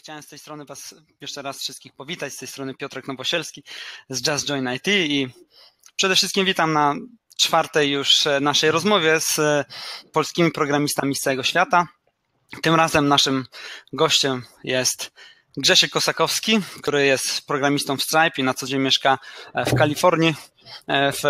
chciałem 0.00 0.22
z 0.22 0.28
tej 0.28 0.38
strony 0.38 0.64
Was 0.64 0.94
jeszcze 1.20 1.42
raz 1.42 1.58
wszystkich 1.58 1.92
powitać. 1.92 2.32
Z 2.32 2.36
tej 2.36 2.48
strony 2.48 2.74
Piotrek 2.74 3.08
Nowosielski 3.08 3.64
z 4.08 4.26
Just 4.26 4.46
Join 4.46 4.68
IT 4.74 4.88
i 4.88 5.28
przede 5.96 6.16
wszystkim 6.16 6.46
witam 6.46 6.72
na 6.72 6.94
czwartej 7.38 7.90
już 7.90 8.26
e, 8.26 8.40
naszej 8.40 8.70
rozmowie 8.70 9.20
z 9.20 9.38
e, 9.38 9.64
polskimi 10.12 10.50
programistami 10.50 11.14
z 11.14 11.20
całego 11.20 11.42
świata. 11.42 11.88
Tym 12.62 12.74
razem 12.74 13.08
naszym 13.08 13.46
gościem 13.92 14.44
jest 14.64 15.12
Grzesiek 15.56 15.90
Kosakowski, 15.90 16.60
który 16.82 17.06
jest 17.06 17.46
programistą 17.46 17.96
w 17.96 18.02
Stripe 18.02 18.32
i 18.38 18.42
na 18.42 18.54
co 18.54 18.66
dzień 18.66 18.80
mieszka 18.80 19.18
e, 19.54 19.64
w 19.64 19.74
Kalifornii, 19.74 20.34
w 20.88 21.22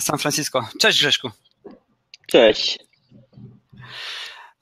San 0.00 0.18
Francisco. 0.18 0.68
Cześć 0.80 0.98
Grześku. 0.98 1.30
Cześć. 2.26 2.78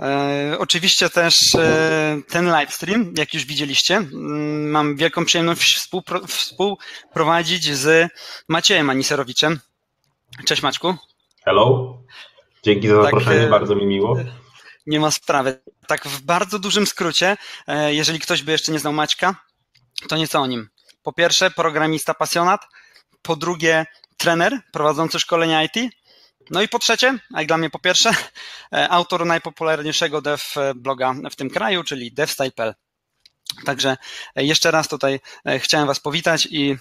E, 0.02 0.56
oczywiście 0.58 1.10
też 1.10 1.54
e, 1.54 2.20
ten 2.28 2.46
livestream, 2.46 3.14
jak 3.18 3.34
już 3.34 3.44
widzieliście, 3.44 3.96
mm, 3.96 4.70
mam 4.70 4.96
wielką 4.96 5.24
przyjemność 5.24 5.76
współpro, 5.76 6.26
współprowadzić 6.26 7.64
z 7.64 8.12
Maciejem 8.48 8.90
Aniserowiczem. 8.90 9.60
Cześć 10.44 10.62
Maćku. 10.62 10.94
Hello. 11.44 11.96
Dzięki 12.62 12.88
za 12.88 12.94
tak, 12.94 13.04
zaproszenie, 13.04 13.40
tak, 13.40 13.50
bardzo 13.50 13.74
mi 13.74 13.86
miło. 13.86 14.16
Nie 14.86 15.00
ma 15.00 15.10
sprawy. 15.10 15.60
Tak 15.86 16.08
w 16.08 16.22
bardzo 16.22 16.58
dużym 16.58 16.86
skrócie, 16.86 17.36
jeżeli 17.86 18.18
ktoś 18.18 18.42
by 18.42 18.52
jeszcze 18.52 18.72
nie 18.72 18.78
znał 18.78 18.92
Maćka, 18.92 19.34
to 20.08 20.16
nieco 20.16 20.40
o 20.40 20.46
nim. 20.46 20.68
Po 21.02 21.12
pierwsze, 21.12 21.50
programista 21.50 22.14
pasjonat, 22.14 22.60
po 23.22 23.36
drugie, 23.36 23.86
trener 24.16 24.60
prowadzący 24.72 25.20
szkolenia 25.20 25.62
IT, 25.62 25.74
no 26.50 26.62
i 26.62 26.68
po 26.68 26.78
trzecie, 26.78 27.18
a 27.34 27.40
jak 27.40 27.48
dla 27.48 27.58
mnie 27.58 27.70
po 27.70 27.78
pierwsze, 27.78 28.10
e, 28.72 28.88
autor 28.88 29.26
najpopularniejszego 29.26 30.22
dev 30.22 30.42
bloga 30.76 31.14
w 31.30 31.36
tym 31.36 31.50
kraju, 31.50 31.84
czyli 31.84 32.12
devstyle.pl. 32.12 32.74
Także 33.64 33.96
e, 34.36 34.44
jeszcze 34.44 34.70
raz 34.70 34.88
tutaj 34.88 35.20
e, 35.44 35.58
chciałem 35.58 35.86
Was 35.86 36.00
powitać 36.00 36.48
i 36.50 36.76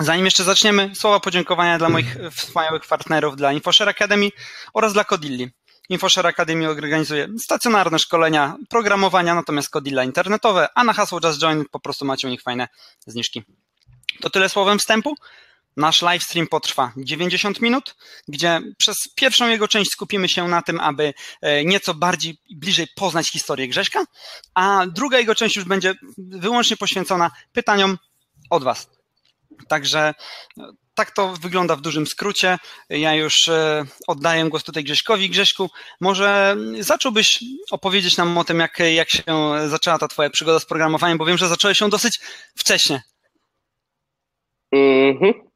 zanim 0.00 0.24
jeszcze 0.24 0.44
zaczniemy, 0.44 0.90
słowa 0.94 1.20
podziękowania 1.20 1.78
dla 1.78 1.88
moich 1.88 2.16
wspaniałych 2.32 2.86
partnerów, 2.86 3.36
dla 3.36 3.52
InfoShare 3.52 3.88
Academy 3.88 4.28
oraz 4.74 4.92
dla 4.92 5.04
Codilli. 5.04 5.50
InfoShare 5.88 6.26
Academy 6.26 6.68
organizuje 6.68 7.28
stacjonarne 7.38 7.98
szkolenia 7.98 8.56
programowania, 8.68 9.34
natomiast 9.34 9.70
Codilla 9.70 10.04
internetowe, 10.04 10.68
a 10.74 10.84
na 10.84 10.92
hasło 10.92 11.20
Just 11.24 11.40
Join 11.40 11.64
po 11.70 11.80
prostu 11.80 12.04
macie 12.04 12.28
u 12.28 12.30
nich 12.30 12.42
fajne 12.42 12.68
zniżki. 13.06 13.42
To 14.20 14.30
tyle 14.30 14.48
słowem 14.48 14.78
wstępu. 14.78 15.14
Nasz 15.80 16.02
livestream 16.02 16.46
potrwa 16.46 16.92
90 16.96 17.60
minut, 17.60 17.96
gdzie 18.28 18.60
przez 18.78 18.96
pierwszą 19.14 19.48
jego 19.48 19.68
część 19.68 19.90
skupimy 19.90 20.28
się 20.28 20.48
na 20.48 20.62
tym, 20.62 20.80
aby 20.80 21.14
e, 21.42 21.64
nieco 21.64 21.94
bardziej 21.94 22.38
bliżej 22.50 22.86
poznać 22.96 23.30
historię 23.30 23.68
Grześka, 23.68 24.04
a 24.54 24.86
druga 24.86 25.18
jego 25.18 25.34
część 25.34 25.56
już 25.56 25.64
będzie 25.64 25.94
wyłącznie 26.18 26.76
poświęcona 26.76 27.30
pytaniom 27.52 27.98
od 28.50 28.64
Was. 28.64 28.90
Także 29.68 30.14
e, 30.58 30.72
tak 30.94 31.10
to 31.10 31.34
wygląda 31.36 31.76
w 31.76 31.80
dużym 31.80 32.06
skrócie. 32.06 32.58
Ja 32.90 33.14
już 33.14 33.48
e, 33.48 33.84
oddaję 34.06 34.44
głos 34.44 34.64
tutaj 34.64 34.84
Grześkowi. 34.84 35.30
Grześku, 35.30 35.70
może 36.00 36.56
zacząłbyś 36.80 37.44
opowiedzieć 37.70 38.16
nam 38.16 38.38
o 38.38 38.44
tym, 38.44 38.60
jak, 38.60 38.78
jak 38.94 39.10
się 39.10 39.22
zaczęła 39.66 39.98
ta 39.98 40.08
twoja 40.08 40.30
przygoda 40.30 40.60
z 40.60 40.66
programowaniem, 40.66 41.18
bo 41.18 41.24
wiem, 41.24 41.38
że 41.38 41.48
zacząłeś 41.48 41.80
ją 41.80 41.90
dosyć 41.90 42.20
wcześnie. 42.56 43.02
Mhm. 44.72 45.49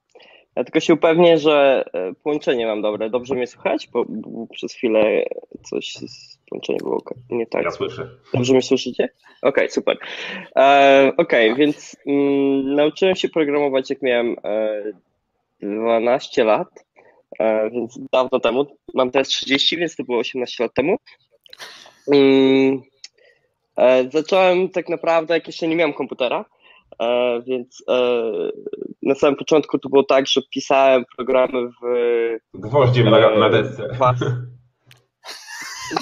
Ja 0.57 0.65
tylko 0.65 0.81
się 0.81 0.95
upewnię, 0.95 1.39
że 1.39 1.85
e, 1.93 2.15
połączenie 2.23 2.67
mam 2.67 2.83
dobre. 2.83 3.11
Dobrze 3.11 3.35
mnie 3.35 3.47
słychać? 3.47 3.89
Bo, 3.93 4.05
bo 4.09 4.47
przez 4.47 4.75
chwilę 4.75 5.25
coś 5.63 5.95
z 5.95 6.39
połączeniem 6.49 6.79
było 6.79 7.03
nie 7.31 7.47
tak. 7.47 7.65
Ja 7.65 7.71
słyszę. 7.71 8.09
Dobrze 8.35 8.53
mnie 8.53 8.63
słyszycie? 8.63 9.05
Okej, 9.43 9.51
okay, 9.51 9.69
super. 9.69 9.99
E, 10.57 11.13
Okej, 11.17 11.51
okay, 11.51 11.59
więc 11.59 11.97
mm, 12.07 12.75
nauczyłem 12.75 13.17
się 13.17 13.29
programować 13.29 13.91
jak 13.91 14.03
miałem 14.03 14.37
e, 14.45 14.83
12 15.63 16.45
lat, 16.45 16.69
e, 17.39 17.71
więc 17.71 17.99
dawno 18.13 18.41
temu. 18.41 18.67
Mam 18.95 19.11
teraz 19.11 19.29
30, 19.29 19.77
więc 19.77 19.97
to 19.97 20.05
było 20.05 20.19
18 20.19 20.65
lat 20.65 20.75
temu. 20.75 20.97
Mm, 22.13 22.83
e, 23.77 24.11
zacząłem 24.11 24.69
tak 24.69 24.89
naprawdę, 24.89 25.35
jak 25.35 25.47
jeszcze 25.47 25.69
nie 25.69 25.77
miałem 25.77 25.93
komputera, 25.93 26.45
więc 27.47 27.83
e, 27.89 28.23
na 29.03 29.15
samym 29.15 29.37
początku 29.37 29.79
to 29.79 29.89
było 29.89 30.03
tak, 30.03 30.27
że 30.27 30.41
pisałem 30.51 31.05
programy 31.17 31.69
w. 31.69 31.81
Gwoździem 32.55 33.11
na, 33.11 33.37
na 33.39 33.51
desce. 33.51 33.89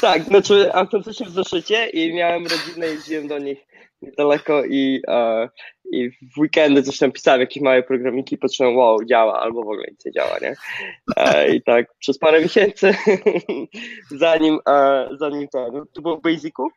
Tak, 0.01 0.23
znaczy 0.23 0.75
autentycznie 0.75 1.27
w 1.27 1.31
zeszycie 1.31 1.87
i 1.87 2.15
miałem 2.15 2.47
rodzinę, 2.47 2.87
jeździłem 2.87 3.29
do 3.29 3.39
nich 3.39 3.67
niedaleko 4.03 4.65
i, 4.65 5.03
i 5.93 6.11
w 6.11 6.39
weekendy 6.39 6.83
coś 6.83 6.99
tam 6.99 7.13
pisałem, 7.13 7.41
jakieś 7.41 7.63
małe 7.63 7.83
programiki, 7.83 8.39
patrzyłem, 8.39 8.77
wow, 8.77 9.05
działa, 9.05 9.41
albo 9.41 9.59
w 9.59 9.69
ogóle 9.69 9.85
nic 9.91 10.05
nie 10.05 10.13
działa, 10.13 10.39
nie? 10.43 10.55
I 11.55 11.63
tak 11.63 11.87
przez 11.99 12.19
parę 12.19 12.41
miesięcy, 12.41 12.95
zanim, 14.11 14.59
zanim 15.19 15.49
to, 15.49 15.71
no, 15.73 15.85
to 15.93 16.03
było 16.03 16.17
w 16.17 16.23
Basicu, 16.23 16.69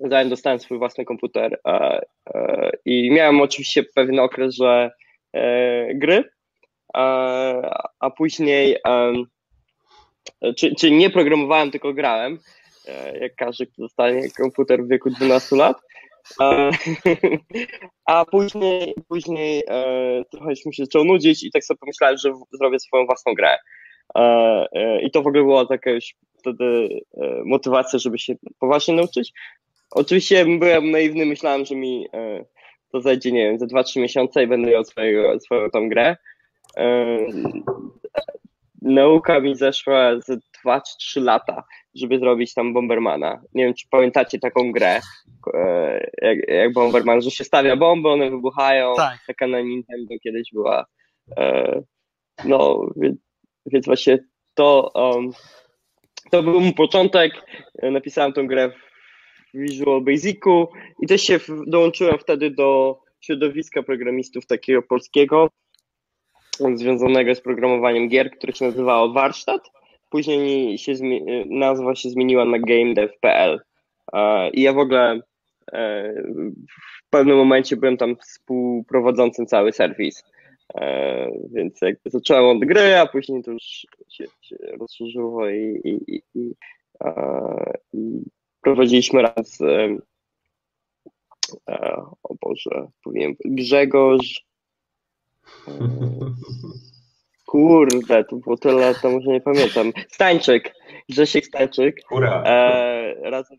zanim 0.00 0.30
dostałem 0.30 0.60
swój 0.60 0.78
własny 0.78 1.04
komputer 1.04 1.60
e, 1.66 2.00
e, 2.34 2.70
i 2.84 3.10
miałem 3.10 3.40
oczywiście 3.40 3.82
pewien 3.94 4.18
okres, 4.18 4.54
że 4.54 4.90
e, 5.32 5.94
gry, 5.94 6.24
a 8.00 8.10
później 8.16 8.76
czy, 10.58 10.74
czy 10.74 10.90
nie 10.90 11.10
programowałem, 11.10 11.70
tylko 11.70 11.92
grałem, 11.92 12.38
jak 13.20 13.34
każdy, 13.34 13.66
kto 13.66 13.82
dostanie 13.82 14.30
komputer 14.30 14.84
w 14.84 14.88
wieku 14.88 15.10
12 15.10 15.56
lat. 15.56 15.76
A 18.06 18.24
później, 18.24 18.94
później 19.08 19.62
trochę 20.30 20.52
mi 20.66 20.74
się 20.74 20.84
zaczął 20.84 21.04
nudzić 21.04 21.44
i 21.44 21.50
tak 21.50 21.64
sobie 21.64 21.78
pomyślałem, 21.78 22.18
że 22.18 22.32
zrobię 22.52 22.80
swoją 22.80 23.06
własną 23.06 23.34
grę. 23.34 23.58
I 25.02 25.10
to 25.10 25.22
w 25.22 25.26
ogóle 25.26 25.42
była 25.42 25.66
taka 25.66 25.90
już 25.90 26.14
wtedy 26.38 26.88
motywacja, 27.44 27.98
żeby 27.98 28.18
się 28.18 28.34
poważnie 28.58 28.94
nauczyć. 28.94 29.32
Oczywiście 29.94 30.46
byłem 30.58 30.90
naiwny, 30.90 31.26
myślałem, 31.26 31.64
że 31.64 31.74
mi 31.74 32.06
e, 32.12 32.44
to 32.92 33.00
zajdzie, 33.00 33.32
nie 33.32 33.42
wiem, 33.42 33.58
za 33.58 33.66
2-3 33.66 34.00
miesiące 34.00 34.42
i 34.42 34.46
będę 34.46 34.70
miał 34.70 34.84
swojego, 34.84 35.40
swoją 35.40 35.70
tą 35.70 35.88
grę. 35.88 36.16
E, 36.76 37.16
nauka 38.82 39.40
mi 39.40 39.56
zeszła 39.56 40.20
z 40.20 40.40
2 40.62 40.80
czy 40.80 40.96
3 40.98 41.20
lata, 41.20 41.64
żeby 41.94 42.18
zrobić 42.18 42.54
tam 42.54 42.74
Bombermana. 42.74 43.42
Nie 43.54 43.64
wiem, 43.64 43.74
czy 43.74 43.86
pamiętacie 43.90 44.38
taką 44.38 44.72
grę, 44.72 45.00
e, 45.54 46.10
jak, 46.22 46.48
jak 46.48 46.72
Bomberman, 46.72 47.22
że 47.22 47.30
się 47.30 47.44
stawia 47.44 47.76
bomby, 47.76 48.08
one 48.08 48.30
wybuchają. 48.30 48.94
Tak. 48.96 49.18
Taka 49.26 49.46
na 49.46 49.60
Nintendo 49.60 50.14
kiedyś 50.22 50.48
była. 50.52 50.86
No, 52.44 52.90
więc, 52.96 53.16
więc 53.66 53.86
właśnie 53.86 54.18
to, 54.54 54.90
um, 54.94 55.30
to 56.30 56.42
był 56.42 56.60
mój 56.60 56.74
początek. 56.74 57.32
Napisałem 57.82 58.32
tą 58.32 58.46
grę 58.46 58.70
w 58.70 58.93
Visual 59.54 60.00
Basicu 60.00 60.68
i 61.02 61.06
też 61.06 61.22
się 61.22 61.40
dołączyłem 61.66 62.18
wtedy 62.18 62.50
do 62.50 62.98
środowiska 63.20 63.82
programistów 63.82 64.46
takiego 64.46 64.82
polskiego, 64.82 65.50
związanego 66.74 67.34
z 67.34 67.40
programowaniem 67.40 68.08
gier, 68.08 68.30
które 68.30 68.52
się 68.52 68.64
nazywało 68.64 69.12
Warsztat. 69.12 69.70
Później 70.10 70.78
się 70.78 70.92
nazwa 71.46 71.94
się 71.94 72.10
zmieniła 72.10 72.44
na 72.44 72.58
GameDev.pl. 72.58 73.60
I 74.52 74.62
ja 74.62 74.72
w 74.72 74.78
ogóle 74.78 75.20
e, 75.72 76.14
w 77.06 77.10
pewnym 77.10 77.36
momencie 77.36 77.76
byłem 77.76 77.96
tam 77.96 78.16
współprowadzącym 78.16 79.46
cały 79.46 79.72
serwis. 79.72 80.24
E, 80.74 81.30
więc 81.52 81.80
jakby 81.82 82.10
zacząłem 82.10 82.56
od 82.56 82.64
gry, 82.64 82.96
a 82.96 83.06
później 83.06 83.42
to 83.42 83.50
już 83.50 83.62
się, 84.08 84.24
się 84.40 84.56
rozszerzyło 84.80 85.50
i, 85.50 85.80
i, 85.84 86.22
i, 86.34 86.54
i 87.92 88.22
prowadziliśmy 88.64 89.22
raz 89.22 89.60
e, 89.60 89.96
o 92.22 92.34
Boże, 92.40 92.86
powiem 93.04 93.34
Grzegorz 93.44 94.44
Kurde, 97.46 98.24
to 98.24 98.36
było 98.36 98.56
tyle 98.56 98.74
lat 98.74 99.00
temu, 99.02 99.20
że 99.22 99.30
nie 99.30 99.40
pamiętam. 99.40 99.92
Stańczyk, 100.08 100.74
Grzesiek 101.08 101.46
Stańczyk. 101.46 102.00
E, 102.44 103.30
razem, 103.30 103.58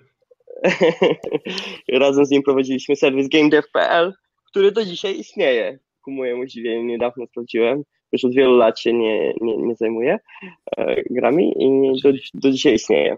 razem 2.02 2.26
z 2.26 2.30
nim 2.30 2.44
prowadziliśmy 2.44 2.96
serwis 2.96 3.28
GameDev.pl, 3.30 4.14
który 4.50 4.72
do 4.72 4.86
dzisiaj 4.86 5.20
istnieje. 5.20 5.80
Ku 6.02 6.12
mojemu 6.12 6.48
zdziwieniu 6.48 6.84
niedawno 6.84 7.28
sprawdziłem. 7.28 7.84
Już 8.12 8.26
od 8.26 8.34
wielu 8.34 8.58
lat 8.58 8.80
się 8.80 8.94
nie, 8.94 9.34
nie, 9.42 9.58
nie 9.58 9.76
zajmuję 9.76 10.20
e, 10.78 11.04
grami 11.10 11.54
i 11.60 12.02
do, 12.02 12.12
do 12.34 12.52
dzisiaj 12.52 12.74
istnieje. 12.74 13.18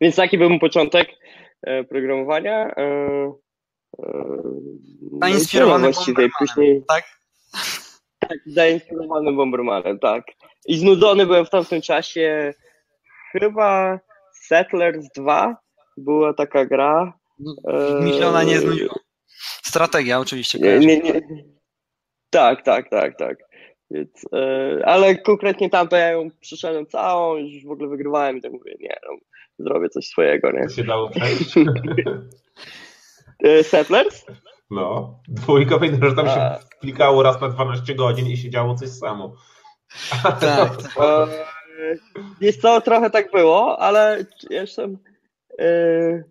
Więc 0.00 0.16
taki 0.16 0.38
był 0.38 0.50
mój 0.50 0.60
początek 0.60 1.08
e, 1.62 1.84
programowania. 1.84 2.74
E, 2.76 2.82
e, 3.98 4.42
zainspirowany 5.22 5.86
no 5.86 5.92
właściwie 5.92 6.28
później. 6.38 6.82
Tak? 6.88 7.04
Tak, 8.18 8.38
zainspirowany 8.46 9.32
Bombermanem, 9.32 9.98
tak. 9.98 10.24
I 10.66 10.78
znudzony 10.78 11.26
byłem 11.26 11.46
w 11.46 11.50
tamtym 11.50 11.80
czasie. 11.80 12.54
Chyba 13.32 14.00
Settlers 14.32 15.06
2 15.16 15.56
była 15.96 16.34
taka 16.34 16.66
gra. 16.66 17.12
Mi 18.00 18.12
się 18.12 18.26
ona 18.26 18.42
nie 18.42 18.58
znudziła. 18.58 18.94
Strategia 19.62 20.20
oczywiście. 20.20 20.58
Nie, 20.58 20.78
nie, 20.78 21.00
nie. 21.00 21.20
Tak, 22.30 22.62
tak, 22.62 22.90
tak, 22.90 23.18
tak. 23.18 23.38
Więc, 23.90 24.24
ale 24.84 25.16
konkretnie 25.16 25.70
tam 25.70 25.88
to 25.88 25.96
ja 25.96 26.10
ją 26.10 26.28
przyszedłem 26.40 26.86
całą, 26.86 27.36
już 27.36 27.64
w 27.64 27.70
ogóle 27.70 27.88
wygrywałem 27.88 28.36
i 28.36 28.42
tak 28.42 28.52
mówię, 28.52 28.74
nie, 28.80 28.96
no, 29.08 29.16
zrobię 29.58 29.88
coś 29.88 30.06
swojego, 30.06 30.52
nie? 30.52 30.66
Co 30.66 30.74
się 30.74 30.84
dało 30.84 31.10
przejść? 31.10 31.54
Settlers? 33.70 34.26
No, 34.70 35.18
dwójka 35.28 35.78
pamiętam, 35.78 36.10
że 36.10 36.16
tam 36.16 36.26
się 36.26 36.66
klikało 36.80 37.22
raz 37.22 37.40
na 37.40 37.48
12 37.48 37.94
godzin 37.94 38.26
i 38.26 38.36
się 38.36 38.50
działo 38.50 38.74
coś 38.74 38.88
samo. 38.88 39.34
Tak. 40.22 40.40
tak. 40.40 41.28
Wiesz 42.40 42.56
co, 42.56 42.80
trochę 42.80 43.10
tak 43.10 43.30
było, 43.30 43.78
ale 43.78 44.24
jeszcze 44.50 44.88
yy, 45.58 46.24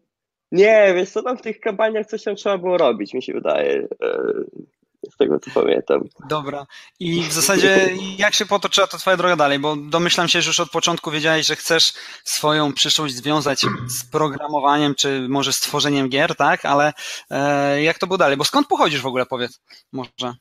nie, 0.51 0.94
wiesz 0.95 1.10
co, 1.10 1.24
tam 1.24 1.38
w 1.38 1.42
tych 1.42 1.60
kampaniach 1.60 2.06
coś 2.06 2.24
tam 2.24 2.36
trzeba 2.36 2.57
było 2.57 2.78
robić, 2.78 3.13
mi 3.13 3.24
się 3.24 3.33
wydaje. 3.33 3.88
Yy, 4.01 4.45
z 5.13 5.18
tego 5.18 5.40
co 5.40 5.52
pamiętam. 5.62 6.02
Dobra. 6.30 6.66
I 7.00 7.22
w 7.22 7.34
zasadzie 7.34 7.90
jak 8.18 8.34
się 8.34 8.46
potoczyła 8.46 8.88
to 8.88 8.98
twoja 8.98 9.18
droga 9.18 9.36
dalej? 9.36 9.60
Bo 9.60 9.75
domyślam 9.75 10.28
się, 10.28 10.42
że 10.42 10.50
już 10.50 10.60
od 10.60 10.72
początku 10.72 11.12
wiedziałeś, 11.12 11.46
że 11.46 11.56
chcesz 11.56 11.94
swoją 12.24 12.74
przyszłość 12.74 13.16
związać 13.16 13.62
z 13.88 14.12
programowaniem, 14.12 14.96
czy 14.96 15.28
może 15.30 15.54
z 15.54 15.60
tworzeniem 15.60 16.10
gier, 16.10 16.36
tak? 16.36 16.66
Ale 16.66 16.94
e, 17.30 17.84
jak 17.84 18.00
to 18.00 18.07
było 18.07 18.18
dalej? 18.18 18.38
Bo 18.38 18.44
skąd 18.44 18.68
pochodzisz 18.68 19.02
w 19.02 19.07
ogóle, 19.07 19.25
powiedz 19.25 19.60
może? 19.92 20.34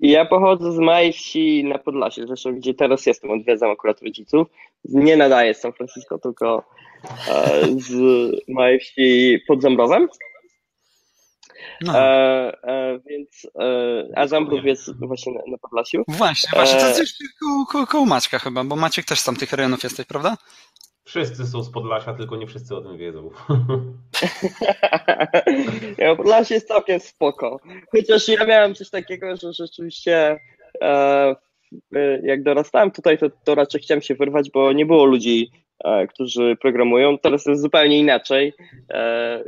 Ja 0.00 0.24
pochodzę 0.24 0.72
z 0.72 0.78
małej 0.78 1.12
wsi 1.12 1.64
na 1.64 1.78
Podlasie, 1.78 2.26
zresztą 2.26 2.54
gdzie 2.54 2.74
teraz 2.74 3.06
jestem, 3.06 3.30
odwiedzam 3.30 3.70
akurat 3.70 4.02
rodziców. 4.02 4.48
Nie 4.84 5.16
nadaję 5.16 5.54
z 5.54 5.60
San 5.60 5.72
Francisco, 5.72 6.18
tylko 6.18 6.64
e, 7.28 7.66
z 7.78 7.92
małej 8.48 8.80
wsi 8.80 9.38
pod 9.48 9.62
Zambrowem. 9.62 10.08
No. 11.80 11.98
E, 11.98 12.62
e, 12.62 12.98
więc, 13.06 13.46
e, 13.60 14.18
a 14.18 14.26
Zambrów 14.26 14.64
jest 14.64 15.06
właśnie 15.06 15.32
na, 15.32 15.40
na 15.46 15.58
Podlasiu. 15.58 16.02
Właśnie, 16.08 16.50
właśnie, 16.52 16.80
to 16.80 16.88
jest 16.88 17.18
koło, 17.40 17.66
koło, 17.66 17.86
koło 17.86 18.06
Maćka 18.06 18.38
chyba, 18.38 18.64
bo 18.64 18.76
Maciek 18.76 19.04
też 19.04 19.20
z 19.20 19.24
tamtych 19.24 19.52
rejonów 19.52 19.82
jesteś, 19.82 20.06
prawda? 20.06 20.36
Wszyscy 21.04 21.46
są 21.46 21.62
z 21.62 21.70
Podlasia, 21.70 22.14
tylko 22.14 22.36
nie 22.36 22.46
wszyscy 22.46 22.76
o 22.76 22.80
tym 22.80 22.98
wiedzą. 22.98 23.30
ja, 25.98 26.16
Podlasie 26.16 26.54
jest 26.54 26.68
całkiem 26.68 27.00
spoko. 27.00 27.60
Chociaż 27.92 28.28
ja 28.28 28.44
miałem 28.46 28.74
coś 28.74 28.90
takiego, 28.90 29.36
że 29.36 29.52
rzeczywiście 29.52 30.40
e, 30.82 31.36
jak 32.22 32.42
dorastałem 32.42 32.90
tutaj, 32.90 33.18
to, 33.18 33.26
to 33.44 33.54
raczej 33.54 33.80
chciałem 33.80 34.02
się 34.02 34.14
wyrwać, 34.14 34.50
bo 34.50 34.72
nie 34.72 34.86
było 34.86 35.04
ludzi, 35.04 35.50
e, 35.84 36.06
którzy 36.06 36.56
programują. 36.56 37.18
Teraz 37.18 37.46
jest 37.46 37.62
zupełnie 37.62 37.98
inaczej. 37.98 38.52
E, 38.90 39.44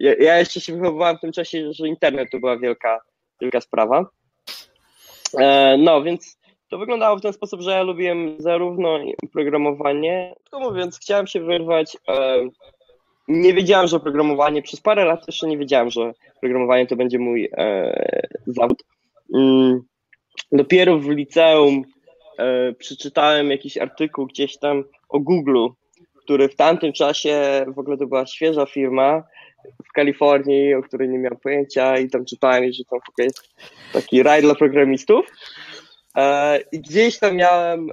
ja, 0.00 0.38
jeszcze 0.38 0.60
się 0.60 0.76
wychowywałem 0.76 1.16
w 1.16 1.20
tym 1.20 1.32
czasie, 1.32 1.72
że 1.72 1.88
internet 1.88 2.30
to 2.30 2.38
była 2.38 2.58
wielka, 2.58 3.00
wielka 3.40 3.60
sprawa. 3.60 4.06
E, 5.38 5.76
no, 5.78 6.02
więc 6.02 6.38
to 6.68 6.78
wyglądało 6.78 7.16
w 7.16 7.22
ten 7.22 7.32
sposób, 7.32 7.60
że 7.60 7.70
ja 7.70 7.82
lubiłem 7.82 8.36
zarówno 8.38 8.98
programowanie, 9.32 10.34
tylko 10.44 10.60
mówiąc, 10.60 10.98
chciałem 10.98 11.26
się 11.26 11.40
wyrwać. 11.40 11.96
E, 12.08 12.48
nie 13.28 13.54
wiedziałem, 13.54 13.86
że 13.86 14.00
programowanie, 14.00 14.62
przez 14.62 14.80
parę 14.80 15.04
lat 15.04 15.26
jeszcze 15.26 15.46
nie 15.46 15.58
wiedziałem, 15.58 15.90
że 15.90 16.12
programowanie 16.40 16.86
to 16.86 16.96
będzie 16.96 17.18
mój 17.18 17.48
e, 17.52 18.26
zawód. 18.46 18.84
Mm, 19.34 19.80
dopiero 20.52 20.98
w 20.98 21.08
liceum 21.08 21.82
e, 22.38 22.72
przeczytałem 22.72 23.50
jakiś 23.50 23.78
artykuł 23.78 24.26
gdzieś 24.26 24.58
tam 24.58 24.84
o 25.08 25.20
Google, 25.20 25.66
który 26.16 26.48
w 26.48 26.56
tamtym 26.56 26.92
czasie 26.92 27.64
w 27.68 27.78
ogóle 27.78 27.98
to 27.98 28.06
była 28.06 28.26
świeża 28.26 28.66
firma 28.66 29.22
w 29.88 29.92
Kalifornii, 29.92 30.74
o 30.74 30.82
której 30.82 31.08
nie 31.08 31.18
miałem 31.18 31.38
pojęcia 31.38 31.98
i 31.98 32.10
tam 32.10 32.24
czytałem, 32.24 32.72
że 32.72 32.84
tam 32.90 33.00
jest 33.18 33.54
taki 33.92 34.22
raj 34.22 34.42
dla 34.42 34.54
programistów. 34.54 35.26
E, 36.16 36.60
I 36.72 36.80
gdzieś 36.80 37.18
tam 37.18 37.36
miałem 37.36 37.90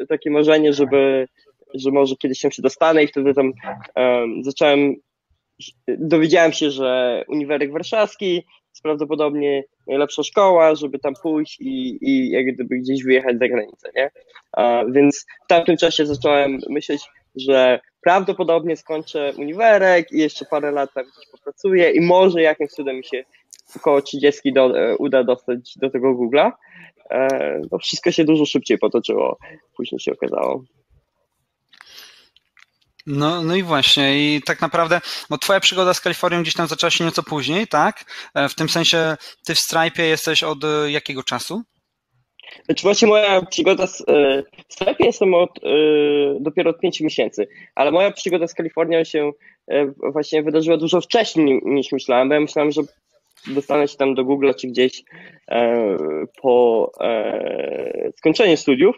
e, 0.00 0.06
takie 0.08 0.30
marzenie, 0.30 0.72
żeby, 0.72 1.28
że 1.74 1.90
może 1.90 2.16
kiedyś 2.16 2.40
tam 2.40 2.50
się 2.50 2.62
dostanę 2.62 3.04
i 3.04 3.06
wtedy 3.06 3.34
tam 3.34 3.52
e, 3.96 4.26
zacząłem, 4.42 4.94
dowiedziałem 5.88 6.52
się, 6.52 6.70
że 6.70 7.22
Uniwersytet 7.28 7.72
Warszawski 7.72 8.34
jest 8.70 8.82
prawdopodobnie 8.82 9.64
najlepsza 9.86 10.22
szkoła, 10.22 10.74
żeby 10.74 10.98
tam 10.98 11.14
pójść 11.22 11.60
i, 11.60 11.98
i 12.00 12.30
jak 12.30 12.54
gdyby 12.54 12.78
gdzieś 12.78 13.04
wyjechać 13.04 13.38
za 13.38 13.48
granicę, 13.48 13.90
nie? 13.96 14.10
Więc 14.92 15.26
w 15.44 15.48
tamtym 15.48 15.76
czasie 15.76 16.06
zacząłem 16.06 16.58
myśleć, 16.68 17.02
że 17.36 17.80
prawdopodobnie 18.00 18.76
skończę 18.76 19.32
uniwerek 19.38 20.12
i 20.12 20.18
jeszcze 20.18 20.44
parę 20.44 20.70
lat 20.70 20.94
tam 20.94 21.04
gdzieś 21.04 21.30
popracuję 21.30 21.90
i 21.90 22.00
może 22.00 22.42
jakimś 22.42 22.70
cudem 22.70 22.96
mi 22.96 23.04
się 23.04 23.24
około 23.76 24.02
30 24.02 24.52
do, 24.52 24.72
uda 24.98 25.24
dostać 25.24 25.78
do 25.78 25.90
tego 25.90 26.14
Google'a. 26.14 26.52
E, 27.10 27.60
no 27.72 27.78
wszystko 27.78 28.10
się 28.10 28.24
dużo 28.24 28.46
szybciej 28.46 28.78
potoczyło, 28.78 29.38
później 29.76 30.00
się 30.00 30.12
okazało. 30.12 30.64
No, 33.06 33.42
no 33.42 33.56
i 33.56 33.62
właśnie, 33.62 34.36
i 34.36 34.42
tak 34.42 34.60
naprawdę, 34.60 35.00
bo 35.30 35.38
twoja 35.38 35.60
przygoda 35.60 35.94
z 35.94 36.00
Kalifornią 36.00 36.42
gdzieś 36.42 36.54
tam 36.54 36.66
zaczęła 36.66 36.90
się 36.90 37.04
nieco 37.04 37.22
później, 37.22 37.66
tak? 37.66 38.04
E, 38.34 38.48
w 38.48 38.54
tym 38.54 38.68
sensie 38.68 39.16
ty 39.44 39.54
w 39.54 39.58
Stripe 39.58 40.02
jesteś 40.02 40.42
od 40.42 40.64
e, 40.64 40.90
jakiego 40.90 41.22
czasu? 41.22 41.62
Znaczy 42.64 42.82
właśnie 42.82 43.08
moja 43.08 43.42
przygoda 43.42 43.86
z, 43.86 44.04
w 44.68 44.72
Stripe 44.72 45.04
jestem 45.04 45.34
od, 45.34 45.50
dopiero 46.40 46.70
od 46.70 46.80
5 46.80 47.00
miesięcy, 47.00 47.48
ale 47.74 47.90
moja 47.90 48.10
przygoda 48.10 48.46
z 48.46 48.54
Kalifornią 48.54 49.04
się 49.04 49.30
właśnie 50.12 50.42
wydarzyła 50.42 50.76
dużo 50.76 51.00
wcześniej 51.00 51.60
niż 51.64 51.92
myślałem, 51.92 52.28
bo 52.28 52.34
ja 52.34 52.40
myślałem, 52.40 52.70
że 52.70 52.82
dostanę 53.46 53.88
się 53.88 53.96
tam 53.96 54.14
do 54.14 54.24
Google 54.24 54.50
czy 54.58 54.66
gdzieś 54.68 55.02
e, 55.50 55.96
po 56.42 56.90
e, 57.00 58.10
skończeniu 58.16 58.56
studiów. 58.56 58.96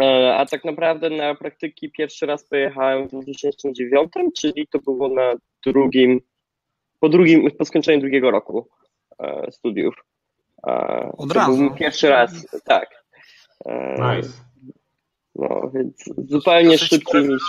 E, 0.00 0.34
a 0.34 0.46
tak 0.46 0.64
naprawdę 0.64 1.10
na 1.10 1.34
praktyki 1.34 1.90
pierwszy 1.90 2.26
raz 2.26 2.48
pojechałem 2.48 3.08
w 3.08 3.10
2009, 3.10 4.12
czyli 4.38 4.66
to 4.66 4.78
było 4.78 5.08
na 5.08 5.34
drugim, 5.66 6.20
po 7.00 7.08
drugim, 7.08 7.50
po 7.50 7.64
skończeniu 7.64 8.00
drugiego 8.00 8.30
roku 8.30 8.68
studiów. 9.50 9.94
Od 11.18 11.28
to 11.28 11.34
razu. 11.34 11.56
Był 11.56 11.74
pierwszy 11.74 12.08
raz, 12.08 12.46
tak. 12.64 13.04
Nice. 13.98 14.28
No, 15.34 15.70
więc 15.74 16.04
zupełnie 16.28 16.78
szybciej 16.78 17.28
niż 17.28 17.42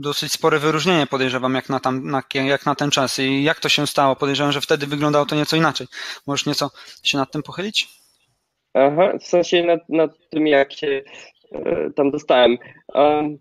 dosyć 0.00 0.32
spore 0.32 0.58
wyróżnienie, 0.58 1.06
podejrzewam, 1.06 1.54
jak 1.54 1.68
na, 1.68 1.80
tam, 1.80 2.10
na, 2.10 2.22
jak 2.34 2.66
na 2.66 2.74
ten 2.74 2.90
czas. 2.90 3.18
I 3.18 3.42
jak 3.42 3.60
to 3.60 3.68
się 3.68 3.86
stało? 3.86 4.16
Podejrzewam, 4.16 4.52
że 4.52 4.60
wtedy 4.60 4.86
wyglądało 4.86 5.26
to 5.26 5.36
nieco 5.36 5.56
inaczej. 5.56 5.86
Możesz 6.26 6.46
nieco 6.46 6.70
się 7.02 7.18
nad 7.18 7.32
tym 7.32 7.42
pochylić? 7.42 7.88
Aha, 8.74 9.12
w 9.20 9.26
sensie 9.26 9.64
nad, 9.64 9.88
nad 9.88 10.10
tym, 10.30 10.46
jak 10.46 10.72
się 10.72 11.02
e, 11.52 11.90
tam 11.90 12.10
dostałem. 12.10 12.58
Um, 12.94 13.38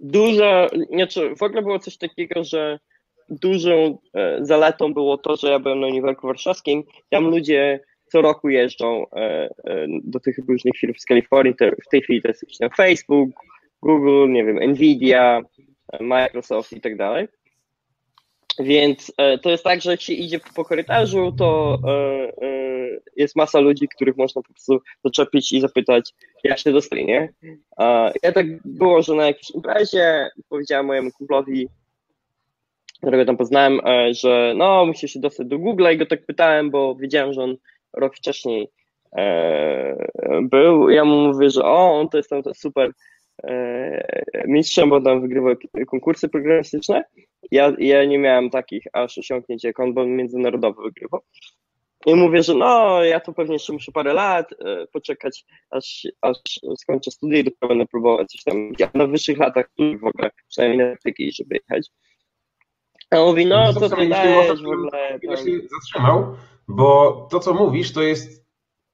dużo, 0.00 0.68
znaczy 0.94 1.34
w 1.36 1.42
ogóle 1.42 1.62
było 1.62 1.78
coś 1.78 1.96
takiego, 1.96 2.44
że 2.44 2.78
dużą 3.28 3.98
e, 4.14 4.38
zaletą 4.40 4.94
było 4.94 5.18
to, 5.18 5.36
że 5.36 5.50
ja 5.50 5.58
byłem 5.58 5.80
na 5.80 5.86
Uniwersytecie 5.86 6.26
Warszawskim. 6.26 6.84
Tam 7.10 7.24
ludzie 7.24 7.80
co 8.12 8.22
roku 8.22 8.48
jeżdżą 8.48 9.06
e, 9.10 9.16
e 9.64 9.86
do 10.04 10.20
tych 10.20 10.38
różnych 10.48 10.76
firm 10.76 10.94
z 10.98 11.04
Kalifornii. 11.04 11.54
W 11.86 11.90
tej 11.90 12.02
chwili 12.02 12.22
to 12.22 12.28
jest 12.28 12.44
Facebook, 12.76 13.30
Google, 13.82 14.32
nie 14.32 14.44
wiem, 14.44 14.70
Nvidia, 14.70 15.40
Microsoft 16.00 16.72
i 16.72 16.80
tak 16.80 16.96
dalej. 16.96 17.28
Więc 18.58 19.12
to 19.42 19.50
jest 19.50 19.64
tak, 19.64 19.82
że 19.82 19.90
jak 19.90 20.00
się 20.00 20.12
idzie 20.12 20.40
po 20.54 20.64
korytarzu, 20.64 21.32
to 21.38 21.78
jest 23.16 23.36
masa 23.36 23.60
ludzi, 23.60 23.88
których 23.88 24.16
można 24.16 24.42
po 24.42 24.48
prostu 24.48 24.80
zaczepić 25.04 25.52
i 25.52 25.60
zapytać, 25.60 26.14
jak 26.44 26.58
się 26.58 26.72
dostali, 26.72 27.06
nie? 27.06 27.32
Ja 28.22 28.32
tak 28.34 28.46
było, 28.64 29.02
że 29.02 29.14
na 29.14 29.26
jakiejś 29.26 29.50
imprezie 29.50 30.28
powiedziałem 30.48 30.86
mojemu 30.86 31.10
kumplowi, 31.12 31.68
którego 33.02 33.24
tam 33.24 33.36
poznałem, 33.36 33.80
że 34.10 34.54
no, 34.56 34.86
musi 34.86 35.08
się 35.08 35.20
dostać 35.20 35.46
do 35.46 35.58
Google 35.58 35.86
i 35.92 35.96
go 35.96 36.06
tak 36.06 36.26
pytałem, 36.26 36.70
bo 36.70 36.94
wiedziałem, 36.94 37.32
że 37.32 37.42
on 37.42 37.56
rok 37.92 38.16
wcześniej 38.16 38.68
był. 40.42 40.90
Ja 40.90 41.04
mu 41.04 41.32
mówię, 41.32 41.50
że 41.50 41.64
o, 41.64 42.00
on 42.00 42.08
to 42.08 42.16
jest 42.16 42.30
tam 42.30 42.42
super 42.54 42.90
E, 43.44 44.44
mistrzem, 44.46 44.90
bo 44.90 45.00
tam 45.00 45.20
wygrywał 45.20 45.54
konkursy 45.86 46.28
programistyczne. 46.28 47.04
Ja, 47.50 47.72
ja 47.78 48.04
nie 48.04 48.18
miałem 48.18 48.50
takich 48.50 48.84
aż 48.92 49.18
osiągnięć 49.18 49.64
jak 49.64 49.80
on, 49.80 49.94
bo 49.94 50.06
międzynarodowy 50.06 50.82
wygrywał. 50.82 51.20
I 52.06 52.14
mówię, 52.14 52.42
że 52.42 52.54
no, 52.54 53.04
ja 53.04 53.20
to 53.20 53.32
pewnie 53.32 53.52
jeszcze 53.54 53.72
muszę 53.72 53.92
parę 53.92 54.12
lat 54.12 54.52
e, 54.52 54.86
poczekać, 54.92 55.44
aż, 55.70 56.06
aż 56.20 56.36
skończę 56.76 57.10
studia 57.10 57.38
i 57.38 57.44
dopiero 57.44 57.68
będę 57.68 57.86
próbować 57.86 58.28
coś 58.28 58.42
tam 58.42 58.72
ja 58.78 58.90
na 58.94 59.06
wyższych 59.06 59.38
latach 59.38 59.70
w 59.78 60.04
ogóle, 60.04 60.30
przynajmniej 60.48 60.88
na 60.88 60.96
takiej, 61.04 61.32
żeby 61.32 61.54
jechać. 61.54 61.90
A 63.10 63.16
on 63.16 63.28
mówi, 63.28 63.46
no, 63.46 63.72
co 63.72 63.90
ty 63.90 64.08
dajesz 64.08 64.62
w 64.62 64.66
ogóle. 64.66 65.18
Ja 65.22 65.36
się 65.36 65.44
zatrzymał, 65.72 66.36
bo 66.68 67.26
to, 67.30 67.40
co 67.40 67.54
mówisz, 67.54 67.92
to 67.92 68.02
jest 68.02 68.46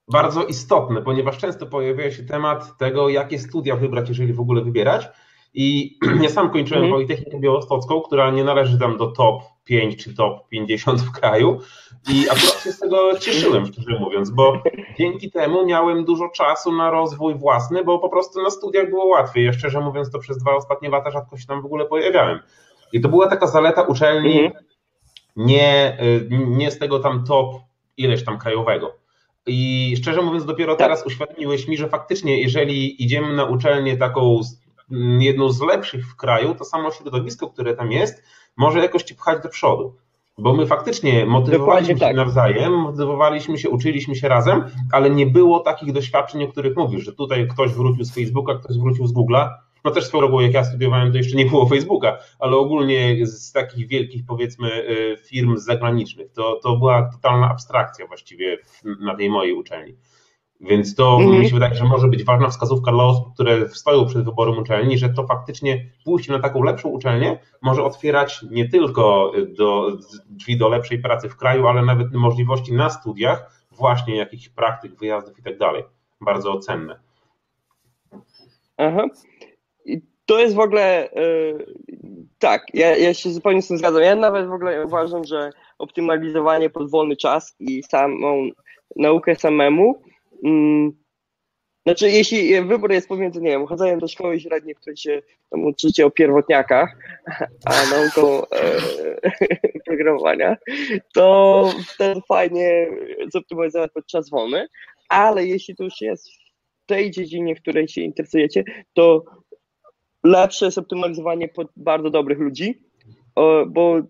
bardzo 0.09 0.45
istotne, 0.45 1.03
ponieważ 1.03 1.39
często 1.39 1.67
pojawia 1.67 2.11
się 2.11 2.23
temat 2.23 2.79
tego, 2.79 3.09
jakie 3.09 3.39
studia 3.39 3.77
wybrać, 3.77 4.09
jeżeli 4.09 4.33
w 4.33 4.41
ogóle 4.41 4.63
wybierać. 4.63 5.09
I 5.55 5.99
ja 6.23 6.29
sam 6.29 6.51
kończyłem 6.51 6.85
mhm. 6.85 6.93
Politechnikę 6.93 7.41
Białostocką, 7.41 8.01
która 8.01 8.31
nie 8.31 8.45
należy 8.45 8.79
tam 8.79 8.97
do 8.97 9.07
top 9.07 9.43
5 9.65 10.05
czy 10.05 10.15
top 10.15 10.49
50 10.49 11.01
w 11.01 11.13
kraju. 11.13 11.61
I 12.11 12.25
akurat 12.25 12.63
się 12.65 12.73
z 12.73 12.79
tego 12.79 13.19
cieszyłem, 13.19 13.67
szczerze 13.67 13.99
mówiąc, 14.01 14.31
bo 14.31 14.63
dzięki 14.99 15.31
temu 15.31 15.67
miałem 15.67 16.05
dużo 16.05 16.29
czasu 16.29 16.73
na 16.73 16.91
rozwój 16.91 17.35
własny, 17.35 17.85
bo 17.85 17.99
po 17.99 18.09
prostu 18.09 18.43
na 18.43 18.51
studiach 18.51 18.91
było 18.91 19.07
łatwiej. 19.07 19.45
Ja 19.45 19.53
szczerze 19.53 19.81
mówiąc, 19.81 20.11
to 20.11 20.19
przez 20.19 20.39
dwa 20.39 20.55
ostatnie 20.55 20.91
lata 20.91 21.11
rzadko 21.11 21.37
się 21.37 21.47
tam 21.47 21.63
w 21.63 21.67
ogóle 21.67 21.87
pojawiałem. 21.87 22.39
I 22.93 23.01
to 23.01 23.09
była 23.09 23.29
taka 23.29 23.47
zaleta 23.47 23.83
uczelni, 23.83 24.45
mhm. 24.45 24.65
nie, 25.37 25.99
y, 26.03 26.29
nie 26.47 26.71
z 26.71 26.79
tego 26.79 26.99
tam 26.99 27.25
top 27.25 27.55
ileś 27.97 28.25
tam 28.25 28.39
krajowego. 28.39 28.95
I 29.47 29.95
szczerze 29.97 30.23
mówiąc, 30.23 30.45
dopiero 30.45 30.75
tak. 30.77 30.87
teraz 30.87 31.07
uświadomiłeś 31.07 31.69
mi, 31.69 31.77
że 31.77 31.89
faktycznie, 31.89 32.41
jeżeli 32.41 33.05
idziemy 33.05 33.33
na 33.33 33.45
uczelnię 33.45 33.97
taką 33.97 34.41
jedną 35.19 35.51
z 35.51 35.61
lepszych 35.61 36.07
w 36.07 36.17
kraju, 36.17 36.55
to 36.55 36.65
samo 36.65 36.91
środowisko, 36.91 37.49
które 37.49 37.75
tam 37.75 37.93
jest, 37.93 38.23
może 38.57 38.79
jakoś 38.79 39.03
ci 39.03 39.15
pchać 39.15 39.43
do 39.43 39.49
przodu. 39.49 39.97
Bo 40.39 40.53
my 40.53 40.67
faktycznie 40.67 41.27
motywowaliśmy 41.27 41.99
tak. 41.99 42.11
się 42.11 42.17
nawzajem, 42.17 42.73
motywowaliśmy 42.73 43.59
się, 43.59 43.71
uczyliśmy 43.71 44.15
się 44.15 44.29
razem, 44.29 44.65
ale 44.93 45.11
nie 45.11 45.27
było 45.27 45.61
takich 45.61 45.93
doświadczeń, 45.93 46.45
o 46.45 46.49
których 46.49 46.77
mówisz, 46.77 47.05
że 47.05 47.13
tutaj 47.13 47.49
ktoś 47.49 47.73
wrócił 47.73 48.05
z 48.05 48.15
Facebooka, 48.15 48.55
ktoś 48.55 48.79
wrócił 48.79 49.07
z 49.07 49.15
Google'a. 49.15 49.49
No 49.85 49.91
też 49.91 50.07
swoją 50.07 50.21
drogą, 50.21 50.41
jak 50.41 50.55
ja 50.55 50.65
studiowałem, 50.65 51.13
to 51.13 51.19
jeszcze 51.19 51.37
nie 51.37 51.47
było 51.47 51.67
Facebooka, 51.67 52.19
ale 52.39 52.57
ogólnie 52.57 53.27
z 53.27 53.53
takich 53.53 53.89
wielkich, 53.89 54.23
powiedzmy, 54.27 54.69
y, 54.91 55.17
firm 55.27 55.57
zagranicznych. 55.57 56.33
To, 56.33 56.61
to 56.63 56.77
była 56.77 57.11
totalna 57.13 57.51
abstrakcja 57.51 58.07
właściwie 58.07 58.59
na 59.01 59.17
tej 59.17 59.31
mojej 59.31 59.55
uczelni. 59.55 59.97
Więc 60.63 60.95
to 60.95 61.19
mm. 61.21 61.41
mi 61.41 61.49
się 61.49 61.55
wydaje, 61.55 61.75
że 61.75 61.85
może 61.85 62.09
być 62.09 62.25
ważna 62.25 62.49
wskazówka 62.49 62.93
dla 62.93 63.05
osób, 63.05 63.35
które 63.35 63.69
stoją 63.69 64.07
przed 64.07 64.25
wyborem 64.25 64.59
uczelni, 64.59 64.99
że 64.99 65.09
to 65.09 65.27
faktycznie 65.27 65.91
pójście 66.05 66.33
na 66.33 66.39
taką 66.39 66.63
lepszą 66.63 66.89
uczelnię 66.89 67.39
może 67.63 67.85
otwierać 67.85 68.45
nie 68.51 68.69
tylko 68.69 69.33
do, 69.59 69.97
drzwi 70.27 70.57
do 70.57 70.69
lepszej 70.69 70.99
pracy 70.99 71.29
w 71.29 71.37
kraju, 71.37 71.67
ale 71.67 71.83
nawet 71.83 72.13
możliwości 72.13 72.73
na 72.73 72.91
studiach, 72.91 73.67
właśnie 73.71 74.17
jakichś 74.17 74.49
praktyk, 74.49 74.99
wyjazdów 74.99 75.39
i 75.39 75.43
tak 75.43 75.59
dalej. 75.59 75.85
Bardzo 76.21 76.59
cenne. 76.59 77.01
Aha. 78.77 79.07
To 80.27 80.41
jest 80.41 80.55
w 80.55 80.61
ogóle 80.61 81.09
yy, 81.17 81.67
tak, 82.39 82.67
ja, 82.75 82.97
ja 82.97 83.15
się 83.15 83.31
zupełnie 83.31 83.63
z 83.63 83.69
tym 83.69 83.79
zgadzam. 83.79 84.03
Ja 84.03 84.17
nawet 84.17 84.49
w 84.49 84.53
ogóle 84.53 84.87
uważam, 84.87 85.25
że 85.25 85.51
optymalizowanie 85.79 86.71
pod 86.71 86.91
wolny 86.91 87.17
czas 87.17 87.57
i 87.61 87.83
samą 87.83 88.51
naukę 88.97 89.37
samemu 89.37 90.03
Mm, 90.45 90.93
znaczy, 91.87 92.11
jeśli 92.11 92.63
wybór 92.65 92.93
jest 92.93 93.09
pomiędzy, 93.09 93.41
nie 93.41 93.51
wiem, 93.51 93.67
chodzeniem 93.67 94.01
do 94.01 94.09
szkoły 94.09 94.41
średniej, 94.41 94.75
w 94.75 94.79
której 94.79 94.97
się 94.97 95.23
tam 95.51 95.65
uczycie 95.65 96.07
o 96.07 96.11
pierwotniakach, 96.11 96.97
a 97.71 97.91
nauką 97.91 98.47
e, 98.47 99.81
programowania, 99.87 100.57
to 101.15 101.65
wtedy 101.89 102.21
fajnie 102.29 102.87
zoptymalizować 103.33 103.91
podczas 103.95 104.31
wolny, 104.31 104.67
ale 105.09 105.47
jeśli 105.47 105.77
to 105.77 105.85
już 105.85 106.01
jest 106.01 106.31
w 106.31 106.87
tej 106.87 107.11
dziedzinie, 107.11 107.57
w 107.57 107.63
której 107.63 107.89
się 107.89 108.01
interesujecie, 108.01 108.65
to 108.93 109.25
lepsze 110.25 110.65
jest 110.65 110.79
optymalizowanie 110.79 111.49
pod 111.49 111.69
bardzo 111.77 112.11
dobrych 112.11 112.39
ludzi, 112.39 112.79
bo 113.67 114.01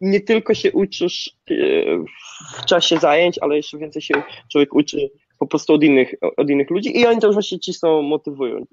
nie 0.00 0.20
tylko 0.20 0.54
się 0.54 0.72
uczysz 0.72 1.36
e, 1.50 1.54
w 2.56 2.64
czasie 2.64 2.98
zajęć, 2.98 3.38
ale 3.38 3.56
jeszcze 3.56 3.78
więcej 3.78 4.02
się 4.02 4.14
człowiek 4.52 4.74
uczy 4.74 5.10
po 5.38 5.46
prostu 5.46 5.72
od 5.72 5.84
innych, 5.84 6.14
od 6.36 6.50
innych 6.50 6.70
ludzi 6.70 6.98
i 7.00 7.06
oni 7.06 7.20
też 7.20 7.32
właśnie 7.32 7.58
cisną, 7.58 8.02
motywują 8.02 8.66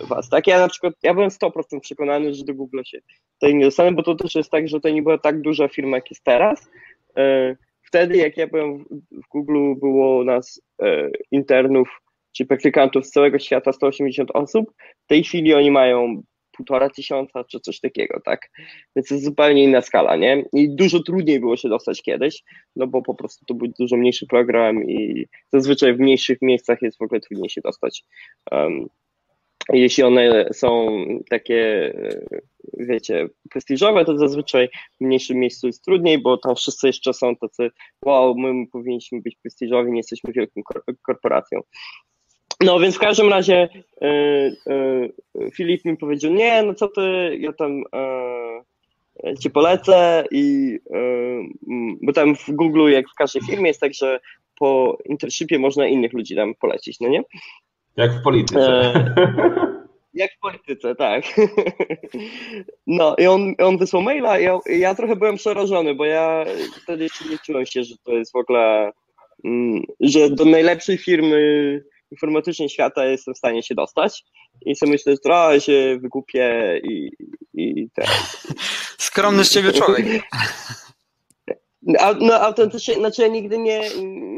was, 0.00 0.28
tak? 0.28 0.46
Ja 0.46 0.58
na 0.58 0.68
przykład, 0.68 0.94
ja 1.02 1.14
byłem 1.14 1.30
100% 1.30 1.80
przekonany, 1.80 2.34
że 2.34 2.44
do 2.44 2.54
Google 2.54 2.80
się 2.84 2.98
tutaj 3.34 3.54
nie 3.54 3.64
dostanę, 3.64 3.92
bo 3.92 4.02
to 4.02 4.14
też 4.14 4.34
jest 4.34 4.50
tak, 4.50 4.68
że 4.68 4.80
to 4.80 4.88
nie 4.88 5.02
była 5.02 5.18
tak 5.18 5.40
duża 5.40 5.68
firma, 5.68 5.96
jak 5.96 6.10
jest 6.10 6.24
teraz. 6.24 6.70
E, 7.16 7.56
wtedy, 7.82 8.16
jak 8.16 8.36
ja 8.36 8.46
byłem 8.46 8.84
w 9.12 9.28
Google, 9.30 9.74
było 9.80 10.24
nas 10.24 10.62
e, 10.82 11.10
internów, 11.30 11.88
czy 12.32 12.46
praktykantów 12.46 13.06
z 13.06 13.10
całego 13.10 13.38
świata 13.38 13.72
180 13.72 14.30
osób. 14.34 14.72
W 15.04 15.06
tej 15.06 15.24
chwili 15.24 15.54
oni 15.54 15.70
mają 15.70 16.22
półtora 16.52 16.90
tysiąca 16.90 17.44
czy 17.44 17.60
coś 17.60 17.80
takiego, 17.80 18.20
tak? 18.24 18.50
Więc 18.96 19.10
jest 19.10 19.24
zupełnie 19.24 19.64
inna 19.64 19.80
skala, 19.80 20.16
nie? 20.16 20.44
I 20.52 20.74
dużo 20.74 21.02
trudniej 21.02 21.40
było 21.40 21.56
się 21.56 21.68
dostać 21.68 22.02
kiedyś, 22.02 22.42
no 22.76 22.86
bo 22.86 23.02
po 23.02 23.14
prostu 23.14 23.44
to 23.44 23.54
był 23.54 23.68
dużo 23.78 23.96
mniejszy 23.96 24.26
program 24.26 24.84
i 24.84 25.26
zazwyczaj 25.52 25.94
w 25.94 26.00
mniejszych 26.00 26.38
miejscach 26.42 26.82
jest 26.82 26.98
w 26.98 27.02
ogóle 27.02 27.20
trudniej 27.20 27.50
się 27.50 27.60
dostać. 27.60 28.04
Um, 28.50 28.88
jeśli 29.72 30.04
one 30.04 30.48
są 30.52 30.88
takie, 31.30 31.92
wiecie, 32.78 33.28
prestiżowe, 33.50 34.04
to 34.04 34.18
zazwyczaj 34.18 34.68
w 35.00 35.04
mniejszym 35.04 35.36
miejscu 35.38 35.66
jest 35.66 35.84
trudniej, 35.84 36.18
bo 36.18 36.38
tam 36.38 36.56
wszyscy 36.56 36.86
jeszcze 36.86 37.12
są 37.12 37.36
tacy, 37.36 37.70
wow, 38.04 38.34
my 38.38 38.66
powinniśmy 38.72 39.20
być 39.20 39.36
prestiżowi, 39.42 39.90
nie 39.90 39.98
jesteśmy 39.98 40.32
wielką 40.32 40.60
korporacją. 41.02 41.60
No 42.60 42.80
więc 42.80 42.96
w 42.96 42.98
każdym 42.98 43.28
razie 43.28 43.68
y, 44.02 44.06
y, 44.06 45.50
Filip 45.54 45.84
mi 45.84 45.96
powiedział, 45.96 46.32
nie, 46.32 46.62
no 46.62 46.74
co 46.74 46.88
ty, 46.88 47.36
ja 47.38 47.52
tam 47.52 47.82
y, 49.24 49.34
ci 49.42 49.50
polecę 49.50 50.24
i 50.30 50.78
bo 52.02 52.12
tam 52.12 52.36
w 52.36 52.50
Google, 52.50 52.90
jak 52.90 53.08
w 53.08 53.14
każdej 53.14 53.42
firmie 53.42 53.68
jest 53.68 53.80
tak, 53.80 53.94
że 53.94 54.20
po 54.58 54.98
internshipie 55.04 55.58
można 55.58 55.86
innych 55.86 56.12
ludzi 56.12 56.36
tam 56.36 56.54
polecić, 56.54 57.00
no 57.00 57.08
nie? 57.08 57.22
Jak 57.96 58.12
w 58.12 58.22
polityce. 58.22 58.92
Jak 60.14 60.30
w 60.32 60.40
polityce, 60.40 60.94
tak. 60.94 61.24
No 62.86 63.16
i 63.18 63.26
on, 63.26 63.54
on 63.58 63.78
wysłał 63.78 64.02
maila 64.02 64.40
i 64.40 64.44
ja, 64.44 64.58
ja 64.66 64.94
trochę 64.94 65.16
byłem 65.16 65.36
przerażony, 65.36 65.94
bo 65.94 66.04
ja 66.04 66.44
wtedy 66.82 67.02
jeszcze 67.02 67.24
nie 67.24 67.38
czułem 67.38 67.66
się, 67.66 67.82
że 67.82 67.94
to 68.04 68.12
jest 68.12 68.32
w 68.32 68.36
ogóle, 68.36 68.92
mm, 69.44 69.82
że 70.00 70.30
do 70.30 70.44
najlepszej 70.44 70.98
firmy 70.98 71.82
informatycznej 72.10 72.68
świata 72.68 73.06
jestem 73.06 73.34
w 73.34 73.38
stanie 73.38 73.62
się 73.62 73.74
dostać 73.74 74.24
i 74.66 74.76
sobie 74.76 74.92
myślę, 74.92 75.12
że 75.12 75.18
trochę 75.18 75.60
się 75.60 75.98
wykupię 76.02 76.80
i, 76.84 77.10
i 77.54 77.88
tak. 77.94 78.06
Skromny 78.98 79.44
z 79.44 79.50
ciebie 79.50 79.72
człowiek. 79.72 80.22
A, 81.98 82.14
no 82.20 82.34
autentycznie, 82.34 82.94
znaczy 82.94 83.22
ja 83.22 83.28
nigdy 83.28 83.58
nie, 83.58 83.80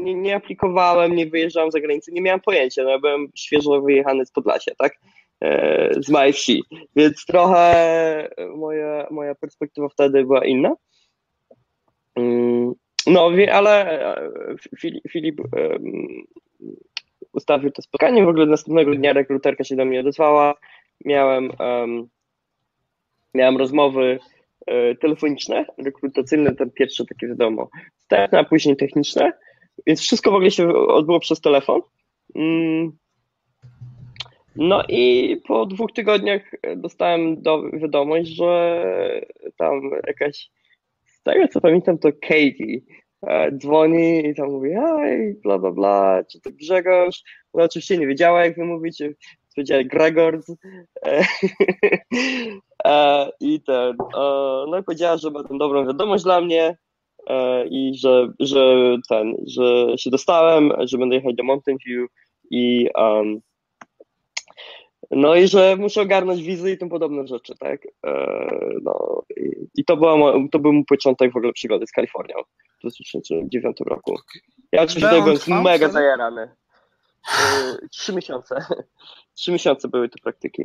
nie, 0.03 0.15
nie, 0.15 0.35
aplikowałem, 0.35 1.15
nie 1.15 1.25
wyjeżdżałem 1.25 1.71
za 1.71 1.79
granicę, 1.79 2.11
nie 2.11 2.21
miałem 2.21 2.41
pojęcia, 2.41 2.83
no 2.83 2.89
ja 2.89 2.99
byłem 2.99 3.27
świeżo 3.35 3.81
wyjechany 3.81 4.25
z 4.25 4.31
Podlasia, 4.31 4.71
tak, 4.77 4.93
e, 5.41 5.93
z 5.97 6.09
małej 6.09 6.33
wsi, 6.33 6.63
więc 6.95 7.25
trochę 7.25 8.29
moja, 8.55 9.07
moja 9.11 9.35
perspektywa 9.35 9.89
wtedy 9.89 10.23
była 10.23 10.45
inna. 10.45 10.75
Mm, 12.15 12.73
no, 13.07 13.31
ale 13.51 14.01
e, 14.15 14.29
Filip, 14.79 15.03
Filip 15.11 15.41
ustawił 17.33 17.71
to 17.71 17.81
spotkanie. 17.81 18.25
W 18.25 18.27
ogóle 18.27 18.45
następnego 18.45 18.95
dnia 18.95 19.13
rekruterka 19.13 19.63
się 19.63 19.75
do 19.75 19.85
mnie 19.85 19.99
odezwała. 19.99 20.53
Miałem, 21.05 21.51
um, 21.59 22.07
miałem 23.33 23.57
rozmowy 23.57 24.19
e, 24.67 24.95
telefoniczne, 24.95 25.65
rekrutacyjne, 25.77 26.55
ten 26.55 26.71
pierwsze 26.71 27.05
takie 27.05 27.27
wiadomo, 27.27 27.69
wstępne, 27.95 28.39
a 28.39 28.43
później 28.43 28.75
techniczne. 28.75 29.33
Więc 29.87 30.01
wszystko 30.01 30.31
w 30.31 30.35
ogóle 30.35 30.51
się 30.51 30.69
odbyło 30.69 31.19
przez 31.19 31.41
telefon. 31.41 31.81
Mm. 32.35 32.91
No 34.55 34.83
i 34.89 35.37
po 35.47 35.65
dwóch 35.65 35.91
tygodniach 35.91 36.41
dostałem 36.75 37.41
do, 37.41 37.71
wiadomość, 37.71 38.29
że 38.29 38.81
tam 39.57 39.91
jakaś, 40.07 40.49
z 41.05 41.23
tego 41.23 41.47
co 41.47 41.61
pamiętam, 41.61 41.97
to 41.97 42.09
Katie 42.21 42.79
E, 42.79 43.02
dzwoni 43.57 44.27
i 44.27 44.35
tam 44.35 44.51
mówi 44.51 44.69
hej, 44.73 45.35
bla, 45.43 45.59
bla, 45.59 45.71
bla, 45.71 46.23
czy 46.31 46.41
to 46.41 46.49
Grzegorz? 46.51 47.23
No 47.53 47.63
oczywiście 47.63 47.97
nie 47.97 48.07
wiedziała, 48.07 48.45
jak 48.45 48.55
wymówić, 48.55 49.03
powiedziała 49.55 49.83
Gregors. 49.83 50.49
E, 51.05 51.23
e, 52.85 53.29
I 53.39 53.61
ten, 53.61 53.97
no 54.69 54.77
i 54.79 54.83
powiedziała, 54.83 55.17
że 55.17 55.31
ma 55.31 55.43
tę 55.43 55.57
dobrą 55.57 55.85
wiadomość 55.85 56.23
dla 56.23 56.41
mnie 56.41 56.77
i 57.69 57.91
że, 57.97 58.27
że 58.39 58.95
ten, 59.09 59.35
że 59.47 59.97
się 59.97 60.09
dostałem, 60.09 60.71
że 60.79 60.97
będę 60.97 61.15
jechać 61.15 61.35
do 61.35 61.43
Mountain 61.43 61.77
View 61.87 62.09
i 62.51 62.89
um, 62.95 63.41
no 65.11 65.35
i 65.35 65.47
że 65.47 65.75
muszę 65.75 66.01
ogarnąć 66.01 66.43
wizy 66.43 66.71
i 66.71 66.77
tym 66.77 66.89
podobne 66.89 67.27
rzeczy, 67.27 67.53
tak? 67.59 67.81
No 68.81 69.23
i, 69.37 69.51
i 69.75 69.85
to, 69.85 69.97
była, 69.97 70.33
to 70.51 70.59
był 70.59 70.73
mój 70.73 70.85
początek 70.85 71.33
w 71.33 71.37
ogóle 71.37 71.53
przygody 71.53 71.87
z 71.87 71.91
Kalifornią. 71.91 72.35
2009 72.81 73.77
roku. 73.85 74.15
Ja 74.71 74.81
oczywiście 74.81 75.09
tutaj 75.09 75.37
byłem 75.45 75.63
mega 75.63 75.89
zajarany. 75.89 76.41
Y, 76.43 77.89
trzy 77.89 78.13
miesiące. 78.13 78.65
Trzy 79.35 79.51
miesiące 79.51 79.87
były 79.87 80.09
te 80.09 80.19
praktyki. 80.23 80.63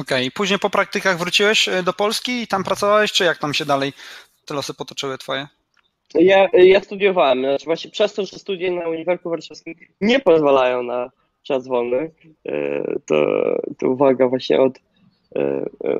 Okej, 0.00 0.26
okay. 0.26 0.30
później 0.30 0.58
po 0.58 0.70
praktykach 0.70 1.18
wróciłeś 1.18 1.68
y, 1.68 1.82
do 1.82 1.92
Polski 1.92 2.42
i 2.42 2.46
tam 2.46 2.64
pracowałeś, 2.64 3.12
czy 3.12 3.24
jak 3.24 3.38
tam 3.38 3.54
się 3.54 3.64
dalej 3.64 3.92
te 4.46 4.54
losy 4.54 4.74
potoczyły 4.74 5.18
twoje? 5.18 5.46
Ja, 6.14 6.48
ja 6.52 6.80
studiowałem, 6.80 7.40
znaczy 7.40 7.64
właśnie 7.64 7.90
przez 7.90 8.14
to, 8.14 8.24
że 8.24 8.38
studia 8.38 8.72
na 8.72 8.88
Uniwersytecie 8.88 9.30
Warszawskim 9.30 9.74
nie 10.00 10.20
pozwalają 10.20 10.82
na 10.82 11.10
czas 11.46 11.68
wolny, 11.68 12.10
to, 13.06 13.16
to 13.78 13.90
uwaga 13.90 14.28
właśnie 14.28 14.60
od 14.60 14.80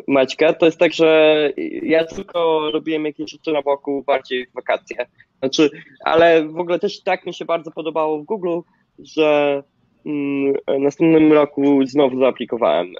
Maćka. 0.08 0.52
To 0.52 0.66
jest 0.66 0.78
tak, 0.78 0.92
że 0.92 1.50
ja 1.82 2.04
tylko 2.04 2.70
robiłem 2.70 3.04
jakieś 3.04 3.30
rzeczy 3.30 3.52
na 3.52 3.62
boku, 3.62 4.04
bardziej 4.06 4.46
w 4.46 4.54
wakacje. 4.54 5.06
Znaczy, 5.38 5.70
ale 6.04 6.48
w 6.48 6.58
ogóle 6.58 6.78
też 6.78 7.02
tak 7.02 7.26
mi 7.26 7.34
się 7.34 7.44
bardzo 7.44 7.70
podobało 7.70 8.18
w 8.18 8.24
Google, 8.24 8.58
że 8.98 9.62
mm, 10.06 10.54
w 10.68 10.80
następnym 10.80 11.32
roku 11.32 11.86
znowu 11.86 12.18
zaaplikowałem 12.18 12.92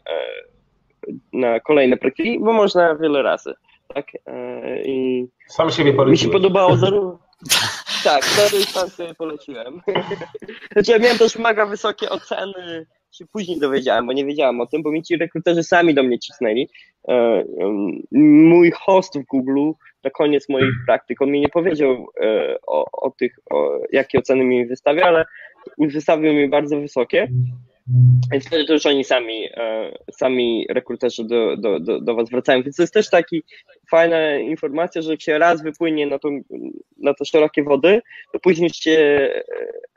na 1.32 1.60
kolejne 1.60 1.96
praktyki, 1.96 2.40
bo 2.40 2.52
można 2.52 2.94
wiele 2.94 3.22
razy. 3.22 3.54
Tak? 3.94 4.06
I 4.84 5.26
Sam 5.46 5.70
siebie 5.70 5.92
poleciłem. 5.92 6.12
Mi 6.12 6.18
się 6.18 6.28
podobało 6.28 6.76
zarówno. 6.76 7.18
tak, 8.04 8.24
sam 8.68 8.90
sobie 8.90 9.14
poleciłem. 9.14 9.80
Znaczy, 10.72 10.92
ja 10.92 10.98
miałem 10.98 11.18
też 11.18 11.36
mega 11.36 11.66
wysokie 11.66 12.10
oceny, 12.10 12.86
się 13.12 13.26
później 13.26 13.60
dowiedziałem, 13.60 14.06
bo 14.06 14.12
nie 14.12 14.24
wiedziałem 14.24 14.60
o 14.60 14.66
tym, 14.66 14.82
bo 14.82 14.90
mi 14.90 15.02
ci 15.02 15.16
rekruterzy 15.16 15.62
sami 15.62 15.94
do 15.94 16.02
mnie 16.02 16.18
cisnęli. 16.18 16.68
E, 17.08 17.44
mój 18.12 18.70
host 18.70 19.18
w 19.18 19.24
Google 19.24 19.70
na 20.04 20.10
koniec 20.10 20.48
moich 20.48 20.74
praktyk, 20.86 21.22
on 21.22 21.30
mi 21.30 21.40
nie 21.40 21.48
powiedział 21.48 22.06
e, 22.20 22.56
o, 22.66 22.84
o 22.92 23.10
tych, 23.10 23.38
o, 23.50 23.80
jakie 23.92 24.18
oceny 24.18 24.44
mi 24.44 24.66
wystawia, 24.66 25.06
ale 25.06 25.24
wystawił 25.78 26.32
mi 26.32 26.48
bardzo 26.48 26.80
wysokie. 26.80 27.28
Więc 28.32 28.46
wtedy 28.46 28.64
to 28.64 28.72
już 28.72 28.86
oni 28.86 29.04
sami, 29.04 29.48
e, 29.54 29.98
sami 30.12 30.66
rekruterzy 30.70 31.24
do, 31.24 31.56
do, 31.56 31.80
do, 31.80 32.00
do 32.00 32.14
Was 32.14 32.30
wracają. 32.30 32.62
Więc 32.62 32.76
to 32.76 32.82
jest 32.82 32.94
też 32.94 33.10
taki 33.10 33.42
fajna 33.90 34.36
informacja, 34.36 35.02
że 35.02 35.10
jak 35.10 35.22
się 35.22 35.38
raz 35.38 35.62
wypłynie 35.62 36.06
na, 36.06 36.18
to, 36.18 36.28
na 36.98 37.14
te 37.14 37.24
szerokie 37.24 37.62
wody, 37.62 38.02
to 38.32 38.38
później 38.38 38.70
się 38.70 38.90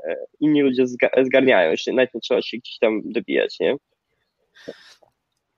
e, 0.03 0.15
inni 0.39 0.61
ludzie 0.61 0.83
zgarniają. 1.23 1.71
Jeszcze 1.71 1.93
nawet 1.93 2.13
nie 2.13 2.21
trzeba 2.21 2.41
się 2.41 2.57
gdzieś 2.57 2.77
tam 2.77 3.01
dobijać, 3.05 3.59
nie? 3.59 3.75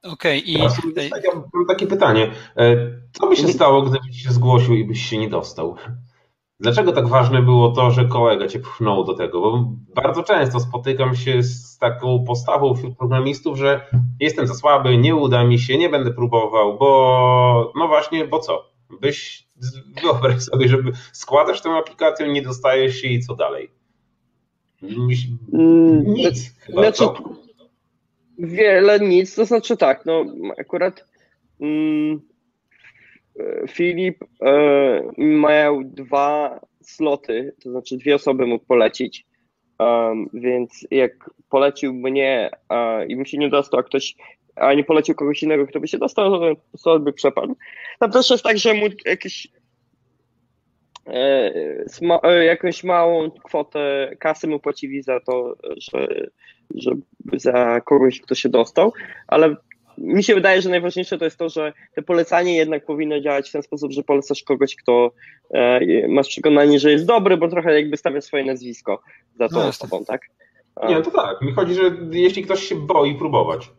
Okej, 0.03 0.39
okay, 0.39 0.53
i. 0.53 0.57
Mam 1.53 1.65
takie 1.67 1.87
pytanie. 1.87 2.31
E, 2.57 2.75
co 3.11 3.27
by 3.27 3.35
się 3.35 3.41
mhm. 3.41 3.53
stało, 3.53 3.81
gdybyś 3.81 4.23
się 4.23 4.31
zgłosił 4.31 4.75
i 4.75 4.85
byś 4.85 5.09
się 5.09 5.17
nie 5.17 5.29
dostał? 5.29 5.75
Dlaczego 6.61 6.91
tak 6.91 7.07
ważne 7.07 7.41
było 7.41 7.71
to, 7.71 7.91
że 7.91 8.05
kolega 8.05 8.47
cię 8.47 8.59
pchnął 8.59 9.03
do 9.03 9.13
tego? 9.13 9.41
Bo 9.41 9.73
bardzo 9.95 10.23
często 10.23 10.59
spotykam 10.59 11.15
się 11.15 11.43
z 11.43 11.77
taką 11.77 12.23
postawą 12.27 12.75
wśród 12.75 12.97
programistów, 12.97 13.57
że 13.57 13.85
jestem 14.19 14.47
za 14.47 14.53
słaby, 14.53 14.97
nie 14.97 15.15
uda 15.15 15.43
mi 15.43 15.59
się, 15.59 15.77
nie 15.77 15.89
będę 15.89 16.13
próbował, 16.13 16.77
bo 16.77 17.71
no 17.75 17.87
właśnie, 17.87 18.27
bo 18.27 18.39
co? 18.39 18.71
Byś 19.01 19.47
wyobraź 20.03 20.43
sobie, 20.43 20.67
żeby 20.67 20.91
składasz 21.13 21.61
tę 21.61 21.69
aplikację, 21.69 22.27
nie 22.27 22.41
dostajesz 22.41 22.95
się 22.95 23.07
i 23.07 23.19
co 23.19 23.35
dalej? 23.35 23.71
Mm, 25.53 26.03
nic. 26.03 26.55
Znaczy, 26.69 27.03
wiele 28.37 28.99
nic, 28.99 29.35
to 29.35 29.45
znaczy 29.45 29.77
tak, 29.77 30.05
no 30.05 30.25
akurat. 30.59 31.05
Mm, 31.61 32.21
Filip 33.67 34.23
e, 34.41 35.01
miał 35.17 35.83
dwa 35.83 36.59
sloty, 36.81 37.55
to 37.63 37.71
znaczy 37.71 37.97
dwie 37.97 38.15
osoby 38.15 38.47
mógł 38.47 38.65
polecić, 38.65 39.25
um, 39.79 40.29
więc 40.33 40.87
jak 40.91 41.29
polecił 41.49 41.93
mnie 41.93 42.49
uh, 42.69 43.09
i 43.09 43.15
bym 43.15 43.25
się 43.25 43.37
nie 43.37 43.49
dostał, 43.49 43.79
a 43.79 43.83
ktoś, 43.83 44.15
a 44.55 44.73
nie 44.73 44.83
polecił 44.83 45.15
kogoś 45.15 45.43
innego, 45.43 45.67
kto 45.67 45.79
by 45.79 45.87
się 45.87 45.97
dostał, 45.97 46.39
to 46.39 46.55
slot 46.77 47.03
by 47.03 47.13
przepadł. 47.13 47.55
Tam 47.99 48.11
też 48.11 48.29
jest 48.29 48.43
tak, 48.43 48.57
że 48.57 48.73
mu 48.73 48.85
jakieś 49.05 49.47
e, 51.07 51.53
e, 52.23 52.45
jakąś 52.45 52.83
małą 52.83 53.31
kwotę 53.31 54.11
kasy 54.19 54.47
mu 54.47 54.59
płacili 54.59 55.03
za 55.03 55.19
to, 55.19 55.55
że, 55.77 56.07
że 56.75 56.91
za 57.33 57.81
kogoś, 57.81 58.21
kto 58.21 58.35
się 58.35 58.49
dostał, 58.49 58.93
ale 59.27 59.55
mi 60.01 60.23
się 60.23 60.35
wydaje, 60.35 60.61
że 60.61 60.69
najważniejsze 60.69 61.17
to 61.17 61.25
jest 61.25 61.37
to, 61.37 61.49
że 61.49 61.73
te 61.95 62.01
polecanie 62.01 62.55
jednak 62.55 62.85
powinno 62.85 63.19
działać 63.19 63.49
w 63.49 63.51
ten 63.51 63.63
sposób, 63.63 63.91
że 63.91 64.03
polecasz 64.03 64.43
kogoś, 64.43 64.75
kto 64.75 65.11
e, 65.53 66.07
masz 66.07 66.27
przekonanie, 66.27 66.79
że 66.79 66.91
jest 66.91 67.05
dobry, 67.05 67.37
bo 67.37 67.47
trochę 67.47 67.75
jakby 67.75 67.97
stawia 67.97 68.21
swoje 68.21 68.45
nazwisko 68.45 69.01
za 69.39 69.49
tą 69.49 69.55
no 69.55 69.67
osobą, 69.67 70.05
tak? 70.05 70.21
A. 70.75 70.89
Nie, 70.89 71.01
to 71.01 71.11
tak. 71.11 71.41
Mi 71.41 71.51
chodzi, 71.51 71.73
że 71.73 71.81
jeśli 72.11 72.43
ktoś 72.43 72.63
się 72.63 72.75
boi 72.75 73.15
próbować, 73.15 73.71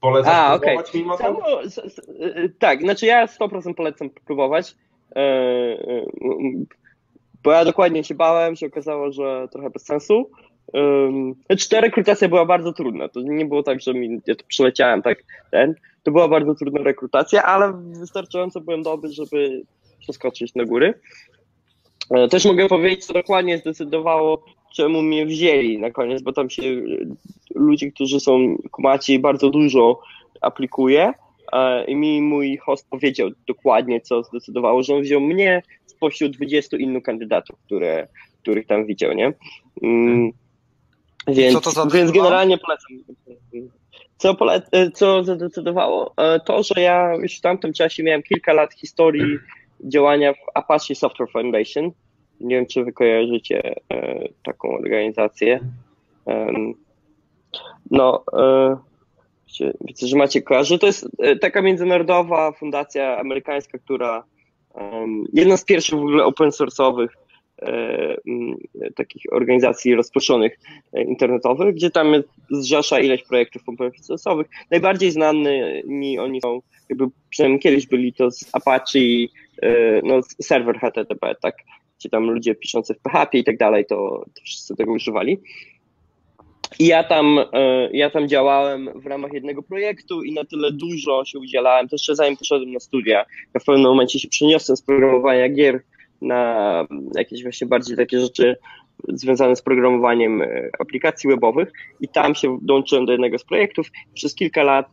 polecasz 0.00 0.34
A, 0.34 0.58
próbować 0.58 0.88
okay. 0.88 1.00
mimo 1.00 1.16
to? 1.16 1.62
E, 1.62 2.48
tak, 2.58 2.80
znaczy 2.80 3.06
ja 3.06 3.26
100% 3.26 3.74
polecam 3.74 4.10
próbować, 4.10 4.74
e, 5.16 5.20
e, 5.20 6.06
bo 7.42 7.52
ja 7.52 7.64
dokładnie 7.64 8.04
się 8.04 8.14
bałem, 8.14 8.56
się 8.56 8.66
okazało, 8.66 9.12
że 9.12 9.48
trochę 9.52 9.70
bez 9.70 9.84
sensu, 9.84 10.30
Um, 10.72 11.34
ta 11.70 11.80
rekrutacja 11.80 12.28
była 12.28 12.46
bardzo 12.46 12.72
trudna. 12.72 13.08
To 13.08 13.20
nie 13.20 13.46
było 13.46 13.62
tak, 13.62 13.80
że 13.80 13.94
mi, 13.94 14.20
ja 14.26 14.34
to 14.34 14.44
przeleciałem, 14.48 15.02
tak, 15.02 15.24
ten. 15.50 15.74
To 16.02 16.10
była 16.10 16.28
bardzo 16.28 16.54
trudna 16.54 16.82
rekrutacja, 16.82 17.42
ale 17.42 17.72
wystarczająco 18.00 18.60
byłem 18.60 18.82
dobry, 18.82 19.12
żeby 19.12 19.62
przeskoczyć 20.00 20.54
na 20.54 20.64
góry. 20.64 20.94
E, 22.10 22.28
też 22.28 22.44
mogę 22.44 22.68
powiedzieć, 22.68 23.04
co 23.04 23.12
dokładnie 23.12 23.58
zdecydowało, 23.58 24.44
czemu 24.74 25.02
mnie 25.02 25.26
wzięli 25.26 25.78
na 25.78 25.90
koniec, 25.90 26.22
bo 26.22 26.32
tam 26.32 26.50
się 26.50 26.62
ludzie, 27.54 27.92
którzy 27.92 28.20
są 28.20 28.56
kumaci, 28.70 29.18
bardzo 29.18 29.50
dużo 29.50 30.00
aplikuje 30.40 31.12
e, 31.52 31.84
i 31.84 31.96
mi 31.96 32.22
mój 32.22 32.56
host 32.56 32.90
powiedział 32.90 33.30
dokładnie, 33.46 34.00
co 34.00 34.22
zdecydowało, 34.22 34.82
że 34.82 34.94
on 34.94 35.02
wziął 35.02 35.20
mnie 35.20 35.62
spośród 35.86 36.32
20 36.32 36.76
innych 36.76 37.02
kandydatów, 37.02 37.58
które, 37.66 38.08
których 38.42 38.66
tam 38.66 38.86
widział, 38.86 39.12
nie? 39.12 39.32
Więc, 41.26 41.60
co 41.60 41.72
to 41.72 41.86
więc 41.86 42.10
generalnie 42.10 42.58
polecam. 42.58 42.88
Co, 44.16 44.34
pole, 44.34 44.62
co 44.94 45.24
zadecydowało? 45.24 46.12
E, 46.16 46.40
to, 46.40 46.62
że 46.62 46.80
ja 46.80 47.14
już 47.14 47.38
w 47.38 47.40
tamtym 47.40 47.72
czasie 47.72 48.02
miałem 48.02 48.22
kilka 48.22 48.52
lat 48.52 48.74
historii 48.74 49.38
działania 49.80 50.32
w 50.32 50.36
Apache 50.54 50.94
Software 50.94 51.30
Foundation. 51.30 51.90
Nie 52.40 52.56
wiem, 52.56 52.66
czy 52.66 52.84
wy 52.84 52.92
kojarzycie 52.92 53.74
e, 53.90 54.28
taką 54.42 54.68
organizację. 54.68 55.60
No, 57.90 58.24
e, 58.32 58.76
widzę, 59.80 60.06
że 60.06 60.16
macie 60.16 60.42
kojarzy. 60.42 60.78
To 60.78 60.86
jest 60.86 61.08
taka 61.40 61.62
międzynarodowa 61.62 62.52
fundacja 62.52 63.18
amerykańska, 63.18 63.78
która 63.78 64.24
jedna 65.32 65.56
z 65.56 65.64
pierwszych 65.64 65.98
w 65.98 66.02
ogóle 66.02 66.24
open 66.24 66.48
source'owych 66.48 67.08
E, 67.08 67.23
takich 68.96 69.22
organizacji 69.32 69.94
rozproszonych 69.94 70.58
e, 70.92 71.02
internetowych, 71.02 71.74
gdzie 71.74 71.90
tam 71.90 72.14
zrzesza 72.50 73.00
ileś 73.00 73.22
projektów 73.22 73.62
open 73.66 73.90
Najbardziej 74.70 75.10
znanymi 75.10 76.18
oni 76.18 76.40
są, 76.40 76.60
jakby 76.88 77.06
przynajmniej 77.30 77.60
kiedyś 77.60 77.86
byli 77.86 78.12
to 78.12 78.30
z 78.30 78.50
Apache, 78.52 79.00
e, 79.62 80.00
no 80.02 80.20
serwer 80.42 80.78
HTTP, 80.78 81.34
tak, 81.42 81.54
gdzie 81.98 82.08
tam 82.08 82.30
ludzie 82.30 82.54
piszący 82.54 82.94
w 82.94 82.98
PHP 82.98 83.38
i 83.38 83.44
tak 83.44 83.56
dalej, 83.56 83.86
to, 83.86 84.24
to 84.34 84.42
wszyscy 84.44 84.76
tego 84.76 84.92
używali. 84.92 85.40
I 86.78 86.86
ja 86.86 87.04
tam, 87.04 87.38
ja 87.92 88.10
tam 88.10 88.28
działałem 88.28 89.00
w 89.00 89.06
ramach 89.06 89.32
jednego 89.32 89.62
projektu 89.62 90.22
i 90.22 90.32
na 90.32 90.44
tyle 90.44 90.72
dużo 90.72 91.24
się 91.24 91.38
udzielałem, 91.38 91.88
to 91.88 91.94
jeszcze 91.94 92.16
zanim 92.16 92.36
poszedłem 92.36 92.72
na 92.72 92.80
studia. 92.80 93.24
Ja 93.54 93.60
w 93.60 93.64
pewnym 93.64 93.84
momencie 93.84 94.18
się 94.18 94.28
przeniosłem 94.28 94.76
z 94.76 94.82
programowania 94.82 95.48
gier 95.48 95.82
na 96.24 96.86
jakieś 97.16 97.42
właśnie 97.42 97.66
bardziej 97.66 97.96
takie 97.96 98.20
rzeczy 98.20 98.56
związane 99.08 99.56
z 99.56 99.62
programowaniem 99.62 100.42
e, 100.42 100.68
aplikacji 100.78 101.30
webowych 101.30 101.72
i 102.00 102.08
tam 102.08 102.34
się 102.34 102.58
dołączyłem 102.62 103.06
do 103.06 103.12
jednego 103.12 103.38
z 103.38 103.44
projektów. 103.44 103.86
Przez 104.14 104.34
kilka 104.34 104.62
lat 104.62 104.86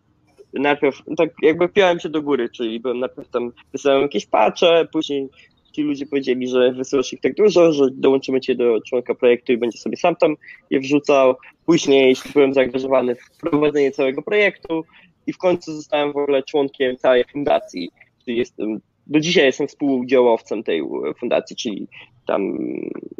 najpierw 0.53 1.01
tak 1.17 1.29
jakby 1.41 1.69
piąłem 1.69 1.99
się 1.99 2.09
do 2.09 2.21
góry, 2.21 2.49
czyli 2.49 2.79
byłem 2.79 2.99
najpierw 2.99 3.29
tam, 3.29 3.51
wysłałem 3.71 4.01
jakieś 4.01 4.25
patche, 4.25 4.87
później 4.93 5.29
ci 5.71 5.81
ludzie 5.81 6.05
powiedzieli, 6.05 6.47
że 6.47 6.71
wysyłasz 6.71 7.13
ich 7.13 7.21
tak 7.21 7.35
dużo, 7.35 7.73
że 7.73 7.85
dołączymy 7.91 8.41
cię 8.41 8.55
do 8.55 8.81
członka 8.87 9.15
projektu 9.15 9.51
i 9.51 9.57
będzie 9.57 9.77
sobie 9.77 9.97
sam 9.97 10.15
tam 10.15 10.35
je 10.69 10.79
wrzucał. 10.79 11.35
Później 11.65 12.15
byłem 12.33 12.53
zaangażowany 12.53 13.15
w 13.15 13.37
prowadzenie 13.41 13.91
całego 13.91 14.21
projektu 14.21 14.83
i 15.27 15.33
w 15.33 15.37
końcu 15.37 15.73
zostałem 15.73 16.13
w 16.13 16.17
ogóle 16.17 16.43
członkiem 16.43 16.97
całej 16.97 17.23
fundacji, 17.31 17.89
czyli 18.25 18.37
jestem 18.37 18.81
do 19.07 19.19
dzisiaj 19.19 19.45
jestem 19.45 19.67
współudziałowcem 19.67 20.63
tej 20.63 20.81
fundacji, 21.19 21.55
czyli 21.55 21.87
tam 22.27 22.57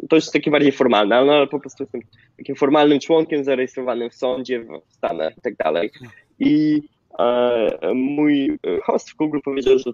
to 0.08 0.16
jest 0.16 0.32
takie 0.32 0.50
bardziej 0.50 0.72
formalne, 0.72 1.24
no, 1.24 1.32
ale 1.32 1.46
po 1.46 1.60
prostu 1.60 1.82
jestem 1.82 2.00
takim 2.38 2.56
formalnym 2.56 3.00
członkiem 3.00 3.44
zarejestrowanym 3.44 4.10
w 4.10 4.14
sądzie 4.14 4.60
w 4.60 4.94
Stanach 4.94 5.38
i 5.38 5.40
tak 5.40 5.56
dalej. 5.56 5.90
I 6.38 6.82
e, 7.18 7.94
mój 7.94 8.58
host 8.84 9.10
w 9.10 9.16
Google 9.16 9.38
powiedział, 9.44 9.78
że 9.78 9.90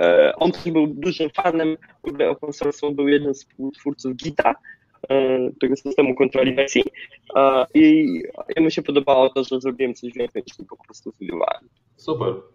e, 0.00 0.32
on 0.36 0.52
też 0.52 0.72
był 0.72 0.86
dużym 0.86 1.30
fanem 1.30 1.76
open 2.30 2.52
source, 2.52 2.90
był 2.90 3.08
jednym 3.08 3.34
z 3.34 3.46
twórców 3.78 4.16
Gita, 4.16 4.54
e, 5.10 5.38
tego 5.60 5.76
systemu 5.76 6.14
kontroli 6.14 6.54
wersji 6.54 6.84
e, 7.36 7.66
i 7.74 8.22
mu 8.60 8.70
się 8.70 8.82
podobało 8.82 9.30
to, 9.30 9.44
że 9.44 9.60
zrobiłem 9.60 9.94
coś 9.94 10.12
więcej 10.12 10.42
niż 10.46 10.68
po 10.68 10.84
prostu 10.84 11.12
studiowałem. 11.12 11.68
Super. 11.96 12.53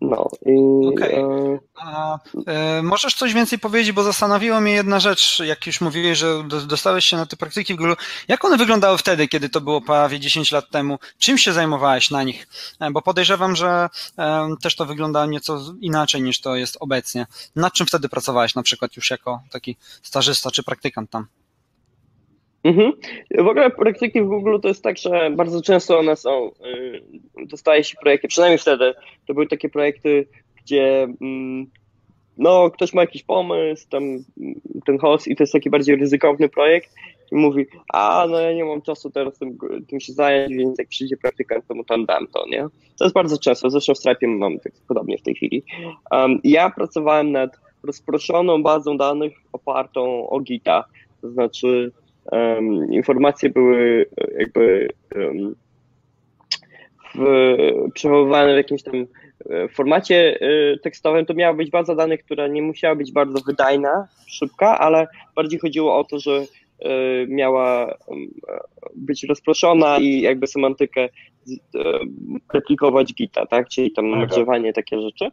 No 0.00 0.30
i. 0.46 0.86
Okay. 0.88 1.16
E... 1.16 1.58
A, 1.74 2.18
e, 2.46 2.82
możesz 2.82 3.14
coś 3.14 3.34
więcej 3.34 3.58
powiedzieć, 3.58 3.92
bo 3.92 4.02
zastanowiła 4.02 4.60
mnie 4.60 4.72
jedna 4.72 5.00
rzecz, 5.00 5.38
jak 5.44 5.66
już 5.66 5.80
mówiłeś, 5.80 6.18
że 6.18 6.44
dostałeś 6.66 7.04
się 7.04 7.16
na 7.16 7.26
te 7.26 7.36
praktyki 7.36 7.74
w 7.74 7.76
Google. 7.76 7.92
Jak 8.28 8.44
one 8.44 8.56
wyglądały 8.56 8.98
wtedy, 8.98 9.28
kiedy 9.28 9.48
to 9.48 9.60
było 9.60 9.80
prawie 9.80 10.20
10 10.20 10.52
lat 10.52 10.70
temu? 10.70 10.98
Czym 11.18 11.38
się 11.38 11.52
zajmowałeś 11.52 12.10
na 12.10 12.22
nich? 12.22 12.46
E, 12.80 12.90
bo 12.90 13.02
podejrzewam, 13.02 13.56
że 13.56 13.88
e, 14.18 14.48
też 14.62 14.76
to 14.76 14.86
wygląda 14.86 15.26
nieco 15.26 15.60
inaczej 15.80 16.22
niż 16.22 16.40
to 16.40 16.56
jest 16.56 16.76
obecnie. 16.80 17.26
Nad 17.56 17.72
czym 17.72 17.86
wtedy 17.86 18.08
pracowałeś 18.08 18.54
na 18.54 18.62
przykład 18.62 18.96
już 18.96 19.10
jako 19.10 19.42
taki 19.50 19.76
stażysta 20.02 20.50
czy 20.50 20.62
praktykant 20.62 21.10
tam? 21.10 21.26
Mhm. 22.68 22.92
W 23.38 23.48
ogóle 23.48 23.70
praktyki 23.70 24.22
w 24.22 24.26
Google 24.26 24.56
to 24.62 24.68
jest 24.68 24.82
tak, 24.82 24.98
że 24.98 25.30
bardzo 25.30 25.62
często 25.62 25.98
one 25.98 26.16
są, 26.16 26.48
y, 26.48 27.46
dostaje 27.46 27.84
się 27.84 27.96
projekty, 28.02 28.28
przynajmniej 28.28 28.58
wtedy, 28.58 28.94
to 29.26 29.34
były 29.34 29.46
takie 29.46 29.68
projekty, 29.68 30.26
gdzie 30.64 31.02
mm, 31.20 31.66
no, 32.38 32.70
ktoś 32.70 32.94
ma 32.94 33.00
jakiś 33.00 33.22
pomysł, 33.22 33.88
tam 33.88 34.02
ten 34.86 34.98
host 34.98 35.28
i 35.28 35.36
to 35.36 35.42
jest 35.42 35.52
taki 35.52 35.70
bardziej 35.70 35.96
ryzykowny 35.96 36.48
projekt 36.48 36.94
i 37.32 37.36
mówi, 37.36 37.66
a 37.92 38.26
no 38.30 38.40
ja 38.40 38.52
nie 38.52 38.64
mam 38.64 38.82
czasu 38.82 39.10
teraz 39.10 39.38
tym, 39.38 39.58
tym 39.88 40.00
się 40.00 40.12
zająć, 40.12 40.56
więc 40.56 40.78
jak 40.78 40.88
przyjdzie 40.88 41.16
praktykant, 41.16 41.66
to 41.66 41.74
mu 41.74 41.84
tam 41.84 42.06
dam 42.06 42.26
to, 42.26 42.46
nie? 42.50 42.66
To 42.98 43.04
jest 43.04 43.14
bardzo 43.14 43.38
często, 43.38 43.70
zresztą 43.70 43.94
w 43.94 43.98
Stripe 43.98 44.26
mam 44.26 44.58
tak 44.58 44.72
podobnie 44.88 45.18
w 45.18 45.22
tej 45.22 45.34
chwili. 45.34 45.62
Um, 46.10 46.40
ja 46.44 46.70
pracowałem 46.70 47.32
nad 47.32 47.50
rozproszoną 47.82 48.62
bazą 48.62 48.96
danych 48.96 49.32
opartą 49.52 50.28
o 50.28 50.40
Gita, 50.40 50.84
to 51.20 51.30
znaczy 51.30 51.92
um, 52.32 52.92
informacje 52.92 53.50
były 53.50 54.06
jakby 54.38 54.88
um, 55.16 55.54
w, 57.14 57.90
przechowywane 57.94 58.54
w 58.54 58.56
jakimś 58.56 58.82
tam 58.82 58.94
e, 59.50 59.68
formacie 59.68 60.40
e, 60.40 60.78
tekstowym, 60.78 61.26
to 61.26 61.34
miała 61.34 61.54
być 61.54 61.70
baza 61.70 61.94
danych, 61.94 62.24
która 62.24 62.46
nie 62.46 62.62
musiała 62.62 62.94
być 62.94 63.12
bardzo 63.12 63.38
wydajna, 63.46 64.08
szybka, 64.26 64.78
ale 64.78 65.06
bardziej 65.36 65.60
chodziło 65.60 65.98
o 65.98 66.04
to, 66.04 66.18
że 66.18 66.32
e, 66.32 66.46
miała 67.26 67.98
być 68.96 69.24
rozproszona 69.24 69.98
i 69.98 70.20
jakby 70.20 70.46
semantykę 70.46 71.08
replikować 72.54 73.14
Gita, 73.14 73.46
tak? 73.46 73.68
Czyli 73.68 73.92
tam 73.92 74.10
nagrzewanie, 74.10 74.72
takie 74.72 75.00
rzeczy. 75.00 75.30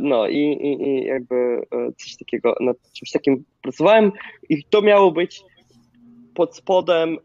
No 0.00 0.28
i, 0.28 0.38
i, 0.38 0.88
i 0.88 1.04
jakby 1.04 1.62
coś 1.96 2.16
takiego, 2.16 2.54
nad 2.60 2.76
czymś 2.92 3.10
takim 3.10 3.44
pracowałem 3.62 4.12
i 4.48 4.64
to 4.70 4.82
miało 4.82 5.12
być 5.12 5.42
pod 6.34 6.56
spodem 6.56 7.18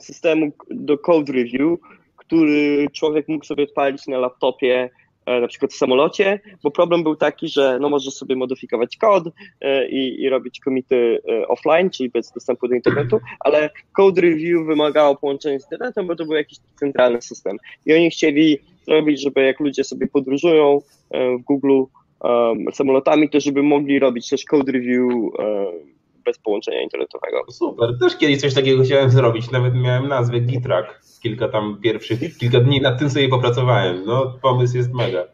systemu 0.00 0.52
do 0.70 0.98
code 0.98 1.32
review, 1.32 1.78
który 2.16 2.86
człowiek 2.92 3.28
mógł 3.28 3.44
sobie 3.44 3.64
odpalić 3.64 4.06
na 4.06 4.18
laptopie, 4.18 4.76
e, 4.84 4.90
na 5.40 5.48
przykład 5.48 5.72
w 5.72 5.76
samolocie, 5.76 6.40
bo 6.62 6.70
problem 6.70 7.02
był 7.02 7.16
taki, 7.16 7.48
że 7.48 7.78
no 7.80 7.88
możesz 7.88 8.14
sobie 8.14 8.36
modyfikować 8.36 8.96
kod 8.96 9.24
e, 9.60 9.88
i, 9.88 10.22
i 10.22 10.28
robić 10.28 10.60
komity 10.60 11.18
e, 11.28 11.48
offline, 11.48 11.90
czyli 11.90 12.10
bez 12.10 12.32
dostępu 12.32 12.68
do 12.68 12.74
internetu, 12.74 13.20
ale 13.40 13.70
code 13.92 14.20
review 14.20 14.66
wymagało 14.66 15.16
połączenia 15.16 15.60
z 15.60 15.64
internetem, 15.64 16.06
bo 16.06 16.16
to 16.16 16.24
był 16.24 16.34
jakiś 16.34 16.58
centralny 16.80 17.22
system. 17.22 17.56
I 17.86 17.94
oni 17.94 18.10
chcieli 18.10 18.58
zrobić, 18.86 19.22
żeby 19.22 19.42
jak 19.42 19.60
ludzie 19.60 19.84
sobie 19.84 20.06
podróżują 20.06 20.78
w 21.10 21.42
Google 21.42 21.82
um, 22.20 22.64
samolotami, 22.72 23.30
to 23.30 23.40
żeby 23.40 23.62
mogli 23.62 23.98
robić 23.98 24.28
też 24.28 24.44
code 24.44 24.72
review 24.72 25.02
um, 25.02 25.90
bez 26.24 26.38
połączenia 26.38 26.82
internetowego. 26.82 27.42
Super, 27.48 27.98
też 28.00 28.16
kiedyś 28.16 28.40
coś 28.40 28.54
takiego 28.54 28.82
chciałem 28.82 29.10
zrobić, 29.10 29.50
nawet 29.50 29.74
miałem 29.74 30.08
nazwę 30.08 30.40
Gitrack, 30.40 31.00
kilka 31.22 31.48
tam 31.48 31.80
pierwszych, 31.82 32.36
kilka 32.38 32.60
dni 32.60 32.80
nad 32.80 32.98
tym 32.98 33.10
sobie 33.10 33.28
popracowałem, 33.28 34.04
no 34.06 34.34
pomysł 34.42 34.76
jest 34.76 34.92
mega. 34.92 35.24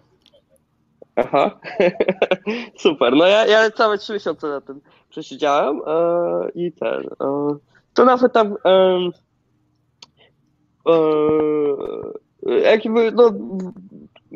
Aha, 1.16 1.60
super, 2.84 3.16
no 3.16 3.26
ja, 3.26 3.46
ja 3.46 3.70
całe 3.70 3.98
trzy 3.98 4.12
miesiące 4.12 4.48
na 4.48 4.60
tym 4.60 4.80
przesiedziałem 5.08 5.80
e, 5.86 6.50
i 6.54 6.72
ten, 6.72 7.08
e, 7.20 7.56
to 7.94 8.04
nawet 8.04 8.32
tam 8.32 8.54
e 8.64 9.10
jakby, 12.62 13.12
no 13.12 13.32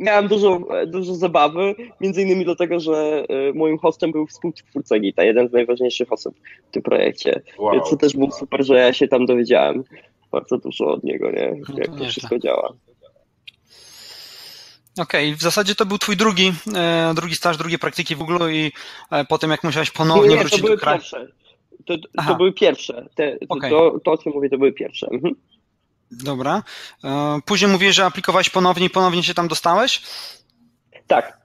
miałem 0.00 0.28
dużo, 0.28 0.60
dużo 0.86 1.14
zabawy, 1.14 1.74
między 2.00 2.22
innymi 2.22 2.44
dlatego, 2.44 2.80
że 2.80 3.24
e, 3.28 3.52
moim 3.52 3.78
hostem 3.78 4.12
był 4.12 4.26
współtwórca 4.26 4.98
Gita, 4.98 5.24
jeden 5.24 5.48
z 5.48 5.52
najważniejszych 5.52 6.12
osób 6.12 6.34
w 6.68 6.70
tym 6.70 6.82
projekcie. 6.82 7.42
Wow. 7.58 7.72
Więc 7.72 7.90
to 7.90 7.96
też 7.96 8.12
było 8.12 8.30
super, 8.30 8.64
że 8.64 8.74
ja 8.74 8.92
się 8.92 9.08
tam 9.08 9.26
dowiedziałem 9.26 9.84
bardzo 10.32 10.58
dużo 10.58 10.86
od 10.86 11.04
niego, 11.04 11.30
nie? 11.30 11.54
No 11.68 11.78
Jak 11.78 11.98
to, 11.98 12.04
wszystko 12.04 12.38
działa. 12.38 12.72
Okej, 14.98 15.26
okay. 15.28 15.36
w 15.36 15.42
zasadzie 15.42 15.74
to 15.74 15.86
był 15.86 15.98
twój 15.98 16.16
drugi, 16.16 16.52
e, 16.76 17.12
drugi 17.14 17.34
staż, 17.34 17.56
drugie 17.56 17.78
praktyki 17.78 18.16
w 18.16 18.18
Google 18.18 18.50
i 18.52 18.72
e, 19.10 19.24
potem 19.24 19.50
jak 19.50 19.64
musiałeś 19.64 19.90
ponownie 19.90 20.28
nie, 20.28 20.34
nie, 20.34 20.40
wrócić 20.40 20.60
to 20.60 20.66
były 20.66 20.76
do 20.76 20.82
kraju. 20.82 20.98
Pierwsze. 20.98 21.26
To, 21.86 21.94
to 22.28 22.34
były 22.34 22.52
pierwsze. 22.52 23.06
Te, 23.14 23.36
okay. 23.48 23.70
to, 23.70 24.00
to, 24.04 24.12
o 24.12 24.18
czym 24.18 24.32
mówię, 24.32 24.50
to 24.50 24.58
były 24.58 24.72
pierwsze. 24.72 25.06
Mhm. 25.10 25.34
Dobra. 26.10 26.62
E, 27.04 27.38
później 27.44 27.70
mówisz, 27.70 27.96
że 27.96 28.04
aplikowałeś 28.04 28.50
ponownie 28.50 28.86
i 28.86 28.90
ponownie 28.90 29.22
się 29.22 29.34
tam 29.34 29.48
dostałeś? 29.48 30.02
Tak. 31.06 31.40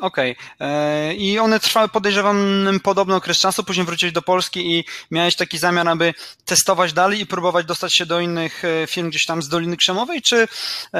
Okej. 0.00 0.36
Okay. 0.36 0.68
E, 0.68 1.14
I 1.14 1.38
one 1.38 1.60
trwały, 1.60 1.88
podejrzewam, 1.88 2.66
podobny 2.82 3.14
okres 3.14 3.38
czasu, 3.38 3.64
później 3.64 3.86
wróciłeś 3.86 4.12
do 4.12 4.22
Polski 4.22 4.72
i 4.72 4.84
miałeś 5.10 5.36
taki 5.36 5.58
zamiar, 5.58 5.88
aby 5.88 6.14
testować 6.44 6.92
dalej 6.92 7.20
i 7.20 7.26
próbować 7.26 7.66
dostać 7.66 7.96
się 7.96 8.06
do 8.06 8.20
innych 8.20 8.64
e, 8.64 8.86
firm 8.86 9.10
gdzieś 9.10 9.26
tam 9.26 9.42
z 9.42 9.48
Doliny 9.48 9.76
Krzemowej, 9.76 10.22
czy 10.22 10.48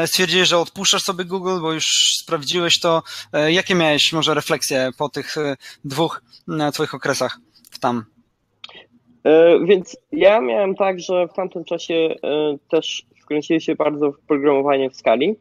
stwierdziłeś, 0.07 0.49
że 0.49 0.59
odpuszczasz 0.59 1.03
sobie 1.03 1.25
Google, 1.25 1.61
bo 1.61 1.73
już 1.73 2.17
sprawdziłeś 2.19 2.81
to? 2.81 3.03
Jakie 3.49 3.75
miałeś 3.75 4.13
może 4.13 4.35
refleksje 4.35 4.91
po 4.99 5.09
tych 5.09 5.35
dwóch 5.85 6.23
twoich 6.73 6.95
okresach 6.95 7.39
tam? 7.81 8.12
E, 9.25 9.59
więc 9.65 9.97
ja 10.13 10.41
miałem 10.41 10.75
tak, 10.75 11.01
że 11.01 11.29
w 11.29 11.33
tamtym 11.33 11.65
czasie 11.65 11.95
e, 11.95 12.17
też 12.71 13.07
wkręciłem 13.23 13.61
się 13.61 13.75
bardzo 13.75 14.13
w 14.13 14.21
programowanie 14.21 14.91
w 14.91 14.97
skali. 14.97 15.37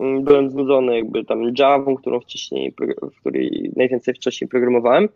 Mm, 0.00 0.24
byłem 0.24 0.50
znudzony 0.50 0.96
jakby 0.96 1.24
tam 1.24 1.42
Java, 1.58 1.92
którą 1.98 2.20
wcześniej, 2.20 2.74
w 3.02 3.20
której 3.20 3.72
najwięcej 3.76 4.14
wcześniej 4.14 4.48
programowałem. 4.48 5.08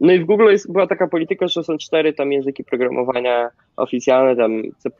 No 0.00 0.12
i 0.12 0.18
w 0.18 0.24
Google 0.24 0.50
jest, 0.50 0.72
była 0.72 0.86
taka 0.86 1.08
polityka, 1.08 1.48
że 1.48 1.64
są 1.64 1.78
cztery 1.78 2.12
tam 2.12 2.32
języki 2.32 2.64
programowania 2.64 3.50
oficjalne, 3.76 4.36
tam 4.36 4.62
C++, 4.78 4.90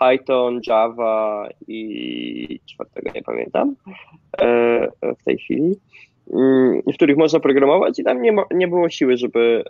Python, 0.00 0.60
Java 0.66 1.48
i 1.68 2.60
czwartego 2.66 3.10
nie 3.14 3.22
pamiętam 3.22 3.74
e, 4.40 4.88
w 5.20 5.24
tej 5.24 5.38
chwili, 5.38 5.76
mm, 6.32 6.82
w 6.92 6.94
których 6.94 7.16
można 7.16 7.40
programować 7.40 7.98
i 7.98 8.04
tam 8.04 8.22
nie, 8.22 8.36
nie 8.54 8.68
było 8.68 8.90
siły, 8.90 9.16
żeby 9.16 9.64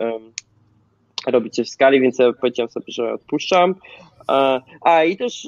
robić 1.27 1.61
w 1.61 1.69
skali, 1.69 2.01
więc 2.01 2.19
ja 2.19 2.33
powiedziałem 2.33 2.69
sobie, 2.69 2.85
że 2.87 3.13
odpuszczam. 3.13 3.75
A 4.81 5.03
i 5.03 5.17
też 5.17 5.47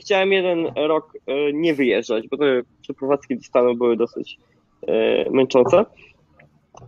chciałem 0.00 0.32
jeden 0.32 0.66
rok 0.76 1.12
e, 1.26 1.52
nie 1.52 1.74
wyjeżdżać, 1.74 2.28
bo 2.28 2.36
te 2.36 2.62
przeprowadzki 2.82 3.36
do 3.36 3.42
Stanów 3.42 3.78
były 3.78 3.96
dosyć 3.96 4.38
e, 4.86 5.30
męczące. 5.30 5.84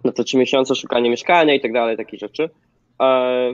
No 0.04 0.12
to 0.12 0.24
trzy 0.24 0.36
miesiące 0.36 0.74
szukanie 0.74 1.10
mieszkania 1.10 1.54
i 1.54 1.60
tak 1.60 1.72
dalej, 1.72 1.96
takie 1.96 2.18
rzeczy. 2.18 2.50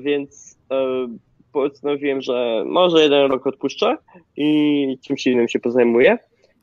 Więc 0.02 0.58
e, 0.72 1.08
postanowiłem, 1.52 2.20
że 2.20 2.64
może 2.66 3.02
jeden 3.02 3.30
rok 3.30 3.46
odpuszczę 3.46 3.96
i 4.36 4.98
czymś 5.06 5.26
innym 5.26 5.48
się 5.48 5.58
pozajmuję. 5.58 6.18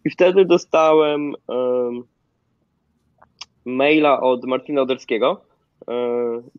I 0.06 0.10
wtedy 0.10 0.46
dostałem 0.46 1.34
maila 3.66 4.22
od 4.22 4.46
Martina 4.46 4.82
Oderskiego, 4.82 5.47
E, 5.47 5.47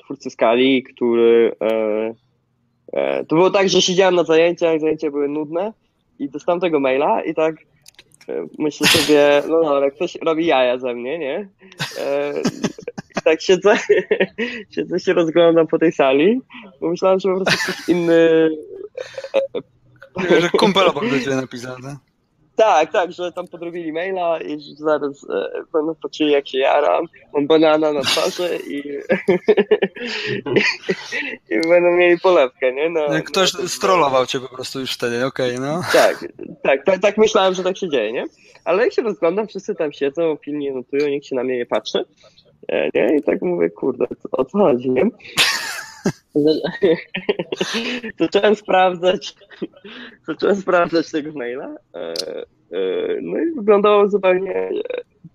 twórcy 0.05 0.31
skali, 0.31 0.83
który. 0.83 1.57
E, 1.61 2.14
e, 2.93 3.25
to 3.25 3.37
było 3.37 3.51
tak, 3.51 3.69
że 3.69 3.83
siedziałem 3.83 4.14
na 4.14 4.25
zajęciach, 4.25 4.81
zajęcia 4.81 5.11
były 5.11 5.29
nudne 5.29 5.73
i 6.19 6.29
dostałem 6.29 6.61
tego 6.61 6.81
maila 6.81 7.23
i 7.23 7.35
tak 7.35 7.57
myślę 8.59 8.87
sobie, 8.87 9.43
no 9.49 9.77
ale 9.77 9.91
ktoś 9.91 10.19
robi 10.23 10.47
jaja 10.47 10.79
ze 10.79 10.95
mnie, 10.95 11.19
nie? 11.19 11.49
I 13.19 13.23
tak 13.25 13.43
siedzę, 13.43 13.79
siedzę 14.75 15.01
się 15.01 15.12
rozglądam 15.12 15.67
po 15.67 15.79
tej 15.79 15.93
sali, 15.93 16.41
bo 16.81 16.91
myślałem, 16.91 17.21
że 17.21 17.29
po 17.29 17.45
prostu 17.45 17.73
ktoś 17.73 17.88
inny... 17.88 18.51
Że 20.41 20.51
kumpel 20.51 20.88
obok 20.88 21.11
będzie 21.11 21.31
napisane. 21.31 21.97
Tak, 22.59 22.92
tak, 22.92 23.12
że 23.12 23.33
tam 23.33 23.49
podrobili 23.49 23.92
maila 23.92 24.40
i 24.40 24.59
zaraz 24.77 25.27
e, 25.31 25.62
będą 25.73 25.94
patrzyli 25.94 26.33
jak 26.33 26.49
się 26.49 26.59
jaram, 26.59 27.05
mam 27.35 27.47
banana 27.47 27.92
na 27.92 28.01
twarzy 28.01 28.59
i, 28.68 28.79
i, 31.55 31.68
będą 31.68 31.90
mieli 31.90 32.21
polewkę, 32.21 32.73
nie? 32.73 32.90
No, 32.90 33.07
Ktoś 33.27 33.55
na 33.55 33.68
strollował 33.68 34.27
cię 34.27 34.40
po 34.40 34.49
prostu 34.49 34.81
już 34.81 34.92
wtedy, 34.92 35.27
okej, 35.27 35.57
okay, 35.57 35.66
no. 35.66 35.81
Tak, 35.92 36.29
tak, 36.62 36.85
tak, 36.85 37.01
tak 37.01 37.18
myślałem, 37.18 37.55
że 37.55 37.62
tak 37.62 37.79
się 37.79 37.88
dzieje, 37.88 38.12
nie? 38.12 38.25
Ale 38.64 38.85
jak 38.85 38.92
się 38.92 39.03
rozglądam, 39.03 39.47
wszyscy 39.47 39.75
tam 39.75 39.92
siedzą, 39.92 40.37
pilnie 40.37 40.73
notują, 40.73 41.09
nikt 41.09 41.27
się 41.27 41.37
na 41.37 41.44
mnie 41.44 41.57
nie 41.57 41.66
patrzy, 41.66 42.05
e, 42.68 42.88
nie? 42.94 43.16
I 43.16 43.23
tak 43.23 43.42
mówię, 43.42 43.71
kurde, 43.71 44.07
o 44.33 44.44
co 44.44 44.59
chodzi, 44.59 44.90
nie? 44.90 45.05
Zacząłem 48.21 48.55
sprawdzać, 48.55 49.35
zacząłem 50.29 50.57
sprawdzać 50.57 51.11
tego 51.11 51.33
maila. 51.33 51.77
E, 51.94 52.14
no 53.23 53.38
i 53.38 53.55
wyglądało 53.57 54.09
zupełnie 54.09 54.71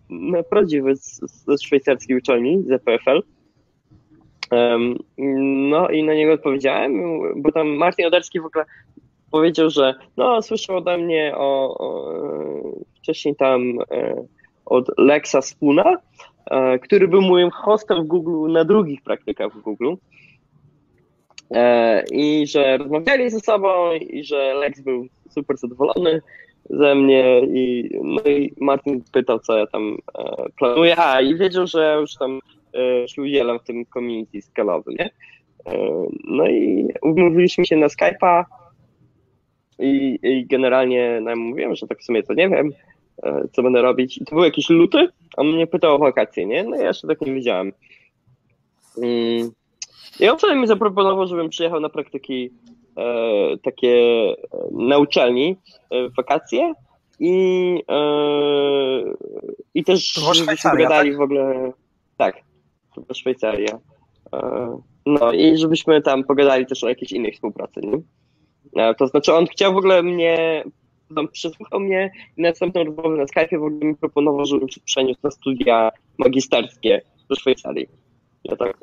na 0.09 0.43
prawdziwy 0.43 0.95
ze 0.95 1.57
szwajcarskiej 1.57 2.17
uczelni, 2.17 2.63
z 2.63 2.71
EPFL. 2.71 3.21
No 5.69 5.89
i 5.89 6.03
na 6.03 6.13
niego 6.13 6.33
odpowiedziałem, 6.33 6.93
bo 7.41 7.51
tam 7.51 7.67
Martin 7.67 8.05
Oderski 8.05 8.39
w 8.39 8.45
ogóle 8.45 8.65
powiedział, 9.31 9.69
że 9.69 9.95
no 10.17 10.41
słyszał 10.41 10.77
ode 10.77 10.97
mnie 10.97 11.33
o, 11.35 11.77
o 11.79 12.13
wcześniej 12.95 13.35
tam 13.35 13.61
e, 13.91 14.25
od 14.65 14.91
Lexa 14.97 15.41
Spuna, 15.41 15.97
e, 16.45 16.79
który 16.79 17.07
był 17.07 17.21
moim 17.21 17.49
hostem 17.49 18.03
w 18.03 18.07
Google 18.07 18.51
na 18.51 18.65
drugich 18.65 19.01
praktykach 19.01 19.53
w 19.53 19.61
Google. 19.61 19.93
E, 21.53 22.03
I 22.11 22.47
że 22.47 22.77
rozmawiali 22.77 23.29
ze 23.29 23.39
sobą 23.39 23.93
i 23.93 24.23
że 24.23 24.53
Lex 24.53 24.81
był 24.81 25.07
super 25.29 25.57
zadowolony 25.57 26.21
ze 26.69 26.95
mnie 26.95 27.39
i, 27.39 27.89
no 28.03 28.21
i 28.21 28.53
Martin 28.61 29.03
pytał, 29.11 29.39
co 29.39 29.57
ja 29.57 29.67
tam 29.67 29.97
planuję, 30.57 30.97
a 30.97 31.21
i 31.21 31.35
wiedział, 31.35 31.67
że 31.67 31.83
ja 31.83 31.93
już 31.93 32.15
tam 32.15 32.39
się 33.07 33.21
udzielam 33.21 33.59
w 33.59 33.63
tym 33.63 33.85
community 33.85 34.41
skalowym, 34.41 34.95
nie? 34.99 35.09
No 36.23 36.47
i 36.47 36.87
umówiliśmy 37.01 37.65
się 37.65 37.75
na 37.75 37.87
Skype'a 37.87 38.43
i, 39.79 40.19
i 40.23 40.45
generalnie 40.45 41.19
no, 41.21 41.35
mówiłem, 41.35 41.75
że 41.75 41.87
tak 41.87 41.99
w 41.99 42.03
sumie 42.03 42.23
to 42.23 42.33
nie 42.33 42.49
wiem, 42.49 42.73
E, 43.23 43.47
co 43.51 43.63
będę 43.63 43.81
robić. 43.81 44.17
I 44.17 44.25
to 44.25 44.35
był 44.35 44.43
jakiś 44.43 44.69
luty, 44.69 45.07
a 45.37 45.43
mnie 45.43 45.67
pytał 45.67 45.95
o 45.95 45.99
wakacje, 45.99 46.45
nie? 46.45 46.63
No 46.63 46.75
ja 46.75 46.87
jeszcze 46.87 47.07
tak 47.07 47.21
nie 47.21 47.33
wiedziałem. 47.33 47.71
I 50.19 50.29
on 50.29 50.37
wtedy 50.37 50.55
mi 50.55 50.67
zaproponował, 50.67 51.27
żebym 51.27 51.49
przyjechał 51.49 51.79
na 51.79 51.89
praktyki 51.89 52.49
e, 52.97 53.57
takie 53.57 53.89
e, 53.89 54.35
na 54.71 54.97
uczelni 54.97 55.57
e, 55.89 56.09
w 56.09 56.15
wakacje 56.15 56.73
i, 57.19 57.83
e, 57.89 58.03
i 59.73 59.83
też 59.83 60.13
żebyśmy 60.13 60.71
pogadali 60.71 61.09
tak? 61.09 61.17
w 61.17 61.21
ogóle. 61.21 61.71
Tak, 62.17 62.35
to 62.95 63.01
była 63.01 63.13
Szwajcaria. 63.13 63.79
E, 64.33 64.79
no 65.05 65.31
i 65.31 65.57
żebyśmy 65.57 66.01
tam 66.01 66.23
pogadali 66.23 66.65
też 66.65 66.83
o 66.83 66.89
jakiejś 66.89 67.11
innej 67.11 67.31
współpracy, 67.31 67.81
nie? 67.83 68.01
To 68.97 69.07
znaczy 69.07 69.33
on 69.33 69.45
chciał 69.45 69.73
w 69.73 69.77
ogóle 69.77 70.03
mnie 70.03 70.63
tam 71.15 71.27
przesłuchał 71.27 71.79
mnie 71.79 72.11
i 72.37 72.41
na 72.41 72.49
następną 72.49 72.83
rozmowę 72.83 73.17
na 73.17 73.27
Skype 73.27 73.59
w 73.59 73.63
ogóle 73.63 73.85
mi 73.85 73.95
proponował, 73.95 74.45
żebym 74.45 74.69
się 74.69 74.81
przeniósł 74.81 75.19
na 75.23 75.31
studia 75.31 75.91
magisterskie 76.17 77.01
do 77.29 77.35
Szwajcarii. 77.35 77.87
Ja 78.43 78.55
tak... 78.55 78.77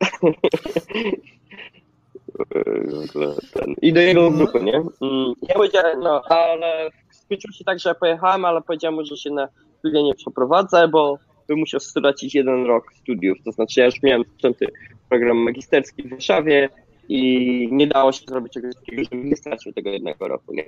I 3.82 3.92
do 3.92 4.00
jego 4.00 4.30
grupy, 4.30 4.62
nie? 4.62 4.76
Mm, 4.76 5.34
ja 5.48 5.54
powiedziałem, 5.54 6.00
no, 6.00 6.22
ale 6.28 6.90
skończyło 7.10 7.52
się 7.52 7.64
tak, 7.64 7.78
że 7.78 7.88
ja 7.88 7.94
pojechałem, 7.94 8.44
ale 8.44 8.62
powiedziałem 8.62 8.94
mu, 8.94 9.04
że 9.04 9.16
się 9.16 9.30
na 9.30 9.48
studia 9.78 10.02
nie 10.02 10.14
przeprowadzę, 10.14 10.88
bo 10.88 11.18
bym 11.48 11.58
musiał 11.58 11.80
stracić 11.80 12.34
jeden 12.34 12.66
rok 12.66 12.94
studiów. 12.94 13.38
To 13.44 13.52
znaczy, 13.52 13.80
ja 13.80 13.86
już 13.86 14.02
miałem 14.02 14.24
zaczęty 14.36 14.66
program 15.08 15.36
magisterski 15.36 16.02
w 16.02 16.10
Warszawie 16.10 16.68
i 17.08 17.68
nie 17.72 17.86
dało 17.86 18.12
się 18.12 18.24
zrobić 18.28 18.52
czegoś 18.52 18.74
takiego, 18.74 19.04
żebym 19.04 19.28
nie 19.28 19.36
stracił 19.36 19.72
tego 19.72 19.90
jednego 19.90 20.28
roku, 20.28 20.54
nie? 20.54 20.64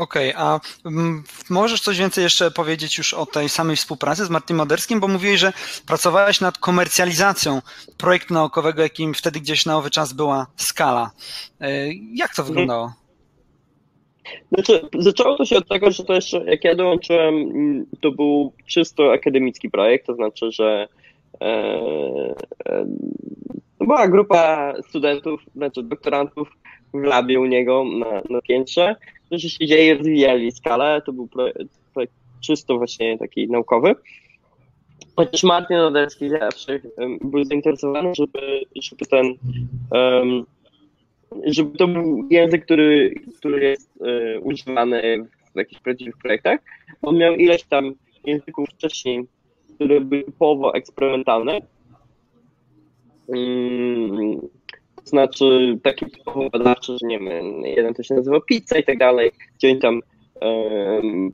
Okej, 0.00 0.34
okay, 0.34 0.42
a 0.44 0.60
mm, 0.86 1.22
możesz 1.50 1.80
coś 1.80 1.98
więcej 1.98 2.24
jeszcze 2.24 2.50
powiedzieć 2.50 2.98
już 2.98 3.14
o 3.14 3.26
tej 3.26 3.48
samej 3.48 3.76
współpracy 3.76 4.24
z 4.24 4.30
Martinem 4.30 4.58
Moderskim, 4.58 5.00
bo 5.00 5.08
mówiłeś, 5.08 5.40
że 5.40 5.52
pracowałeś 5.86 6.40
nad 6.40 6.58
komercjalizacją 6.58 7.60
projektu 7.98 8.34
naukowego, 8.34 8.82
jakim 8.82 9.14
wtedy 9.14 9.40
gdzieś 9.40 9.66
na 9.66 9.78
owy 9.78 9.90
czas 9.90 10.12
była 10.12 10.46
Skala. 10.56 11.10
E, 11.60 11.86
jak 12.14 12.34
to 12.34 12.42
mhm. 12.42 12.46
wyglądało? 12.46 12.92
Znaczy, 14.52 14.88
zaczęło 14.98 15.36
to 15.36 15.44
się 15.44 15.56
od 15.56 15.68
tego, 15.68 15.90
że 15.90 16.04
to 16.04 16.14
jeszcze, 16.14 16.44
jak 16.44 16.64
ja 16.64 16.74
dołączyłem, 16.74 17.34
to 18.00 18.10
był 18.10 18.52
czysto 18.66 19.12
akademicki 19.12 19.70
projekt, 19.70 20.06
to 20.06 20.14
znaczy, 20.14 20.52
że 20.52 20.88
e, 21.40 21.46
e, 22.66 22.86
była 23.80 24.08
grupa 24.08 24.74
studentów, 24.88 25.40
znaczy 25.56 25.82
doktorantów, 25.82 26.48
w 26.94 27.02
labie 27.02 27.40
u 27.40 27.46
niego 27.46 27.84
na, 27.84 28.22
na 28.30 28.40
piętrze, 28.42 28.96
którzy 29.30 29.50
siedzieli 29.50 29.86
i 29.86 29.94
rozwijali 29.94 30.52
skalę. 30.52 31.02
To 31.06 31.12
był 31.12 31.26
projekt, 31.26 31.78
projekt 31.94 32.12
czysto 32.40 32.78
właśnie 32.78 33.18
taki 33.18 33.48
naukowy. 33.48 33.94
Chociaż 35.16 35.42
Martin 35.42 35.76
Oderski 35.76 36.30
zawsze 36.30 36.80
był 37.20 37.44
zainteresowany, 37.44 38.12
żeby, 38.14 38.60
żeby 38.82 39.06
ten 39.06 39.34
um, 39.90 40.46
żeby 41.44 41.78
to 41.78 41.88
był 41.88 42.28
język, 42.30 42.64
który, 42.64 43.14
który 43.38 43.64
jest 43.64 43.90
e, 44.00 44.40
używany 44.40 45.28
w 45.54 45.58
jakichś 45.58 45.80
prawdziwych 45.80 46.16
projektach. 46.16 46.60
On 47.02 47.16
miał 47.18 47.34
ileś 47.34 47.62
tam 47.62 47.94
języków 48.24 48.68
wcześniej, 48.68 49.24
które 49.74 50.00
były 50.00 50.22
typowo 50.22 50.74
eksperymentalne. 50.74 51.60
Um, 53.26 54.40
znaczy 55.10 55.78
taki 55.82 56.06
typowo 56.06 56.50
badawczy, 56.50 56.92
że 57.00 57.06
nie 57.06 57.18
wiem, 57.18 57.62
jeden 57.62 57.94
to 57.94 58.02
się 58.02 58.14
nazywa 58.14 58.40
pizza 58.40 58.78
i 58.78 58.84
tak 58.84 58.98
dalej, 58.98 59.30
gdzie 59.58 59.68
oni 59.68 59.80
tam 59.80 60.00
um, 60.40 61.32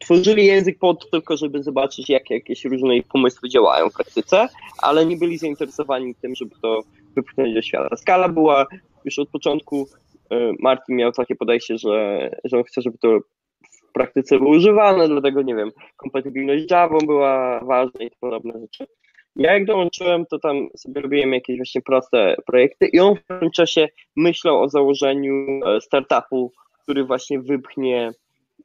tworzyli 0.00 0.46
język 0.46 0.78
pod 0.78 1.10
tylko, 1.10 1.36
żeby 1.36 1.62
zobaczyć, 1.62 2.08
jak 2.08 2.30
jakieś 2.30 2.64
różne 2.64 3.02
pomysły 3.12 3.48
działają 3.48 3.90
w 3.90 3.94
praktyce, 3.94 4.48
ale 4.82 5.06
nie 5.06 5.16
byli 5.16 5.38
zainteresowani 5.38 6.14
tym, 6.14 6.34
żeby 6.34 6.54
to 6.62 6.80
wypchnąć 7.16 7.54
do 7.54 7.62
świata. 7.62 7.96
Skala 7.96 8.28
była 8.28 8.66
już 9.04 9.18
od 9.18 9.28
początku, 9.28 9.88
e, 10.30 10.52
Martin 10.58 10.96
miał 10.96 11.12
takie 11.12 11.36
podejście, 11.36 11.78
że, 11.78 12.30
że 12.44 12.56
on 12.56 12.64
chce, 12.64 12.82
żeby 12.82 12.98
to 12.98 13.18
w 13.70 13.92
praktyce 13.92 14.38
było 14.38 14.50
używane, 14.50 15.08
dlatego 15.08 15.42
nie 15.42 15.54
wiem, 15.54 15.70
kompatybilność 15.96 16.68
z 16.68 16.70
Java 16.70 16.98
była 17.06 17.60
ważna 17.60 18.00
i 18.00 18.10
podobne 18.20 18.60
rzeczy. 18.60 18.86
Ja 19.38 19.52
jak 19.52 19.64
dołączyłem, 19.64 20.26
to 20.26 20.38
tam 20.38 20.68
sobie 20.76 21.00
robiłem 21.00 21.32
jakieś 21.32 21.56
właśnie 21.56 21.80
proste 21.82 22.36
projekty 22.46 22.86
i 22.86 23.00
on 23.00 23.16
w 23.16 23.40
tym 23.40 23.50
czasie 23.50 23.88
myślał 24.16 24.62
o 24.62 24.68
założeniu 24.68 25.60
e, 25.66 25.80
startupu, 25.80 26.52
który 26.82 27.04
właśnie 27.04 27.40
wypchnie 27.40 28.12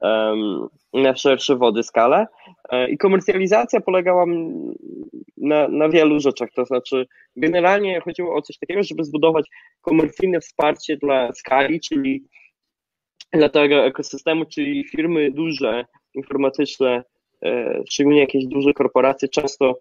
um, 0.01 0.67
na 0.93 1.15
szersze 1.15 1.55
wody 1.55 1.83
skalę. 1.83 2.25
E, 2.69 2.89
I 2.89 2.97
komercjalizacja 2.97 3.81
polegała 3.81 4.25
na, 5.37 5.67
na 5.67 5.89
wielu 5.89 6.19
rzeczach, 6.19 6.49
to 6.55 6.65
znaczy 6.65 7.05
generalnie 7.35 8.01
chodziło 8.01 8.35
o 8.35 8.41
coś 8.41 8.57
takiego, 8.57 8.83
żeby 8.83 9.03
zbudować 9.03 9.45
komercyjne 9.81 10.39
wsparcie 10.39 10.97
dla 10.97 11.31
skali, 11.33 11.79
czyli 11.79 12.23
dla 13.33 13.49
tego 13.49 13.85
ekosystemu, 13.85 14.45
czyli 14.45 14.87
firmy 14.87 15.31
duże, 15.31 15.85
informatyczne, 16.13 17.03
szczególnie 17.89 18.19
jakieś 18.19 18.45
duże 18.47 18.73
korporacje 18.73 19.27
często 19.27 19.79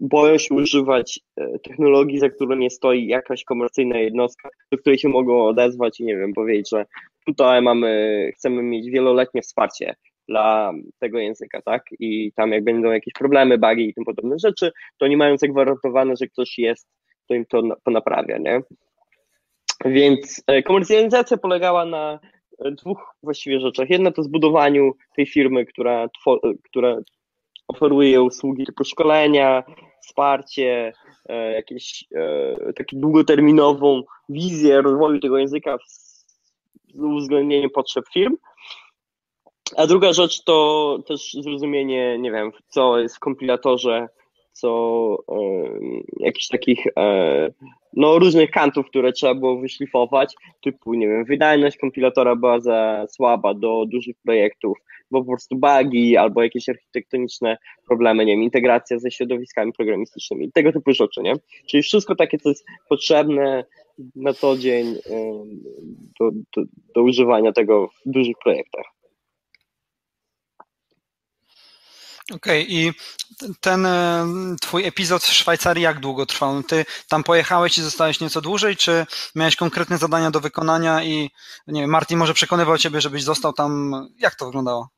boją 0.00 0.38
się 0.38 0.54
używać 0.54 1.20
e, 1.36 1.58
technologii, 1.58 2.18
za 2.18 2.28
którą 2.28 2.56
nie 2.56 2.70
stoi 2.70 3.06
jakaś 3.06 3.44
komercyjna 3.44 3.98
jednostka, 3.98 4.48
do 4.72 4.78
której 4.78 4.98
się 4.98 5.08
mogą 5.08 5.46
odezwać 5.46 6.00
i 6.00 6.04
nie 6.04 6.16
wiem, 6.16 6.32
powiedzieć, 6.32 6.70
że 6.70 6.86
tutaj 7.26 7.62
mamy, 7.62 8.30
chcemy 8.36 8.62
mieć 8.62 8.90
wieloletnie 8.90 9.42
wsparcie 9.42 9.94
dla 10.28 10.72
tego 10.98 11.18
języka, 11.18 11.62
tak? 11.62 11.82
I 11.98 12.32
tam 12.32 12.52
jak 12.52 12.64
będą 12.64 12.90
jakieś 12.90 13.14
problemy, 13.14 13.58
bugi 13.58 13.88
i 13.88 13.94
tym 13.94 14.04
podobne 14.04 14.38
rzeczy, 14.38 14.72
to 14.98 15.06
nie 15.06 15.16
mają 15.16 15.36
zagwarantowane, 15.36 16.16
że 16.16 16.26
ktoś 16.26 16.58
jest, 16.58 16.88
to 17.28 17.34
im 17.34 17.46
to 17.46 17.62
naprawia, 17.86 18.38
nie? 18.38 18.60
Więc 19.84 20.42
e, 20.46 20.62
komercjalizacja 20.62 21.36
polegała 21.36 21.84
na 21.84 22.20
dwóch 22.72 23.14
właściwie 23.22 23.60
rzeczach. 23.60 23.90
Jedna 23.90 24.10
to 24.10 24.22
zbudowaniu 24.22 24.92
tej 25.16 25.26
firmy, 25.26 25.66
która, 25.66 26.08
która 26.64 26.96
oferuje 27.68 28.22
usługi 28.22 28.66
typu 28.66 28.84
szkolenia, 28.84 29.62
wsparcie, 30.02 30.92
e, 31.28 31.52
jakieś 31.52 32.04
e, 32.14 32.72
taką 32.72 32.96
długoterminową 33.00 34.02
wizję 34.28 34.82
rozwoju 34.82 35.20
tego 35.20 35.38
języka 35.38 35.78
z 35.84 36.26
uwzględnieniem 36.94 37.70
potrzeb 37.70 38.04
firm. 38.12 38.36
A 39.76 39.86
druga 39.86 40.12
rzecz 40.12 40.44
to 40.44 40.98
też 41.06 41.32
zrozumienie, 41.32 42.18
nie 42.18 42.32
wiem, 42.32 42.52
co 42.68 42.98
jest 42.98 43.16
w 43.16 43.20
kompilatorze 43.20 44.08
co 44.52 45.16
jakichś 46.16 46.48
takich 46.48 46.86
e, 46.96 47.48
no, 47.98 48.18
różnych 48.18 48.50
kantów, 48.50 48.86
które 48.86 49.12
trzeba 49.12 49.34
było 49.34 49.60
wyszlifować, 49.60 50.34
typu, 50.60 50.94
nie 50.94 51.08
wiem, 51.08 51.24
wydajność 51.24 51.76
kompilatora 51.76 52.36
była 52.36 52.60
za 52.60 53.06
słaba 53.10 53.54
do 53.54 53.84
dużych 53.86 54.16
projektów, 54.24 54.78
bo 55.10 55.24
po 55.24 55.30
prostu 55.30 55.56
bugi 55.56 56.16
albo 56.16 56.42
jakieś 56.42 56.68
architektoniczne 56.68 57.58
problemy, 57.88 58.24
nie 58.24 58.32
wiem, 58.32 58.42
integracja 58.42 58.98
ze 58.98 59.10
środowiskami 59.10 59.72
programistycznymi, 59.72 60.52
tego 60.52 60.72
typu 60.72 60.92
rzeczy, 60.92 61.20
nie? 61.22 61.34
Czyli 61.70 61.82
wszystko 61.82 62.14
takie, 62.14 62.38
co 62.38 62.48
jest 62.48 62.64
potrzebne 62.88 63.64
na 64.16 64.32
co 64.32 64.56
dzień 64.56 64.94
do, 66.20 66.30
do, 66.56 66.62
do 66.94 67.02
używania 67.02 67.52
tego 67.52 67.88
w 67.88 68.10
dużych 68.10 68.36
projektach. 68.44 68.97
Okej, 72.34 72.62
okay, 72.62 72.74
i 72.74 72.92
ten 73.60 73.86
e, 73.86 74.26
twój 74.60 74.86
epizod 74.86 75.22
w 75.22 75.32
Szwajcarii 75.32 75.82
jak 75.82 76.00
długo 76.00 76.26
trwał? 76.26 76.62
Ty 76.62 76.84
tam 77.08 77.24
pojechałeś 77.24 77.78
i 77.78 77.82
zostałeś 77.82 78.20
nieco 78.20 78.40
dłużej, 78.40 78.76
czy 78.76 79.06
miałeś 79.36 79.56
konkretne 79.56 79.98
zadania 79.98 80.30
do 80.30 80.40
wykonania 80.40 81.04
i 81.04 81.30
nie 81.66 81.80
wiem, 81.80 81.90
Martin 81.90 82.18
może 82.18 82.34
przekonywał 82.34 82.78
ciebie, 82.78 83.00
żebyś 83.00 83.22
został 83.22 83.52
tam. 83.52 83.92
Jak 84.18 84.34
to 84.34 84.46
wyglądało? 84.46 84.88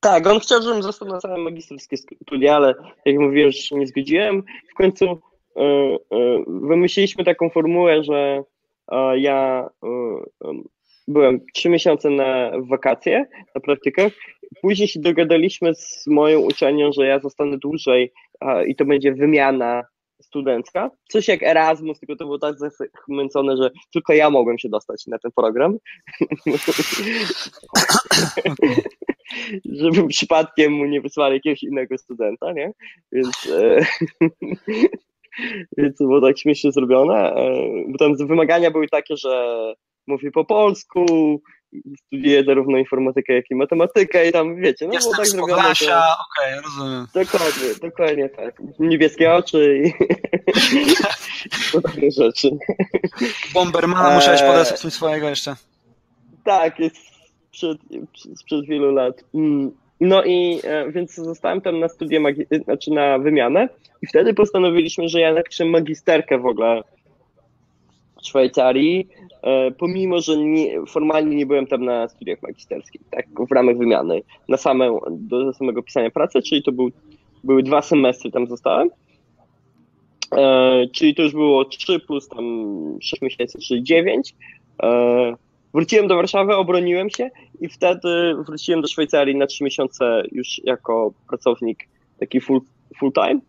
Tak, 0.00 0.26
on 0.26 0.40
chciał, 0.40 0.62
żebym 0.62 0.82
został 0.82 1.08
na 1.08 1.18
całe 1.18 1.38
magisterskie 1.38 1.96
studia, 1.96 2.56
ale 2.56 2.74
jak 3.04 3.18
mówiłem, 3.18 3.52
że 3.52 3.58
się 3.58 3.76
nie 3.76 3.86
zgodziłem. 3.86 4.42
W 4.70 4.74
końcu 4.74 5.04
y, 5.04 5.62
y, 5.62 6.44
wymyśliliśmy 6.46 7.24
taką 7.24 7.50
formułę, 7.50 8.04
że 8.04 8.42
y, 8.92 9.20
ja 9.20 9.68
byłem 11.08 11.40
trzy 11.54 11.68
miesiące 11.68 12.10
na 12.10 12.50
wakacje, 12.70 13.26
na 13.54 13.60
praktykach. 13.60 14.12
Później 14.62 14.88
się 14.88 15.00
dogadaliśmy 15.00 15.74
z 15.74 16.06
moją 16.06 16.40
uczelnią, 16.40 16.92
że 16.92 17.06
ja 17.06 17.18
zostanę 17.18 17.58
dłużej 17.58 18.12
i 18.66 18.76
to 18.76 18.84
będzie 18.84 19.12
wymiana 19.12 19.82
studencka. 20.22 20.90
Coś 21.08 21.28
jak 21.28 21.42
Erasmus, 21.42 22.00
tylko 22.00 22.16
to 22.16 22.24
było 22.24 22.38
tak 22.38 22.54
zachmęcone, 22.58 23.56
że 23.56 23.70
tylko 23.92 24.12
ja 24.12 24.30
mogłem 24.30 24.58
się 24.58 24.68
dostać 24.68 25.06
na 25.06 25.18
ten 25.18 25.30
program. 25.32 25.76
Żeby 29.64 30.08
przypadkiem 30.08 30.72
mu 30.72 30.84
nie 30.84 31.00
wysłali 31.00 31.34
jakiegoś 31.34 31.62
innego 31.62 31.98
studenta, 31.98 32.52
nie? 32.52 32.72
Więc, 33.12 33.50
e, 33.52 33.86
więc 35.78 35.96
to 35.96 36.04
było 36.04 36.20
tak 36.20 36.38
śmiesznie 36.38 36.72
zrobione. 36.72 37.34
E, 37.34 37.68
bo 37.88 37.98
tam 37.98 38.16
wymagania 38.26 38.70
były 38.70 38.88
takie, 38.88 39.16
że 39.16 39.74
mówi 40.06 40.30
po 40.30 40.44
polsku, 40.44 41.06
studiuje 42.06 42.44
zarówno 42.44 42.78
informatykę, 42.78 43.34
jak 43.34 43.50
i 43.50 43.54
matematykę 43.54 44.28
i 44.28 44.32
tam, 44.32 44.56
wiecie, 44.56 44.86
no 44.86 44.92
Jestem 44.92 45.12
było 45.12 45.16
tak 45.16 45.26
zrobione. 45.26 45.62
Podlasia, 45.62 45.86
to... 45.86 46.16
okej, 46.42 46.58
okay, 46.58 46.62
rozumiem. 46.62 47.06
Dokładnie, 47.14 47.88
dokładnie 47.90 48.28
tak. 48.28 48.62
Niebieskie 48.78 49.34
oczy 49.34 49.82
i 49.84 49.92
takie 51.82 52.10
rzeczy. 52.10 52.50
Bombermana 53.54 54.14
musiałeś 54.14 54.42
e, 54.42 54.46
podesłać 54.46 54.94
swojego 54.94 55.28
jeszcze. 55.28 55.56
Tak, 56.44 56.78
jest 56.78 56.96
sprzed, 57.48 57.78
sprzed 58.36 58.66
wielu 58.66 58.92
lat. 58.92 59.24
Mm. 59.34 59.70
No 60.00 60.24
i 60.24 60.60
e, 60.64 60.92
więc 60.92 61.14
zostałem 61.14 61.60
tam 61.60 61.80
na 61.80 61.88
studia, 61.88 62.20
znaczy 62.64 62.90
na 62.90 63.18
wymianę 63.18 63.68
i 64.02 64.06
wtedy 64.06 64.34
postanowiliśmy, 64.34 65.08
że 65.08 65.20
ja 65.20 65.32
napiszę 65.32 65.64
magisterkę 65.64 66.38
w 66.38 66.46
ogóle 66.46 66.82
Szwajcarii, 68.26 69.08
e, 69.42 69.70
pomimo, 69.70 70.20
że 70.20 70.36
nie, 70.36 70.86
formalnie 70.86 71.36
nie 71.36 71.46
byłem 71.46 71.66
tam 71.66 71.84
na 71.84 72.08
studiach 72.08 72.42
magisterskich, 72.42 73.00
tak, 73.10 73.26
w 73.48 73.52
ramach 73.52 73.76
wymiany, 73.76 74.22
na 74.48 74.56
same, 74.56 74.98
do 75.10 75.52
samego 75.52 75.82
pisania 75.82 76.10
pracy, 76.10 76.42
czyli 76.42 76.62
to 76.62 76.72
był, 76.72 76.90
były 77.44 77.62
dwa 77.62 77.82
semestry 77.82 78.30
tam 78.30 78.46
zostałem, 78.46 78.88
e, 80.36 80.86
czyli 80.92 81.14
to 81.14 81.22
już 81.22 81.32
było 81.32 81.64
3 81.64 82.00
plus 82.00 82.28
tam 82.28 82.44
6 83.00 83.22
miesięcy, 83.22 83.58
czyli 83.58 83.82
9. 83.82 84.34
E, 84.82 85.34
wróciłem 85.74 86.08
do 86.08 86.16
Warszawy, 86.16 86.56
obroniłem 86.56 87.10
się 87.10 87.30
i 87.60 87.68
wtedy 87.68 88.34
wróciłem 88.46 88.80
do 88.80 88.88
Szwajcarii 88.88 89.36
na 89.36 89.46
3 89.46 89.64
miesiące 89.64 90.22
już 90.32 90.60
jako 90.64 91.12
pracownik 91.28 91.88
taki 92.20 92.40
full, 92.40 92.60
full 92.98 93.12
time 93.12 93.40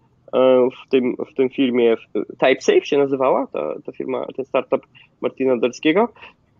w 0.86 0.90
tym, 0.90 1.16
w 1.32 1.36
tym 1.36 1.50
filmie 1.50 1.96
TypeSafe 2.13 2.86
się 2.86 2.98
nazywała, 2.98 3.48
ta, 3.48 3.76
ta 3.86 3.92
firma, 3.92 4.26
ten 4.36 4.46
startup 4.46 4.88
Martina 5.22 5.58
Derskiego 5.58 6.10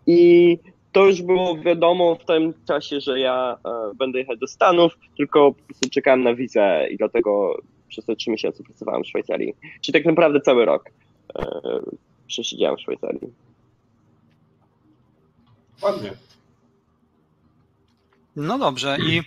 i 0.08 0.58
to 0.92 1.06
już 1.06 1.22
było 1.22 1.58
wiadomo 1.58 2.16
w 2.16 2.26
tym 2.26 2.54
czasie, 2.68 3.02
że 3.02 3.20
ja 3.20 3.58
e, 3.66 3.96
będę 3.96 4.20
jechać 4.20 4.40
do 4.40 4.48
Stanów, 4.48 4.94
tylko 5.18 5.52
po 5.52 5.64
prostu 5.64 5.90
czekałem 5.90 6.24
na 6.24 6.36
wizę 6.36 6.88
i 6.92 6.98
dlatego 6.98 7.62
przez 7.88 8.06
te 8.06 8.16
trzy 8.16 8.32
miesiące 8.32 8.64
pracowałem 8.64 9.04
w 9.04 9.08
Szwajcarii. 9.08 9.54
Czyli 9.82 9.94
tak 9.94 10.06
naprawdę 10.06 10.42
cały 10.42 10.66
rok 10.66 10.90
e, 11.36 11.46
przesiedziałem 12.28 12.78
w 12.78 12.82
Szwajcarii. 12.82 13.34
Ładnie. 15.82 16.12
No 18.36 18.60
dobrze. 18.60 18.98
I 19.08 19.22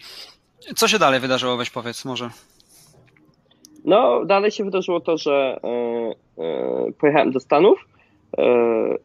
co 0.77 0.89
się 0.89 0.99
dalej 0.99 1.21
wydarzyło? 1.21 1.57
Weź 1.57 1.71
powiedz 1.71 2.05
może. 2.05 2.31
No, 3.85 4.25
dalej 4.25 4.51
się 4.51 4.65
wydarzyło 4.65 5.01
to, 5.01 5.19
że 5.19 5.61
e, 5.65 5.69
e, 6.43 6.93
pojechałem 6.93 7.33
do 7.33 7.41
Stanów 7.41 7.89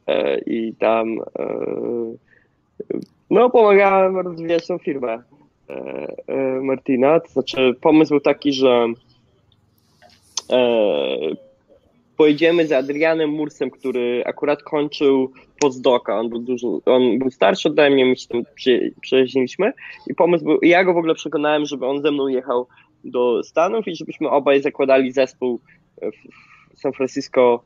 e, 0.07 0.39
i 0.39 0.73
tam 0.79 1.19
no, 3.29 3.49
pomagałem 3.49 4.17
rozwijać 4.17 4.67
tą 4.67 4.77
firmę 4.77 5.23
Martina. 6.61 7.19
To 7.19 7.29
znaczy, 7.29 7.75
pomysł 7.81 8.09
był 8.09 8.19
taki, 8.19 8.53
że 8.53 8.87
pojedziemy 12.17 12.67
z 12.67 12.71
Adrianem 12.71 13.29
Mursem, 13.29 13.71
który 13.71 14.23
akurat 14.25 14.63
kończył 14.63 15.31
postdoka. 15.59 16.19
On 16.19 16.29
był 16.29 16.39
dużo, 16.39 16.79
on 16.85 17.19
był 17.19 17.31
starszy 17.31 17.69
ode 17.69 17.89
mnie, 17.89 18.05
my 18.05 18.15
się 18.15 18.27
tam 18.27 18.43
przyjaźniliśmy 19.01 19.73
i 20.07 20.15
pomysł 20.15 20.45
był, 20.45 20.59
ja 20.61 20.83
go 20.83 20.93
w 20.93 20.97
ogóle 20.97 21.15
przekonałem, 21.15 21.65
żeby 21.65 21.85
on 21.85 22.01
ze 22.01 22.11
mną 22.11 22.27
jechał 22.27 22.67
do 23.05 23.43
Stanów 23.43 23.87
i 23.87 23.95
żebyśmy 23.95 24.29
obaj 24.29 24.61
zakładali 24.61 25.11
zespół 25.11 25.59
w 26.01 26.79
San 26.79 26.93
Francisco 26.93 27.63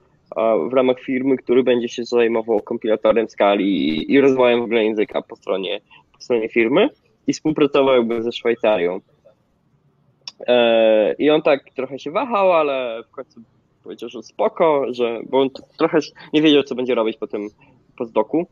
w 0.69 0.73
ramach 0.73 0.99
firmy, 0.99 1.38
który 1.38 1.63
będzie 1.63 1.89
się 1.89 2.06
zajmował 2.06 2.60
kompilatorem 2.60 3.30
skali 3.30 4.12
i 4.12 4.21
rozwojem 4.21 4.60
w 4.60 4.63
ogóle 4.63 4.84
języka 4.84 5.21
po 5.21 5.36
stronie, 5.36 5.82
po 6.13 6.21
stronie 6.21 6.49
firmy 6.49 6.89
i 7.28 7.34
współpracował 7.34 7.95
jakby 7.95 8.23
ze 8.23 8.32
Szwajcarią. 8.32 8.99
E, 10.47 11.13
I 11.13 11.30
on 11.30 11.41
tak 11.41 11.63
trochę 11.75 11.99
się 11.99 12.12
wahał, 12.12 12.54
ale 12.54 13.04
w 13.08 13.12
końcu 13.12 13.41
powiedział, 13.84 14.10
że 14.10 14.23
spoko, 14.23 14.86
że, 14.91 15.19
bo 15.30 15.41
on 15.41 15.49
trochę 15.78 15.99
nie 16.34 16.41
wiedział, 16.41 16.63
co 16.63 16.75
będzie 16.75 16.95
robić 16.95 17.17
po 17.17 17.28
tym 17.28 17.49
postdoku. 17.97 18.47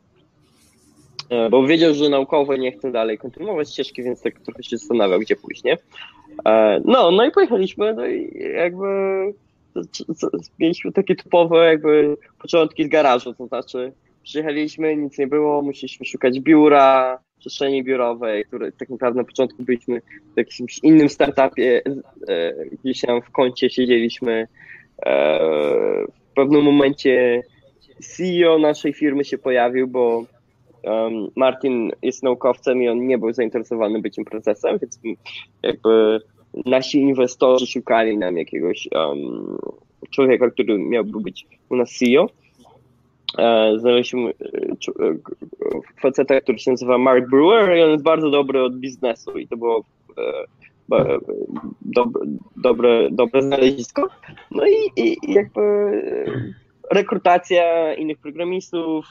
E, 1.29 1.49
bo 1.49 1.67
wiedział, 1.67 1.93
że 1.93 2.09
naukowo 2.09 2.55
nie 2.55 2.71
chce 2.71 2.91
dalej 2.91 3.17
kontynuować 3.17 3.71
ścieżki, 3.71 4.03
więc 4.03 4.21
tak 4.21 4.39
trochę 4.39 4.63
się 4.63 4.77
zastanawiał, 4.77 5.19
gdzie 5.19 5.35
pójść, 5.35 5.63
nie? 5.63 5.77
E, 6.45 6.81
no, 6.85 7.11
no 7.11 7.25
i 7.25 7.31
pojechaliśmy, 7.31 7.93
no 7.93 8.07
i 8.07 8.31
jakby 8.55 8.87
mieliśmy 10.59 10.91
takie 10.91 11.15
typowe 11.15 11.65
jakby 11.65 12.17
początki 12.41 12.85
z 12.85 12.87
garażu, 12.87 13.33
to 13.33 13.47
znaczy 13.47 13.91
przyjechaliśmy, 14.23 14.95
nic 14.95 15.17
nie 15.17 15.27
było, 15.27 15.61
musieliśmy 15.61 16.05
szukać 16.05 16.39
biura, 16.39 17.19
przestrzeni 17.39 17.83
biurowej, 17.83 18.45
które 18.45 18.71
tak 18.71 18.89
naprawdę 18.89 19.17
na 19.17 19.25
początku 19.25 19.63
byliśmy 19.63 20.01
w 20.33 20.37
jakimś 20.37 20.79
innym 20.83 21.09
startupie, 21.09 21.81
e, 22.27 22.53
gdzieś 22.83 23.01
tam 23.01 23.21
w 23.21 23.31
kącie 23.31 23.69
siedzieliśmy. 23.69 24.47
W 26.29 26.33
pewnym 26.35 26.63
momencie 26.63 27.43
CEO 28.01 28.59
naszej 28.59 28.93
firmy 28.93 29.25
się 29.25 29.37
pojawił, 29.37 29.87
bo 29.87 30.25
um, 30.83 31.27
Martin 31.35 31.91
jest 32.01 32.23
naukowcem 32.23 32.83
i 32.83 32.89
on 32.89 33.07
nie 33.07 33.17
był 33.17 33.33
zainteresowany 33.33 34.01
byciem 34.01 34.25
prezesem, 34.25 34.77
więc 34.79 34.99
jakby 35.63 36.19
nasi 36.65 36.99
inwestorzy 36.99 37.67
szukali 37.67 38.17
nam 38.17 38.37
jakiegoś 38.37 38.89
um, 38.95 39.57
człowieka, 40.09 40.49
który 40.49 40.79
miałby 40.79 41.19
być 41.19 41.47
u 41.69 41.75
nas 41.75 41.97
CEO. 41.99 42.29
E, 43.37 43.73
znaleźliśmy 43.79 44.29
e, 44.29 44.33
e, 45.05 45.17
faceta, 46.01 46.41
który 46.41 46.59
się 46.59 46.71
nazywa 46.71 46.97
Mark 46.97 47.29
Brewer 47.29 47.77
i 47.77 47.81
on 47.83 47.91
jest 47.91 48.03
bardzo 48.03 48.29
dobry 48.29 48.63
od 48.63 48.77
biznesu 48.77 49.37
i 49.37 49.47
to 49.47 49.57
było 49.57 49.83
dobre, 51.81 52.21
dobre, 52.55 53.09
dobre 53.11 53.41
znalezisko. 53.41 54.07
No 54.51 54.63
i, 54.67 55.01
i 55.01 55.17
jakby 55.33 55.61
rekrutacja 56.91 57.93
innych 57.93 58.17
programistów, 58.17 59.05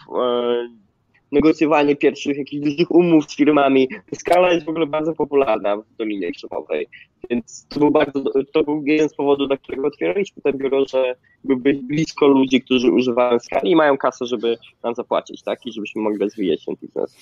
negocjowanie 1.33 1.97
pierwszych 1.97 2.39
jakichś 2.39 2.65
dużych 2.65 2.91
umów 2.91 3.25
z 3.25 3.37
firmami. 3.37 3.89
Skala 4.15 4.53
jest 4.53 4.67
w 4.67 4.69
ogóle 4.69 4.87
bardzo 4.87 5.13
popularna 5.13 5.77
w 5.77 5.97
Dolinie 5.99 6.33
Krzemowej, 6.33 6.89
więc 7.31 7.67
to 7.69 7.81
był, 7.81 7.91
bardzo, 7.91 8.23
to 8.53 8.65
był 8.65 8.83
jeden 8.87 9.09
z 9.09 9.15
powodów, 9.15 9.49
dla 9.49 9.57
którego 9.57 9.87
otwieraliśmy 9.87 10.43
ten 10.43 10.59
biuro, 10.59 10.85
że 10.89 11.15
być 11.45 11.79
blisko 11.79 12.27
ludzi, 12.27 12.61
którzy 12.61 12.91
używają 12.91 13.39
skali 13.39 13.71
i 13.71 13.77
mają 13.77 13.99
kasę, 13.99 14.27
żeby 14.27 14.59
nam 14.83 14.95
zapłacić, 14.95 15.43
tak, 15.43 15.67
i 15.67 15.73
żebyśmy 15.73 16.03
mogli 16.03 16.19
rozwijać 16.19 16.65
ten 16.65 16.75
biznes. 16.83 17.17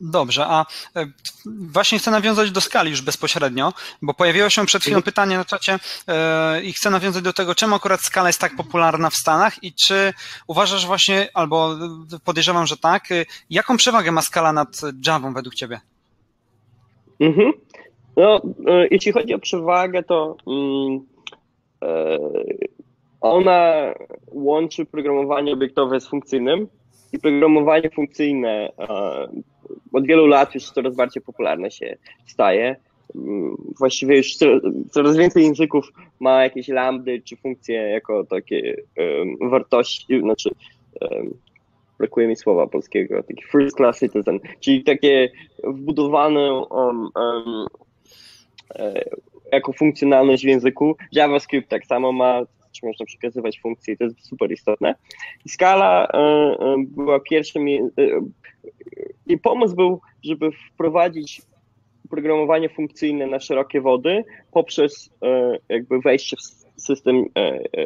Dobrze, 0.00 0.46
a 0.46 0.66
e, 0.96 1.06
właśnie 1.46 1.98
chcę 1.98 2.10
nawiązać 2.10 2.50
do 2.50 2.60
skali 2.60 2.90
już 2.90 3.02
bezpośrednio, 3.02 3.72
bo 4.02 4.14
pojawiło 4.14 4.50
się 4.50 4.66
przed 4.66 4.82
chwilą 4.82 4.96
mhm. 4.96 5.02
pytanie 5.02 5.36
na 5.36 5.44
czacie 5.44 5.78
e, 6.08 6.62
i 6.62 6.72
chcę 6.72 6.90
nawiązać 6.90 7.22
do 7.22 7.32
tego, 7.32 7.54
czemu 7.54 7.74
akurat 7.74 8.00
skala 8.00 8.28
jest 8.28 8.40
tak 8.40 8.56
popularna 8.56 9.10
w 9.10 9.14
Stanach 9.14 9.64
i 9.64 9.72
czy 9.72 10.12
uważasz 10.46 10.86
właśnie, 10.86 11.28
albo 11.34 11.76
podejrzewam, 12.24 12.66
że 12.66 12.76
tak, 12.76 13.12
e, 13.12 13.24
jaką 13.50 13.76
przewagę 13.76 14.12
ma 14.12 14.22
skala 14.22 14.52
nad 14.52 14.80
Java 15.06 15.30
według 15.30 15.54
Ciebie? 15.54 15.80
Mhm. 17.20 17.52
No, 18.16 18.40
jeśli 18.90 19.12
chodzi 19.12 19.34
o 19.34 19.38
przewagę, 19.38 20.02
to 20.02 20.36
mm, 20.46 21.00
ona 23.20 23.94
łączy 24.32 24.86
programowanie 24.86 25.52
obiektowe 25.52 26.00
z 26.00 26.08
funkcyjnym 26.08 26.68
i 27.12 27.18
programowanie 27.18 27.90
funkcyjne 27.90 28.72
od 29.92 30.06
wielu 30.06 30.26
lat 30.26 30.54
już 30.54 30.70
coraz 30.70 30.96
bardziej 30.96 31.22
popularne 31.22 31.70
się 31.70 31.96
staje. 32.26 32.76
właściwie 33.78 34.16
już 34.16 34.36
coraz 34.90 35.16
więcej 35.16 35.44
języków 35.44 35.92
ma 36.20 36.42
jakieś 36.42 36.68
lambdy 36.68 37.22
czy 37.24 37.36
funkcje 37.36 37.74
jako 37.74 38.24
takie 38.24 38.76
um, 38.96 39.50
wartości, 39.50 40.20
znaczy 40.20 40.50
um, 41.00 41.34
brakuje 41.98 42.28
mi 42.28 42.36
słowa 42.36 42.66
polskiego, 42.66 43.22
taki 43.22 43.44
first 43.52 43.76
class 43.76 44.00
citizen, 44.00 44.40
czyli 44.60 44.84
takie 44.84 45.30
wbudowane 45.64 46.52
um, 46.52 47.08
um, 47.14 47.66
jako 49.52 49.72
funkcjonalność 49.72 50.44
w 50.44 50.48
języku. 50.48 50.96
JavaScript 51.12 51.68
tak 51.68 51.86
samo 51.86 52.12
ma, 52.12 52.42
czy 52.72 52.86
można 52.86 53.06
przekazywać 53.06 53.60
funkcje, 53.60 53.96
to 53.96 54.04
jest 54.04 54.26
super 54.26 54.52
istotne. 54.52 54.94
I 55.46 55.48
Scala 55.48 56.08
e, 56.08 56.18
e, 56.18 56.76
była 56.78 57.20
pierwszym, 57.20 57.68
e, 57.68 57.90
i 59.30 59.38
pomysł 59.38 59.76
był, 59.76 60.00
żeby 60.24 60.50
wprowadzić 60.52 61.42
programowanie 62.10 62.68
funkcyjne 62.68 63.26
na 63.26 63.40
szerokie 63.40 63.80
wody 63.80 64.24
poprzez 64.52 65.10
jakby 65.68 66.00
wejście 66.00 66.36
w 66.36 66.80
system, 66.82 67.24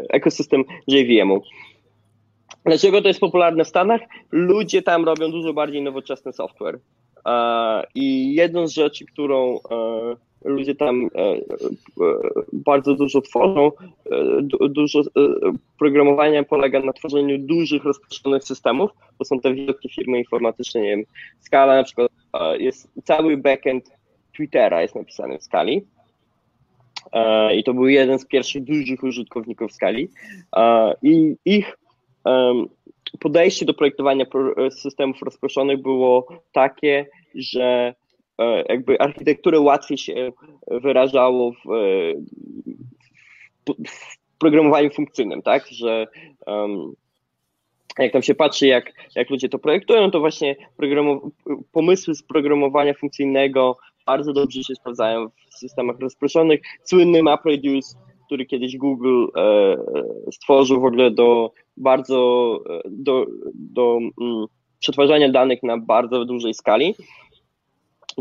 ekosystem 0.09 0.64
JVM-u. 0.86 1.42
Dlaczego 2.64 3.03
to 3.03 3.09
jest 3.09 3.20
popularne 3.20 3.64
w 3.64 3.68
Stanach? 3.68 4.01
Ludzie 4.32 4.82
tam 4.82 5.05
robią 5.05 5.30
dużo 5.30 5.53
bardziej 5.53 5.82
nowoczesny 5.82 6.32
software. 6.32 6.78
I 7.95 8.34
jedną 8.34 8.66
z 8.66 8.72
rzeczy, 8.72 9.07
którą 9.07 9.59
ludzie 10.45 10.74
tam 10.74 11.11
e, 11.14 11.20
e, 11.20 11.36
bardzo 12.53 12.95
dużo 12.95 13.20
tworzą. 13.20 13.72
E, 14.11 14.68
dużo 14.68 15.03
programowania 15.78 16.45
polega 16.45 16.80
na 16.80 16.92
tworzeniu 16.92 17.38
dużych, 17.38 17.84
rozproszonych 17.84 18.45
systemów, 18.45 18.90
bo 19.18 19.24
są 19.24 19.40
te 19.40 19.55
wielkie 19.55 19.88
firmy 19.88 20.18
informatyczne, 20.18 20.80
nie 20.80 20.88
wiem, 20.88 21.05
Skala 21.40 21.76
na 21.76 21.84
przykład, 21.84 22.11
jest 22.59 22.88
cały 23.05 23.36
backend 23.36 23.90
Twittera 24.34 24.82
jest 24.82 24.95
napisany 24.95 25.38
w 25.38 25.42
Skali. 25.42 25.86
I 27.57 27.64
to 27.64 27.74
był 27.74 27.88
jeden 27.88 28.18
z 28.18 28.26
pierwszych 28.26 28.64
dużych 28.64 29.03
użytkowników 29.03 29.72
Skali. 29.72 30.09
I 31.03 31.36
ich 31.45 31.78
podejście 33.20 33.66
do 33.66 33.74
projektowania 33.74 34.26
systemów 34.70 35.22
rozproszonych 35.22 35.82
było 35.82 36.26
takie, 36.53 37.07
że 37.34 37.95
jakby 38.68 39.01
architekturę 39.01 39.61
łatwiej 39.61 39.99
się 39.99 40.32
wyrażało 40.66 41.53
w, 41.53 41.59
w 43.89 44.16
programowaniu 44.39 44.91
funkcyjnym, 44.91 45.43
tak, 45.43 45.66
że 45.68 46.07
um, 46.47 46.93
jak 47.99 48.12
tam 48.12 48.22
się 48.22 48.35
patrzy, 48.35 48.66
jak, 48.66 48.93
jak 49.16 49.30
ludzie 49.30 49.49
to 49.49 49.59
projektują, 49.59 50.11
to 50.11 50.20
właśnie 50.20 50.57
pomysły 51.72 52.14
z 52.14 52.22
programowania 52.22 52.95
funkcyjnego 52.95 53.76
bardzo 54.07 54.32
dobrze 54.32 54.62
się 54.62 54.74
sprawdzają 54.74 55.28
w 55.28 55.55
systemach 55.55 55.99
rozproszonych. 56.01 56.61
Słynny 56.85 57.22
MapReduce, 57.22 57.99
który 58.26 58.47
kiedyś 58.47 58.76
Google 58.76 59.26
e, 59.37 59.76
stworzył 60.32 60.80
w 60.80 60.85
ogóle 60.85 61.11
do 61.11 61.53
bardzo, 61.76 62.61
e, 62.70 62.80
do, 62.91 63.26
do 63.55 63.99
mm, 64.20 64.47
przetwarzania 64.80 65.28
danych 65.28 65.62
na 65.62 65.78
bardzo 65.78 66.24
dużej 66.24 66.55
skali, 66.55 66.95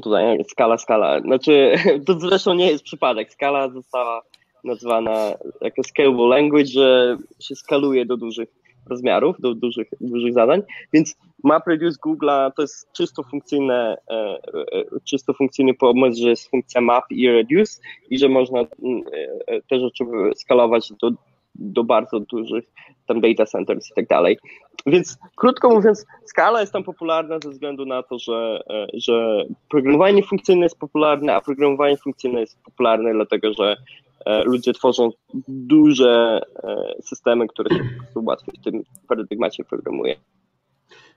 Tutaj 0.02 0.44
skala, 0.48 0.78
skala. 0.78 1.22
Znaczy, 1.22 1.76
to 2.06 2.20
zresztą 2.20 2.54
nie 2.54 2.68
jest 2.68 2.84
przypadek. 2.84 3.34
Skala 3.34 3.70
została 3.70 4.22
nazwana 4.64 5.34
jako 5.62 5.84
scalable 5.84 6.28
language, 6.28 6.66
że 6.66 7.18
się 7.40 7.56
skaluje 7.56 8.06
do 8.06 8.18
dużych 8.18 8.50
rozmiarów, 8.90 9.36
do 9.40 9.56
dużych, 9.56 9.88
dużych 10.02 10.34
zadań, 10.34 10.62
więc 10.94 11.16
MapReduce 11.44 11.98
Google'a 12.06 12.52
to 12.56 12.62
jest 12.62 12.92
czysto 12.92 13.24
funkcyjne, 13.24 13.98
e, 14.10 14.14
e, 14.14 14.84
czysto 15.04 15.34
funkcyjny 15.34 15.74
pomysł, 15.74 16.22
że 16.22 16.30
jest 16.30 16.50
funkcja 16.50 16.82
map 16.82 17.04
i 17.10 17.28
reduce 17.28 17.82
i 18.10 18.20
że 18.20 18.30
można 18.30 18.60
mm, 18.60 19.04
e, 19.48 19.62
te 19.62 19.80
rzeczy 19.80 20.04
skalować 20.36 20.94
do, 21.02 21.12
do 21.56 21.84
bardzo 21.84 22.20
dużych 22.20 22.66
tam 23.08 23.22
data 23.22 23.46
centers 23.46 23.92
i 23.92 23.94
tak 23.96 24.08
dalej. 24.08 24.38
Więc 24.86 25.18
krótko 25.36 25.70
mówiąc, 25.70 26.06
skala 26.26 26.62
jest 26.62 26.74
tam 26.74 26.84
popularna 26.84 27.40
ze 27.44 27.50
względu 27.50 27.86
na 27.86 28.04
to, 28.04 28.20
że, 28.20 28.64
e, 28.70 28.88
że 28.94 29.46
programowanie 29.70 30.24
funkcyjne 30.24 30.64
jest 30.64 30.80
popularne, 30.80 31.36
a 31.36 31.42
programowanie 31.42 31.98
funkcyjne 31.98 32.40
jest 32.40 32.64
popularne 32.64 33.14
dlatego, 33.14 33.54
że 33.54 33.76
e, 34.26 34.44
ludzie 34.44 34.74
tworzą 34.74 35.10
duże 35.48 36.42
e, 36.64 36.94
systemy, 37.02 37.48
które 37.48 37.76
się 37.76 37.84
w 38.60 38.64
tym 38.64 38.84
paradygmacie 39.08 39.64
programuje. 39.64 40.16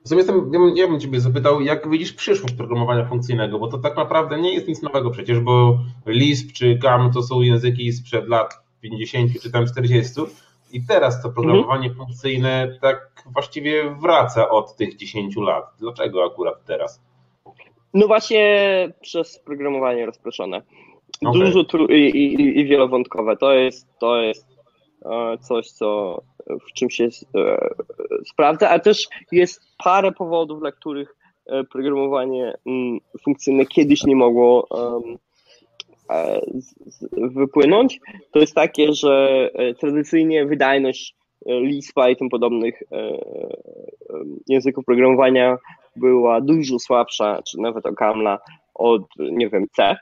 Natomiast 0.04 0.28
ja 0.28 0.34
bym, 0.34 0.76
ja 0.76 0.88
bym 0.88 1.00
Ciebie 1.00 1.20
zapytał, 1.20 1.60
jak 1.60 1.90
widzisz 1.90 2.12
przyszłość 2.12 2.54
programowania 2.54 3.04
funkcyjnego, 3.04 3.58
bo 3.58 3.68
to 3.68 3.78
tak 3.78 3.96
naprawdę 3.96 4.40
nie 4.40 4.54
jest 4.54 4.68
nic 4.68 4.82
nowego 4.82 5.10
przecież, 5.10 5.40
bo 5.40 5.78
Lisp 6.06 6.52
czy 6.52 6.74
GAM 6.74 7.12
to 7.12 7.22
są 7.22 7.40
języki 7.40 7.92
sprzed 7.92 8.28
lat 8.28 8.65
50 8.80 9.42
czy 9.42 9.52
tam 9.52 9.66
40, 9.66 10.20
i 10.72 10.86
teraz 10.88 11.22
to 11.22 11.30
programowanie 11.30 11.88
mhm. 11.88 12.06
funkcyjne 12.06 12.78
tak 12.80 13.24
właściwie 13.32 13.90
wraca 13.90 14.48
od 14.48 14.76
tych 14.76 14.96
10 14.96 15.36
lat. 15.36 15.64
Dlaczego 15.78 16.24
akurat 16.24 16.64
teraz? 16.64 17.00
No 17.94 18.06
właśnie 18.06 18.88
przez 19.00 19.38
programowanie 19.38 20.06
rozproszone. 20.06 20.62
Okay. 21.26 21.40
Dużo 21.40 21.60
tru- 21.60 21.90
i, 21.90 22.16
i, 22.16 22.60
i, 22.60 22.64
wielowątkowe. 22.64 23.36
To 23.36 23.52
jest, 23.52 23.98
to 23.98 24.16
jest 24.22 24.46
e, 25.04 25.38
coś, 25.38 25.70
co 25.70 26.20
w 26.46 26.72
czym 26.72 26.90
się 26.90 27.04
e, 27.04 27.68
sprawdza, 28.32 28.70
a 28.70 28.78
też 28.78 29.08
jest 29.32 29.60
parę 29.84 30.12
powodów, 30.12 30.60
dla 30.60 30.72
których 30.72 31.16
e, 31.46 31.64
programowanie 31.64 32.54
mm, 32.66 32.98
funkcyjne 33.24 33.66
kiedyś 33.66 34.04
nie 34.04 34.16
mogło 34.16 34.68
wypłynąć, 37.12 38.00
to 38.32 38.38
jest 38.38 38.54
takie, 38.54 38.92
że 38.92 39.48
e, 39.54 39.74
tradycyjnie 39.74 40.46
wydajność 40.46 41.16
e, 41.46 41.60
Lispa 41.60 42.08
i 42.08 42.16
tym 42.16 42.28
podobnych 42.28 42.82
języków 44.48 44.84
programowania 44.84 45.56
była 45.96 46.40
dużo 46.40 46.78
słabsza, 46.78 47.42
czy 47.42 47.60
nawet 47.60 47.86
okamla 47.86 48.38
od, 48.74 49.02
nie 49.18 49.48
wiem, 49.48 49.66
C. 49.76 49.96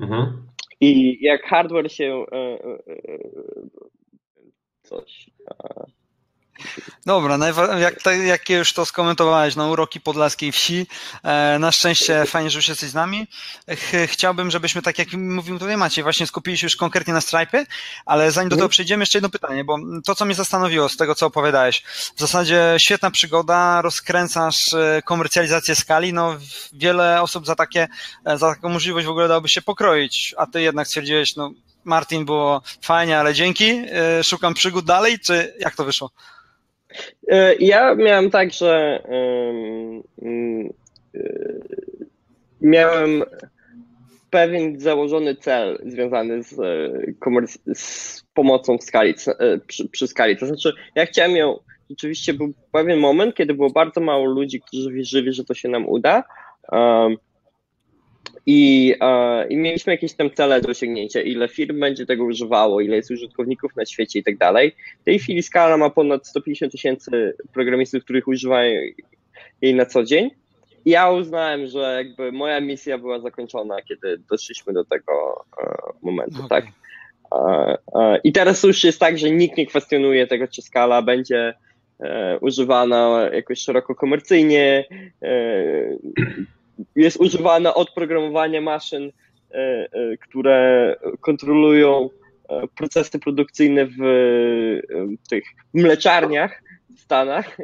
Mhm. 0.00 0.46
I 0.80 1.18
jak 1.24 1.42
hardware 1.42 1.92
się 1.92 2.24
coś 4.82 5.30
Dobra, 7.06 7.38
jak, 7.78 7.94
jak 8.26 8.50
już 8.50 8.72
to 8.72 8.86
skomentowałeś, 8.86 9.56
no 9.56 9.68
uroki 9.68 10.00
podlaskiej 10.00 10.52
wsi, 10.52 10.86
e, 11.22 11.58
na 11.58 11.72
szczęście 11.72 12.24
fajnie, 12.26 12.50
że 12.50 12.58
już 12.58 12.68
jesteś 12.68 12.90
z 12.90 12.94
nami. 12.94 13.26
Chciałbym, 14.06 14.50
żebyśmy, 14.50 14.82
tak 14.82 14.98
jak 14.98 15.12
mówił 15.12 15.58
tutaj 15.58 15.76
Maciej, 15.76 16.04
właśnie 16.04 16.26
skupili 16.26 16.58
się 16.58 16.66
już 16.66 16.76
konkretnie 16.76 17.14
na 17.14 17.20
Stripe, 17.20 17.66
ale 18.06 18.32
zanim 18.32 18.48
do 18.48 18.56
tego 18.56 18.64
mhm. 18.64 18.70
przejdziemy, 18.70 19.02
jeszcze 19.02 19.18
jedno 19.18 19.28
pytanie, 19.28 19.64
bo 19.64 19.78
to, 20.04 20.14
co 20.14 20.24
mnie 20.24 20.34
zastanowiło 20.34 20.88
z 20.88 20.96
tego, 20.96 21.14
co 21.14 21.26
opowiadałeś, 21.26 21.82
w 22.16 22.20
zasadzie 22.20 22.74
świetna 22.78 23.10
przygoda, 23.10 23.82
rozkręcasz 23.82 24.72
e, 24.74 25.02
komercjalizację 25.02 25.74
skali, 25.74 26.12
no 26.12 26.36
wiele 26.72 27.22
osób 27.22 27.46
za 27.46 27.54
takie, 27.54 27.88
e, 28.24 28.38
za 28.38 28.54
taką 28.54 28.68
możliwość 28.68 29.06
w 29.06 29.10
ogóle 29.10 29.28
dałoby 29.28 29.48
się 29.48 29.62
pokroić, 29.62 30.34
a 30.38 30.46
ty 30.46 30.62
jednak 30.62 30.86
stwierdziłeś, 30.86 31.36
no 31.36 31.50
Martin, 31.84 32.24
było 32.24 32.62
fajnie, 32.82 33.18
ale 33.18 33.34
dzięki, 33.34 33.82
szukam 34.22 34.54
przygód 34.54 34.84
dalej, 34.84 35.18
czy 35.20 35.54
jak 35.58 35.76
to 35.76 35.84
wyszło? 35.84 36.10
E, 37.28 37.54
ja 37.54 37.94
miałem 37.94 38.30
tak, 38.30 38.52
że 38.52 39.02
mm, 40.22 40.68
e, 41.14 41.20
miałem 42.60 43.22
pewien 44.30 44.80
założony 44.80 45.34
cel 45.34 45.78
związany 45.86 46.42
z, 46.42 46.58
e, 46.58 47.74
z 47.74 48.22
pomocą 48.34 48.78
w 48.78 48.82
skali, 48.82 49.14
przy, 49.66 49.88
przy, 49.88 50.08
skali. 50.08 50.36
To 50.36 50.46
znaczy, 50.46 50.72
ja 50.94 51.06
chciałem 51.06 51.36
ją, 51.36 51.58
rzeczywiście 51.90 52.34
był 52.34 52.52
pewien 52.72 52.98
moment, 52.98 53.34
kiedy 53.34 53.54
było 53.54 53.70
bardzo 53.70 54.00
mało 54.00 54.24
ludzi, 54.24 54.60
którzy 54.60 54.92
wierzyli, 54.92 55.32
że 55.32 55.44
to 55.44 55.54
się 55.54 55.68
nam 55.68 55.88
uda. 55.88 56.24
I, 58.46 58.94
e, 59.00 59.46
I 59.48 59.56
mieliśmy 59.56 59.92
jakieś 59.92 60.12
tam 60.12 60.30
cele 60.30 60.60
do 60.60 60.68
osiągnięcia, 60.68 61.20
ile 61.20 61.48
firm 61.48 61.80
będzie 61.80 62.06
tego 62.06 62.24
używało, 62.24 62.80
ile 62.80 62.96
jest 62.96 63.10
użytkowników 63.10 63.76
na 63.76 63.86
świecie 63.86 64.18
i 64.18 64.24
tak 64.24 64.36
dalej. 64.36 64.72
W 65.00 65.04
tej 65.04 65.18
chwili 65.18 65.42
skala 65.42 65.76
ma 65.76 65.90
ponad 65.90 66.26
150 66.26 66.72
tysięcy 66.72 67.36
programistów, 67.52 68.04
których 68.04 68.28
używają 68.28 68.80
jej 69.62 69.74
na 69.74 69.86
co 69.86 70.04
dzień. 70.04 70.30
I 70.84 70.90
ja 70.90 71.10
uznałem, 71.10 71.66
że 71.66 71.94
jakby 71.96 72.32
moja 72.32 72.60
misja 72.60 72.98
była 72.98 73.20
zakończona, 73.20 73.82
kiedy 73.82 74.18
doszliśmy 74.30 74.72
do 74.72 74.84
tego 74.84 75.44
e, 75.62 75.76
momentu, 76.02 76.44
okay. 76.44 76.48
tak? 76.48 76.66
E, 77.94 78.20
I 78.24 78.32
teraz 78.32 78.62
już 78.62 78.84
jest 78.84 79.00
tak, 79.00 79.18
że 79.18 79.30
nikt 79.30 79.56
nie 79.56 79.66
kwestionuje 79.66 80.26
tego, 80.26 80.48
czy 80.48 80.62
skala 80.62 81.02
będzie 81.02 81.54
używana 82.40 83.28
jakoś 83.32 83.60
szeroko 83.60 83.94
komercyjnie 83.94 84.84
jest 86.96 87.16
używana 87.16 87.74
od 87.74 87.90
programowania 87.90 88.60
maszyn, 88.60 89.12
e, 89.50 89.54
e, 89.54 90.16
które 90.16 90.96
kontrolują 91.20 92.10
e, 92.48 92.62
procesy 92.76 93.18
produkcyjne 93.18 93.86
w 93.86 94.00
tych 95.30 95.44
mleczarniach 95.74 96.62
w 96.96 97.00
Stanach 97.00 97.56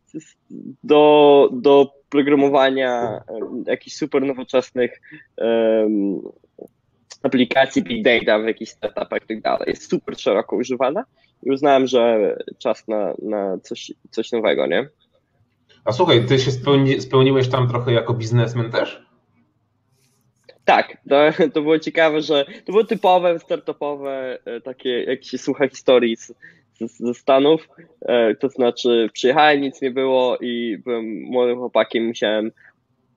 do, 0.84 1.48
do 1.52 1.92
programowania 2.08 3.20
jakichś 3.66 3.96
super 3.96 4.22
nowoczesnych 4.22 5.00
aplikacji 7.22 7.82
big 7.82 8.04
data 8.04 8.38
w 8.38 8.46
jakichś 8.46 8.70
startupach 8.70 9.22
i 9.22 9.26
tak 9.26 9.40
dalej. 9.40 9.64
Jest 9.66 9.90
super 9.90 10.20
szeroko 10.20 10.56
używana 10.56 11.04
i 11.42 11.50
uznałem, 11.50 11.86
że 11.86 12.36
czas 12.58 12.88
na, 12.88 13.14
na 13.22 13.58
coś, 13.58 13.92
coś 14.10 14.32
nowego, 14.32 14.66
nie? 14.66 14.88
A 15.84 15.92
słuchaj, 15.92 16.26
ty 16.26 16.38
się 16.38 16.50
spełni, 16.50 17.00
spełniłeś 17.00 17.48
tam 17.48 17.68
trochę 17.68 17.92
jako 17.92 18.14
biznesmen 18.14 18.70
też? 18.70 19.10
Tak, 20.64 20.96
to, 21.08 21.16
to 21.54 21.62
było 21.62 21.78
ciekawe, 21.78 22.22
że 22.22 22.44
to 22.64 22.72
było 22.72 22.84
typowe, 22.84 23.38
startupowe, 23.38 24.38
e, 24.44 24.60
takie, 24.60 25.04
jak 25.04 25.24
się 25.24 25.38
słucha 25.38 25.68
historii 25.68 26.16
z, 26.16 26.32
z, 26.80 26.98
ze 26.98 27.14
Stanów, 27.14 27.68
e, 28.00 28.34
to 28.34 28.48
znaczy 28.48 29.10
przyjechałem, 29.12 29.60
nic 29.60 29.82
nie 29.82 29.90
było 29.90 30.38
i 30.40 30.78
byłem 30.84 31.22
młodym 31.22 31.58
chłopakiem, 31.58 32.06
musiałem 32.06 32.50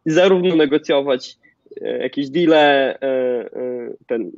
zarówno 0.06 0.56
negocjować 0.56 1.38
e, 1.82 1.98
jakieś 1.98 2.30
deale 2.30 2.98
ten, 4.08 4.32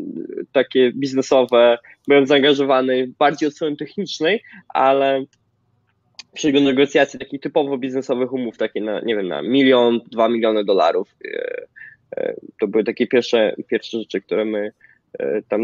takie 0.51 0.91
biznesowe, 0.91 1.77
byłem 2.07 2.27
zaangażowany 2.27 3.11
bardziej 3.19 3.47
od 3.47 3.55
strony 3.55 3.75
technicznej, 3.75 4.43
ale 4.69 5.25
przy 6.35 6.51
negocjacji 6.51 7.19
takich 7.19 7.41
typowo 7.41 7.77
biznesowych 7.77 8.33
umów, 8.33 8.57
takie 8.57 8.81
na, 8.81 8.99
nie 8.99 9.15
wiem, 9.15 9.27
na 9.27 9.41
milion, 9.41 9.99
dwa 10.11 10.29
miliony 10.29 10.65
dolarów, 10.65 11.15
E, 12.17 12.35
to 12.59 12.67
były 12.67 12.83
takie 12.83 13.07
pierwsze, 13.07 13.55
pierwsze 13.67 13.99
rzeczy, 13.99 14.21
które 14.21 14.45
my 14.45 14.71
e, 15.19 15.41
tam 15.41 15.61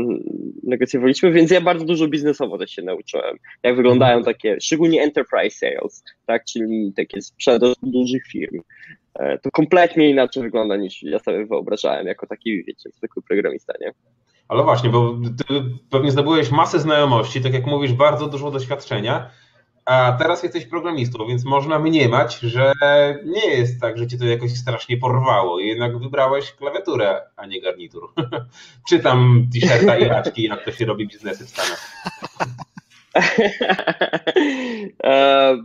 negocjowaliśmy, 0.63 1.31
więc 1.31 1.51
ja 1.51 1.61
bardzo 1.61 1.85
dużo 1.85 2.07
biznesowo 2.07 2.57
też 2.57 2.71
się 2.71 2.81
nauczyłem. 2.81 3.37
Jak 3.63 3.75
wyglądają 3.75 4.17
mhm. 4.17 4.35
takie, 4.35 4.61
szczególnie 4.61 5.03
enterprise 5.03 5.57
sales, 5.57 6.03
tak, 6.25 6.45
czyli 6.45 6.93
takie 6.95 7.21
sprzedaż 7.21 7.73
dużych 7.83 8.27
firm. 8.27 8.61
E, 9.15 9.37
to 9.37 9.51
kompletnie 9.51 10.09
inaczej 10.09 10.43
wygląda 10.43 10.77
niż 10.77 11.03
ja 11.03 11.19
sobie 11.19 11.45
wyobrażałem 11.45 12.07
jako 12.07 12.27
taki, 12.27 12.63
wiecie, 12.63 12.89
zwykły 12.93 13.21
programista, 13.21 13.73
nie? 13.81 13.91
Ale 14.47 14.63
właśnie, 14.63 14.89
bo 14.89 15.17
ty 15.47 15.63
pewnie 15.89 16.11
zdobyłeś 16.11 16.51
masę 16.51 16.79
znajomości, 16.79 17.41
tak 17.41 17.53
jak 17.53 17.65
mówisz, 17.65 17.93
bardzo 17.93 18.27
dużo 18.27 18.51
doświadczenia 18.51 19.29
a 19.91 20.17
teraz 20.19 20.43
jesteś 20.43 20.65
programistą, 20.65 21.27
więc 21.27 21.45
można 21.45 21.79
mniemać, 21.79 22.39
że 22.39 22.73
nie 23.25 23.47
jest 23.47 23.81
tak, 23.81 23.97
że 23.97 24.07
cię 24.07 24.17
to 24.17 24.25
jakoś 24.25 24.51
strasznie 24.51 24.97
porwało. 24.97 25.59
Jednak 25.59 25.97
wybrałeś 25.97 26.51
klawiaturę, 26.51 27.21
a 27.35 27.45
nie 27.45 27.61
garnitur. 27.61 28.13
Czytam 28.89 29.47
t-shirta 29.53 29.97
i 29.97 30.03
raczki, 30.03 30.43
jak 30.43 30.65
to 30.65 30.71
się 30.71 30.85
robi 30.85 31.07
biznesy 31.07 31.45
w 31.45 31.49
Stanach. 31.49 31.91
E, 35.03 35.57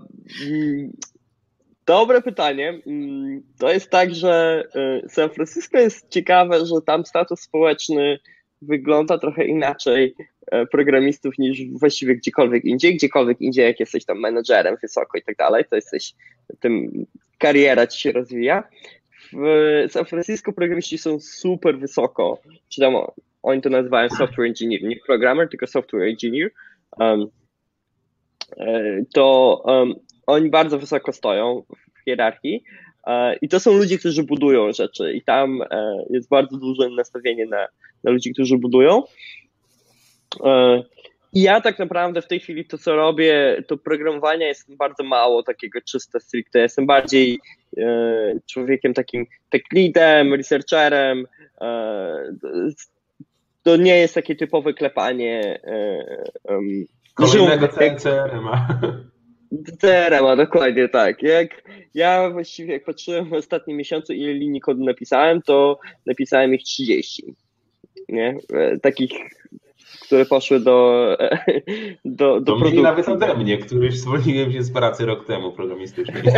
mm, 0.47 0.93
dobre 1.87 2.23
pytanie. 2.23 2.81
Mm, 2.87 3.43
to 3.59 3.73
jest 3.73 3.91
tak, 3.91 4.15
że 4.15 4.65
e, 4.75 5.09
San 5.09 5.31
Francisco 5.31 5.79
jest 5.79 6.09
ciekawe, 6.09 6.67
że 6.67 6.83
tam 6.87 7.07
status 7.07 7.41
społeczny 7.41 8.19
wygląda 8.63 9.19
trochę 9.19 9.45
inaczej 9.45 10.15
programistów 10.71 11.39
niż 11.39 11.65
właściwie 11.71 12.17
gdziekolwiek 12.17 12.65
indziej. 12.65 12.97
Gdziekolwiek 12.97 13.41
indziej, 13.41 13.65
jak 13.65 13.81
jesteś 13.81 14.05
tam 14.05 14.21
menedżerem 14.21 14.77
wysoko 14.83 15.19
i 15.19 15.23
tak 15.23 15.37
dalej, 15.37 15.65
to 15.71 15.77
jesteś 15.77 16.15
tym, 16.61 17.07
kariera 17.39 17.87
ci 17.87 18.01
się 18.01 18.13
rozwija. 18.13 18.65
W 19.33 19.87
San 19.91 20.05
Francisco 20.05 20.53
programiści 20.53 20.99
są 20.99 21.21
super 21.21 21.79
wysoko, 21.79 22.41
czy 22.69 22.81
tam 22.81 22.95
oni 23.43 23.63
to 23.63 23.71
nazywają 23.71 24.09
software 24.09 24.47
engineer, 24.47 24.83
nie 24.83 24.97
programmer, 25.07 25.49
tylko 25.49 25.67
software 25.67 26.03
engineer. 26.03 26.51
Um, 26.99 27.27
to 29.15 29.63
um, 29.65 29.95
oni 30.27 30.51
bardzo 30.51 30.79
wysoko 30.79 31.13
stoją 31.13 31.63
w 31.97 32.05
hierarchii 32.05 32.65
e, 33.07 33.37
i 33.37 33.49
to 33.49 33.61
są 33.61 33.73
ludzie, 33.73 33.99
którzy 33.99 34.23
budują 34.23 34.73
rzeczy 34.73 35.13
i 35.13 35.23
tam 35.23 35.63
jest 36.11 36.29
bardzo 36.29 36.57
duże 36.57 36.91
nastawienie 36.91 37.47
na, 37.47 37.69
na 38.05 38.11
ludzi, 38.11 38.33
którzy 38.33 38.59
budują. 38.59 39.03
E, 40.45 40.83
I 41.33 41.43
ja 41.43 41.61
tak 41.61 41.79
naprawdę 41.79 42.23
w 42.23 42.27
tej 42.27 42.41
chwili 42.41 42.65
to, 42.65 42.79
co 42.79 42.97
robię, 42.97 43.63
to 43.69 43.77
programowania 43.77 44.47
jest 44.47 44.77
bardzo 44.77 45.05
mało 45.05 45.43
takiego 45.43 45.81
czysto 45.81 46.21
stricte. 46.21 46.59
Jestem 46.59 46.87
bardziej 46.87 47.41
e, 47.79 47.83
człowiekiem 48.47 48.95
takim 48.95 49.27
tech 49.51 49.63
leadem, 49.73 50.35
researcherem. 50.35 51.27
E, 51.61 52.35
to 53.63 53.77
nie 53.77 53.99
jest 53.99 54.15
takie 54.15 54.37
typowe 54.37 54.75
klepanie. 54.75 55.61
Kolejnego 57.15 57.69
CRM-a. 57.69 58.69
CRM-a, 59.81 60.37
dokładnie 60.37 60.89
tak. 60.89 61.23
Jak 61.23 61.63
ja 61.95 62.31
właściwie 62.31 62.73
jak 62.73 62.85
patrzyłem 62.85 63.29
w 63.29 63.33
ostatnim 63.33 63.77
miesiącu, 63.77 64.13
ile 64.13 64.33
linii 64.33 64.61
kodu 64.61 64.85
napisałem, 64.85 65.43
to 65.43 65.79
napisałem 66.07 66.55
ich 66.55 66.63
30. 66.63 67.35
Nie? 68.09 68.39
Takich 68.83 69.11
które 70.01 70.25
poszły 70.27 70.61
do, 70.61 71.09
do, 72.05 72.41
do 72.41 72.53
to 72.53 72.59
produkcji. 72.59 72.83
nawet 72.83 73.09
ode 73.09 73.35
mnie, 73.37 73.59
który 73.59 73.93
zwolniłem 73.93 74.53
się 74.53 74.63
z 74.63 74.73
pracy 74.73 75.07
rok 75.07 75.27
temu 75.27 75.53
programistycznej. 75.53 76.23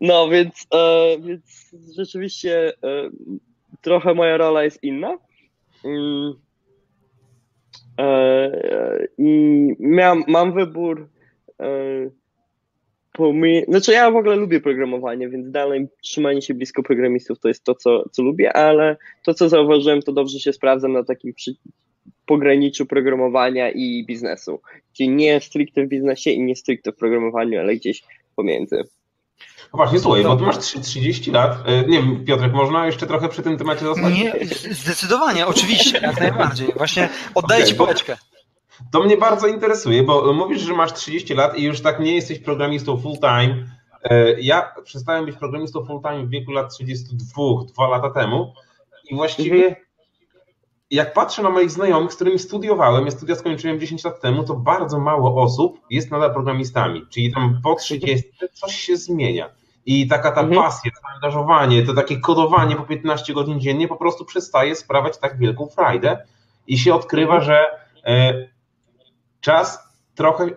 No, 0.00 0.28
więc, 0.28 0.66
e, 0.74 1.16
więc 1.20 1.74
rzeczywiście 1.96 2.68
e, 2.68 3.10
trochę 3.82 4.14
moja 4.14 4.36
rola 4.36 4.64
jest 4.64 4.84
inna. 4.84 5.18
Mm. 5.84 6.34
E, 7.98 8.50
I 9.18 9.68
mam 10.28 10.52
wybór 10.52 11.08
pomie... 13.16 13.64
Znaczy 13.68 13.92
ja 13.92 14.10
w 14.10 14.16
ogóle 14.16 14.36
lubię 14.36 14.60
programowanie, 14.60 15.28
więc 15.28 15.50
dalej 15.50 15.88
trzymanie 16.02 16.42
się 16.42 16.54
blisko 16.54 16.82
programistów 16.82 17.40
to 17.40 17.48
jest 17.48 17.64
to, 17.64 17.74
co, 17.74 18.08
co 18.12 18.22
lubię, 18.22 18.52
ale 18.52 18.96
to, 19.24 19.34
co 19.34 19.48
zauważyłem, 19.48 20.02
to 20.02 20.12
dobrze 20.12 20.38
się 20.38 20.52
sprawdza 20.52 20.88
na 20.88 21.04
takim 21.04 21.34
przy... 21.34 21.54
pograniczu 22.26 22.86
programowania 22.86 23.70
i 23.70 24.04
biznesu. 24.06 24.60
Czyli 24.96 25.08
nie 25.08 25.40
stricte 25.40 25.86
w 25.86 25.88
biznesie 25.88 26.30
i 26.30 26.42
nie 26.42 26.56
stricte 26.56 26.92
w 26.92 26.96
programowaniu, 26.96 27.60
ale 27.60 27.76
gdzieś 27.76 28.02
pomiędzy. 28.36 28.84
No 29.72 29.76
właśnie, 29.76 29.98
słuchaj, 29.98 30.22
bo 30.22 30.36
ty 30.36 30.42
masz 30.42 30.58
30 30.58 31.30
lat. 31.30 31.58
E, 31.66 31.82
nie 31.82 32.02
wiem, 32.02 32.24
Piotrek, 32.24 32.52
można 32.52 32.86
jeszcze 32.86 33.06
trochę 33.06 33.28
przy 33.28 33.42
tym 33.42 33.58
temacie 33.58 33.84
zostać? 33.84 34.14
Nie, 34.14 34.32
zdecydowanie, 34.70 35.46
oczywiście, 35.46 36.00
jak 36.02 36.20
najbardziej. 36.20 36.68
Właśnie 36.76 37.08
oddaję 37.34 37.62
okay, 37.62 37.72
ci 37.72 37.78
pałeczkę. 37.78 38.16
To 38.92 39.02
mnie 39.02 39.16
bardzo 39.16 39.46
interesuje, 39.46 40.02
bo 40.02 40.32
mówisz, 40.32 40.62
że 40.62 40.74
masz 40.74 40.92
30 40.92 41.34
lat 41.34 41.58
i 41.58 41.62
już 41.62 41.80
tak 41.80 42.00
nie 42.00 42.14
jesteś 42.14 42.38
programistą 42.38 42.96
full 42.96 43.18
time. 43.18 43.66
E, 44.10 44.40
ja 44.40 44.72
przestałem 44.84 45.26
być 45.26 45.36
programistą 45.36 45.84
full 45.84 46.02
time 46.02 46.26
w 46.26 46.30
wieku 46.30 46.52
lat 46.52 46.74
32, 46.74 47.64
dwa 47.72 47.88
lata 47.88 48.10
temu 48.10 48.52
i 49.10 49.14
właściwie 49.14 49.56
mhm. 49.56 49.74
jak 50.90 51.12
patrzę 51.12 51.42
na 51.42 51.50
moich 51.50 51.70
znajomych, 51.70 52.12
z 52.12 52.16
którymi 52.16 52.38
studiowałem, 52.38 53.04
ja 53.04 53.10
studia 53.10 53.34
skończyłem 53.34 53.80
10 53.80 54.04
lat 54.04 54.20
temu, 54.20 54.44
to 54.44 54.54
bardzo 54.54 54.98
mało 54.98 55.42
osób 55.42 55.80
jest 55.90 56.10
nadal 56.10 56.32
programistami, 56.32 57.06
czyli 57.10 57.32
tam 57.32 57.60
po 57.62 57.74
30 57.74 58.30
coś 58.52 58.74
się 58.74 58.96
zmienia. 58.96 59.50
I 59.86 60.08
taka 60.08 60.32
ta 60.32 60.40
mhm. 60.40 60.62
pasja, 60.62 60.90
zaangażowanie, 61.02 61.82
to 61.82 61.94
takie 61.94 62.20
kodowanie 62.20 62.76
po 62.76 62.82
15 62.82 63.34
godzin 63.34 63.60
dziennie 63.60 63.88
po 63.88 63.96
prostu 63.96 64.24
przestaje 64.24 64.76
sprawiać 64.76 65.18
tak 65.18 65.38
wielką 65.38 65.66
frajdę 65.66 66.18
i 66.66 66.78
się 66.78 66.94
odkrywa, 66.94 67.36
mhm. 67.36 67.44
że 67.44 67.66
e, 68.04 68.55
czas 69.40 69.78
trochę 70.14 70.50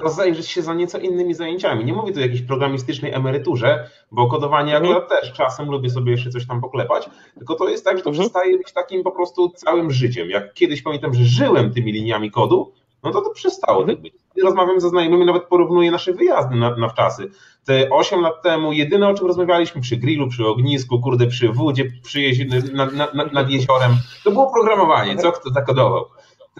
rozejrzeć 0.00 0.48
się 0.48 0.62
za 0.62 0.74
nieco 0.74 0.98
innymi 0.98 1.34
zajęciami. 1.34 1.84
Nie 1.84 1.92
mówię 1.92 2.12
tu 2.12 2.18
o 2.18 2.22
jakiejś 2.22 2.42
programistycznej 2.42 3.12
emeryturze, 3.12 3.90
bo 4.10 4.26
kodowanie 4.26 4.76
mhm. 4.76 4.92
akurat 4.92 5.08
też 5.10 5.32
czasem 5.32 5.70
lubię 5.70 5.90
sobie 5.90 6.12
jeszcze 6.12 6.30
coś 6.30 6.46
tam 6.46 6.60
poklepać, 6.60 7.10
tylko 7.38 7.54
to 7.54 7.68
jest 7.68 7.84
tak, 7.84 7.96
że 7.96 8.02
to 8.02 8.10
mhm. 8.10 8.28
przestaje 8.28 8.58
być 8.58 8.72
takim 8.72 9.02
po 9.02 9.12
prostu 9.12 9.48
całym 9.48 9.90
życiem. 9.90 10.30
Jak 10.30 10.54
kiedyś 10.54 10.82
pamiętam, 10.82 11.14
że 11.14 11.24
żyłem 11.24 11.72
tymi 11.72 11.92
liniami 11.92 12.30
kodu, 12.30 12.72
no 13.02 13.12
to 13.12 13.20
to 13.20 13.30
przestało 13.30 13.84
tak 13.84 14.00
być. 14.00 14.14
Rozmawiam 14.42 14.80
ze 14.80 14.88
znajomymi, 14.88 15.26
nawet 15.26 15.44
porównuję 15.44 15.90
nasze 15.90 16.12
wyjazdy 16.12 16.56
na, 16.56 16.76
na 16.76 16.88
wczasy. 16.88 17.30
Te 17.64 17.90
8 17.90 18.20
lat 18.20 18.42
temu, 18.42 18.72
jedyne 18.72 19.08
o 19.08 19.14
czym 19.14 19.26
rozmawialiśmy 19.26 19.80
przy 19.80 19.96
grillu, 19.96 20.28
przy 20.28 20.46
ognisku, 20.46 21.00
kurde, 21.00 21.26
przy 21.26 21.52
wodzie, 21.52 21.84
przy 22.02 22.18
jezi- 22.20 22.74
nad, 22.74 23.14
nad, 23.14 23.32
nad 23.32 23.50
jeziorem, 23.50 23.90
to 24.24 24.30
było 24.30 24.52
programowanie, 24.52 25.16
co 25.16 25.32
kto 25.32 25.50
zakodował. 25.50 26.04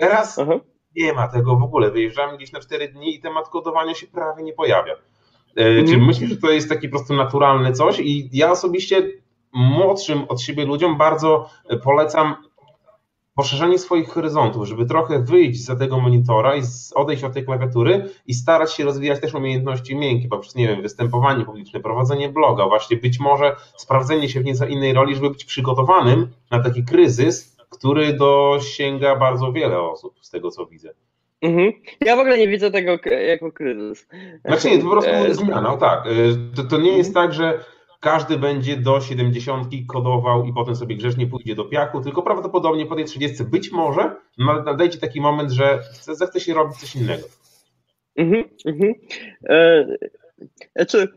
Teraz 0.01 0.39
mhm 0.39 0.61
nie 0.97 1.13
ma 1.13 1.29
tego 1.29 1.57
w 1.57 1.63
ogóle. 1.63 1.91
Wyjeżdżamy 1.91 2.37
gdzieś 2.37 2.53
na 2.53 2.61
4 2.61 2.89
dni 2.89 3.15
i 3.15 3.21
temat 3.21 3.49
kodowania 3.49 3.95
się 3.95 4.07
prawie 4.07 4.43
nie 4.43 4.53
pojawia. 4.53 4.95
Mm. 5.57 5.87
Czy 5.87 5.99
myślisz, 5.99 6.31
że 6.31 6.37
to 6.37 6.51
jest 6.51 6.69
taki 6.69 6.89
po 6.89 6.97
prostu 6.97 7.15
naturalny 7.15 7.73
coś? 7.73 8.01
I 8.01 8.31
ja 8.33 8.51
osobiście 8.51 9.11
młodszym 9.53 10.25
od 10.29 10.41
siebie 10.41 10.65
ludziom 10.65 10.99
bardzo 10.99 11.51
polecam 11.85 12.37
poszerzenie 13.35 13.79
swoich 13.79 14.09
horyzontów, 14.09 14.67
żeby 14.67 14.87
trochę 14.87 15.19
wyjść 15.19 15.65
za 15.65 15.77
tego 15.77 16.01
monitora 16.01 16.57
i 16.57 16.63
odejść 16.95 17.25
od 17.25 17.33
tej 17.33 17.45
klawiatury 17.45 18.11
i 18.27 18.35
starać 18.35 18.75
się 18.75 18.85
rozwijać 18.85 19.21
też 19.21 19.35
umiejętności 19.35 19.97
miękkie, 19.97 20.29
poprzez, 20.29 20.55
nie 20.55 20.69
wiem, 20.69 20.83
występowanie 20.83 21.45
publiczne, 21.45 21.81
prowadzenie 21.81 22.29
bloga, 22.29 22.67
właśnie 22.67 22.97
być 22.97 23.21
może 23.21 23.57
sprawdzenie 23.77 24.29
się 24.29 24.41
w 24.41 24.45
nieco 24.45 24.67
innej 24.67 24.93
roli, 24.93 25.15
żeby 25.15 25.31
być 25.31 25.45
przygotowanym 25.45 26.29
na 26.51 26.63
taki 26.63 26.85
kryzys, 26.85 27.56
który 27.79 28.13
dosięga 28.13 29.17
bardzo 29.17 29.53
wiele 29.53 29.81
osób, 29.81 30.15
z 30.21 30.31
tego 30.31 30.51
co 30.51 30.67
widzę. 30.67 30.95
Mhm. 31.43 31.73
Ja 32.01 32.17
w 32.17 32.19
ogóle 32.19 32.39
nie 32.39 32.49
widzę 32.49 32.71
tego 32.71 32.99
jako 33.29 33.53
kryzys. 33.53 34.09
Znaczy 34.45 34.71
nie, 34.71 34.79
to 34.79 34.85
po 34.85 34.91
prostu 34.91 35.11
e... 35.11 35.35
zmiana, 35.35 35.77
tak. 35.77 36.07
E, 36.07 36.11
to, 36.57 36.65
to 36.65 36.79
nie 36.79 36.99
jest 36.99 37.15
tak, 37.15 37.33
że 37.33 37.65
każdy 38.01 38.39
będzie 38.39 38.77
do 38.77 39.01
70 39.01 39.69
kodował 39.89 40.45
i 40.45 40.53
potem 40.53 40.77
sobie 40.77 40.97
grzecznie 40.97 41.27
pójdzie 41.27 41.55
do 41.55 41.65
piachu, 41.65 42.01
tylko 42.01 42.23
prawdopodobnie 42.23 42.87
po 42.87 42.97
tej 42.97 43.05
30 43.05 43.45
być 43.45 43.73
może 43.73 44.17
nadejdzie 44.39 44.99
taki 44.99 45.21
moment, 45.21 45.51
że 45.51 45.79
zechce 46.01 46.41
się 46.41 46.55
robić 46.55 46.77
coś 46.77 46.97
innego. 46.97 47.23
Mhm, 48.17 48.45
mhm. 48.67 48.95
E, 49.49 49.87
znaczy, 50.77 51.09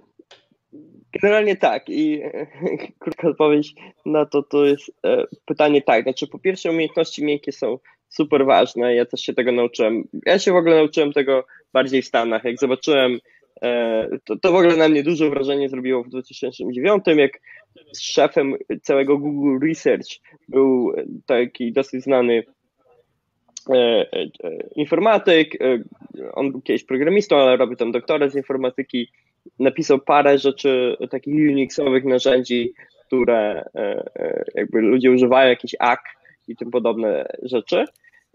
generalnie 1.22 1.56
tak 1.56 1.90
i 1.90 2.22
krótka 3.00 3.28
odpowiedź 3.28 3.74
na 4.06 4.26
to 4.26 4.44
to 4.44 4.66
jest 4.66 4.92
e, 5.06 5.26
pytanie 5.46 5.82
tak, 5.82 6.04
znaczy 6.04 6.28
po 6.28 6.40
pierwsze 6.40 6.72
umiejętności 6.72 7.26
miękkie 7.26 7.52
są 7.52 7.80
super 8.10 8.46
ważne, 8.46 8.96
ja 8.96 9.06
też 9.06 9.22
się 9.22 9.34
tego 9.34 9.52
nauczyłem, 9.52 10.04
ja 10.26 10.40
się 10.40 10.52
w 10.52 10.56
ogóle 10.56 10.76
nauczyłem 10.76 11.14
tego 11.14 11.46
bardziej 11.74 12.02
w 12.02 12.06
Stanach, 12.06 12.44
jak 12.44 12.60
zobaczyłem 12.60 13.20
E, 13.62 14.08
to, 14.26 14.36
to 14.38 14.52
w 14.52 14.56
ogóle 14.56 14.76
na 14.76 14.90
mnie 14.90 15.04
duże 15.04 15.30
wrażenie 15.30 15.70
zrobiło 15.70 16.04
w 16.04 16.10
2009, 16.10 17.04
jak 17.08 17.32
z 17.94 18.02
szefem 18.02 18.56
całego 18.82 19.18
Google 19.18 19.68
Research 19.68 20.10
był 20.48 20.94
taki 21.26 21.72
dosyć 21.72 22.04
znany 22.04 22.44
e, 23.74 24.06
informatyk, 24.76 25.58
on 26.34 26.52
był 26.52 26.62
kiedyś 26.62 26.84
programistą, 26.84 27.38
ale 27.38 27.58
robił 27.58 27.76
tam 27.76 27.92
doktorat 27.92 28.32
z 28.32 28.36
informatyki, 28.36 29.12
napisał 29.60 30.00
parę 30.00 30.38
rzeczy 30.38 30.98
takich 31.10 31.34
Unixowych 31.36 32.06
narzędzi, 32.06 32.74
które 33.08 33.70
jakby 34.56 34.82
ludzie 34.82 35.12
używają, 35.12 35.50
jakiś 35.50 35.76
AK 35.80 36.04
i 36.48 36.56
tym 36.56 36.72
podobne 36.72 37.26
rzeczy. 37.44 37.86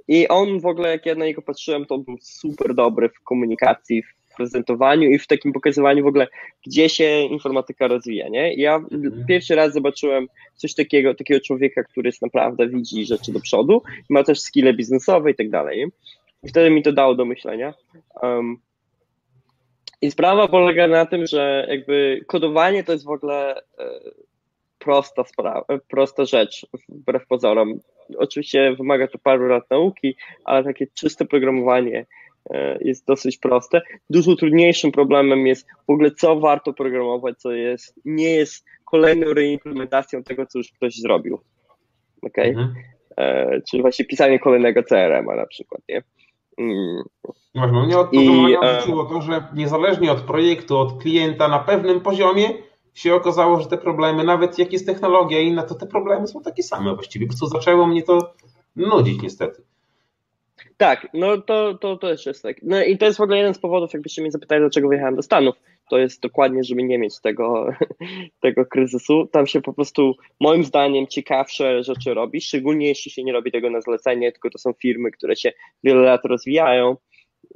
I 0.08 0.28
on 0.28 0.60
w 0.60 0.66
ogóle, 0.66 0.90
jak 0.90 1.06
ja 1.06 1.14
na 1.14 1.24
niego 1.24 1.42
patrzyłem, 1.42 1.86
to 1.86 1.98
był 1.98 2.16
super 2.20 2.74
dobry 2.74 3.08
w 3.08 3.20
komunikacji, 3.20 4.02
w 4.02 4.36
prezentowaniu 4.36 5.10
i 5.10 5.18
w 5.18 5.26
takim 5.26 5.52
pokazywaniu 5.52 6.04
w 6.04 6.06
ogóle, 6.06 6.28
gdzie 6.66 6.88
się 6.88 7.20
informatyka 7.20 7.88
rozwija, 7.88 8.28
nie? 8.28 8.54
Ja 8.54 8.74
mhm. 8.74 9.24
pierwszy 9.28 9.54
raz 9.54 9.72
zobaczyłem 9.72 10.26
coś 10.54 10.74
takiego, 10.74 11.14
takiego 11.14 11.40
człowieka, 11.40 11.84
który 11.84 12.08
jest 12.08 12.22
naprawdę 12.22 12.68
widzi 12.68 13.06
rzeczy 13.06 13.32
do 13.32 13.40
przodu, 13.40 13.82
ma 14.10 14.24
też 14.24 14.40
skille 14.40 14.74
biznesowe 14.74 15.30
i 15.30 15.34
tak 15.34 15.50
dalej. 15.50 15.86
I 16.42 16.48
wtedy 16.48 16.70
mi 16.70 16.82
to 16.82 16.92
dało 16.92 17.14
do 17.14 17.24
myślenia. 17.24 17.74
Um, 18.22 18.56
I 20.04 20.10
sprawa 20.10 20.48
polega 20.48 20.88
na 20.88 21.06
tym, 21.06 21.26
że 21.26 21.66
jakby 21.70 22.20
kodowanie 22.26 22.84
to 22.84 22.92
jest 22.92 23.04
w 23.04 23.10
ogóle 23.10 23.56
e, 23.56 23.62
prosta 24.78 25.24
sprawa, 25.24 25.64
e, 25.68 25.78
prosta 25.78 26.24
rzecz, 26.24 26.66
wbrew 26.88 27.26
pozorom. 27.26 27.80
Oczywiście 28.18 28.74
wymaga 28.76 29.08
to 29.08 29.18
paru 29.18 29.46
lat 29.46 29.70
nauki, 29.70 30.16
ale 30.44 30.64
takie 30.64 30.86
czyste 30.86 31.24
programowanie 31.24 32.06
E, 32.50 32.78
jest 32.80 33.06
dosyć 33.06 33.38
proste. 33.38 33.82
Dużo 34.10 34.36
trudniejszym 34.36 34.92
problemem 34.92 35.46
jest 35.46 35.66
w 35.86 35.90
ogóle, 35.90 36.10
co 36.10 36.40
warto 36.40 36.72
programować, 36.72 37.38
co 37.38 37.52
jest, 37.52 38.00
nie 38.04 38.30
jest 38.30 38.64
kolejną 38.84 39.34
reimplementacją 39.34 40.22
tego, 40.22 40.46
co 40.46 40.58
już 40.58 40.72
ktoś 40.72 40.96
zrobił. 40.96 41.40
Okay? 42.22 42.46
Mhm. 42.48 42.74
Czyli 43.70 43.82
właśnie 43.82 44.04
pisanie 44.04 44.38
kolejnego 44.38 44.82
CRM-a 44.82 45.36
na 45.36 45.46
przykład, 45.46 45.82
nie? 45.88 46.02
Właśnie, 47.54 47.82
mnie 47.82 47.98
od 47.98 48.10
programowania 48.10 48.60
odrzuciło 48.60 49.04
to, 49.04 49.22
że 49.22 49.48
niezależnie 49.54 50.12
od 50.12 50.20
projektu, 50.20 50.78
od 50.78 51.02
klienta, 51.02 51.48
na 51.48 51.58
pewnym 51.58 52.00
poziomie 52.00 52.48
się 52.94 53.14
okazało, 53.14 53.60
że 53.60 53.66
te 53.66 53.78
problemy, 53.78 54.24
nawet 54.24 54.58
jak 54.58 54.72
jest 54.72 54.86
technologia 54.86 55.40
inna, 55.40 55.62
to 55.62 55.74
te 55.74 55.86
problemy 55.86 56.26
są 56.26 56.40
takie 56.42 56.62
same 56.62 56.94
właściwie. 56.94 57.26
Po 57.26 57.30
prostu 57.30 57.46
zaczęło 57.46 57.86
mnie 57.86 58.02
to 58.02 58.34
nudzić 58.76 59.22
niestety. 59.22 59.62
Tak, 60.76 61.08
no 61.14 61.38
to, 61.38 61.74
to, 61.74 61.96
to 61.96 61.96
też 61.96 62.26
jest 62.26 62.42
tak. 62.42 62.56
No 62.62 62.84
i 62.84 62.98
to 62.98 63.06
jest 63.06 63.18
w 63.18 63.22
ogóle 63.22 63.38
jeden 63.38 63.54
z 63.54 63.58
powodów, 63.58 63.92
jakbyście 63.92 64.22
mnie 64.22 64.30
zapytali, 64.30 64.60
dlaczego 64.60 64.88
wyjechałem 64.88 65.16
do 65.16 65.22
Stanów. 65.22 65.54
To 65.90 65.98
jest 65.98 66.22
dokładnie, 66.22 66.64
żeby 66.64 66.82
nie 66.82 66.98
mieć 66.98 67.20
tego, 67.20 67.66
tego 68.42 68.66
kryzysu. 68.66 69.26
Tam 69.32 69.46
się 69.46 69.60
po 69.60 69.72
prostu, 69.72 70.14
moim 70.40 70.64
zdaniem, 70.64 71.06
ciekawsze 71.06 71.82
rzeczy 71.82 72.14
robi, 72.14 72.40
szczególnie 72.40 72.86
jeśli 72.86 73.10
się 73.10 73.24
nie 73.24 73.32
robi 73.32 73.52
tego 73.52 73.70
na 73.70 73.80
zlecenie, 73.80 74.32
tylko 74.32 74.50
to 74.50 74.58
są 74.58 74.72
firmy, 74.72 75.10
które 75.10 75.36
się 75.36 75.52
wiele 75.84 76.00
lat 76.00 76.24
rozwijają. 76.24 76.96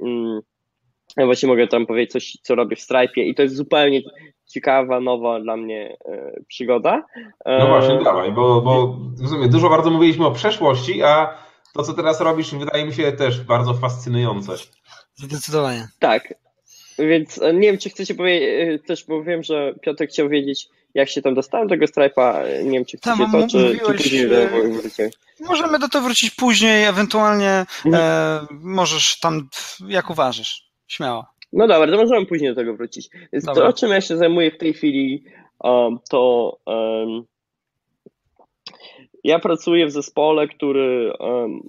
Mm, 0.01 0.41
ja 1.17 1.25
właśnie 1.25 1.49
mogę 1.49 1.67
tam 1.67 1.85
powiedzieć 1.85 2.11
coś, 2.11 2.37
co 2.41 2.55
robię 2.55 2.75
w 2.75 2.81
Stripe 2.81 3.21
i 3.21 3.35
to 3.35 3.41
jest 3.41 3.55
zupełnie 3.55 4.01
ciekawa, 4.47 4.99
nowa 4.99 5.39
dla 5.39 5.57
mnie 5.57 5.97
e, 6.05 6.33
przygoda. 6.47 7.03
No 7.45 7.67
właśnie, 7.67 8.03
dawaj, 8.03 8.31
bo, 8.31 8.61
bo 8.61 8.97
w 9.25 9.29
sumie 9.29 9.47
dużo 9.47 9.69
bardzo 9.69 9.89
mówiliśmy 9.89 10.25
o 10.25 10.31
przeszłości, 10.31 11.03
a 11.03 11.37
to, 11.73 11.83
co 11.83 11.93
teraz 11.93 12.21
robisz, 12.21 12.55
wydaje 12.55 12.85
mi 12.85 12.93
się 12.93 13.11
też 13.11 13.41
bardzo 13.41 13.73
fascynujące. 13.73 14.53
Zdecydowanie. 15.15 15.87
Tak. 15.99 16.33
Więc 16.99 17.41
e, 17.41 17.53
nie 17.53 17.67
wiem, 17.67 17.77
czy 17.77 17.89
chcecie 17.89 18.15
powiedzieć, 18.15 18.49
e, 18.49 18.79
też 18.79 19.05
bo 19.07 19.23
wiem, 19.23 19.43
że 19.43 19.73
Piotr 19.81 20.07
chciał 20.07 20.29
wiedzieć, 20.29 20.67
jak 20.93 21.09
się 21.09 21.21
tam 21.21 21.33
dostałem 21.33 21.67
do 21.67 21.75
tego 21.75 21.85
Stripe'a. 21.85 22.43
Nie 22.63 22.71
wiem, 22.71 22.85
czy 22.85 22.97
chcecie 22.97 23.17
Tam, 23.17 23.31
to, 23.31 23.47
czy, 23.47 23.57
mówiłeś, 23.57 23.79
czy 23.79 24.03
później 24.03 24.29
Możemy 25.39 25.79
do 25.79 25.89
tego 25.89 26.05
wrócić 26.05 26.31
później, 26.31 26.85
ewentualnie 26.85 27.65
mhm. 27.85 27.95
e, 27.95 28.47
możesz 28.51 29.19
tam, 29.19 29.49
jak 29.87 30.09
uważasz. 30.09 30.69
Śmiało. 30.87 31.25
No 31.53 31.67
dobra, 31.67 31.91
to 31.91 31.97
możemy 31.97 32.25
później 32.25 32.49
do 32.49 32.55
tego 32.55 32.73
wrócić. 32.73 33.09
Więc 33.33 33.45
to, 33.45 33.65
o 33.65 33.73
czym 33.73 33.89
ja 33.89 34.01
się 34.01 34.17
zajmuję 34.17 34.51
w 34.51 34.57
tej 34.57 34.73
chwili, 34.73 35.23
um, 35.59 35.99
to 36.09 36.57
um, 36.65 37.23
ja 39.23 39.39
pracuję 39.39 39.85
w 39.85 39.91
zespole, 39.91 40.47
który 40.47 41.13
um, 41.19 41.59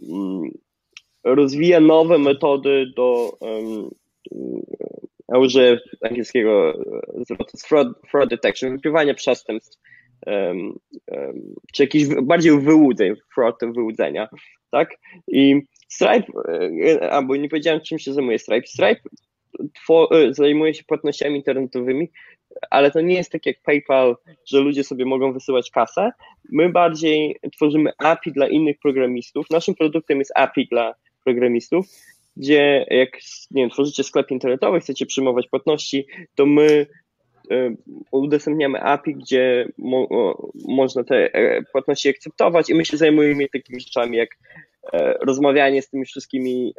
rozwija 1.25 1.81
nowe 1.81 2.19
metody 2.19 2.87
do 2.97 3.33
um, 3.41 3.91
ja 5.29 5.39
użyję 5.39 5.79
angielskiego 6.03 6.75
zwrotu 7.17 7.59
fraud, 7.67 7.89
fraud 8.11 8.31
detection, 8.31 8.73
wykrywania 8.73 9.15
przestępstw, 9.15 9.79
um, 10.27 10.79
czy 11.75 11.83
jakichś 11.83 12.15
bardziej 12.23 12.61
wyłudzeń, 12.61 13.15
fraud 13.35 13.57
wyłudzenia, 13.75 14.29
tak? 14.71 14.97
I 15.29 15.61
Stripe, 15.89 16.33
e, 16.85 17.11
albo 17.11 17.37
nie 17.37 17.49
powiedziałem 17.49 17.81
czym 17.81 17.99
się 17.99 18.13
zajmuje 18.13 18.39
Stripe, 18.39 18.67
Stripe 18.67 19.01
e, 19.01 19.30
zajmuje 20.31 20.75
się 20.75 20.85
płatnościami 20.85 21.37
internetowymi, 21.37 22.09
ale 22.71 22.91
to 22.91 23.01
nie 23.01 23.15
jest 23.15 23.33
tak 23.33 23.47
jak 23.47 23.63
PayPal, 23.63 24.17
że 24.47 24.61
ludzie 24.61 24.85
sobie 24.85 25.05
mogą 25.05 25.33
wysyłać 25.33 25.71
kasę. 25.71 26.11
My 26.53 26.69
bardziej 26.69 27.37
tworzymy 27.53 27.91
API 27.99 28.33
dla 28.33 28.49
innych 28.49 28.79
programistów. 28.79 29.47
Naszym 29.51 29.75
produktem 29.75 30.19
jest 30.19 30.33
API 30.35 30.69
dla 30.71 30.95
programistów, 31.25 31.87
gdzie 32.37 32.87
jak 32.91 33.11
nie 33.51 33.63
wiem, 33.63 33.71
tworzycie 33.71 34.05
sklep 34.05 34.31
internetowy, 34.31 34.81
chcecie 34.81 35.07
przyjmować 35.07 35.49
płatności, 35.49 36.07
to 36.35 36.47
my 36.47 36.87
e, 37.51 37.75
udostępniamy 38.11 38.83
API, 38.83 39.15
gdzie 39.15 39.69
mo, 39.79 40.09
można 40.69 41.05
te 41.05 41.35
e, 41.35 41.63
płatności 41.63 42.09
akceptować 42.09 42.71
i 42.71 42.75
my 42.75 42.85
się 42.85 42.97
zajmujemy 42.97 43.49
takimi 43.49 43.81
rzeczami 43.81 44.17
jak 44.17 44.31
e, 44.93 45.15
rozmawianie 45.21 45.83
z 45.83 45.91
tymi 45.91 46.05
wszystkimi 46.05 46.75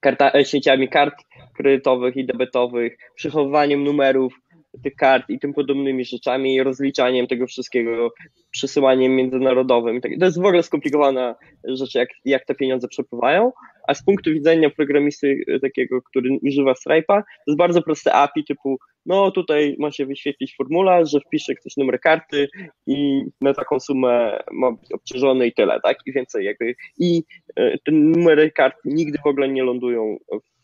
karta, 0.00 0.44
sieciami 0.44 0.88
kart 0.88 1.14
kredytowych 1.58 2.16
i 2.16 2.26
debetowych, 2.26 2.98
przechowywaniem 3.14 3.84
numerów 3.84 4.34
tych 4.82 4.94
kart 4.94 5.30
i 5.30 5.38
tym 5.38 5.54
podobnymi 5.54 6.04
rzeczami, 6.04 6.62
rozliczaniem 6.62 7.26
tego 7.26 7.46
wszystkiego, 7.46 8.12
przesyłaniem 8.50 9.16
międzynarodowym. 9.16 10.00
Tak, 10.00 10.12
to 10.18 10.24
jest 10.24 10.40
w 10.40 10.44
ogóle 10.44 10.62
skomplikowana 10.62 11.34
rzecz, 11.64 11.94
jak, 11.94 12.08
jak 12.24 12.44
te 12.44 12.54
pieniądze 12.54 12.88
przepływają, 12.88 13.52
a 13.88 13.94
z 13.94 14.04
punktu 14.04 14.30
widzenia 14.30 14.70
programisty 14.70 15.44
takiego, 15.62 16.02
który 16.02 16.38
używa 16.42 16.72
Stripe'a, 16.72 17.22
to 17.22 17.46
jest 17.46 17.58
bardzo 17.58 17.82
proste 17.82 18.12
API 18.12 18.44
typu, 18.44 18.78
no 19.06 19.30
tutaj 19.30 19.76
ma 19.78 19.90
się 19.90 20.06
wyświetlić 20.06 20.56
formularz, 20.56 21.10
że 21.10 21.20
wpisze 21.20 21.54
ktoś 21.54 21.76
numer 21.76 22.00
karty 22.00 22.48
i 22.86 23.22
na 23.40 23.54
taką 23.54 23.80
sumę 23.80 24.40
ma 24.52 24.72
być 24.72 24.92
obciążony 24.92 25.46
i 25.46 25.52
tyle, 25.52 25.80
tak? 25.80 25.98
I 26.06 26.12
więcej 26.12 26.44
jakby. 26.44 26.74
I 26.98 27.22
e, 27.56 27.78
te 27.78 27.92
numery 27.92 28.50
kart 28.50 28.76
nigdy 28.84 29.18
w 29.24 29.26
ogóle 29.26 29.48
nie 29.48 29.62
lądują 29.62 30.18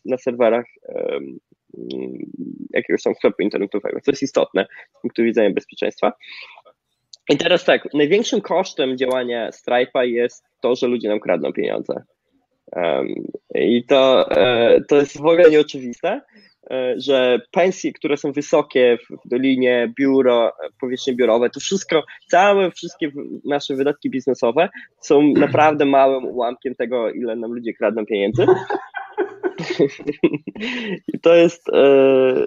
na 0.05 0.19
serwerach 0.19 0.65
um, 0.89 1.39
jakiegoś 2.71 3.03
tam 3.03 3.15
sklepu 3.15 3.43
internetowego, 3.43 4.01
co 4.01 4.11
jest 4.11 4.23
istotne 4.23 4.67
z 4.99 5.01
punktu 5.03 5.23
widzenia 5.23 5.51
bezpieczeństwa. 5.51 6.13
I 7.31 7.37
teraz 7.37 7.65
tak, 7.65 7.89
największym 7.95 8.41
kosztem 8.41 8.99
działania 8.99 9.51
Stripe'a 9.51 10.03
jest 10.03 10.45
to, 10.61 10.75
że 10.75 10.87
ludzie 10.87 11.09
nam 11.09 11.21
kradną 11.21 11.53
pieniądze. 11.53 12.03
Um, 12.77 13.09
I 13.55 13.85
to, 13.85 14.31
e, 14.31 14.81
to 14.89 14.97
jest 14.97 15.19
w 15.19 15.27
ogóle 15.27 15.51
nieoczywiste, 15.51 16.21
e, 16.71 16.95
że 16.97 17.41
pensje, 17.51 17.93
które 17.93 18.17
są 18.17 18.33
wysokie 18.33 18.99
w 19.25 19.29
Dolinie, 19.29 19.93
biuro, 19.99 20.53
powierzchnie 20.81 21.15
biurowe, 21.15 21.51
to 21.51 21.61
wszystko, 21.61 22.03
całe 22.29 22.71
wszystkie 22.71 23.11
nasze 23.45 23.75
wydatki 23.75 24.11
biznesowe 24.11 24.69
są 25.01 25.23
naprawdę 25.47 25.85
małym 25.85 26.25
ułamkiem 26.25 26.75
tego, 26.75 27.11
ile 27.11 27.37
nam 27.37 27.53
ludzie 27.53 27.75
kradną 27.75 28.07
pieniędzy. 28.07 28.47
I 31.15 31.21
to 31.21 31.35
jest, 31.35 31.69
e, 31.69 32.47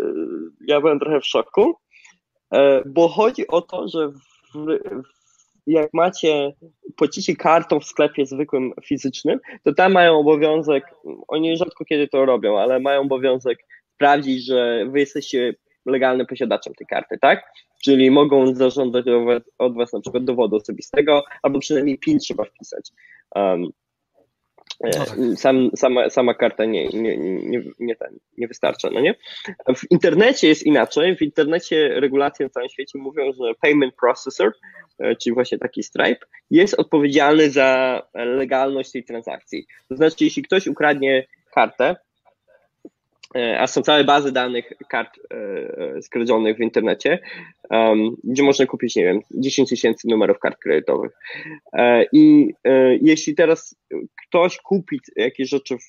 ja 0.68 0.82
byłem 0.82 1.00
trochę 1.00 1.20
w 1.22 1.26
szoku, 1.26 1.76
e, 2.54 2.84
bo 2.86 3.08
chodzi 3.08 3.48
o 3.48 3.62
to, 3.62 3.88
że 3.88 4.10
w, 4.10 4.80
jak 5.68 5.94
macie, 5.94 6.54
płacicie 6.96 7.36
kartą 7.36 7.80
w 7.80 7.86
sklepie 7.86 8.26
zwykłym 8.26 8.72
fizycznym, 8.86 9.40
to 9.64 9.74
tam 9.74 9.92
mają 9.92 10.20
obowiązek, 10.20 10.84
oni 11.28 11.58
rzadko 11.58 11.86
kiedy 11.86 12.08
to 12.08 12.26
robią, 12.26 12.60
ale 12.60 12.80
mają 12.80 13.02
obowiązek 13.02 13.58
sprawdzić, 13.94 14.46
że 14.46 14.86
wy 14.92 15.00
jesteście 15.00 15.56
legalnym 15.86 16.28
posiadaczem 16.28 16.74
tej 16.74 16.88
karty, 16.88 17.18
tak? 17.22 17.44
czyli 17.84 18.12
mogą 18.12 18.56
zażądać 18.56 19.06
od 19.58 19.76
was 19.76 19.94
na 19.94 20.00
przykład 20.00 20.24
dowodu 20.24 20.56
osobistego, 20.56 21.24
albo 21.44 21.60
przynajmniej 21.60 22.00
PIN 22.00 22.20
trzeba 22.20 22.44
wpisać. 22.44 22.92
Um. 23.36 23.70
Sam, 25.36 25.70
sama, 25.76 26.10
sama 26.10 26.34
karta 26.34 26.66
nie, 26.66 26.88
nie, 26.88 27.18
nie, 27.18 27.64
nie, 27.80 27.96
nie 28.38 28.48
wystarcza, 28.48 28.90
no 28.90 29.00
nie? 29.00 29.16
W 29.76 29.92
internecie 29.92 30.48
jest 30.48 30.64
inaczej. 30.64 31.16
W 31.16 31.22
internecie 31.22 32.00
regulacje 32.00 32.46
na 32.46 32.50
całym 32.50 32.70
świecie 32.70 33.00
mówią, 33.00 33.34
że 33.34 33.54
payment 33.62 33.96
processor, 33.96 34.52
e, 35.00 35.16
czyli 35.16 35.34
właśnie 35.34 35.58
taki 35.58 35.84
Stripe, 35.84 36.26
jest 36.50 36.74
odpowiedzialny 36.74 37.50
za 37.50 38.02
legalność 38.14 38.92
tej 38.92 39.04
transakcji. 39.04 39.68
To 39.90 39.96
znaczy, 39.96 40.24
jeśli 40.24 40.44
ktoś 40.44 40.68
ukradnie 40.68 41.28
kartę, 41.54 41.96
E, 41.96 42.07
a 43.58 43.68
są 43.68 43.82
całe 43.82 44.04
bazy 44.04 44.32
danych 44.32 44.74
kart 44.90 45.20
e, 45.98 46.02
skradzionych 46.02 46.58
w 46.58 46.62
internecie, 46.62 47.20
gdzie 48.24 48.44
można 48.44 48.66
kupić, 48.66 48.96
nie 48.96 49.04
wiem, 49.04 49.20
10 49.32 49.70
tysięcy 49.70 50.08
numerów 50.08 50.40
kart 50.40 50.60
kredytowych. 50.60 51.12
E, 51.74 52.06
I 52.12 52.54
jeśli 53.02 53.36
teraz 53.36 53.76
ktoś 54.28 54.58
kupi 54.58 55.00
jakieś 55.16 55.50
rzeczy 55.50 55.78
w, 55.78 55.88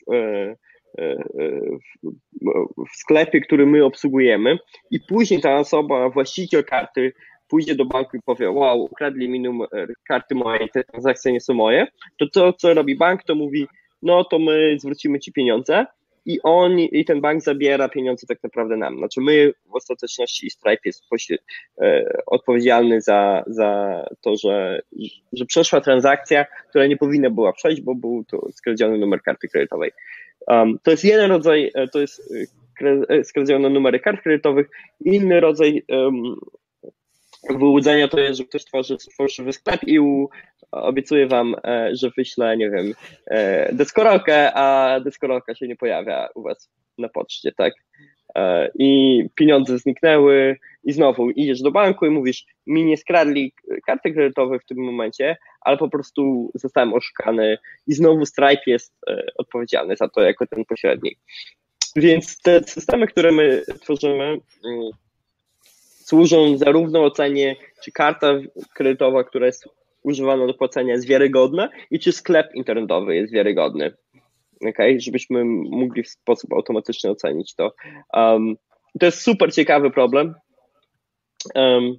w 2.90 2.96
sklepie, 2.96 3.40
który 3.40 3.66
my 3.66 3.84
obsługujemy 3.84 4.58
i 4.90 5.00
później 5.00 5.40
ta 5.40 5.56
osoba, 5.56 6.08
właściciel 6.10 6.64
karty 6.64 7.12
pójdzie 7.48 7.74
do 7.74 7.84
banku 7.84 8.16
i 8.16 8.22
powie, 8.22 8.50
wow, 8.50 8.82
ukradli 8.82 9.28
mi 9.28 9.40
numer 9.40 9.94
karty 10.08 10.34
moje, 10.34 10.68
te 10.68 10.84
transakcje 10.84 11.32
nie 11.32 11.40
są 11.40 11.54
moje, 11.54 11.86
to 12.18 12.26
to, 12.32 12.52
co 12.52 12.74
robi 12.74 12.96
bank, 12.96 13.22
to 13.22 13.34
mówi, 13.34 13.66
no 14.02 14.24
to 14.24 14.38
my 14.38 14.76
zwrócimy 14.78 15.18
ci 15.18 15.32
pieniądze, 15.32 15.86
i 16.28 16.40
on 16.42 16.78
i 16.78 17.04
ten 17.04 17.20
bank 17.20 17.42
zabiera 17.42 17.88
pieniądze 17.88 18.26
tak 18.26 18.42
naprawdę 18.42 18.76
nam. 18.76 18.98
Znaczy 18.98 19.20
my 19.20 19.52
w 19.66 19.74
ostateczności 19.74 20.50
Stripe 20.50 20.82
jest 20.84 21.02
e, 21.80 22.04
odpowiedzialny 22.26 23.00
za, 23.00 23.44
za 23.46 24.04
to, 24.20 24.36
że, 24.36 24.82
że 25.32 25.44
przeszła 25.44 25.80
transakcja, 25.80 26.46
która 26.70 26.86
nie 26.86 26.96
powinna 26.96 27.30
była 27.30 27.52
przejść, 27.52 27.82
bo 27.82 27.94
był 27.94 28.24
to 28.24 28.52
skradziony 28.52 28.98
numer 28.98 29.22
karty 29.22 29.48
kredytowej. 29.48 29.90
Um, 30.46 30.78
to 30.82 30.90
jest 30.90 31.04
jeden 31.04 31.30
rodzaj, 31.30 31.70
e, 31.74 31.88
to 31.88 32.00
jest 32.00 32.32
e, 33.10 33.24
skradzione 33.24 33.70
numery 33.70 34.00
kart 34.00 34.22
kredytowych. 34.22 34.70
Inny 35.04 35.40
rodzaj 35.40 35.82
um, 35.88 36.36
wyłudzenia 37.50 38.08
to 38.08 38.20
jest, 38.20 38.38
że 38.38 38.44
ktoś 38.44 38.64
tworzy 38.64 38.96
fałszywy 39.16 39.52
sklep 39.52 39.84
i 39.84 40.00
u, 40.00 40.28
obiecuje 40.70 41.26
wam, 41.26 41.56
e, 41.64 41.90
że 41.92 42.10
wyślę, 42.16 42.56
nie 42.56 42.70
wiem, 42.70 42.94
e, 43.26 43.74
deskorolkę, 43.74 44.54
a 44.54 45.00
deskorolka 45.00 45.54
się 45.54 45.68
nie 45.68 45.76
pojawia 45.76 46.28
u 46.34 46.42
was 46.42 46.70
na 46.98 47.08
poczcie, 47.08 47.52
tak? 47.52 47.74
E, 48.34 48.70
I 48.74 49.22
pieniądze 49.34 49.78
zniknęły 49.78 50.56
i 50.84 50.92
znowu 50.92 51.30
idziesz 51.30 51.62
do 51.62 51.70
banku 51.70 52.06
i 52.06 52.10
mówisz, 52.10 52.46
mi 52.66 52.84
nie 52.84 52.96
skradli 52.96 53.52
karty 53.86 54.12
kredytowej 54.12 54.60
w 54.60 54.64
tym 54.64 54.78
momencie, 54.78 55.36
ale 55.60 55.76
po 55.76 55.88
prostu 55.88 56.50
zostałem 56.54 56.94
oszukany 56.94 57.58
i 57.86 57.94
znowu 57.94 58.26
Stripe 58.26 58.62
jest 58.66 58.94
odpowiedzialny 59.36 59.96
za 59.96 60.08
to 60.08 60.20
jako 60.20 60.46
ten 60.46 60.64
pośrednik. 60.64 61.18
Więc 61.96 62.42
te 62.42 62.62
systemy, 62.64 63.06
które 63.06 63.32
my 63.32 63.62
tworzymy, 63.80 64.24
mm, 64.64 64.90
służą 66.08 66.56
zarówno 66.56 67.04
ocenie, 67.04 67.56
czy 67.84 67.92
karta 67.92 68.32
kredytowa, 68.74 69.24
która 69.24 69.46
jest 69.46 69.68
używana 70.02 70.46
do 70.46 70.54
płacenia 70.54 70.92
jest 70.92 71.06
wiarygodna 71.06 71.68
i 71.90 71.98
czy 71.98 72.12
sklep 72.12 72.54
internetowy 72.54 73.16
jest 73.16 73.32
wiarygodny. 73.32 73.94
Okay? 74.68 75.00
Żebyśmy 75.00 75.44
mogli 75.70 76.02
w 76.02 76.08
sposób 76.08 76.52
automatyczny 76.52 77.10
ocenić 77.10 77.54
to. 77.54 77.72
Um, 78.12 78.56
to 79.00 79.06
jest 79.06 79.22
super 79.22 79.52
ciekawy 79.52 79.90
problem. 79.90 80.34
Um, 81.54 81.96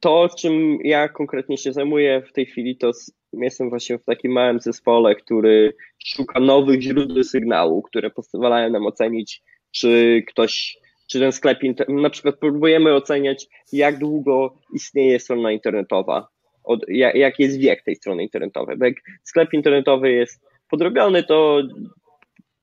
to, 0.00 0.28
czym 0.38 0.78
ja 0.84 1.08
konkretnie 1.08 1.58
się 1.58 1.72
zajmuję 1.72 2.22
w 2.28 2.32
tej 2.32 2.46
chwili, 2.46 2.76
to 2.76 2.90
jestem 3.32 3.70
właśnie 3.70 3.98
w 3.98 4.04
takim 4.04 4.32
małym 4.32 4.60
zespole, 4.60 5.14
który 5.14 5.74
szuka 6.04 6.40
nowych 6.40 6.82
źródeł 6.82 7.24
sygnału, 7.24 7.82
które 7.82 8.10
pozwalają 8.10 8.70
nam 8.70 8.86
ocenić, 8.86 9.42
czy 9.70 10.22
ktoś 10.28 10.81
czy 11.12 11.20
ten 11.20 11.32
sklep, 11.32 11.58
na 11.88 12.10
przykład 12.10 12.38
próbujemy 12.38 12.94
oceniać, 12.94 13.46
jak 13.72 13.98
długo 13.98 14.54
istnieje 14.74 15.20
strona 15.20 15.52
internetowa, 15.52 16.28
od, 16.64 16.80
jak, 16.88 17.14
jaki 17.14 17.42
jest 17.42 17.58
wiek 17.58 17.82
tej 17.82 17.96
strony 17.96 18.22
internetowej. 18.22 18.76
Bo 18.76 18.84
jak 18.84 18.94
sklep 19.22 19.52
internetowy 19.52 20.12
jest 20.12 20.44
podrobiony, 20.70 21.22
to 21.22 21.62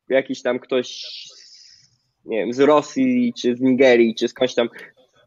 jakiś 0.10 0.42
tam 0.42 0.60
ktoś, 0.60 1.04
nie 2.26 2.38
wiem, 2.38 2.54
z 2.54 2.60
Rosji, 2.60 3.34
czy 3.42 3.56
z 3.56 3.62
Nigerii, 3.62 4.16
czy 4.16 4.28
skądś 4.28 4.54
tam 4.54 4.70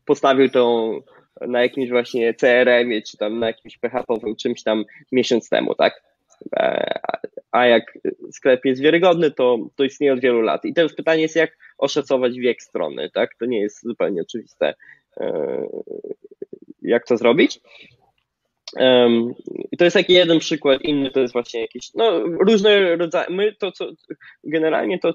postawił 0.04 0.48
tą 0.48 0.92
na 1.40 1.62
jakimś 1.62 1.90
właśnie 1.90 2.34
CRM-ie, 2.34 3.02
czy 3.02 3.16
tam 3.16 3.38
na 3.38 3.46
jakimś 3.46 3.78
PHP-owym 3.78 4.36
czymś 4.36 4.62
tam 4.62 4.84
miesiąc 5.12 5.48
temu, 5.48 5.74
tak? 5.74 6.02
E, 6.56 7.00
a 7.52 7.66
jak 7.66 7.98
sklep 8.32 8.64
jest 8.64 8.82
wiarygodny, 8.82 9.30
to, 9.30 9.58
to 9.76 9.84
istnieje 9.84 10.12
od 10.12 10.20
wielu 10.20 10.40
lat. 10.40 10.64
I 10.64 10.74
teraz 10.74 10.94
pytanie 10.94 11.22
jest, 11.22 11.36
jak 11.36 11.56
oszacować 11.82 12.38
wiek 12.38 12.62
strony, 12.62 13.10
tak? 13.10 13.34
To 13.34 13.46
nie 13.46 13.60
jest 13.60 13.82
zupełnie 13.82 14.22
oczywiste, 14.22 14.74
e, 15.16 15.66
jak 16.82 17.06
to 17.06 17.16
zrobić. 17.16 17.60
I 19.72 19.76
to 19.76 19.84
jest 19.84 19.94
taki 19.94 20.12
jeden 20.12 20.38
przykład, 20.38 20.82
inny 20.82 21.10
to 21.10 21.20
jest 21.20 21.32
właśnie 21.32 21.60
jakieś, 21.60 21.94
no 21.94 22.20
różne 22.20 22.96
rodzaje, 22.96 23.26
my 23.30 23.54
to 23.54 23.72
co, 23.72 23.92
generalnie 24.44 24.98
to 24.98 25.14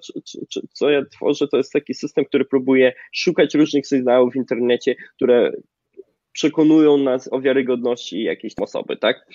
co 0.74 0.90
ja 0.90 1.06
tworzę 1.06 1.48
to 1.48 1.58
jest 1.58 1.74
taki 1.74 1.94
system, 1.94 2.26
który 2.26 2.46
próbuje 2.46 2.94
szukać 3.12 3.56
różnych 3.56 3.88
sygnałów 3.88 4.34
w 4.34 4.36
internecie, 4.36 4.96
które 5.16 5.52
przekonują 6.32 6.98
nas 6.98 7.34
o 7.34 7.42
wiarygodności 7.42 8.24
jakiejś 8.24 8.54
osoby, 8.62 8.98
tak? 8.98 9.28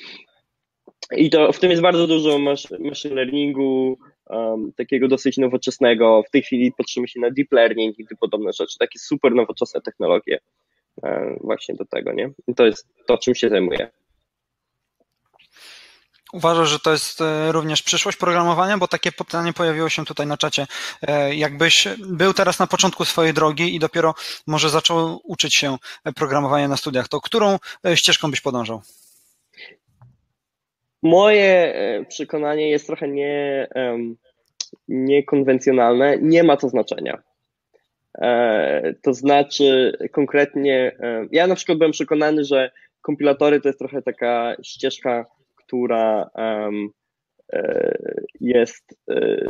I 1.16 1.30
to 1.30 1.52
w 1.52 1.58
tym 1.58 1.70
jest 1.70 1.82
bardzo 1.82 2.06
dużo 2.06 2.38
machine 2.78 3.14
learningu, 3.14 3.98
um, 4.26 4.72
takiego 4.76 5.08
dosyć 5.08 5.36
nowoczesnego. 5.36 6.22
W 6.28 6.30
tej 6.30 6.42
chwili 6.42 6.72
patrzymy 6.72 7.08
się 7.08 7.20
na 7.20 7.30
deep 7.30 7.52
learning 7.52 7.98
i 7.98 8.16
podobne 8.20 8.52
rzeczy, 8.52 8.78
takie 8.78 8.98
super 8.98 9.32
nowoczesne 9.32 9.80
technologie 9.80 10.38
um, 11.02 11.38
właśnie 11.40 11.74
do 11.74 11.84
tego, 11.84 12.12
nie? 12.12 12.30
I 12.48 12.54
to 12.54 12.66
jest 12.66 12.88
to, 13.06 13.18
czym 13.18 13.34
się 13.34 13.48
zajmuję. 13.48 13.90
Uważasz, 16.32 16.68
że 16.68 16.78
to 16.78 16.92
jest 16.92 17.20
e, 17.20 17.52
również 17.52 17.82
przyszłość 17.82 18.18
programowania, 18.18 18.78
bo 18.78 18.88
takie 18.88 19.12
pytanie 19.12 19.52
pojawiło 19.52 19.88
się 19.88 20.04
tutaj 20.04 20.26
na 20.26 20.36
czacie. 20.36 20.66
E, 21.02 21.34
jakbyś 21.34 21.88
był 21.98 22.34
teraz 22.34 22.58
na 22.58 22.66
początku 22.66 23.04
swojej 23.04 23.34
drogi 23.34 23.74
i 23.74 23.78
dopiero 23.78 24.14
może 24.46 24.70
zaczął 24.70 25.20
uczyć 25.24 25.56
się 25.56 25.76
programowania 26.16 26.68
na 26.68 26.76
studiach, 26.76 27.08
to 27.08 27.20
którą 27.20 27.58
ścieżką 27.94 28.30
byś 28.30 28.40
podążał? 28.40 28.82
Moje 31.02 31.74
przekonanie 32.08 32.70
jest 32.70 32.86
trochę 32.86 33.08
nie, 33.08 33.68
niekonwencjonalne. 34.88 36.18
Nie 36.18 36.42
ma 36.42 36.56
to 36.56 36.68
znaczenia. 36.68 37.22
To 39.02 39.14
znaczy 39.14 39.98
konkretnie, 40.12 40.96
ja 41.30 41.46
na 41.46 41.54
przykład 41.54 41.78
byłem 41.78 41.92
przekonany, 41.92 42.44
że 42.44 42.70
kompilatory 43.00 43.60
to 43.60 43.68
jest 43.68 43.78
trochę 43.78 44.02
taka 44.02 44.56
ścieżka 44.62 45.26
która 45.72 46.30
jest 48.40 48.98
e, 49.10 49.46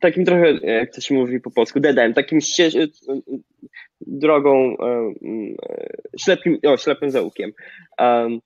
takim 0.00 0.24
trochę, 0.24 0.52
jak 0.52 0.94
to 0.94 1.00
się 1.00 1.14
mówi 1.14 1.40
po 1.40 1.50
polsku, 1.50 1.80
deadem, 1.80 2.14
takim 2.14 2.40
ścież, 2.40 2.76
drogą 4.00 4.76
ślepim, 6.20 6.58
o, 6.66 6.76
ślepym 6.76 7.10
zaułkiem. 7.10 7.52
Um, 7.98 8.40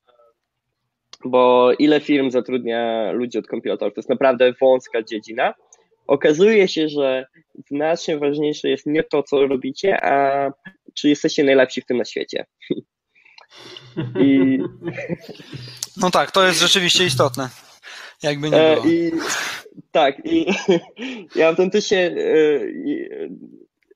bo 1.24 1.72
ile 1.78 2.00
firm 2.00 2.30
zatrudnia 2.30 3.12
ludzi 3.12 3.38
od 3.38 3.46
kompilatorów? 3.46 3.94
To 3.94 4.00
jest 4.00 4.10
naprawdę 4.10 4.52
wąska 4.60 5.02
dziedzina. 5.02 5.54
Okazuje 6.06 6.68
się, 6.68 6.88
że 6.88 7.26
znacznie 7.68 8.18
ważniejsze 8.18 8.68
jest 8.68 8.86
nie 8.86 9.02
to, 9.02 9.22
co 9.22 9.46
robicie, 9.46 10.04
a 10.04 10.50
czy 10.94 11.08
jesteście 11.08 11.44
najlepsi 11.44 11.80
w 11.80 11.86
tym 11.86 11.96
na 11.96 12.04
świecie. 12.04 12.46
I... 14.20 14.58
No 15.96 16.10
tak, 16.10 16.30
to 16.30 16.46
jest 16.46 16.60
rzeczywiście 16.60 17.04
istotne. 17.04 17.48
Jakby 18.22 18.50
nie 18.50 18.56
e, 18.56 18.74
było. 18.74 18.86
I, 18.86 19.12
tak, 19.92 20.22
i 20.24 20.46
ja 21.36 21.48
autentycznie 21.48 21.98
e, 21.98 22.14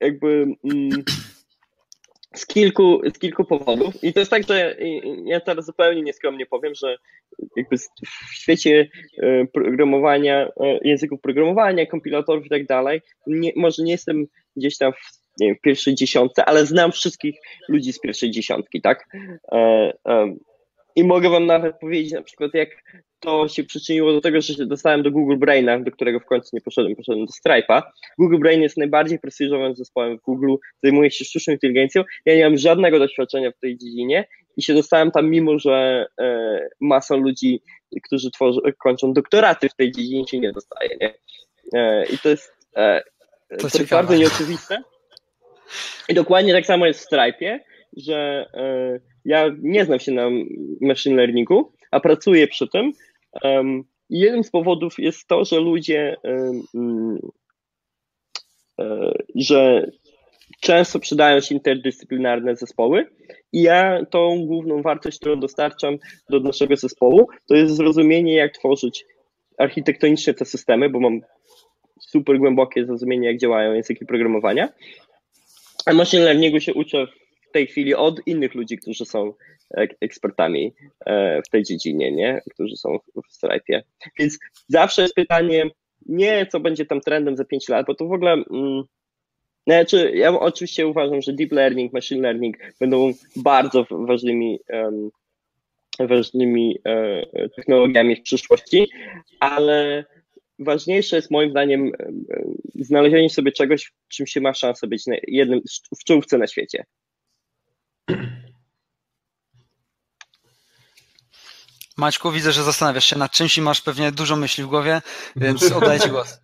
jakby 0.01 0.47
mm, 0.65 1.05
z 2.35 2.47
kilku, 2.47 3.01
z 3.15 3.19
kilku 3.19 3.45
powodów. 3.45 4.05
I 4.05 4.13
to 4.13 4.21
jest 4.21 4.31
tak, 4.31 4.43
że 4.49 4.77
ja 5.25 5.41
teraz 5.41 5.67
zupełnie 5.67 6.03
nieskromnie 6.03 6.47
powiem, 6.47 6.75
że 6.75 6.97
jakby 7.57 7.77
w 7.79 8.35
świecie 8.35 8.89
e, 9.23 9.47
programowania, 9.47 10.49
języków 10.83 11.21
programowania, 11.21 11.87
kompilatorów 11.87 12.47
i 12.47 12.51
tak 12.51 12.67
dalej, 12.67 13.01
może 13.57 13.83
nie 13.83 13.93
jestem 13.93 14.27
gdzieś 14.57 14.79
tam 14.79 14.93
w 14.93 15.19
wiem, 15.41 15.55
w 15.57 15.61
pierwszej 15.61 15.95
dziesiątce, 15.95 16.45
ale 16.45 16.67
znam 16.67 16.93
wszystkich 16.93 17.37
ludzi 17.69 17.93
z 17.93 18.01
pierwszej 18.01 18.31
dziesiątki, 18.31 18.81
tak? 18.81 19.09
I 20.99 21.05
mogę 21.05 21.31
wam 21.31 21.47
nawet 21.47 21.79
powiedzieć 21.79 22.13
na 22.13 22.23
przykład, 22.23 22.55
jak 22.55 22.69
to 23.21 23.49
się 23.49 23.65
przyczyniło 23.65 24.13
do 24.13 24.21
tego, 24.21 24.41
że 24.41 24.55
się 24.55 24.67
dostałem 24.67 25.03
do 25.03 25.11
Google 25.11 25.37
Braina, 25.37 25.81
do 25.81 25.91
którego 25.91 26.21
w 26.21 26.25
końcu 26.25 26.51
nie 26.53 26.61
poszedłem, 26.61 26.97
poszedłem 26.97 27.27
do 27.27 27.33
Stripe'a. 27.33 27.83
Google 28.19 28.39
Brain 28.39 28.63
jest 28.63 28.77
najbardziej 28.77 29.19
prestiżowym 29.19 29.77
zespołem 29.77 30.19
w 30.19 30.23
Google, 30.23 30.55
zajmuje 30.83 31.11
się 31.11 31.25
sztuczną 31.25 31.53
inteligencją. 31.53 32.05
Ja 32.27 32.37
nie 32.37 32.45
mam 32.45 32.59
żadnego 32.59 32.99
doświadczenia 32.99 33.51
w 33.51 33.59
tej 33.61 33.79
dziedzinie 33.79 34.29
i 34.57 34.63
się 34.63 34.75
dostałem 34.75 35.11
tam, 35.11 35.31
mimo 35.31 35.59
że 35.59 36.07
e, 36.21 36.69
masa 36.81 37.17
ludzi, 37.17 37.63
którzy 38.05 38.31
tworzą, 38.31 38.61
kończą 38.79 39.13
doktoraty 39.13 39.69
w 39.69 39.75
tej 39.75 39.93
dziedzinie, 39.93 40.29
się 40.29 40.39
nie 40.39 40.53
dostaje. 40.53 40.97
Nie? 41.01 41.15
E, 41.75 42.07
I 42.07 42.19
to 42.19 42.29
jest, 42.29 42.53
e, 42.77 43.03
to, 43.49 43.71
to 43.71 43.79
jest 43.79 43.91
bardzo 43.91 44.17
nieoczywiste. 44.17 44.83
I 46.09 46.15
dokładnie 46.15 46.53
tak 46.53 46.67
samo 46.67 46.87
jest 46.87 47.01
w 47.01 47.11
Stripe'ie, 47.11 47.59
że 47.97 48.47
e, 48.55 49.01
ja 49.25 49.51
nie 49.63 49.85
znam 49.85 49.99
się 49.99 50.13
na 50.13 50.29
machine 50.81 51.17
learningu, 51.17 51.73
a 51.91 52.01
pracuję 52.01 52.49
przy 52.49 52.69
tym. 52.69 52.93
Um, 53.45 53.85
jednym 54.11 54.45
z 54.45 54.51
powodów 54.51 54.95
jest 54.99 55.29
to, 55.29 55.45
że 55.45 55.61
ludzie, 55.61 56.17
um, 56.75 57.19
że 59.35 59.91
często 60.61 60.99
przydają 60.99 61.41
się 61.41 61.55
interdyscyplinarne 61.55 62.57
zespoły 62.57 63.07
i 63.53 63.63
ja 63.63 64.07
tą 64.11 64.47
główną 64.47 64.83
wartość, 64.83 65.19
którą 65.19 65.41
dostarczam 65.41 65.99
do 66.31 66.41
naszego 66.41 66.77
zespołu, 66.77 67.29
to 67.49 67.55
jest 67.55 67.77
zrozumienie, 67.77 68.35
jak 68.35 68.53
tworzyć 68.53 69.07
architektonicznie 69.59 70.35
te 70.35 70.45
systemy, 70.45 70.91
bo 70.91 71.01
mam 71.01 71.21
super 72.01 72.39
głębokie 72.39 72.87
zrozumienie, 72.87 73.29
jak 73.29 73.39
działają 73.39 73.73
języki 73.73 74.07
programowania. 74.07 74.69
A 75.87 75.93
machine 75.93 76.25
learningu 76.25 76.61
się 76.61 76.75
uczę 76.75 77.07
w 77.49 77.53
tej 77.53 77.67
chwili 77.67 77.95
od 77.95 78.27
innych 78.27 78.55
ludzi, 78.55 78.79
którzy 78.79 79.05
są 79.05 79.33
ekspertami 80.01 80.75
e, 81.07 81.43
w 81.43 81.49
tej 81.49 81.63
dziedzinie, 81.63 82.13
nie? 82.13 82.43
którzy 82.51 82.77
są 82.77 82.99
w 82.99 83.43
Stripe'ie. 83.43 83.83
Więc 84.19 84.39
zawsze 84.69 85.03
jest 85.03 85.15
pytanie, 85.15 85.71
nie 86.07 86.47
co 86.47 86.61
będzie 86.61 86.87
tam 86.87 87.01
trendem 87.01 87.37
za 87.37 87.45
5 87.45 87.69
lat, 87.69 87.87
bo 87.87 87.95
to 87.95 88.07
w 88.07 88.13
ogóle. 88.13 88.33
Mm, 88.33 88.83
znaczy, 89.67 90.13
ja 90.15 90.41
oczywiście 90.41 90.87
uważam, 90.87 91.23
że 91.23 91.33
deep 91.33 91.53
learning, 91.53 91.93
machine 91.93 92.23
learning 92.23 92.57
będą 92.81 93.13
bardzo 93.37 93.87
ważnymi, 93.91 94.59
um, 94.73 95.11
ważnymi 95.99 96.79
e, 96.85 97.49
technologiami 97.49 98.17
w 98.17 98.23
przyszłości, 98.23 98.89
ale 99.41 100.05
ważniejsze 100.59 101.17
jest 101.17 101.31
moim 101.31 101.51
zdaniem 101.51 101.93
znalezienie 102.75 103.31
sobie 103.31 103.53
czegoś, 103.53 103.93
czym 104.09 104.27
się 104.27 104.41
ma 104.41 104.55
szansę 104.55 104.87
być 104.87 105.05
jednym 105.29 105.61
w 106.01 106.05
czołówce 106.05 106.39
na 106.39 106.47
świecie. 106.47 106.85
Maćku, 111.97 112.31
widzę, 112.31 112.53
że 112.53 112.65
zastanawiasz 112.65 113.05
się 113.05 113.19
nad 113.19 113.33
czymś 113.33 113.59
i 113.59 113.63
masz 113.63 113.81
pewnie 113.81 114.13
dużo 114.13 114.37
myśli 114.37 114.65
w 114.65 114.67
głowie, 114.67 115.03
więc 115.37 115.73
oddaję 115.73 116.01
Ci 116.01 116.11
głos. 116.11 116.41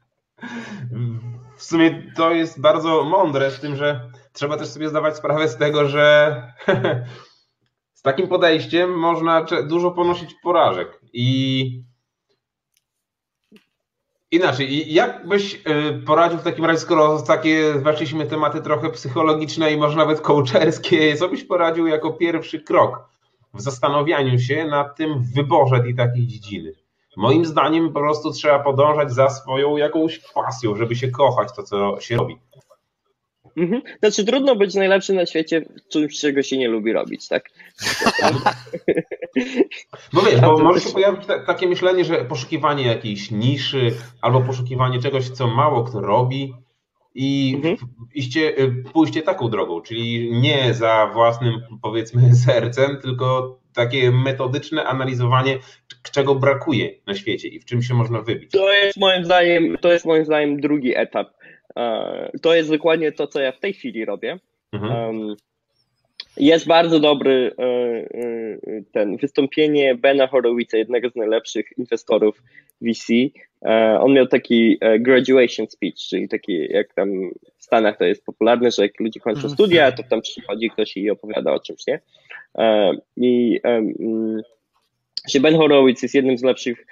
W 1.57 1.63
sumie 1.63 2.13
to 2.17 2.31
jest 2.31 2.61
bardzo 2.61 3.05
mądre 3.05 3.51
w 3.51 3.61
tym, 3.61 3.77
że 3.77 4.11
trzeba 4.33 4.57
też 4.57 4.69
sobie 4.69 4.89
zdawać 4.89 5.17
sprawę 5.17 5.49
z 5.49 5.57
tego, 5.57 5.89
że 5.89 6.43
z 7.99 8.03
takim 8.03 8.29
podejściem 8.29 8.99
można 8.99 9.47
dużo 9.67 9.91
ponosić 9.91 10.35
porażek 10.43 11.01
i 11.13 11.67
Inaczej, 14.35 14.95
jak 14.95 15.29
byś 15.29 15.55
y, 15.55 16.03
poradził 16.07 16.39
w 16.39 16.43
takim 16.43 16.65
razie, 16.65 16.79
skoro 16.79 17.23
takie 17.23 17.73
weszliśmy 17.73 18.27
tematy 18.27 18.61
trochę 18.61 18.91
psychologiczne 18.91 19.73
i 19.73 19.77
może 19.77 19.97
nawet 19.97 20.21
coacherskie, 20.21 21.17
co 21.17 21.29
byś 21.29 21.45
poradził 21.45 21.87
jako 21.87 22.13
pierwszy 22.13 22.61
krok 22.61 23.09
w 23.55 23.61
zastanawianiu 23.61 24.39
się 24.39 24.65
nad 24.65 24.97
tym 24.97 25.23
wyborze 25.35 25.81
tej 25.81 25.95
takiej 25.95 26.27
dziedziny? 26.27 26.73
Moim 27.17 27.45
zdaniem 27.45 27.93
po 27.93 28.01
prostu 28.01 28.33
trzeba 28.33 28.59
podążać 28.59 29.13
za 29.13 29.31
swoją 29.31 29.77
jakąś 29.77 30.21
pasją, 30.35 30.77
żeby 30.77 30.97
się 30.97 31.09
kochać 31.09 31.49
to, 31.57 31.63
co 31.63 32.01
się 32.01 32.17
robi. 32.17 32.39
Mhm. 33.57 33.83
Znaczy 33.99 34.25
trudno 34.25 34.57
być 34.57 34.75
najlepszym 34.75 35.17
na 35.17 35.27
świecie 35.27 35.61
w 35.61 35.89
czymś, 35.89 36.21
czego 36.21 36.43
się 36.43 36.59
nie 36.59 36.69
lubi 36.69 36.93
robić, 36.93 37.29
tak? 37.29 37.51
Bo 40.13 40.23
wiesz, 40.23 40.41
bo 40.41 40.59
może 40.59 40.81
się 40.81 40.91
pojawić 40.91 41.21
takie 41.47 41.69
myślenie, 41.69 42.05
że 42.05 42.25
poszukiwanie 42.25 42.87
jakiejś 42.87 43.31
niszy 43.31 43.93
albo 44.21 44.41
poszukiwanie 44.41 45.03
czegoś, 45.03 45.29
co 45.29 45.47
mało 45.47 45.85
kto 45.85 46.01
robi 46.01 46.55
i 47.15 47.55
mhm. 47.57 47.77
iście, 48.15 48.55
pójście 48.93 49.23
taką 49.23 49.49
drogą, 49.49 49.81
czyli 49.81 50.33
nie 50.41 50.75
za 50.75 51.11
własnym 51.13 51.55
powiedzmy 51.83 52.35
sercem, 52.47 52.99
tylko 53.03 53.59
takie 53.75 54.11
metodyczne 54.11 54.85
analizowanie, 54.85 55.59
czego 56.13 56.35
brakuje 56.35 56.91
na 57.07 57.15
świecie 57.15 57.49
i 57.49 57.61
w 57.61 57.65
czym 57.65 57.83
się 57.83 57.95
można 57.95 58.23
wybić. 58.23 58.51
To 58.51 58.73
jest 58.73 58.99
moim 58.99 59.25
zdaniem, 59.25 59.77
to 59.81 59.93
jest 59.93 60.05
moim 60.05 60.25
zdaniem 60.25 60.61
drugi 60.61 60.97
etap 60.97 61.29
to 62.43 62.55
jest 62.55 62.71
dokładnie 62.71 63.13
to, 63.13 63.27
co 63.27 63.41
ja 63.41 63.53
w 63.53 63.61
tej 63.61 63.73
chwili 63.73 64.05
robię. 64.05 64.39
Mhm. 64.73 65.37
Jest 66.37 66.67
bardzo 66.67 67.01
dobry 67.01 67.55
e, 67.59 67.63
e, 67.63 68.83
ten 68.93 69.17
wystąpienie 69.17 69.95
Bena 69.95 70.27
Horowitza, 70.27 70.77
jednego 70.77 71.11
z 71.11 71.17
najlepszych 71.17 71.67
inwestorów 71.79 72.43
VC. 72.81 73.13
E, 73.63 73.99
on 74.01 74.13
miał 74.13 74.27
taki 74.27 74.79
graduation 75.01 75.67
speech, 75.67 75.95
czyli 75.95 76.29
taki 76.29 76.73
jak 76.73 76.95
tam 76.95 77.31
w 77.59 77.65
Stanach 77.65 77.99
to 77.99 78.05
jest 78.05 78.25
popularne, 78.25 78.71
że 78.71 78.83
jak 78.83 79.01
ludzie 79.01 79.21
kończą 79.21 79.39
mhm. 79.39 79.55
studia, 79.55 79.93
to 79.93 80.03
tam 80.03 80.21
przychodzi 80.21 80.71
ktoś 80.71 80.97
i 80.97 81.11
opowiada 81.11 81.53
o 81.53 81.61
czymś, 81.61 81.87
nie? 81.87 82.01
I 83.17 83.61
Ben 85.41 85.57
Horowitz 85.57 86.03
jest 86.03 86.15
jednym 86.15 86.39
z 86.39 86.43
lepszych 86.43 86.87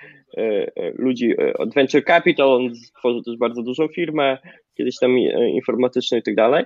ludzi 0.95 1.37
od 1.59 1.75
Venture 1.75 2.05
Capital, 2.05 2.49
on 2.49 2.75
stworzył 2.75 3.23
też 3.23 3.37
bardzo 3.37 3.63
dużą 3.63 3.89
firmę, 3.89 4.39
kiedyś 4.75 4.99
tam 4.99 5.17
e, 5.17 5.51
informatyczny 5.51 6.19
i 6.19 6.23
tak 6.23 6.35
dalej. 6.35 6.65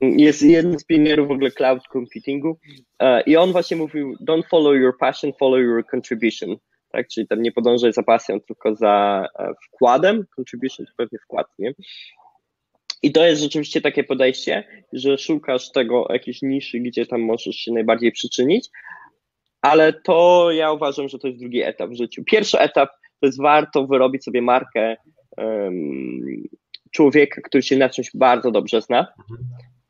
Jest 0.00 0.42
jednym 0.42 0.78
z 0.78 0.84
pionierów 0.84 1.28
w 1.28 1.30
ogóle 1.30 1.50
cloud 1.50 1.82
computingu 1.92 2.58
e, 2.98 3.22
i 3.22 3.36
on 3.36 3.52
właśnie 3.52 3.76
mówił 3.76 4.16
don't 4.28 4.48
follow 4.50 4.76
your 4.76 4.98
passion, 4.98 5.32
follow 5.38 5.60
your 5.60 5.84
contribution. 5.94 6.56
Tak, 6.92 7.08
czyli 7.08 7.26
tam 7.26 7.42
nie 7.42 7.52
podążaj 7.52 7.92
za 7.92 8.02
pasją, 8.02 8.40
tylko 8.40 8.74
za 8.74 9.26
e, 9.38 9.52
wkładem. 9.66 10.24
Contribution 10.36 10.86
to 10.86 10.92
pewnie 10.96 11.18
wkład, 11.18 11.46
nie? 11.58 11.74
I 13.02 13.12
to 13.12 13.24
jest 13.24 13.42
rzeczywiście 13.42 13.80
takie 13.80 14.04
podejście, 14.04 14.64
że 14.92 15.18
szukasz 15.18 15.72
tego 15.72 16.06
jakiejś 16.10 16.42
niszy, 16.42 16.80
gdzie 16.80 17.06
tam 17.06 17.20
możesz 17.20 17.56
się 17.56 17.72
najbardziej 17.72 18.12
przyczynić, 18.12 18.68
ale 19.62 19.92
to 19.92 20.50
ja 20.50 20.72
uważam, 20.72 21.08
że 21.08 21.18
to 21.18 21.26
jest 21.26 21.40
drugi 21.40 21.62
etap 21.62 21.90
w 21.90 21.96
życiu. 21.96 22.24
Pierwszy 22.24 22.58
etap 22.58 22.90
to 23.20 23.26
jest 23.26 23.42
warto 23.42 23.86
wyrobić 23.86 24.24
sobie 24.24 24.42
markę 24.42 24.96
um, 25.36 26.42
człowieka, 26.90 27.40
który 27.40 27.62
się 27.62 27.76
na 27.76 27.88
czymś 27.88 28.10
bardzo 28.14 28.50
dobrze 28.50 28.82
zna, 28.82 29.06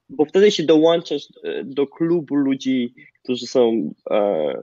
bo 0.09 0.25
wtedy 0.25 0.51
się 0.51 0.63
dołączasz 0.63 1.23
e, 1.45 1.65
do 1.65 1.87
klubu 1.87 2.35
ludzi, 2.35 2.95
którzy 3.23 3.47
są 3.47 3.95
e, 4.11 4.61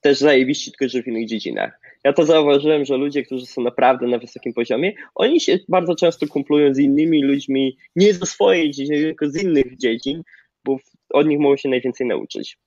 też 0.00 0.18
zajebiści, 0.18 0.70
tylko 0.70 0.88
że 0.88 1.02
w 1.02 1.06
innych 1.06 1.26
dziedzinach. 1.26 1.80
Ja 2.04 2.12
to 2.12 2.24
zauważyłem, 2.24 2.84
że 2.84 2.96
ludzie, 2.96 3.22
którzy 3.22 3.46
są 3.46 3.62
naprawdę 3.62 4.06
na 4.06 4.18
wysokim 4.18 4.52
poziomie, 4.52 4.92
oni 5.14 5.40
się 5.40 5.58
bardzo 5.68 5.94
często 5.94 6.26
kumplują 6.26 6.74
z 6.74 6.78
innymi 6.78 7.24
ludźmi, 7.24 7.76
nie 7.96 8.14
ze 8.14 8.26
swojej 8.26 8.70
dziedziny, 8.70 9.02
tylko 9.02 9.30
z 9.30 9.42
innych 9.42 9.76
dziedzin, 9.76 10.22
bo 10.64 10.76
od 11.10 11.26
nich 11.26 11.38
mogą 11.38 11.56
się 11.56 11.68
najwięcej 11.68 12.06
nauczyć. 12.06 12.58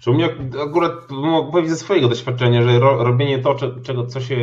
Że 0.00 0.10
u 0.10 0.14
mnie 0.14 0.28
akurat 0.68 0.92
mogę 1.10 1.50
powiedzieć 1.50 1.70
ze 1.70 1.76
swojego 1.76 2.08
doświadczenia, 2.08 2.62
że 2.62 2.78
ro, 2.78 3.04
robienie 3.04 3.38
to, 3.38 3.56
czego, 3.82 4.06
co 4.06 4.20
się 4.20 4.36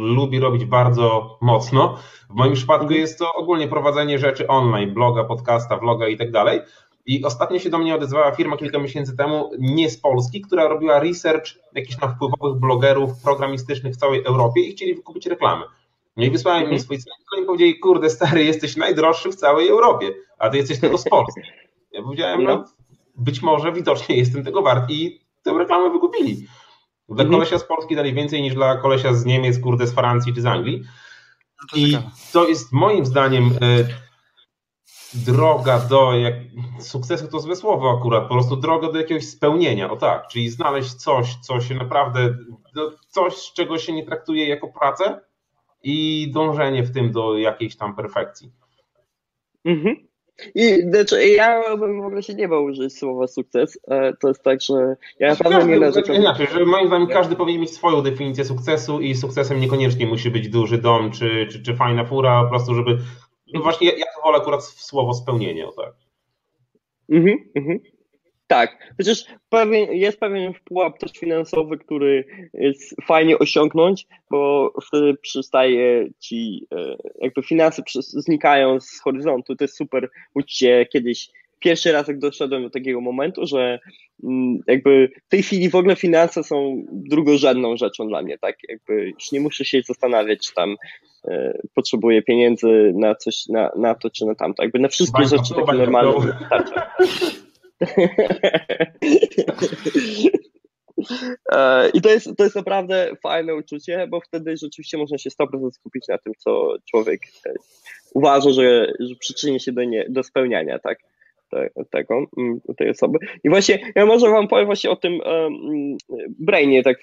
lubi 0.00 0.40
robić 0.40 0.64
bardzo 0.64 1.38
mocno. 1.40 1.98
W 2.30 2.34
moim 2.34 2.52
przypadku 2.52 2.84
mhm. 2.84 3.00
jest 3.00 3.18
to 3.18 3.32
ogólnie 3.34 3.68
prowadzenie 3.68 4.18
rzeczy 4.18 4.46
online, 4.46 4.94
bloga, 4.94 5.24
podcasta, 5.24 5.76
vloga 5.76 6.08
i 6.08 6.16
tak 6.16 6.30
dalej. 6.30 6.60
I 7.06 7.24
ostatnio 7.24 7.58
się 7.58 7.70
do 7.70 7.78
mnie 7.78 7.94
odezwała 7.94 8.30
firma 8.30 8.56
kilka 8.56 8.78
miesięcy 8.78 9.16
temu, 9.16 9.50
nie 9.58 9.90
z 9.90 10.00
Polski, 10.00 10.40
która 10.40 10.68
robiła 10.68 11.00
research 11.00 11.46
jakichś 11.74 11.96
tam 11.96 12.14
wpływowych 12.14 12.60
blogerów 12.60 13.10
programistycznych 13.22 13.94
w 13.94 13.96
całej 13.96 14.24
Europie 14.24 14.60
i 14.60 14.72
chcieli 14.72 14.94
wykupić 14.94 15.26
reklamy. 15.26 15.64
No 16.16 16.24
i 16.24 16.30
wysłałem 16.30 16.60
mhm. 16.60 16.74
mi 16.74 16.80
swój 16.80 17.00
sklep 17.00 17.42
i 17.42 17.46
powiedzieli, 17.46 17.78
kurde 17.78 18.10
stary, 18.10 18.44
jesteś 18.44 18.76
najdroższy 18.76 19.30
w 19.30 19.34
całej 19.34 19.68
Europie, 19.68 20.14
a 20.38 20.50
ty 20.50 20.56
jesteś 20.56 20.80
tylko 20.80 20.98
z 20.98 21.04
Polski. 21.08 21.40
Ja 21.92 22.02
powiedziałem, 22.02 22.44
no, 22.44 22.56
no 22.56 22.64
być 23.14 23.42
może 23.42 23.72
widocznie 23.72 24.16
jestem 24.16 24.44
tego 24.44 24.62
wart 24.62 24.90
i 24.90 25.20
tę 25.42 25.58
reklamę 25.58 25.90
wykupili. 25.90 26.46
Dla 27.08 27.24
mhm. 27.24 27.30
kolesia 27.30 27.58
z 27.58 27.64
Polski 27.64 27.96
dali 27.96 28.14
więcej 28.14 28.42
niż 28.42 28.54
dla 28.54 28.76
kolesia 28.76 29.14
z 29.14 29.24
Niemiec, 29.24 29.60
kurde, 29.60 29.86
z 29.86 29.94
Francji 29.94 30.34
czy 30.34 30.42
z 30.42 30.46
Anglii. 30.46 30.82
No 31.60 31.68
to 31.70 31.76
I 31.76 31.98
to 32.32 32.48
jest 32.48 32.72
moim 32.72 33.06
zdaniem 33.06 33.44
e, 33.44 33.84
droga 35.14 35.78
do 35.78 36.16
jak, 36.16 36.34
sukcesu, 36.80 37.28
to 37.28 37.40
złe 37.40 37.56
słowo 37.56 37.98
akurat, 37.98 38.22
po 38.22 38.34
prostu 38.34 38.56
droga 38.56 38.92
do 38.92 38.98
jakiegoś 38.98 39.28
spełnienia, 39.28 39.90
o 39.90 39.96
tak, 39.96 40.28
czyli 40.28 40.50
znaleźć 40.50 40.94
coś, 40.94 41.36
co 41.36 41.60
się 41.60 41.74
naprawdę, 41.74 42.38
coś, 43.08 43.34
z 43.34 43.52
czego 43.52 43.78
się 43.78 43.92
nie 43.92 44.06
traktuje 44.06 44.48
jako 44.48 44.68
pracę 44.68 45.20
i 45.82 46.28
dążenie 46.34 46.82
w 46.82 46.94
tym 46.94 47.12
do 47.12 47.38
jakiejś 47.38 47.76
tam 47.76 47.96
perfekcji. 47.96 48.52
Mhm. 49.64 50.11
I 50.54 50.82
znaczy, 50.82 51.28
ja 51.28 51.76
bym 51.76 52.02
w 52.02 52.04
ogóle 52.04 52.22
się 52.22 52.34
nie 52.34 52.48
bał 52.48 52.64
użyć 52.64 52.98
słowa 52.98 53.26
sukces. 53.26 53.78
E, 53.88 54.12
to 54.20 54.28
jest 54.28 54.42
tak, 54.42 54.60
że 54.60 54.96
ja 55.18 55.28
naprawdę 55.28 55.66
nie 55.66 55.80
narzekam. 55.80 56.16
Inaczej, 56.16 56.46
że 56.46 56.64
moim 56.64 56.86
zdaniem 56.86 57.08
każdy 57.08 57.36
powinien 57.36 57.60
mieć 57.60 57.70
swoją 57.70 58.02
definicję 58.02 58.44
sukcesu 58.44 59.00
i 59.00 59.14
sukcesem 59.14 59.60
niekoniecznie 59.60 60.06
musi 60.06 60.30
być 60.30 60.48
duży 60.48 60.78
dom 60.78 61.10
czy, 61.10 61.46
czy, 61.50 61.62
czy 61.62 61.74
fajna 61.74 62.04
fura, 62.04 62.42
po 62.42 62.48
prostu, 62.48 62.74
żeby. 62.74 62.98
No 63.54 63.60
właśnie, 63.60 63.86
ja, 63.86 63.96
ja 63.96 64.04
to 64.16 64.22
wolę 64.22 64.38
akurat 64.38 64.64
słowo 64.64 65.14
spełnienie, 65.14 65.66
o 65.66 65.72
tak. 65.72 65.94
Mhm, 67.10 67.38
mhm. 67.54 67.80
Tak, 68.52 68.94
chociaż 68.98 69.24
pewien, 69.48 69.92
jest 69.92 70.20
pewien 70.20 70.52
pułap 70.64 70.98
też 70.98 71.12
finansowy, 71.12 71.78
który 71.78 72.24
jest 72.54 72.96
fajnie 73.02 73.38
osiągnąć, 73.38 74.06
bo 74.30 74.72
wtedy 74.88 75.14
przystaje 75.14 76.08
ci, 76.18 76.66
e, 76.74 76.96
jakby 77.20 77.42
finanse 77.42 77.82
znikają 78.00 78.80
z 78.80 79.00
horyzontu, 79.00 79.56
to 79.56 79.64
jest 79.64 79.76
super 79.76 80.10
uczucie 80.34 80.86
kiedyś 80.92 81.28
pierwszy 81.58 81.92
raz 81.92 82.08
jak 82.08 82.18
doszedłem 82.18 82.62
do 82.62 82.70
takiego 82.70 83.00
momentu, 83.00 83.46
że 83.46 83.78
mm, 84.24 84.58
jakby 84.66 85.08
w 85.26 85.28
tej 85.28 85.42
chwili 85.42 85.70
w 85.70 85.74
ogóle 85.74 85.96
finanse 85.96 86.44
są 86.44 86.84
drugorzędną 86.90 87.76
rzeczą 87.76 88.08
dla 88.08 88.22
mnie, 88.22 88.38
tak? 88.38 88.56
Jakby 88.68 89.08
już 89.08 89.32
nie 89.32 89.40
muszę 89.40 89.64
się 89.64 89.80
zastanawiać, 89.86 90.48
czy 90.48 90.54
tam 90.54 90.76
e, 91.24 91.58
potrzebuję 91.74 92.22
pieniędzy 92.22 92.92
na 92.94 93.14
coś, 93.14 93.46
na, 93.48 93.70
na 93.76 93.94
to 93.94 94.10
czy 94.10 94.26
na 94.26 94.34
tamto. 94.34 94.62
Jakby 94.62 94.78
na 94.78 94.88
wszystkie 94.88 95.24
rzeczy 95.24 95.54
takie 95.54 95.78
normalne 95.78 96.32
wystarcza. 96.32 96.90
E, 101.52 101.90
I 101.94 102.00
to 102.00 102.10
jest, 102.10 102.36
to 102.36 102.44
jest 102.44 102.56
naprawdę 102.56 103.10
fajne 103.22 103.54
uczucie, 103.54 104.06
bo 104.10 104.20
wtedy 104.20 104.56
rzeczywiście 104.56 104.98
można 104.98 105.18
się 105.18 105.30
100% 105.30 105.70
skupić 105.70 106.08
na 106.08 106.18
tym, 106.18 106.32
co 106.38 106.74
człowiek 106.90 107.20
e, 107.46 107.54
uważa, 108.14 108.50
że, 108.50 108.92
że 109.00 109.14
przyczyni 109.14 109.60
się 109.60 109.72
do, 109.72 109.84
nie, 109.84 110.06
do 110.08 110.22
spełniania 110.22 110.78
tak, 110.78 110.98
te, 111.50 111.70
tego, 111.90 112.26
mm, 112.38 112.60
tej 112.76 112.90
osoby. 112.90 113.18
I 113.44 113.50
właśnie 113.50 113.92
ja 113.94 114.06
może 114.06 114.30
wam 114.30 114.48
powiem 114.48 114.66
właśnie 114.66 114.90
o 114.90 114.96
tym 114.96 115.20
um, 115.20 115.96
brainie, 116.38 116.82
tak 116.82 116.98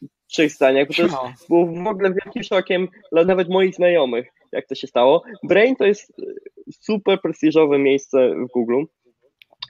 w 0.00 0.26
trzech 0.26 0.52
zdaniach, 0.52 0.88
bo 0.88 0.94
to 0.94 1.02
jest, 1.02 1.14
no. 1.14 1.32
było 1.48 1.66
w 1.66 1.86
ogóle 1.86 2.14
wielkim 2.14 2.42
szokiem 2.42 2.88
dla 3.12 3.24
nawet 3.24 3.48
moich 3.48 3.74
znajomych, 3.74 4.26
jak 4.52 4.66
to 4.66 4.74
się 4.74 4.86
stało. 4.86 5.22
Brain 5.42 5.76
to 5.76 5.84
jest 5.84 6.12
super 6.80 7.20
prestiżowe 7.20 7.78
miejsce 7.78 8.34
w 8.34 8.52
Google 8.52 8.84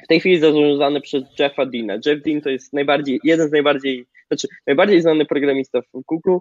w 0.06 0.08
tej 0.08 0.20
chwili 0.20 0.38
zarządzany 0.38 1.00
przez 1.00 1.24
Jeffa 1.38 1.66
Deana. 1.66 1.94
Jeff 2.06 2.22
Dean 2.22 2.40
to 2.40 2.50
jest 2.50 2.72
najbardziej, 2.72 3.20
jeden 3.24 3.48
z 3.48 3.52
najbardziej, 3.52 4.06
znaczy 4.28 4.48
najbardziej 4.66 5.00
znany 5.00 5.24
programista 5.24 5.80
w 5.82 6.00
Google. 6.06 6.36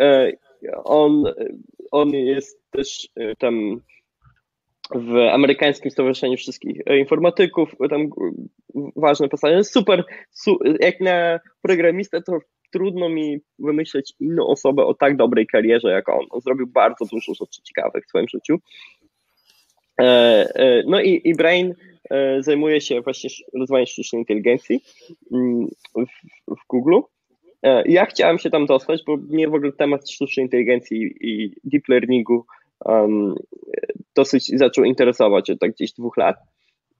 E, 0.00 0.32
on, 0.84 1.24
on 1.90 2.10
jest 2.10 2.60
też 2.70 3.08
e, 3.16 3.36
tam 3.36 3.80
w 4.94 5.16
amerykańskim 5.32 5.90
Stowarzyszeniu 5.90 6.36
Wszystkich 6.36 6.76
Informatyków, 6.98 7.74
tam 7.90 8.10
ważne 8.96 9.28
postanie. 9.28 9.64
Super, 9.64 10.04
jak 10.80 11.00
na 11.00 11.40
programistę 11.62 12.22
to 12.22 12.38
trudno 12.72 13.08
mi 13.08 13.38
wymyśleć 13.58 14.12
inną 14.20 14.46
osobę 14.46 14.84
o 14.84 14.94
tak 14.94 15.16
dobrej 15.16 15.46
karierze 15.46 15.90
jak 15.90 16.08
on. 16.08 16.26
On 16.30 16.40
zrobił 16.40 16.66
bardzo 16.66 17.04
dużo 17.04 17.34
rzeczy 17.34 17.62
ciekawych 17.62 18.04
w 18.04 18.08
swoim 18.08 18.28
życiu. 18.28 18.58
E, 20.00 20.82
no 20.86 21.00
i, 21.00 21.20
i 21.24 21.34
Brain 21.34 21.74
E, 21.74 21.95
zajmuje 22.40 22.80
się 22.80 23.00
właśnie 23.00 23.30
rozwojem 23.54 23.86
sztucznej 23.86 24.20
inteligencji 24.20 24.80
mm, 25.32 25.68
w, 26.46 26.66
Google. 26.68 26.98
E, 27.62 27.82
ja 27.88 28.06
chciałem 28.06 28.38
się 28.38 28.50
tam 28.50 28.66
dostać, 28.66 29.02
bo 29.06 29.16
mnie 29.16 29.48
w 29.48 29.54
ogóle 29.54 29.72
temat 29.72 30.10
sztucznej 30.10 30.46
inteligencji 30.46 31.14
i 31.20 31.52
deep 31.64 31.88
learningu 31.88 32.46
um, 32.84 33.34
dosyć 34.14 34.58
zaczął 34.58 34.84
interesować 34.84 35.50
od 35.50 35.58
tak 35.58 35.72
gdzieś 35.72 35.92
dwóch 35.92 36.16
lat. 36.16 36.36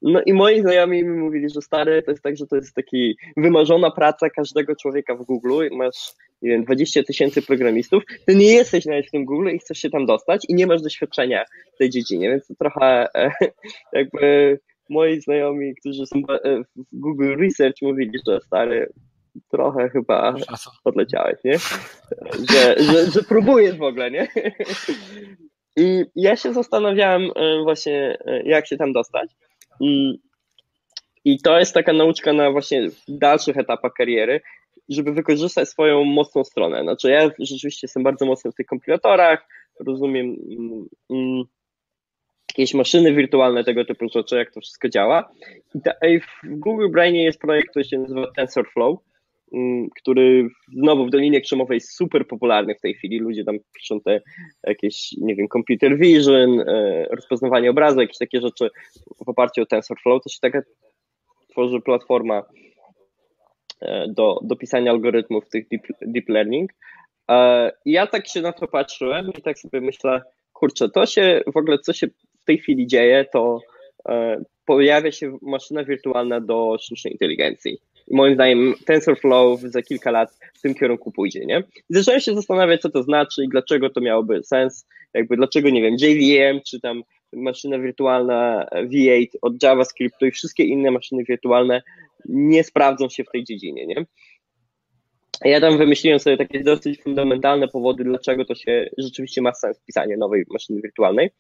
No 0.03 0.23
i 0.27 0.33
moi 0.33 0.61
znajomi 0.61 1.05
mi 1.05 1.19
mówili, 1.19 1.51
że 1.51 1.63
stary, 1.63 2.03
to 2.03 2.11
jest 2.11 2.23
tak, 2.23 2.37
że 2.37 2.47
to 2.47 2.57
jest 2.57 2.75
taki 2.75 3.17
wymarzona 3.37 3.91
praca 3.91 4.31
każdego 4.31 4.77
człowieka 4.77 5.15
w 5.15 5.25
Google. 5.25 5.69
Masz, 5.73 6.13
nie 6.43 6.51
wiem, 6.51 6.65
20 6.65 7.03
tysięcy 7.03 7.43
programistów, 7.43 8.03
ty 8.27 8.35
nie 8.35 8.53
jesteś 8.53 8.87
nawet 8.87 9.07
w 9.07 9.11
tym 9.11 9.25
Google 9.25 9.49
i 9.49 9.59
chcesz 9.59 9.79
się 9.79 9.91
tam 9.91 10.07
dostać 10.07 10.47
i 10.49 10.55
nie 10.55 10.67
masz 10.67 10.83
doświadczenia 10.83 11.45
w 11.75 11.79
tej 11.79 11.91
dziedzinie, 11.91 12.31
więc 12.31 12.47
to 12.47 12.55
trochę 12.55 13.09
jakby 13.93 14.59
moi 14.91 15.21
znajomi, 15.21 15.75
którzy 15.81 16.07
są 16.07 16.19
e, 16.19 16.63
w 16.77 16.87
Google 16.93 17.37
Research 17.37 17.83
mówili, 17.83 18.19
że 18.29 18.41
stary, 18.41 18.93
trochę 19.51 19.89
chyba 19.89 20.35
odleciałeś, 20.85 21.37
nie? 21.45 21.59
Że, 22.51 22.77
że, 22.79 23.11
że 23.11 23.23
próbujesz 23.23 23.77
w 23.77 23.83
ogóle, 23.83 24.11
nie? 24.11 24.29
I 25.77 26.05
ja 26.17 26.37
się 26.37 26.53
zastanawiałem 26.53 27.23
e, 27.23 27.63
właśnie, 27.63 28.19
e, 28.27 28.43
jak 28.43 28.67
się 28.67 28.77
tam 28.77 28.93
dostać. 28.93 29.31
I, 31.25 31.39
to 31.45 31.59
jest 31.59 31.75
taka 31.75 31.93
nauczka 31.93 32.33
na 32.33 32.51
właśnie 32.51 32.89
dalszych 33.09 33.57
etapach 33.57 33.93
kariery, 33.93 34.41
żeby 34.89 35.13
wykorzystać 35.13 35.69
swoją 35.69 36.05
mocną 36.05 36.45
stronę. 36.45 36.83
Znaczy 36.83 37.11
ja 37.11 37.31
rzeczywiście 37.39 37.85
jestem 37.87 38.03
bardzo 38.03 38.27
mocny 38.27 38.53
w 38.53 38.55
tych 38.55 38.67
kompilatorach, 38.67 39.49
rozumiem 39.87 40.27
mm, 40.27 40.87
mm 41.11 41.45
jakieś 42.59 42.75
maszyny 42.75 43.15
wirtualne, 43.15 43.65
tego 43.65 43.85
typu 43.85 44.09
rzeczy, 44.09 44.37
jak 44.37 44.53
to 44.53 44.61
wszystko 44.61 44.89
działa. 44.89 45.33
I, 46.09 46.21
w 46.21 46.59
Google 46.59 46.91
Brainie 46.91 47.25
jest 47.25 47.41
projekt, 47.41 47.71
który 47.71 47.85
się 47.85 47.99
nazywa 47.99 48.27
TensorFlow, 48.37 48.99
mm, 49.53 49.89
który 50.01 50.49
znowu 50.73 51.07
w 51.07 51.11
Dolinie 51.11 51.41
Krzemowej 51.41 51.77
jest 51.77 51.97
super 51.97 52.27
popularny 52.27 52.75
w 52.75 52.81
tej 52.81 52.95
chwili. 52.95 53.19
Ludzie 53.19 53.45
tam 53.45 53.57
piszą 53.75 54.01
te 54.01 54.21
jakieś, 54.67 55.13
nie 55.13 55.35
wiem, 55.35 55.47
computer 55.53 55.99
vision, 55.99 56.61
e, 56.61 57.05
rozpoznawanie 57.11 57.71
obrazu, 57.71 58.01
jakieś 58.01 58.19
takie 58.19 58.41
rzeczy 58.41 58.71
w 59.25 59.29
oparciu 59.29 59.63
o 59.63 59.67
TensorFlow. 59.67 60.23
To 60.23 60.29
się 60.29 60.39
taka 60.41 60.63
tworzy 61.51 61.81
platforma 61.81 62.43
e, 63.81 64.07
do, 64.09 64.39
do 64.43 64.57
pisania 64.57 64.91
algorytmów 64.91 65.49
tych 65.49 65.69
deep, 65.69 65.83
deep 66.01 66.29
learning. 66.29 66.73
E, 67.31 67.73
ja 67.85 68.07
tak 68.07 68.29
się 68.29 68.41
na 68.41 68.53
to 68.53 68.69
patrzyłem 68.69 69.31
i 69.39 69.43
tak 69.43 69.59
sobie 69.59 69.81
myślę, 69.81 70.23
kurczę, 70.53 70.89
to 70.89 71.07
się 71.07 71.41
w 71.55 71.57
ogóle, 71.57 71.79
co 71.79 71.93
się 71.93 72.07
tej 72.47 72.59
chwili 72.59 72.87
dzieje, 72.87 73.25
to 73.33 73.61
e, 74.09 74.43
pojawia 74.67 75.13
się 75.13 75.39
maszyna 75.43 75.85
wirtualna 75.85 76.41
do 76.41 76.77
sztucznej 76.81 77.13
inteligencji. 77.13 77.79
I 78.09 78.17
moim 78.17 78.35
zdaniem 78.35 78.75
TensorFlow 78.87 79.61
za 79.61 79.83
kilka 79.83 80.11
lat 80.11 80.39
w 80.55 80.61
tym 80.61 80.75
kierunku 80.75 81.13
pójdzie, 81.13 81.47
nie? 81.47 81.63
I 81.91 81.95
zacząłem 81.95 82.21
się 82.21 82.35
zastanawiać, 82.35 82.81
co 82.81 82.91
to 82.91 83.03
znaczy 83.03 83.45
i 83.45 83.49
dlaczego 83.49 83.91
to 83.91 84.01
miałoby 84.01 84.43
sens, 84.43 84.87
jakby 85.15 85.37
dlaczego, 85.37 85.71
nie 85.71 85.83
wiem, 85.83 85.97
JVM, 86.01 86.61
czy 86.67 86.81
tam 86.81 87.03
maszyna 87.33 87.79
wirtualna 87.79 88.67
V8 88.73 89.27
od 89.43 89.63
JavaScriptu 89.63 90.27
i 90.27 90.31
wszystkie 90.31 90.65
inne 90.65 90.91
maszyny 90.91 91.25
wirtualne 91.25 91.83
nie 92.29 92.65
sprawdzą 92.65 93.09
się 93.09 93.25
w 93.25 93.31
tej 93.31 93.45
dziedzinie, 93.45 93.87
nie? 93.87 94.07
Ja 95.45 95.61
tam 95.61 95.79
wymyśliłem 95.79 96.19
sobie 96.19 96.37
takie 96.37 96.61
dosyć 96.61 97.03
fundamentalne 97.03 97.69
powody, 97.69 98.05
dlaczego 98.05 98.45
to 98.45 98.55
się 98.55 98.91
rzeczywiście 98.99 99.43
ma 99.43 99.55
sens 99.55 99.81
pisanie 99.87 100.17
nowej 100.17 100.45
maszyny 100.51 100.81
wirtualnej. 100.83 101.31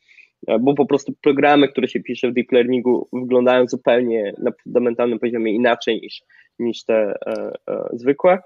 E, 0.47 0.59
bo 0.59 0.74
po 0.74 0.87
prostu 0.87 1.12
programy, 1.22 1.68
które 1.68 1.89
się 1.89 2.01
pisze 2.01 2.30
w 2.30 2.34
deep 2.34 2.53
learningu 2.53 3.09
wyglądają 3.12 3.68
zupełnie 3.68 4.32
na 4.39 4.51
fundamentalnym 4.62 5.18
poziomie 5.18 5.53
inaczej 5.53 6.01
niż, 6.01 6.22
niż 6.59 6.84
te 6.84 6.95
e, 6.95 7.53
e, 7.68 7.89
zwykłe, 7.93 8.39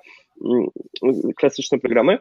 mm, 0.45 0.67
klasyczne 1.37 1.79
programy. 1.79 2.19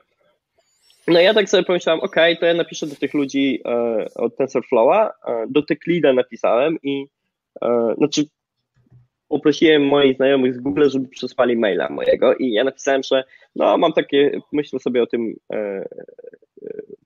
No 1.10 1.20
ja 1.20 1.34
tak 1.34 1.50
sobie 1.50 1.64
pomyślałem, 1.64 2.02
ok, 2.02 2.16
to 2.40 2.46
ja 2.46 2.54
napiszę 2.54 2.88
do 2.88 2.96
tych 2.96 3.14
ludzi 3.14 3.62
e, 3.66 4.06
od 4.16 4.38
TensorFlowa, 4.38 5.14
e, 5.28 5.46
do 5.50 5.62
TechLeada 5.62 6.14
napisałem 6.14 6.78
i 6.84 7.06
e, 7.62 7.94
znaczy 7.98 8.26
poprosiłem 9.28 9.86
moich 9.88 10.16
znajomych 10.16 10.56
z 10.56 10.60
Google, 10.60 10.90
żeby 10.90 11.08
przesłali 11.08 11.58
maila 11.58 11.90
mojego 11.90 12.36
i 12.36 12.52
ja 12.52 12.64
napisałem, 12.64 13.04
że 13.04 13.24
no 13.56 13.78
mam 13.78 13.94
takie, 13.94 14.42
myślę 14.52 14.80
sobie 14.80 15.04
o 15.04 15.08
tym 15.08 15.36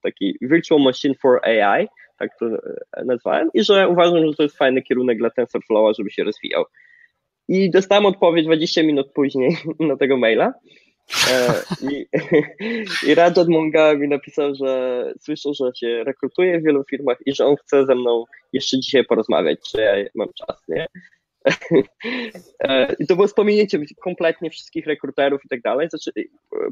taki 0.01 0.37
Virtual 0.41 0.81
Machine 0.81 1.15
for 1.15 1.39
AI, 1.45 1.87
tak 2.17 2.29
to 2.39 2.45
e, 2.45 3.05
nazwałem, 3.05 3.49
i 3.53 3.63
że 3.63 3.89
uważam, 3.89 4.27
że 4.27 4.33
to 4.33 4.43
jest 4.43 4.57
fajny 4.57 4.81
kierunek 4.81 5.17
dla 5.17 5.29
TensorFlowa, 5.29 5.93
żeby 5.93 6.11
się 6.11 6.23
rozwijał. 6.23 6.65
I 7.47 7.71
dostałem 7.71 8.05
odpowiedź 8.05 8.45
20 8.45 8.83
minut 8.83 9.11
później 9.13 9.57
na 9.79 9.97
tego 9.97 10.17
maila. 10.17 10.53
E, 11.31 11.53
I, 11.91 12.05
i 13.07 13.15
Rajat 13.15 13.47
mi 13.97 14.07
napisał, 14.07 14.55
że 14.55 15.13
słyszę, 15.19 15.49
że 15.53 15.71
się 15.75 16.03
rekrutuje 16.03 16.59
w 16.59 16.63
wielu 16.63 16.83
firmach 16.89 17.17
i 17.25 17.35
że 17.35 17.45
on 17.45 17.55
chce 17.55 17.85
ze 17.85 17.95
mną 17.95 18.23
jeszcze 18.53 18.79
dzisiaj 18.79 19.05
porozmawiać, 19.05 19.59
czy 19.71 19.81
ja 19.81 19.93
mam 20.15 20.27
czas, 20.33 20.63
nie? 20.67 20.87
E, 22.59 22.95
I 22.99 23.07
to 23.07 23.15
było 23.15 23.27
wspomnienie 23.27 23.67
kompletnie 24.01 24.49
wszystkich 24.49 24.87
rekruterów 24.87 25.45
i 25.45 25.47
tak 25.47 25.61
dalej. 25.61 25.89
Znaczy, 25.89 26.11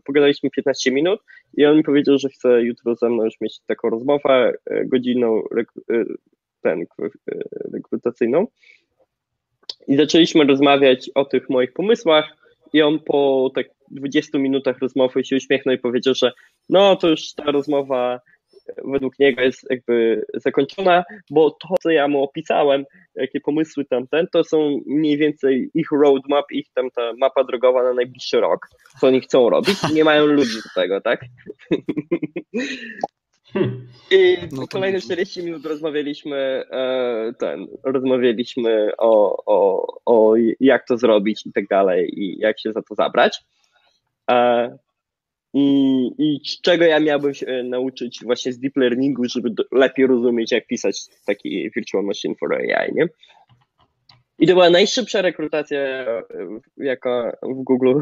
pogadaliśmy 0.06 0.50
15 0.50 0.92
minut 0.92 1.20
i 1.58 1.66
on 1.66 1.78
mi 1.78 1.84
powiedział, 1.84 2.18
że 2.18 2.30
chce 2.30 2.62
jutro 2.62 2.96
ze 2.96 3.10
mną 3.10 3.24
już 3.24 3.42
mieć 3.42 3.60
taką 3.60 3.90
rozmowę 3.90 4.54
e, 4.66 4.86
godzinną 4.86 5.44
e, 5.58 6.04
ten, 6.62 6.86
rekrutacyjną. 7.74 8.48
I 9.88 9.96
zaczęliśmy 9.96 10.46
rozmawiać 10.46 11.12
o 11.16 11.26
tych 11.26 11.50
moich 11.50 11.74
pomysłach 11.74 12.38
i 12.74 12.82
on 12.82 13.00
po 13.00 13.52
tak 13.56 13.68
20 13.92 14.38
minutach 14.38 14.80
rozmowy 14.80 15.26
się 15.26 15.36
uśmiechnął 15.36 15.76
i 15.76 15.80
powiedział, 15.80 16.14
że 16.16 16.32
no 16.70 16.96
to 16.96 17.10
już 17.10 17.34
ta 17.34 17.44
rozmowa 17.44 18.20
według 18.84 19.20
niego 19.20 19.42
jest 19.42 19.68
jakby 19.70 20.26
zakończona, 20.34 21.04
bo 21.30 21.52
to, 21.52 21.76
co 21.82 21.90
ja 21.90 22.08
mu 22.08 22.24
opisałem, 22.24 22.86
jakie 23.16 23.40
pomysły 23.40 23.86
tamten, 23.86 24.28
to 24.32 24.44
są 24.44 24.80
mniej 24.86 25.18
więcej 25.18 25.72
ich 25.74 25.88
roadmap, 25.92 26.46
ich 26.52 26.66
tam 26.74 26.92
ta 26.92 27.14
mapa 27.18 27.44
drogowa 27.44 27.84
na 27.84 27.94
najbliższy 27.94 28.40
rok, 28.40 28.68
co 29.00 29.08
oni 29.08 29.22
chcą 29.22 29.50
robić 29.50 29.78
nie 29.94 30.04
mają 30.04 30.26
ludzi 30.26 30.56
do 30.56 30.82
tego, 30.82 31.02
tak? 31.02 31.26
I 34.12 34.38
no 34.52 34.68
kolejne 34.68 35.02
40 35.02 35.44
minut 35.44 35.66
rozmawialiśmy 35.66 36.38
e, 36.72 37.34
ten, 37.40 37.68
rozmawialiśmy 37.84 38.92
o, 38.98 39.44
o, 39.46 39.88
o 40.06 40.34
jak 40.60 40.88
to 40.88 40.98
zrobić 40.98 41.46
i 41.46 41.52
tak 41.52 41.68
dalej 41.68 42.20
i 42.20 42.40
jak 42.40 42.60
się 42.60 42.72
za 42.72 42.82
to 42.82 42.96
zabrać. 42.96 43.44
E, 44.32 44.78
i, 45.54 45.64
I 46.18 46.42
czego 46.62 46.86
ja 46.86 47.00
miałbym 47.00 47.34
się 47.34 47.64
nauczyć 47.64 48.20
właśnie 48.24 48.54
z 48.54 48.60
deep 48.60 48.78
learningu, 48.78 49.24
żeby 49.26 49.50
do, 49.50 49.64
lepiej 49.72 50.08
rozumieć, 50.08 50.52
jak 50.52 50.68
pisać 50.68 51.02
taki 51.26 51.72
virtual 51.76 52.04
machine 52.04 52.36
for 52.36 52.54
AI, 52.56 52.92
nie? 52.96 53.08
I 54.40 54.48
to 54.48 54.54
była 54.54 54.70
najszybsza 54.70 55.22
rekrutacja, 55.22 55.80
e, 55.80 56.24
jaka 56.78 57.38
w 57.44 57.64
Google 57.64 57.94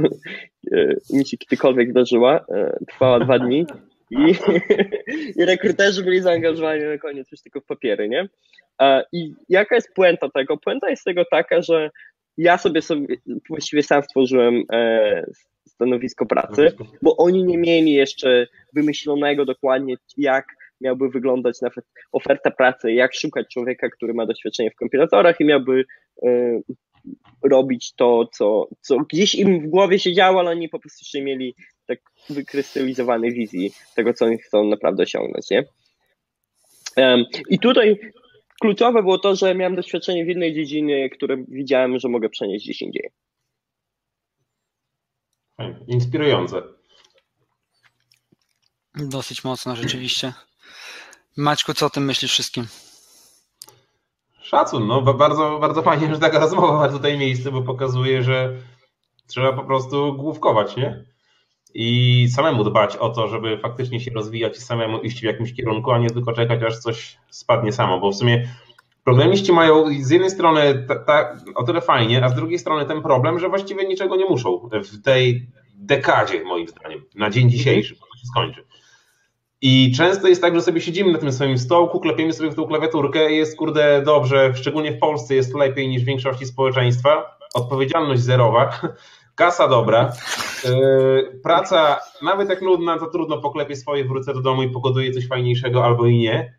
e, 0.72 0.96
mi 1.14 1.28
się 1.28 1.38
kiedykolwiek 1.38 1.88
wydarzyła. 1.88 2.46
E, 2.50 2.78
trwała 2.88 3.20
dwa 3.20 3.40
dni. 3.40 3.66
I, 4.12 4.18
I 5.42 5.46
rekruterzy 5.46 6.04
byli 6.04 6.22
zaangażowani 6.22 6.84
na 6.84 6.98
koniec 6.98 7.32
już 7.32 7.42
tylko 7.42 7.62
w 7.62 7.66
papiery, 7.66 8.10
nie? 8.10 8.30
I 9.12 9.34
jaka 9.50 9.76
jest 9.76 9.94
puenta 9.96 10.30
tego? 10.30 10.58
Puenta 10.58 10.90
jest 10.90 11.04
tego 11.04 11.26
taka, 11.32 11.62
że 11.62 11.90
ja 12.38 12.58
sobie, 12.58 12.82
sobie 12.82 13.16
właściwie 13.50 13.84
sam 13.84 14.04
stworzyłem 14.04 14.64
stanowisko 15.80 16.26
pracy, 16.26 16.72
bo 17.02 17.18
oni 17.18 17.44
nie 17.44 17.58
mieli 17.58 17.94
jeszcze 17.94 18.48
wymyślonego 18.74 19.46
dokładnie, 19.46 19.96
jak 20.18 20.46
miałby 20.82 21.10
wyglądać 21.10 21.62
nawet 21.62 21.86
oferta 22.12 22.52
pracy, 22.52 22.94
jak 22.94 23.14
szukać 23.14 23.48
człowieka, 23.54 23.90
który 23.90 24.14
ma 24.14 24.26
doświadczenie 24.26 24.72
w 24.72 24.76
kompilatorach 24.76 25.40
i 25.40 25.46
miałby 25.46 25.86
y, 26.24 26.64
robić 27.44 27.94
to, 27.96 28.30
co, 28.34 28.68
co 28.82 28.98
gdzieś 28.98 29.36
im 29.36 29.62
w 29.62 29.70
głowie 29.70 30.00
się 30.00 30.14
działo, 30.14 30.40
ale 30.40 30.52
oni 30.52 30.70
po 30.70 30.80
prostu 30.80 31.00
jeszcze 31.02 31.22
mieli 31.22 31.56
tak 31.88 32.00
wykrystalizowane 32.30 33.32
wizji 33.32 33.72
tego, 33.96 34.14
co 34.14 34.26
oni 34.26 34.38
chcą 34.38 34.64
naprawdę 34.64 35.04
osiągnąć, 35.04 35.50
nie? 35.50 35.64
Um, 36.98 37.26
I 37.50 37.60
tutaj 37.60 38.00
kluczowe 38.62 39.02
było 39.02 39.20
to, 39.20 39.36
że 39.36 39.56
miałem 39.56 39.76
doświadczenie 39.76 40.26
w 40.26 40.30
innej 40.30 40.54
dziedzinie, 40.54 41.10
które 41.10 41.38
widziałem, 41.48 42.00
że 42.00 42.10
mogę 42.10 42.30
przenieść 42.30 42.66
gdzieś 42.66 42.82
indziej. 42.82 43.10
Inspirujące. 45.88 46.62
Dosyć 48.96 49.44
mocno, 49.44 49.76
rzeczywiście. 49.76 50.34
Maćku, 51.38 51.74
co 51.74 51.86
o 51.86 51.90
tym 51.90 52.06
myślisz 52.06 52.32
wszystkim? 52.32 52.68
Szacun, 54.42 54.88
no 54.88 55.02
bardzo, 55.02 55.60
bardzo 55.60 55.82
fajnie, 55.82 56.16
że 56.16 56.20
taka 56.20 56.40
rozmowa 56.40 56.74
ma 56.74 56.90
tutaj 56.90 57.18
miejsce, 57.18 57.52
bo 57.52 57.62
pokazuje, 57.62 58.24
że 58.24 58.56
trzeba 59.28 59.54
po 59.54 59.64
prostu 59.64 60.14
główkować, 60.14 60.76
nie? 60.76 61.06
I 61.74 62.28
samemu 62.36 62.64
dbać 62.64 62.96
o 62.96 63.10
to, 63.10 63.28
żeby 63.28 63.58
faktycznie 63.58 64.00
się 64.00 64.12
rozwijać 64.12 64.58
i 64.58 64.62
samemu 64.62 65.00
iść 65.00 65.20
w 65.20 65.24
jakimś 65.24 65.54
kierunku, 65.54 65.92
a 65.92 66.00
nie 66.00 66.10
tylko 66.10 66.34
czekać, 66.34 66.64
aż 66.64 66.80
coś 66.80 67.18
spadnie 67.30 67.72
samo, 67.72 68.00
bo 68.00 68.12
w 68.12 68.16
sumie 68.16 68.50
Programiści 69.10 69.54
mają 69.54 69.86
z 70.02 70.10
jednej 70.10 70.30
strony 70.30 70.86
ta, 70.88 70.96
ta, 70.96 71.38
o 71.56 71.64
tyle 71.64 71.82
fajnie, 71.82 72.24
a 72.24 72.30
z 72.30 72.36
drugiej 72.36 72.60
strony 72.60 72.86
ten 72.86 73.02
problem, 73.02 73.40
że 73.40 73.50
właściwie 73.50 73.88
niczego 73.88 74.16
nie 74.16 74.26
muszą 74.26 74.70
w 74.72 75.02
tej 75.02 75.48
dekadzie, 75.76 76.44
moim 76.44 76.68
zdaniem, 76.68 77.04
na 77.16 77.30
dzień 77.30 77.50
dzisiejszy, 77.50 77.96
bo 77.96 78.06
to 78.06 78.18
się 78.18 78.28
skończy. 78.28 78.66
I 79.62 79.94
często 79.98 80.28
jest 80.28 80.42
tak, 80.42 80.56
że 80.56 80.62
sobie 80.62 80.82
siedzimy 80.82 81.12
na 81.12 81.18
tym 81.18 81.32
swoim 81.32 81.58
stołku, 81.58 82.00
klepiemy 82.00 82.34
sobie 82.34 82.50
w 82.50 82.56
tą 82.56 82.68
klawiaturkę 82.68 83.32
i 83.32 83.38
jest 83.38 83.58
kurde 83.58 84.02
dobrze, 84.06 84.54
szczególnie 84.56 84.92
w 84.92 85.00
Polsce 85.00 85.36
jest 85.36 85.56
lepiej 85.56 85.88
niż 85.88 86.02
w 86.02 86.06
większości 86.06 86.46
społeczeństwa. 86.46 87.38
Odpowiedzialność 87.54 88.22
zerowa, 88.22 88.80
kasa 89.36 89.68
dobra, 89.68 90.14
yy, 90.66 91.40
praca 91.44 92.00
nawet 92.22 92.50
jak 92.50 92.62
nudna, 92.62 93.00
to 93.00 93.06
trudno 93.08 93.42
poklepię 93.42 93.76
swoje, 93.76 94.06
wrócę 94.06 94.34
do 94.34 94.42
domu 94.42 94.64
i 94.64 94.70
pogoduję 94.70 95.12
coś 95.12 95.28
fajniejszego 95.28 95.86
albo 95.86 96.06
i 96.06 96.18
nie 96.18 96.59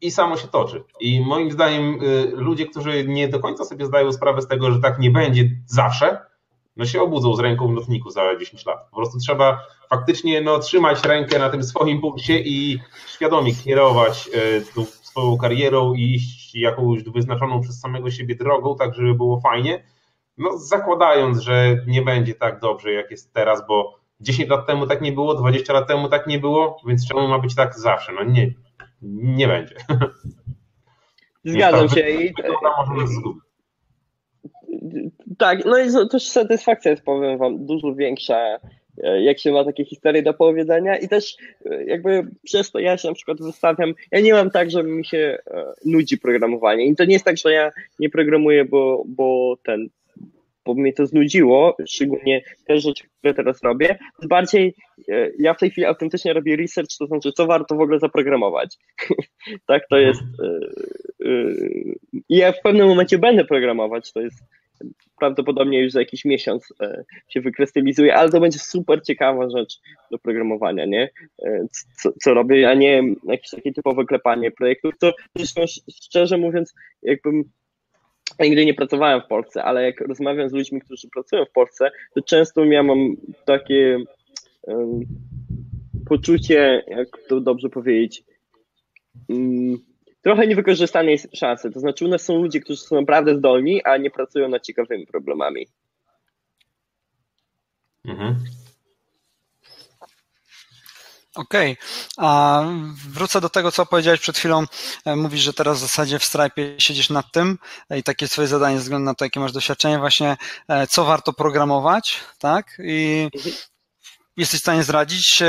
i 0.00 0.10
samo 0.10 0.36
się 0.36 0.48
toczy. 0.48 0.84
I 1.00 1.20
moim 1.20 1.50
zdaniem 1.50 2.02
y, 2.02 2.30
ludzie, 2.34 2.66
którzy 2.66 3.04
nie 3.08 3.28
do 3.28 3.40
końca 3.40 3.64
sobie 3.64 3.86
zdają 3.86 4.12
sprawę 4.12 4.42
z 4.42 4.48
tego, 4.48 4.72
że 4.72 4.80
tak 4.80 4.98
nie 4.98 5.10
będzie 5.10 5.50
zawsze, 5.66 6.18
no 6.76 6.84
się 6.84 7.02
obudzą 7.02 7.36
z 7.36 7.40
ręką 7.40 7.68
w 7.68 7.72
notniku 7.72 8.10
za 8.10 8.36
10 8.36 8.66
lat. 8.66 8.88
Po 8.90 8.96
prostu 8.96 9.18
trzeba 9.18 9.66
faktycznie 9.90 10.40
no, 10.40 10.58
trzymać 10.58 11.04
rękę 11.04 11.38
na 11.38 11.50
tym 11.50 11.64
swoim 11.64 12.00
pulsie 12.00 12.38
i 12.38 12.78
świadomie 13.06 13.54
kierować 13.54 14.30
y, 14.34 14.64
tą 14.74 14.84
swoją 14.84 15.36
karierą 15.36 15.94
i 15.94 16.14
iść 16.14 16.54
jakąś 16.54 17.02
wyznaczoną 17.02 17.60
przez 17.60 17.80
samego 17.80 18.10
siebie 18.10 18.34
drogą, 18.34 18.76
tak 18.76 18.94
żeby 18.94 19.14
było 19.14 19.40
fajnie, 19.40 19.84
no 20.38 20.58
zakładając, 20.58 21.38
że 21.38 21.76
nie 21.86 22.02
będzie 22.02 22.34
tak 22.34 22.60
dobrze, 22.60 22.92
jak 22.92 23.10
jest 23.10 23.32
teraz, 23.32 23.66
bo 23.66 23.98
10 24.20 24.50
lat 24.50 24.66
temu 24.66 24.86
tak 24.86 25.00
nie 25.00 25.12
było, 25.12 25.34
20 25.34 25.72
lat 25.72 25.88
temu 25.88 26.08
tak 26.08 26.26
nie 26.26 26.38
było, 26.38 26.76
więc 26.86 27.08
czemu 27.08 27.28
ma 27.28 27.38
być 27.38 27.54
tak 27.54 27.78
zawsze? 27.78 28.12
No 28.12 28.24
nie, 28.24 28.52
nie 29.02 29.48
będzie. 29.48 29.74
Zgadzam 31.44 31.88
się. 31.88 32.10
I... 32.10 32.34
Tak, 35.38 35.64
no 35.64 35.78
i 35.78 36.08
też 36.10 36.28
satysfakcja 36.28 36.90
jest, 36.90 37.04
powiem 37.04 37.38
wam, 37.38 37.66
dużo 37.66 37.94
większa, 37.94 38.58
e, 39.02 39.22
jak 39.22 39.38
się 39.38 39.52
ma 39.52 39.64
takie 39.64 39.84
historie 39.84 40.22
do 40.22 40.34
powiedzenia 40.34 40.96
i 40.96 41.08
też 41.08 41.36
e, 41.66 41.84
jakby 41.84 42.26
przez 42.42 42.70
to 42.70 42.78
ja 42.78 42.98
się 42.98 43.08
na 43.08 43.14
przykład 43.14 43.38
wystawiam, 43.40 43.94
ja 44.10 44.20
nie 44.20 44.32
mam 44.32 44.50
tak, 44.50 44.70
że 44.70 44.82
mi 44.82 45.04
się 45.04 45.38
e, 45.50 45.64
nudzi 45.84 46.18
programowanie 46.18 46.86
i 46.86 46.96
to 46.96 47.04
nie 47.04 47.12
jest 47.12 47.24
tak, 47.24 47.36
że 47.36 47.52
ja 47.52 47.70
nie 47.98 48.10
programuję, 48.10 48.64
bo, 48.64 49.04
bo 49.06 49.56
ten, 49.64 49.88
bo 50.64 50.74
mnie 50.74 50.92
to 50.92 51.06
znudziło, 51.06 51.76
szczególnie 51.86 52.42
te 52.66 52.80
rzeczy, 52.80 53.04
które 53.18 53.34
teraz 53.34 53.62
robię. 53.62 53.98
Bardziej 54.28 54.74
e, 55.08 55.30
ja 55.38 55.54
w 55.54 55.58
tej 55.58 55.70
chwili 55.70 55.84
autentycznie 55.84 56.32
robię 56.32 56.56
research, 56.56 56.98
to 56.98 57.06
znaczy, 57.06 57.32
co 57.32 57.46
warto 57.46 57.76
w 57.76 57.80
ogóle 57.80 57.98
zaprogramować. 57.98 58.78
tak, 59.66 59.82
to 59.90 59.98
jest. 59.98 60.22
E, 60.22 60.46
e, 61.26 61.52
I 62.28 62.36
ja 62.36 62.52
w 62.52 62.60
pewnym 62.60 62.88
momencie 62.88 63.18
będę 63.18 63.44
programować, 63.44 64.12
to 64.12 64.20
jest 64.20 64.44
prawdopodobnie 65.18 65.82
już 65.82 65.92
za 65.92 66.00
jakiś 66.00 66.24
miesiąc 66.24 66.68
się 67.28 67.40
wykrystalizuje, 67.40 68.14
ale 68.14 68.30
to 68.30 68.40
będzie 68.40 68.58
super 68.58 69.02
ciekawa 69.02 69.50
rzecz 69.50 69.80
do 70.10 70.18
programowania, 70.18 70.86
nie? 70.86 71.10
Co, 71.96 72.12
co 72.22 72.34
robię, 72.34 72.70
a 72.70 72.74
nie 72.74 73.02
jakieś 73.24 73.50
takie 73.50 73.72
typowe 73.72 74.04
klepanie 74.04 74.50
projektów. 74.50 74.94
To 74.98 75.12
zresztą 75.36 75.62
szczerze 75.90 76.38
mówiąc, 76.38 76.74
jakbym 77.02 77.44
nigdy 78.40 78.66
nie 78.66 78.74
pracowałem 78.74 79.20
w 79.20 79.26
Polsce, 79.26 79.64
ale 79.64 79.82
jak 79.82 80.00
rozmawiam 80.00 80.48
z 80.48 80.52
ludźmi, 80.52 80.80
którzy 80.80 81.08
pracują 81.08 81.44
w 81.44 81.52
Polsce, 81.52 81.90
to 82.14 82.22
często 82.22 82.64
ja 82.64 82.82
mam 82.82 83.16
takie 83.44 83.98
um, 84.62 85.00
poczucie, 86.08 86.82
jak 86.88 87.08
to 87.28 87.40
dobrze 87.40 87.68
powiedzieć, 87.68 88.24
um, 89.28 89.78
trochę 90.22 90.46
niewykorzystanej 90.46 91.18
szansy. 91.18 91.70
To 91.70 91.80
znaczy 91.80 92.04
u 92.04 92.08
nas 92.08 92.22
są 92.22 92.42
ludzie, 92.42 92.60
którzy 92.60 92.80
są 92.80 92.96
naprawdę 92.96 93.36
zdolni, 93.36 93.82
a 93.84 93.96
nie 93.96 94.10
pracują 94.10 94.48
nad 94.48 94.62
ciekawymi 94.62 95.06
problemami. 95.06 95.66
Mhm. 98.04 98.36
Okej, 101.34 101.72
okay. 101.72 102.28
a 102.28 102.62
wrócę 103.10 103.40
do 103.40 103.48
tego, 103.48 103.72
co 103.72 103.86
powiedziałeś 103.86 104.20
przed 104.20 104.38
chwilą. 104.38 104.64
E, 105.04 105.16
mówisz, 105.16 105.40
że 105.40 105.52
teraz 105.52 105.78
w 105.78 105.80
zasadzie 105.80 106.18
w 106.18 106.24
Stripe 106.24 106.62
siedzisz 106.78 107.10
nad 107.10 107.32
tym 107.32 107.58
e, 107.90 107.98
i 107.98 108.02
takie 108.02 108.28
swoje 108.28 108.48
zadanie 108.48 108.76
ze 108.76 108.82
względu 108.82 109.04
na 109.04 109.14
to, 109.14 109.24
jakie 109.24 109.40
masz 109.40 109.52
doświadczenie, 109.52 109.98
właśnie 109.98 110.36
e, 110.68 110.86
co 110.86 111.04
warto 111.04 111.32
programować, 111.32 112.20
tak? 112.38 112.78
I 112.84 113.28
jesteś 114.36 114.60
w 114.60 114.62
stanie 114.62 114.82
zdradzić 114.82 115.42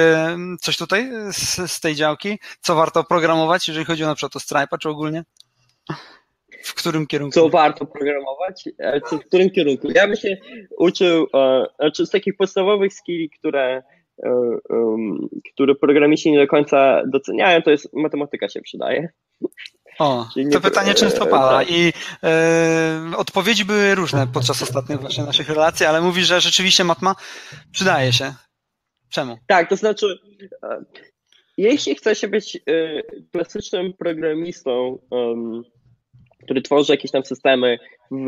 coś 0.61 0.77
tutaj 0.77 1.09
z, 1.31 1.71
z 1.71 1.79
tej 1.79 1.95
działki? 1.95 2.39
Co 2.61 2.75
warto 2.75 3.03
programować, 3.03 3.67
jeżeli 3.67 3.85
chodzi 3.85 4.03
o 4.03 4.07
na 4.07 4.15
przykład 4.15 4.35
o 4.35 4.39
Stripe'a, 4.39 4.77
czy 4.79 4.89
ogólnie? 4.89 5.23
W 6.63 6.73
którym 6.73 7.07
kierunku? 7.07 7.33
Co 7.33 7.49
warto 7.49 7.85
programować? 7.85 8.63
Co, 9.09 9.17
w 9.17 9.25
którym 9.25 9.49
kierunku? 9.49 9.87
Ja 9.95 10.07
bym 10.07 10.15
się 10.15 10.37
uczył, 10.77 11.27
znaczy 11.79 12.05
z 12.05 12.09
takich 12.09 12.37
podstawowych 12.37 12.93
skilli, 12.93 13.29
które 13.29 13.83
które 15.53 15.75
programiści 15.75 16.31
nie 16.31 16.39
do 16.39 16.47
końca 16.47 17.03
doceniają, 17.07 17.61
to 17.61 17.71
jest 17.71 17.93
matematyka 17.93 18.49
się 18.49 18.61
przydaje. 18.61 19.09
O, 19.99 20.27
to 20.53 20.61
pytanie 20.61 20.93
często 20.93 21.25
pada 21.25 21.57
tak. 21.57 21.71
i 21.71 21.93
e, 22.23 23.17
odpowiedzi 23.17 23.65
były 23.65 23.95
różne 23.95 24.27
podczas 24.33 24.61
ostatnich 24.61 24.99
właśnie 24.99 25.23
naszych 25.23 25.49
relacji, 25.49 25.85
ale 25.85 26.01
mówi, 26.01 26.23
że 26.23 26.41
rzeczywiście 26.41 26.83
matma 26.83 27.15
przydaje 27.71 28.13
się. 28.13 28.33
Czemu? 29.09 29.37
Tak, 29.47 29.69
to 29.69 29.75
znaczy 29.75 30.05
e, 30.63 30.83
jeśli 31.57 31.95
chce 31.95 32.15
się 32.15 32.27
być 32.27 32.55
e, 32.55 32.59
klasycznym 33.31 33.93
programistą, 33.93 34.99
który 36.43 36.61
tworzy 36.61 36.93
jakieś 36.93 37.11
tam 37.11 37.25
systemy 37.25 37.79
w 38.11 38.25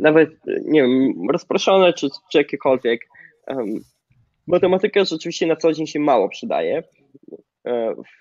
nawet, 0.00 0.30
nie 0.64 0.82
wiem, 0.82 1.14
rozproszone 1.30 1.92
czy, 1.92 2.08
czy 2.32 2.38
jakiekolwiek, 2.38 3.00
matematyka 4.46 5.04
rzeczywiście 5.04 5.46
na 5.46 5.56
co 5.56 5.72
dzień 5.72 5.86
się 5.86 6.00
mało 6.00 6.28
przydaje. 6.28 6.82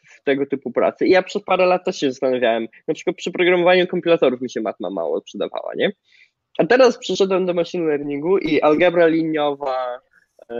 w 0.07 0.23
tego 0.23 0.45
typu 0.45 0.71
pracy. 0.71 1.05
I 1.05 1.09
ja 1.09 1.23
przez 1.23 1.43
parę 1.43 1.65
lat 1.65 1.85
też 1.85 1.99
się 1.99 2.11
zastanawiałem, 2.11 2.67
na 2.87 2.93
przykład 2.93 3.15
przy 3.15 3.31
programowaniu 3.31 3.87
kompilatorów 3.87 4.41
mi 4.41 4.49
się 4.49 4.61
matma 4.61 4.89
mało 4.89 5.21
przydawała, 5.21 5.71
nie? 5.75 5.91
A 6.57 6.65
teraz 6.65 6.97
przyszedłem 6.97 7.45
do 7.45 7.53
machine 7.53 7.85
learningu 7.85 8.37
i 8.37 8.61
algebra 8.61 9.07
liniowa, 9.07 9.99
e, 10.49 10.55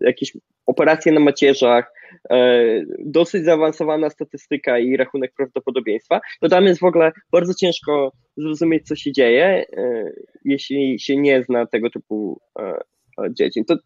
jakieś 0.00 0.32
operacje 0.66 1.12
na 1.12 1.20
macierzach, 1.20 1.92
e, 2.30 2.64
dosyć 2.98 3.44
zaawansowana 3.44 4.10
statystyka 4.10 4.78
i 4.78 4.96
rachunek 4.96 5.32
prawdopodobieństwa, 5.36 6.20
to 6.40 6.48
tam 6.48 6.64
jest 6.64 6.80
w 6.80 6.84
ogóle 6.84 7.12
bardzo 7.32 7.54
ciężko 7.54 8.12
zrozumieć, 8.36 8.86
co 8.86 8.96
się 8.96 9.12
dzieje, 9.12 9.44
e, 9.76 10.12
jeśli 10.44 11.00
się 11.00 11.16
nie 11.16 11.42
zna 11.42 11.66
tego 11.66 11.90
typu 11.90 12.40
e, 13.24 13.34
dziedzin. 13.34 13.64
To 13.64 13.76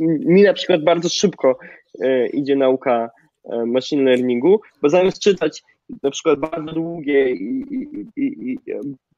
mi 0.00 0.42
na 0.42 0.52
przykład 0.52 0.84
bardzo 0.84 1.08
szybko 1.08 1.58
e, 2.00 2.26
idzie 2.26 2.56
nauka 2.56 3.10
e, 3.44 3.66
machine 3.66 4.02
learningu, 4.02 4.60
bo 4.82 4.88
zamiast 4.88 5.18
czytać 5.18 5.62
na 6.02 6.10
przykład 6.10 6.38
bardzo 6.38 6.72
długie 6.72 7.30
i, 7.30 7.66
i, 8.16 8.22
i, 8.52 8.58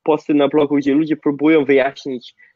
posty 0.03 0.35
na 0.35 0.49
blogu, 0.49 0.77
gdzie 0.77 0.95
ludzie 0.95 1.17
próbują 1.17 1.65
wyjaśnić 1.65 2.35
E, 2.35 2.50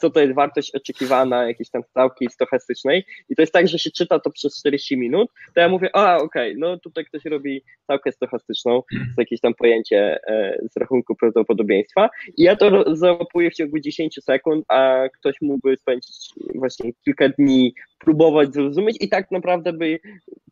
co 0.00 0.10
to 0.10 0.20
jest 0.20 0.34
wartość 0.34 0.74
oczekiwana 0.74 1.46
jakiejś 1.46 1.70
tam 1.70 1.82
stawki 1.82 2.26
stochastycznej. 2.30 3.04
I 3.28 3.36
to 3.36 3.42
jest 3.42 3.52
tak, 3.52 3.68
że 3.68 3.78
się 3.78 3.90
czyta 3.90 4.18
to 4.18 4.30
przez 4.30 4.58
40 4.58 4.96
minut, 4.96 5.30
to 5.54 5.60
ja 5.60 5.68
mówię, 5.68 5.90
a 5.96 6.16
okej, 6.16 6.50
okay, 6.50 6.54
no 6.58 6.78
tutaj 6.78 7.04
ktoś 7.04 7.24
robi 7.24 7.62
stawkę 7.82 8.12
stochastyczną, 8.12 8.82
to 8.90 9.22
jakieś 9.22 9.40
tam 9.40 9.54
pojęcie 9.54 10.18
e, 10.28 10.58
z 10.70 10.76
rachunku 10.76 11.14
prawdopodobieństwa. 11.14 12.10
I 12.36 12.42
ja 12.42 12.56
to 12.56 12.96
załapuję 12.96 13.50
w 13.50 13.54
ciągu 13.54 13.78
10 13.78 14.18
sekund, 14.24 14.64
a 14.68 15.08
ktoś 15.14 15.40
mógłby 15.40 15.76
spędzić 15.76 16.16
właśnie 16.54 16.92
kilka 17.04 17.28
dni 17.28 17.74
próbować 17.98 18.54
zrozumieć 18.54 18.96
i 19.00 19.08
tak 19.08 19.30
naprawdę 19.30 19.72
by 19.72 19.98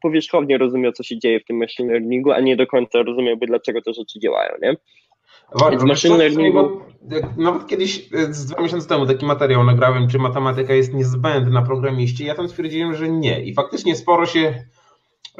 powierzchownie 0.00 0.58
rozumiał, 0.58 0.92
co 0.92 1.02
się 1.02 1.18
dzieje 1.18 1.40
w 1.40 1.44
tym 1.44 1.56
machine 1.56 1.92
learningu, 1.92 2.32
a 2.32 2.40
nie 2.40 2.56
do 2.56 2.66
końca 2.66 3.02
rozumiałby, 3.02 3.46
dlaczego 3.46 3.82
te 3.82 3.92
rzeczy 3.94 4.20
działają, 4.20 4.52
nie? 4.62 4.76
Więc 5.70 5.82
machine 5.82 6.16
learningu... 6.16 6.80
Nawet 7.36 7.66
kiedyś, 7.66 8.08
e, 8.14 8.34
z 8.34 8.46
dwa 8.46 8.62
miesiące 8.62 8.88
temu 8.88 9.06
taki 9.06 9.26
materiał 9.26 9.64
nagrałem, 9.64 10.08
czy 10.08 10.18
matematyka 10.18 10.74
jest 10.74 10.94
niezbędna 10.94 11.62
programiście. 11.62 12.24
Ja 12.24 12.34
tam 12.34 12.48
stwierdziłem, 12.48 12.94
że 12.94 13.08
nie. 13.08 13.44
I 13.44 13.54
faktycznie 13.54 13.96
sporo 13.96 14.26
się 14.26 14.64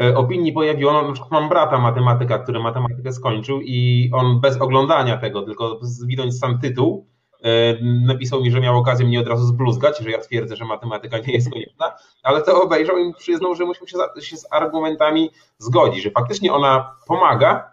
e, 0.01 0.17
opinii 0.17 0.53
pojawiło. 0.53 0.93
No, 0.93 1.03
na 1.03 1.13
przykład 1.13 1.33
mam 1.33 1.49
brata 1.49 1.79
matematyka, 1.79 2.39
który 2.39 2.61
matematykę 2.61 3.13
skończył 3.13 3.61
i 3.61 4.11
on 4.13 4.41
bez 4.41 4.61
oglądania 4.61 5.17
tego, 5.17 5.43
tylko 5.43 5.81
widząc 6.07 6.39
sam 6.39 6.59
tytuł, 6.59 7.07
e, 7.43 7.51
napisał 7.83 8.43
mi, 8.43 8.51
że 8.51 8.61
miał 8.61 8.79
okazję 8.79 9.07
mnie 9.07 9.21
od 9.21 9.29
razu 9.29 9.47
zbluzgać, 9.47 9.99
że 9.99 10.11
ja 10.11 10.19
twierdzę, 10.19 10.57
że 10.57 10.65
matematyka 10.65 11.19
nie 11.19 11.33
jest 11.33 11.51
konieczna, 11.51 11.93
ale 12.23 12.43
to 12.43 12.63
obejrzał 12.63 12.99
i 12.99 13.15
przyznał, 13.15 13.55
że 13.55 13.65
musimy 13.65 13.89
się, 13.89 13.99
się 14.21 14.37
z 14.37 14.47
argumentami 14.51 15.31
zgodzić, 15.59 16.03
że 16.03 16.11
faktycznie 16.11 16.53
ona 16.53 16.97
pomaga, 17.07 17.71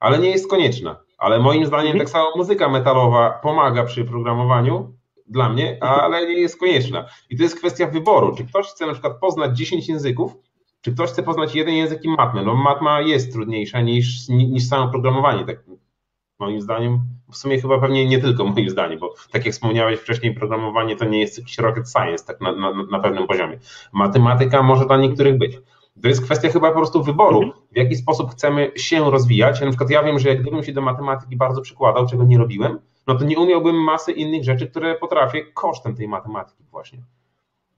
ale 0.00 0.18
nie 0.18 0.30
jest 0.30 0.50
konieczna. 0.50 1.03
Ale 1.24 1.38
moim 1.38 1.66
zdaniem 1.66 1.92
mhm. 1.92 1.98
tak 1.98 2.08
samo 2.08 2.36
muzyka 2.36 2.68
metalowa 2.68 3.30
pomaga 3.30 3.84
przy 3.84 4.04
programowaniu 4.04 4.92
dla 5.26 5.48
mnie, 5.48 5.78
ale 5.82 6.26
nie 6.26 6.40
jest 6.40 6.60
konieczna. 6.60 7.06
I 7.30 7.36
to 7.36 7.42
jest 7.42 7.58
kwestia 7.58 7.86
wyboru. 7.86 8.34
Czy 8.36 8.44
ktoś 8.44 8.66
chce 8.66 8.86
na 8.86 8.92
przykład 8.92 9.18
poznać 9.20 9.58
10 9.58 9.88
języków, 9.88 10.36
czy 10.80 10.92
ktoś 10.92 11.10
chce 11.10 11.22
poznać 11.22 11.54
jeden 11.54 11.74
język 11.74 12.04
i 12.04 12.08
matmę? 12.08 12.42
No 12.42 12.54
matma 12.54 13.00
jest 13.00 13.32
trudniejsza 13.32 13.80
niż, 13.80 14.28
niż 14.28 14.68
samo 14.68 14.88
programowanie. 14.88 15.44
Tak 15.44 15.56
moim 16.38 16.60
zdaniem, 16.60 17.00
w 17.32 17.36
sumie 17.36 17.60
chyba 17.60 17.80
pewnie 17.80 18.06
nie 18.06 18.18
tylko 18.18 18.44
moim 18.54 18.70
zdaniem, 18.70 18.98
bo 18.98 19.14
tak 19.30 19.44
jak 19.44 19.54
wspomniałeś 19.54 20.00
wcześniej, 20.00 20.34
programowanie 20.34 20.96
to 20.96 21.04
nie 21.04 21.20
jest 21.20 21.38
jakiś 21.38 21.58
rocket 21.58 21.90
science 21.92 22.24
tak 22.26 22.40
na, 22.40 22.52
na, 22.52 22.72
na 22.90 22.98
pewnym 22.98 23.26
poziomie. 23.26 23.58
Matematyka 23.92 24.62
może 24.62 24.86
dla 24.86 24.96
niektórych 24.96 25.38
być. 25.38 25.58
To 26.02 26.08
jest 26.08 26.24
kwestia 26.24 26.48
chyba 26.48 26.68
po 26.68 26.76
prostu 26.76 27.02
wyboru, 27.02 27.42
mhm. 27.42 27.62
w 27.72 27.76
jaki 27.76 27.96
sposób 27.96 28.30
chcemy 28.30 28.72
się 28.76 29.10
rozwijać. 29.10 29.60
na 29.60 29.68
przykład 29.68 29.90
ja 29.90 30.02
wiem, 30.02 30.18
że 30.18 30.28
jak 30.28 30.42
gdybym 30.42 30.64
się 30.64 30.72
do 30.72 30.80
matematyki 30.80 31.36
bardzo 31.36 31.60
przykładał, 31.60 32.06
czego 32.06 32.24
nie 32.24 32.38
robiłem, 32.38 32.78
no 33.06 33.14
to 33.14 33.24
nie 33.24 33.38
umiałbym 33.38 33.76
masy 33.76 34.12
innych 34.12 34.44
rzeczy, 34.44 34.66
które 34.66 34.94
potrafię 34.94 35.44
kosztem 35.44 35.96
tej 35.96 36.08
matematyki 36.08 36.64
właśnie. 36.70 36.98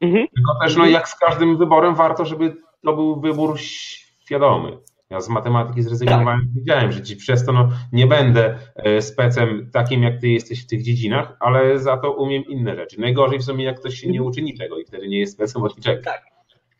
Mhm. 0.00 0.26
Tylko 0.34 0.58
też, 0.62 0.76
no 0.76 0.86
jak 0.86 1.08
z 1.08 1.18
każdym 1.18 1.56
wyborem, 1.56 1.94
warto, 1.94 2.24
żeby 2.24 2.56
to 2.84 2.92
był 2.92 3.20
wybór 3.20 3.60
świadomy. 3.60 4.78
Ja 5.10 5.20
z 5.20 5.28
matematyki 5.28 5.82
zrezygnowałem, 5.82 6.40
tak. 6.40 6.48
wiedziałem, 6.54 6.92
że 6.92 7.02
ci 7.02 7.16
przez 7.16 7.44
to 7.44 7.52
no, 7.52 7.68
nie 7.92 8.06
będę 8.06 8.58
e, 8.76 9.02
specem 9.02 9.70
takim, 9.72 10.02
jak 10.02 10.20
ty 10.20 10.28
jesteś 10.28 10.64
w 10.64 10.66
tych 10.66 10.82
dziedzinach, 10.82 11.36
ale 11.40 11.78
za 11.78 11.96
to 11.96 12.12
umiem 12.12 12.44
inne 12.44 12.76
rzeczy. 12.76 13.00
Najgorzej 13.00 13.38
w 13.38 13.44
sumie, 13.44 13.64
jak 13.64 13.80
ktoś 13.80 13.94
się 13.94 14.08
nie 14.08 14.22
uczy 14.22 14.42
niczego 14.42 14.78
i 14.78 14.84
wtedy 14.84 15.08
nie 15.08 15.18
jest 15.18 15.32
specem 15.32 15.62
od 15.62 15.76
niczego. 15.76 16.02
Tak 16.02 16.35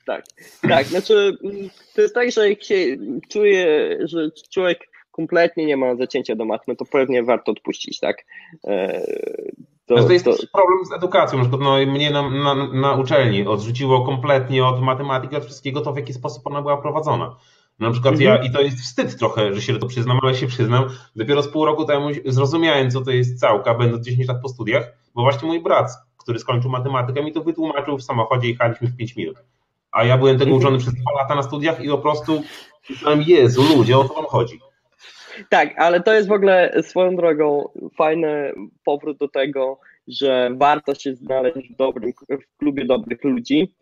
tak. 0.06 0.24
Tak, 0.68 0.86
znaczy 0.86 1.38
to 1.94 2.00
jest 2.00 2.14
tak, 2.14 2.30
że 2.30 2.50
jak 2.50 2.64
się 2.64 2.96
czuje, 3.28 3.96
że 4.04 4.30
człowiek 4.50 4.88
kompletnie 5.10 5.66
nie 5.66 5.76
ma 5.76 5.96
zacięcia 5.96 6.36
do 6.36 6.44
matmy, 6.44 6.76
to 6.76 6.84
pewnie 6.84 7.22
warto 7.22 7.52
odpuścić, 7.52 8.00
tak? 8.00 8.24
E, 8.64 9.00
to, 9.86 9.94
to 9.94 10.12
jest 10.12 10.24
to... 10.24 10.32
problem 10.52 10.84
z 10.84 10.92
edukacją. 10.92 11.40
Przykład 11.40 11.60
no, 11.60 11.76
mnie 11.86 12.10
na, 12.10 12.30
na, 12.30 12.54
na 12.72 12.94
uczelni 12.94 13.46
odrzuciło 13.46 14.06
kompletnie 14.06 14.66
od 14.66 14.82
matematyki, 14.82 15.36
od 15.36 15.44
wszystkiego 15.44 15.80
to, 15.80 15.92
w 15.92 15.96
jaki 15.96 16.12
sposób 16.12 16.46
ona 16.46 16.62
była 16.62 16.76
prowadzona. 16.76 17.36
Na 17.78 17.90
przykład 17.90 18.14
mhm. 18.14 18.30
ja, 18.30 18.48
i 18.48 18.52
to 18.52 18.60
jest 18.60 18.80
wstyd 18.80 19.18
trochę, 19.18 19.54
że 19.54 19.62
się 19.62 19.78
to 19.78 19.86
przyznam, 19.86 20.18
ale 20.22 20.34
się 20.34 20.46
przyznam, 20.46 20.84
dopiero 21.16 21.42
z 21.42 21.48
pół 21.48 21.64
roku 21.64 21.84
temu 21.84 22.08
zrozumiałem, 22.24 22.90
co 22.90 23.00
to 23.00 23.10
jest 23.10 23.40
całka, 23.40 23.74
będąc 23.74 24.06
10 24.06 24.28
lat 24.28 24.42
po 24.42 24.48
studiach, 24.48 24.92
bo 25.14 25.22
właśnie 25.22 25.48
mój 25.48 25.62
brat, 25.62 25.90
który 26.18 26.38
skończył 26.38 26.70
matematykę, 26.70 27.22
mi 27.22 27.32
to 27.32 27.40
wytłumaczył 27.40 27.98
w 27.98 28.02
samochodzie 28.02 28.48
i 28.48 28.50
jechaliśmy 28.50 28.88
w 28.88 28.96
5 28.96 29.16
minut. 29.16 29.36
A 29.96 30.04
ja 30.04 30.18
byłem 30.18 30.38
tego 30.38 30.54
uczony 30.54 30.78
przez 30.78 30.94
dwa 30.94 31.12
lata 31.22 31.34
na 31.34 31.42
studiach 31.42 31.84
i 31.84 31.88
po 31.88 31.98
prostu 31.98 32.42
myślałem, 32.90 33.22
Jezu, 33.22 33.62
ludzie, 33.76 33.98
o 33.98 34.04
co 34.04 34.14
wam 34.14 34.24
chodzi? 34.24 34.60
Tak, 35.48 35.78
ale 35.78 36.02
to 36.02 36.14
jest 36.14 36.28
w 36.28 36.32
ogóle 36.32 36.82
swoją 36.82 37.16
drogą 37.16 37.68
fajny 37.98 38.52
powrót 38.84 39.18
do 39.18 39.28
tego, 39.28 39.80
że 40.08 40.50
warto 40.56 40.94
się 40.94 41.14
znaleźć 41.14 41.72
w, 41.72 41.76
dobrym, 41.76 42.12
w 42.28 42.58
klubie 42.58 42.84
dobrych 42.84 43.24
ludzi, 43.24 43.72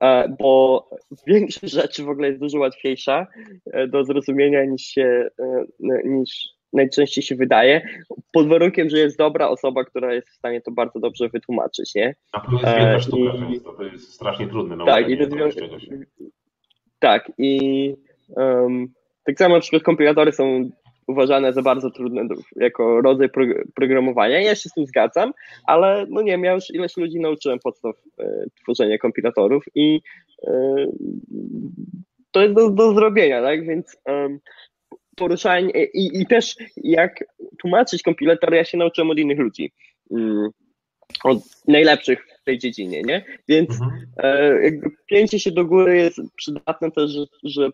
e, 0.00 0.28
bo 0.38 0.88
większość 1.26 1.72
rzeczy 1.72 2.04
w 2.04 2.08
ogóle 2.08 2.28
jest 2.28 2.40
dużo 2.40 2.58
łatwiejsza 2.58 3.26
e, 3.72 3.88
do 3.88 4.04
zrozumienia 4.04 4.64
niż 4.64 4.82
się, 4.82 5.28
e, 5.38 5.64
niż 6.04 6.53
najczęściej 6.74 7.24
się 7.24 7.36
wydaje, 7.36 7.88
pod 8.32 8.48
warunkiem, 8.48 8.88
że 8.88 8.98
jest 8.98 9.18
dobra 9.18 9.48
osoba, 9.48 9.84
która 9.84 10.14
jest 10.14 10.28
w 10.28 10.34
stanie 10.34 10.60
to 10.60 10.70
bardzo 10.70 11.00
dobrze 11.00 11.28
wytłumaczyć, 11.28 11.94
nie? 11.94 12.14
A 12.32 12.40
to 12.40 12.52
jest 12.52 12.64
wielka 12.64 13.00
sztuka 13.00 13.32
I, 13.52 13.60
to 13.60 13.82
jest 13.82 14.12
strasznie 14.12 14.48
trudne. 14.48 14.84
Tak, 14.84 15.10
i 15.10 15.18
to 15.18 15.36
jest, 15.36 15.60
tak, 16.98 17.32
i 17.38 17.94
um, 18.28 18.86
tak 19.24 19.38
samo 19.38 19.54
na 19.54 19.60
przykład 19.60 19.82
kompilatory 19.82 20.32
są 20.32 20.70
uważane 21.06 21.52
za 21.52 21.62
bardzo 21.62 21.90
trudne 21.90 22.22
jako 22.56 23.00
rodzaj 23.00 23.28
programowania. 23.74 24.40
Ja 24.40 24.54
się 24.54 24.68
z 24.68 24.72
tym 24.72 24.86
zgadzam, 24.86 25.32
ale 25.66 26.06
no 26.08 26.22
nie 26.22 26.32
wiem, 26.32 26.44
ja 26.44 26.52
już 26.52 26.70
ileś 26.70 26.96
ludzi 26.96 27.20
nauczyłem 27.20 27.58
podstaw 27.58 27.94
e, 28.18 28.44
tworzenia 28.62 28.98
kompilatorów 28.98 29.64
i 29.74 30.00
e, 30.46 30.86
to 32.30 32.42
jest 32.42 32.54
do, 32.54 32.70
do 32.70 32.94
zrobienia, 32.94 33.42
tak? 33.42 33.66
Więc 33.66 33.96
um, 34.06 34.38
poruszanie 35.16 35.84
i, 35.84 36.20
i 36.20 36.26
też 36.26 36.56
jak 36.76 37.24
tłumaczyć 37.60 38.02
kompilator, 38.02 38.54
ja 38.54 38.64
się 38.64 38.78
nauczyłem 38.78 39.10
od 39.10 39.18
innych 39.18 39.38
ludzi. 39.38 39.72
Um, 40.10 40.50
od 41.24 41.38
najlepszych 41.68 42.26
w 42.40 42.44
tej 42.44 42.58
dziedzinie, 42.58 43.02
nie? 43.02 43.24
Więc 43.48 43.70
mhm. 43.70 44.06
e, 44.16 44.62
jakby 44.64 44.90
pięcie 45.06 45.40
się 45.40 45.50
do 45.50 45.64
góry 45.64 45.96
jest 45.96 46.20
przydatne 46.36 46.90
też, 46.90 47.10
że, 47.10 47.24
że 47.44 47.70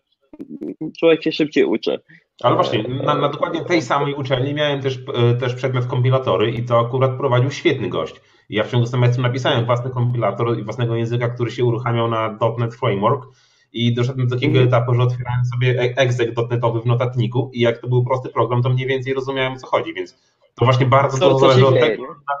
człowiek 0.99 1.23
się 1.23 1.31
szybciej 1.31 1.65
uczy. 1.65 1.99
Ale 2.43 2.55
właśnie, 2.55 2.83
na, 2.83 3.15
na, 3.15 3.29
dokładnie 3.29 3.65
tej 3.65 3.81
samej 3.81 4.13
uczelni 4.13 4.53
miałem 4.53 4.81
też, 4.81 4.99
e, 5.13 5.35
też 5.35 5.55
przedmiot 5.55 5.85
kompilatory 5.85 6.51
i 6.51 6.65
to 6.65 6.79
akurat 6.79 7.17
prowadził 7.17 7.51
świetny 7.51 7.89
gość. 7.89 8.15
Ja 8.49 8.63
w 8.63 8.71
ciągu 8.71 8.87
semestru 8.87 9.23
napisałem 9.23 9.65
własny 9.65 9.91
kompilator 9.91 10.59
i 10.59 10.63
własnego 10.63 10.95
języka, 10.95 11.29
który 11.29 11.51
się 11.51 11.65
uruchamiał 11.65 12.07
na 12.07 12.37
.NET 12.57 12.75
Framework 12.75 13.25
i 13.73 13.93
doszedłem 13.93 14.27
do 14.27 14.35
takiego 14.35 14.57
mm. 14.57 14.67
etapu, 14.67 14.93
że 14.93 15.01
otwierałem 15.01 15.45
sobie 15.45 15.79
e, 15.79 15.97
egzek 15.97 16.29
.NETowy 16.49 16.81
w 16.81 16.85
notatniku 16.85 17.51
i 17.53 17.59
jak 17.59 17.77
to 17.77 17.87
był 17.87 18.03
prosty 18.03 18.29
program, 18.29 18.63
to 18.63 18.69
mniej 18.69 18.87
więcej 18.87 19.13
rozumiałem 19.13 19.53
o 19.53 19.57
co 19.57 19.67
chodzi, 19.67 19.93
więc 19.93 20.17
to 20.55 20.65
właśnie 20.65 20.85
bardzo 20.85 21.17
to, 21.17 21.39
zależy, 21.39 21.67
od 21.67 21.79
tego, 21.79 22.03
na, 22.07 22.35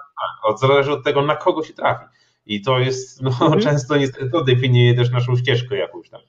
tak, 0.47 0.59
zależy 0.59 0.91
od 0.91 1.03
tego, 1.03 1.21
na 1.21 1.35
kogo 1.35 1.63
się 1.63 1.73
trafi. 1.73 2.05
I 2.45 2.61
to 2.61 2.79
jest, 2.79 3.21
no 3.21 3.31
mm. 3.47 3.59
często 3.59 3.97
niestety 3.97 4.29
to 4.29 4.43
definiuje 4.43 4.93
też 4.93 5.11
naszą 5.11 5.35
ścieżkę 5.35 5.77
jakąś 5.77 6.09
tam. 6.09 6.21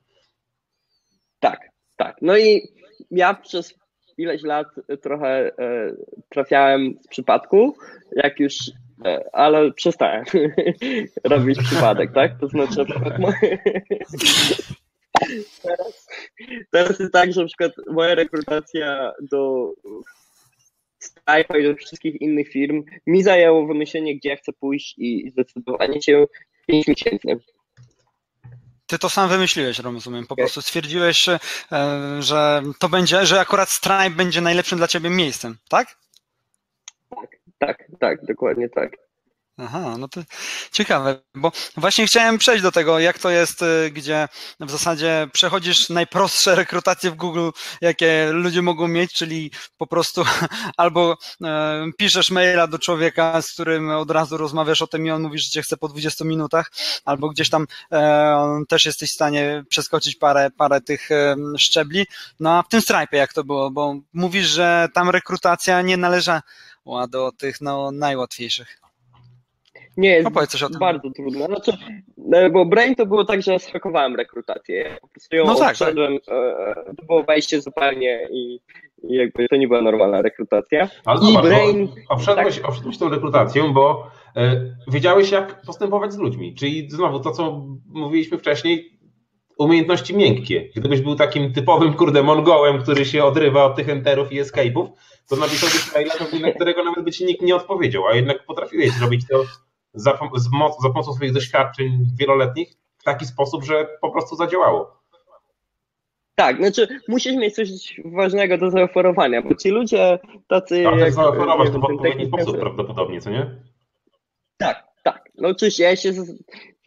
Tak, 1.40 1.58
tak. 1.96 2.16
No 2.22 2.38
i 2.38 2.68
ja 3.10 3.34
przez 3.34 3.74
ileś 4.18 4.42
lat 4.42 4.66
trochę 5.02 5.50
e, 5.58 5.92
trafiałem 6.28 6.94
z 7.00 7.08
przypadku, 7.08 7.76
jak 8.16 8.40
już, 8.40 8.54
e, 9.04 9.24
ale 9.32 9.72
przestałem 9.72 10.24
robić 11.24 11.58
przypadek, 11.62 12.12
tak? 12.12 12.38
To 12.40 12.48
znaczy 12.48 12.78
na 12.78 12.84
przykład 12.84 13.14
teraz, 15.62 16.08
teraz 16.70 16.98
jest 16.98 17.12
tak, 17.12 17.32
że 17.32 17.40
na 17.40 17.46
przykład 17.46 17.72
moja 17.86 18.14
rekrutacja 18.14 19.12
do 19.20 19.72
Skype'a 21.02 21.60
i 21.60 21.64
do 21.64 21.74
wszystkich 21.74 22.20
innych 22.20 22.48
firm 22.48 22.82
mi 23.06 23.22
zajęło 23.22 23.66
wymyślenie, 23.66 24.16
gdzie 24.16 24.28
ja 24.28 24.36
chcę 24.36 24.52
pójść 24.52 24.94
i 24.98 25.30
zdecydowanie 25.30 26.02
się 26.02 26.26
5 26.66 26.88
miesięcy. 26.88 27.28
ty 28.86 28.98
to 28.98 29.08
sam 29.08 29.28
wymyśliłeś, 29.28 29.78
rozumiem. 29.78 30.26
Po 30.26 30.36
prostu 30.36 30.62
stwierdziłeś, 30.62 31.28
e, 31.28 31.38
że 32.18 32.62
to 32.78 32.88
będzie, 32.88 33.26
że 33.26 33.40
akurat 33.40 33.68
Stripe 33.68 34.10
będzie 34.10 34.40
najlepszym 34.40 34.78
dla 34.78 34.88
ciebie 34.88 35.10
miejscem, 35.10 35.56
tak? 35.68 35.98
Tak, 37.10 37.38
tak, 37.58 37.86
tak, 38.00 38.24
dokładnie 38.24 38.68
tak. 38.68 39.01
Aha, 39.64 39.96
no 39.98 40.08
to 40.08 40.20
ciekawe, 40.72 41.20
bo 41.34 41.52
właśnie 41.76 42.06
chciałem 42.06 42.38
przejść 42.38 42.62
do 42.62 42.72
tego, 42.72 42.98
jak 42.98 43.18
to 43.18 43.30
jest, 43.30 43.62
y, 43.62 43.90
gdzie 43.90 44.28
w 44.60 44.70
zasadzie 44.70 45.28
przechodzisz 45.32 45.88
najprostsze 45.88 46.54
rekrutacje 46.62 47.10
w 47.10 47.14
Google, 47.14 47.50
jakie 47.80 48.28
ludzie 48.32 48.62
mogą 48.62 48.88
mieć, 48.88 49.12
czyli 49.12 49.50
po 49.76 49.86
prostu 49.86 50.24
albo 50.76 51.16
e, 51.44 51.84
piszesz 51.98 52.30
maila 52.30 52.66
do 52.66 52.78
człowieka, 52.78 53.42
z 53.42 53.52
którym 53.52 53.90
od 53.90 54.10
razu 54.10 54.36
rozmawiasz 54.36 54.82
o 54.82 54.86
tym 54.86 55.06
i 55.06 55.10
on 55.10 55.22
mówi, 55.22 55.38
że 55.38 55.50
cię 55.50 55.62
chce 55.62 55.76
po 55.76 55.88
20 55.88 56.24
minutach, 56.24 56.72
albo 57.04 57.28
gdzieś 57.28 57.50
tam 57.50 57.66
e, 57.92 58.62
też 58.68 58.86
jesteś 58.86 59.10
w 59.10 59.14
stanie 59.14 59.64
przeskoczyć 59.68 60.16
parę, 60.16 60.50
parę 60.50 60.80
tych 60.80 61.10
e, 61.10 61.36
szczebli. 61.58 62.06
No 62.40 62.58
a 62.58 62.62
w 62.62 62.68
tym 62.68 62.80
Stripe 62.80 63.16
jak 63.16 63.32
to 63.32 63.44
było, 63.44 63.70
bo 63.70 63.94
mówisz, 64.12 64.46
że 64.46 64.88
tam 64.94 65.10
rekrutacja 65.10 65.82
nie 65.82 65.96
należała 65.96 66.42
do 67.08 67.32
tych 67.38 67.60
no, 67.60 67.90
najłatwiejszych. 67.90 68.81
Nie, 69.96 70.10
jest 70.10 70.30
bardzo 70.78 71.10
trudne. 71.10 71.46
Znaczy, 71.46 71.72
no, 72.16 72.50
bo 72.50 72.64
Brain 72.64 72.94
to 72.94 73.06
było 73.06 73.24
tak, 73.24 73.42
że 73.42 73.58
schakowałem 73.58 74.16
rekrutację. 74.16 74.96
Po 75.00 75.08
prostu 75.08 75.36
ją 75.36 75.44
no 75.44 75.54
tak, 75.54 75.78
tak. 75.78 75.94
to 76.96 77.06
było 77.06 77.22
wejście 77.22 77.60
zupełnie 77.60 78.28
i, 78.30 78.60
i, 79.02 79.14
jakby 79.14 79.48
to 79.48 79.56
nie 79.56 79.68
była 79.68 79.82
normalna 79.82 80.22
rekrutacja. 80.22 80.88
Ale 81.04 81.20
I 81.20 81.26
zobacz, 81.26 81.44
Brain... 81.44 81.88
Bo, 82.08 82.16
wszedłeś, 82.16 82.60
tak. 82.60 82.72
wszedłeś 82.72 82.98
tą 82.98 83.08
rekrutacją, 83.08 83.72
bo 83.72 84.10
y, 84.36 84.40
wiedziałeś 84.88 85.30
jak 85.30 85.62
postępować 85.62 86.12
z 86.12 86.18
ludźmi. 86.18 86.54
Czyli 86.54 86.90
znowu 86.90 87.20
to, 87.20 87.30
co 87.30 87.66
mówiliśmy 87.88 88.38
wcześniej, 88.38 88.98
umiejętności 89.58 90.16
miękkie. 90.16 90.68
Gdybyś 90.76 91.00
był 91.00 91.14
takim 91.14 91.52
typowym, 91.52 91.94
kurde, 91.94 92.22
mongołem, 92.22 92.82
który 92.82 93.04
się 93.04 93.24
odrywa 93.24 93.64
od 93.64 93.76
tych 93.76 93.88
enterów 93.88 94.32
i 94.32 94.42
escape'ów, 94.42 94.88
to 95.28 95.36
napisałbyś 95.36 95.94
maila, 95.94 96.14
na 96.40 96.52
którego 96.52 96.84
nawet 96.84 97.04
by 97.04 97.10
ci 97.10 97.24
nikt 97.24 97.42
nie 97.42 97.56
odpowiedział, 97.56 98.06
a 98.06 98.14
jednak 98.14 98.46
potrafiłeś 98.46 98.90
zrobić 98.90 99.28
to 99.28 99.44
za, 99.94 100.18
za 100.82 100.88
pomocą 100.88 101.12
swoich 101.12 101.32
doświadczeń 101.32 102.06
wieloletnich 102.18 102.68
w 102.98 103.04
taki 103.04 103.26
sposób, 103.26 103.64
że 103.64 103.88
po 104.00 104.10
prostu 104.10 104.36
zadziałało. 104.36 105.02
Tak, 106.34 106.56
znaczy 106.56 106.88
musisz 107.08 107.36
mieć 107.36 107.54
coś 107.54 108.00
ważnego 108.04 108.58
do 108.58 108.70
zaoferowania, 108.70 109.42
bo 109.42 109.54
ci 109.54 109.70
ludzie 109.70 110.18
tacy. 110.48 110.88
Ale 110.88 111.00
jak, 111.00 111.12
zaoferować 111.12 111.70
to 111.70 111.78
w 111.78 111.84
odpowiedni 111.84 112.26
sposób 112.26 112.58
prawdopodobnie, 112.58 113.20
co 113.20 113.30
nie? 113.30 113.50
Tak, 114.56 114.84
tak. 115.02 115.30
No 115.38 115.48
oczywiście 115.48 115.82
ja 115.82 115.96
się 115.96 116.12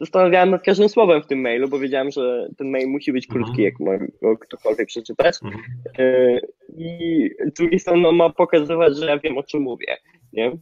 zastanawiałem 0.00 0.50
nad 0.50 0.62
każdym 0.62 0.88
słowem 0.88 1.22
w 1.22 1.26
tym 1.26 1.40
mailu, 1.40 1.68
bo 1.68 1.78
wiedziałem, 1.78 2.10
że 2.10 2.48
ten 2.58 2.70
mail 2.70 2.88
musi 2.88 3.12
być 3.12 3.26
krótki, 3.26 3.66
mhm. 3.66 3.74
jak 3.90 4.08
go 4.22 4.38
ktokolwiek 4.38 4.86
przeczytać. 4.86 5.36
Mhm. 5.44 5.64
E, 5.98 6.38
I 6.76 7.30
z 7.46 7.52
drugiej 7.52 7.80
strony 7.80 8.02
no, 8.02 8.12
ma 8.12 8.30
pokazywać, 8.30 8.96
że 8.96 9.06
ja 9.06 9.18
wiem 9.18 9.38
o 9.38 9.42
czym 9.42 9.62
mówię. 9.62 9.96
Nie? 10.32 10.52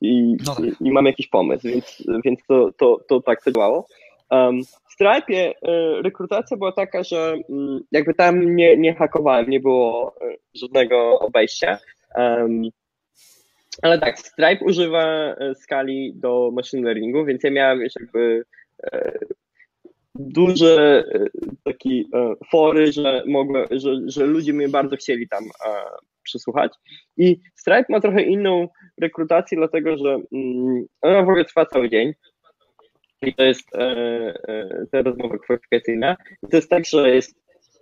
I, 0.00 0.36
no 0.46 0.54
tak. 0.54 0.64
i, 0.80 0.90
mam 0.90 1.06
jakiś 1.06 1.28
pomysł, 1.28 1.68
więc, 1.68 2.02
więc 2.24 2.40
to, 2.48 2.72
to, 2.78 3.00
to 3.08 3.20
tak 3.20 3.44
to 3.44 3.52
działało. 3.52 3.86
Um, 4.30 4.64
w 4.64 4.92
Stripe 4.92 5.34
e, 5.34 5.52
rekrutacja 6.02 6.56
była 6.56 6.72
taka, 6.72 7.02
że 7.02 7.34
mm, 7.50 7.80
jakby 7.92 8.14
tam 8.14 8.56
nie, 8.56 8.76
nie 8.76 8.94
hakowałem, 8.94 9.50
nie 9.50 9.60
było 9.60 10.14
e, 10.20 10.36
żadnego 10.54 11.18
obejścia. 11.18 11.78
Um, 12.16 12.62
ale 13.82 13.98
tak, 13.98 14.18
Stripe 14.18 14.64
używa 14.64 15.04
e, 15.04 15.54
skali 15.54 16.12
do 16.14 16.50
machine 16.52 16.82
learningu, 16.82 17.24
więc 17.24 17.42
ja 17.42 17.50
miałem 17.50 17.80
już 17.80 17.92
jakby 18.00 18.44
duże 20.14 21.04
taki 21.64 22.08
fory, 22.50 22.92
że, 22.92 23.22
mogłem, 23.26 23.66
że, 23.70 23.90
że 24.06 24.26
ludzie 24.26 24.52
mnie 24.52 24.68
bardzo 24.68 24.96
chcieli 24.96 25.28
tam 25.28 25.44
przysłuchać. 26.24 26.72
I 27.16 27.40
Stripe 27.54 27.84
ma 27.88 28.00
trochę 28.00 28.22
inną 28.22 28.68
rekrutację, 29.00 29.58
dlatego 29.58 29.96
że 29.96 30.18
mm, 30.32 30.84
ona 31.02 31.22
w 31.22 31.28
ogóle 31.28 31.44
trwa 31.44 31.66
cały 31.66 31.90
dzień. 31.90 32.12
I 33.22 33.34
to 33.34 33.44
jest 33.44 33.74
e, 33.74 33.80
e, 34.48 34.86
te 34.92 35.02
rozmowy 35.02 35.38
kwalifikacyjne. 35.38 36.16
I 36.42 36.48
to 36.48 36.56
jest 36.56 36.70
tak, 36.70 36.84
że 36.84 37.14
jest 37.14 37.36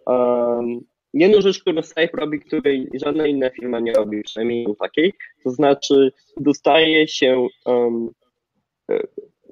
um, 0.06 0.81
jedną 1.14 1.40
rzecz, 1.40 1.60
którą 1.60 1.82
Stripe 1.82 2.20
robi, 2.20 2.40
której 2.40 2.89
żadna 3.05 3.27
inna 3.27 3.51
firma 3.51 3.81
nie 3.81 3.93
robi, 3.93 4.23
przynajmniej 4.23 4.66
takiej, 4.81 5.12
to 5.44 5.51
znaczy 5.51 6.12
dostaje 6.36 7.09
się 7.09 7.48
um, 7.64 8.10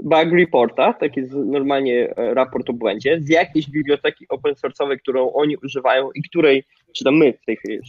bug 0.03 0.33
reporta, 0.33 0.93
taki 0.93 1.21
normalnie 1.47 2.17
e, 2.17 2.35
raport 2.35 2.71
o 2.71 2.73
błędzie, 2.73 3.21
z 3.21 3.29
jakiejś 3.29 3.71
biblioteki 3.71 4.27
open 4.29 4.55
source'owej, 4.55 4.99
którą 4.99 5.33
oni 5.33 5.57
używają 5.57 6.11
i 6.15 6.23
której, 6.23 6.65
czy 6.97 7.05
tam 7.05 7.17
my 7.17 7.33
w 7.33 7.45
tej 7.45 7.57
chwili 7.57 7.75
już 7.75 7.89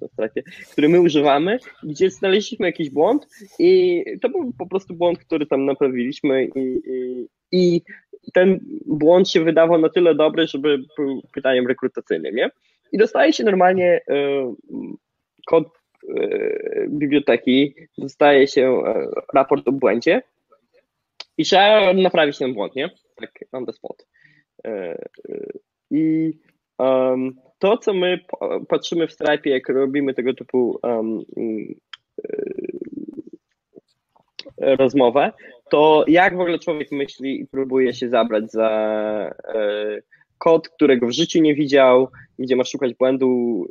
w 0.00 0.12
stracie, 0.12 0.42
której 0.72 0.90
my 0.90 1.00
używamy, 1.00 1.58
gdzie 1.82 2.10
znaleźliśmy 2.10 2.66
jakiś 2.66 2.90
błąd 2.90 3.26
i 3.58 4.04
to 4.22 4.28
był 4.28 4.52
po 4.58 4.66
prostu 4.66 4.94
błąd, 4.94 5.18
który 5.18 5.46
tam 5.46 5.64
naprawiliśmy 5.64 6.44
i, 6.44 6.80
i, 7.52 7.82
i 8.22 8.32
ten 8.32 8.60
błąd 8.86 9.30
się 9.30 9.44
wydawał 9.44 9.78
na 9.78 9.88
tyle 9.88 10.14
dobry, 10.14 10.46
żeby 10.46 10.78
był 10.96 11.22
pytaniem 11.34 11.66
rekrutacyjnym, 11.66 12.34
nie? 12.34 12.50
I 12.92 12.98
dostaje 12.98 13.32
się 13.32 13.44
normalnie 13.44 13.96
y, 13.96 14.02
kod 15.46 15.68
y, 16.04 16.88
biblioteki, 16.88 17.74
dostaje 17.98 18.46
się 18.46 18.82
raport 19.34 19.68
o 19.68 19.72
błędzie 19.72 20.22
i 21.38 21.44
trzeba 21.44 21.92
naprawić 21.92 22.38
ten 22.38 22.54
błąd, 22.54 22.76
nie? 22.76 22.90
Tak 23.16 23.30
on 23.52 23.66
the 23.66 23.72
spot. 23.72 24.06
E, 24.66 24.98
I 25.90 26.32
um, 26.78 27.34
to, 27.58 27.78
co 27.78 27.94
my 27.94 28.18
patrzymy 28.68 29.06
w 29.06 29.12
Stripe, 29.12 29.50
jak 29.50 29.68
robimy 29.68 30.14
tego 30.14 30.34
typu 30.34 30.78
um, 30.82 31.24
rozmowę, 34.58 35.32
to 35.70 36.04
jak 36.08 36.36
w 36.36 36.40
ogóle 36.40 36.58
człowiek 36.58 36.92
myśli 36.92 37.40
i 37.40 37.46
próbuje 37.46 37.94
się 37.94 38.08
zabrać 38.08 38.52
za 38.52 38.70
e, 39.54 39.98
kod, 40.38 40.68
którego 40.68 41.06
w 41.06 41.12
życiu 41.12 41.42
nie 41.42 41.54
widział, 41.54 42.08
gdzie 42.38 42.56
ma 42.56 42.64
szukać 42.64 42.94
błędu 42.94 43.64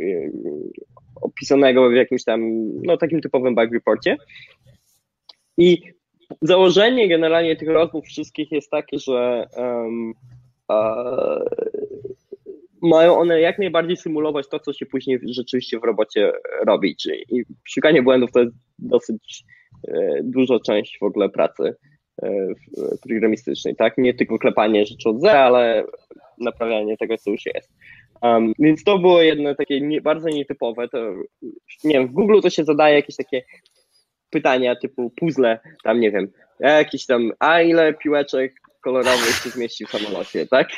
opisanego 1.22 1.90
w 1.90 1.94
jakimś 1.94 2.24
tam, 2.24 2.42
no 2.84 2.98
takim 2.98 3.22
typowym 3.22 3.56
bug 3.56 3.74
reporcie. 3.74 4.18
I 5.58 5.82
założenie 6.41 7.10
generalnie 7.10 7.56
tych 7.56 7.69
rozmów 7.69 8.06
wszystkich 8.06 8.52
jest 8.52 8.72
takie, 8.72 8.99
że 8.99 9.47
um, 9.57 10.14
mają 12.81 13.18
one 13.18 13.41
jak 13.41 13.60
najbardziej 13.60 13.97
symulować 13.97 14.47
to, 14.47 14.60
co 14.60 14.73
się 14.73 14.85
później 14.85 15.19
rzeczywiście 15.23 15.80
w 15.80 15.84
robocie 15.84 16.31
robi. 16.68 16.95
Czyli 16.95 17.26
szukanie 17.64 18.03
błędów 18.03 18.31
to 18.31 18.39
jest 18.39 18.56
dosyć 18.80 19.43
e, 19.88 20.19
duża 20.23 20.60
część 20.60 20.99
w 20.99 21.03
ogóle 21.03 21.30
pracy 21.30 21.76
e, 22.23 22.47
programistycznej, 23.03 23.76
tak? 23.76 23.97
Nie 23.97 24.14
tylko 24.14 24.39
klepanie 24.39 24.85
rzeczy 24.85 25.10
od 25.10 25.22
zera, 25.22 25.39
ale 25.39 25.84
naprawianie 26.38 26.97
tego, 26.97 27.18
co 27.18 27.31
już 27.31 27.45
jest. 27.45 27.69
Um, 28.22 28.53
więc 28.60 28.84
to 28.84 28.99
było 28.99 29.22
jedno 29.22 29.56
takie 29.56 29.81
nie, 29.81 30.02
bardzo 30.02 30.30
nietypowe. 30.30 30.88
To, 30.89 30.97
nie 31.84 31.93
wiem, 31.93 32.07
w 32.07 32.11
Google 32.11 32.39
to 32.41 32.49
się 32.49 32.64
zadaje 32.64 32.95
jakieś 32.95 33.15
takie 33.15 33.41
pytania 34.36 34.76
typu 34.76 35.10
puzzle, 35.10 35.60
tam 35.84 35.99
nie 35.99 36.12
wiem, 36.12 36.28
jakiś 36.60 37.06
tam, 37.06 37.32
a 37.40 37.62
ile 37.62 37.94
piłeczek 37.94 38.53
kolorowych 38.82 39.36
się 39.44 39.49
zmieści 39.49 39.86
w 39.86 39.90
samolocie, 39.90 40.48
tak? 40.48 40.68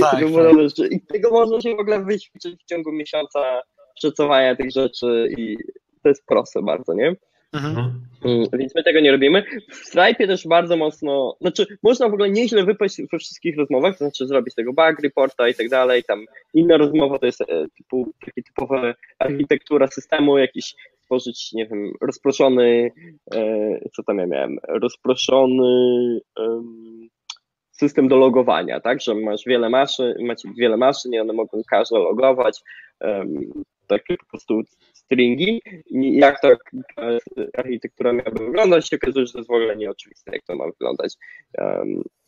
tak, 0.00 0.20
tak. 0.20 0.90
I 0.90 1.00
tego 1.00 1.30
można 1.30 1.60
się 1.60 1.76
w 1.76 1.80
ogóle 1.80 2.04
wyćwiczyć 2.04 2.62
w 2.62 2.66
ciągu 2.66 2.92
miesiąca 2.92 3.62
szacowania 4.02 4.56
tych 4.56 4.70
rzeczy 4.70 5.28
i 5.38 5.56
to 6.02 6.08
jest 6.08 6.26
proste 6.26 6.62
bardzo, 6.62 6.94
nie? 6.94 7.16
Mhm. 7.52 8.00
Mm, 8.24 8.46
więc 8.52 8.74
my 8.74 8.82
tego 8.82 9.00
nie 9.00 9.12
robimy. 9.12 9.44
W 9.70 9.74
Stripe 9.74 10.26
też 10.26 10.46
bardzo 10.46 10.76
mocno, 10.76 11.36
znaczy 11.40 11.66
można 11.82 12.08
w 12.08 12.12
ogóle 12.12 12.30
nieźle 12.30 12.64
wypaść 12.64 13.02
we 13.12 13.18
wszystkich 13.18 13.56
rozmowach, 13.56 13.92
to 13.92 14.04
znaczy 14.04 14.26
zrobić 14.26 14.54
tego 14.54 14.72
bug 14.72 15.02
reporta 15.02 15.48
i 15.48 15.54
tak 15.54 15.68
dalej, 15.68 16.04
tam 16.04 16.24
inna 16.54 16.76
rozmowa 16.76 17.18
to 17.18 17.26
jest 17.26 17.40
e, 17.40 17.44
typu, 17.76 18.12
takie 18.20 18.42
typowe 18.42 18.94
architektura 19.18 19.86
systemu, 19.86 20.38
jakiś 20.38 20.74
stworzyć, 21.06 21.52
nie 21.52 21.66
wiem, 21.66 21.92
rozproszony, 22.00 22.90
e, 23.34 23.78
co 23.96 24.02
tam 24.02 24.18
ja 24.18 24.26
miałem, 24.26 24.58
rozproszony 24.68 26.20
system 27.70 28.08
do 28.08 28.16
logowania, 28.16 28.80
tak, 28.80 29.00
że 29.00 29.14
masz 29.14 29.44
wiele 29.46 29.68
maszyn, 29.68 30.14
macie 30.20 30.48
wiele 30.56 30.76
maszyn 30.76 31.12
i 31.12 31.18
one 31.18 31.32
mogą 31.32 31.62
każde 31.70 31.98
logować, 31.98 32.60
takie 33.86 34.16
po 34.16 34.26
prostu 34.26 34.62
stringi. 34.92 35.62
I 35.86 36.16
jak 36.16 36.40
ta 36.40 36.48
architektura 37.58 38.12
miałaby 38.12 38.44
wyglądać, 38.46 38.88
się 38.88 38.96
okazuje, 38.96 39.26
że 39.26 39.32
to 39.32 39.38
jest 39.38 39.48
w 39.48 39.52
ogóle 39.52 39.76
nieoczywiste, 39.76 40.32
jak 40.32 40.42
to 40.44 40.56
ma 40.56 40.66
wyglądać, 40.66 41.14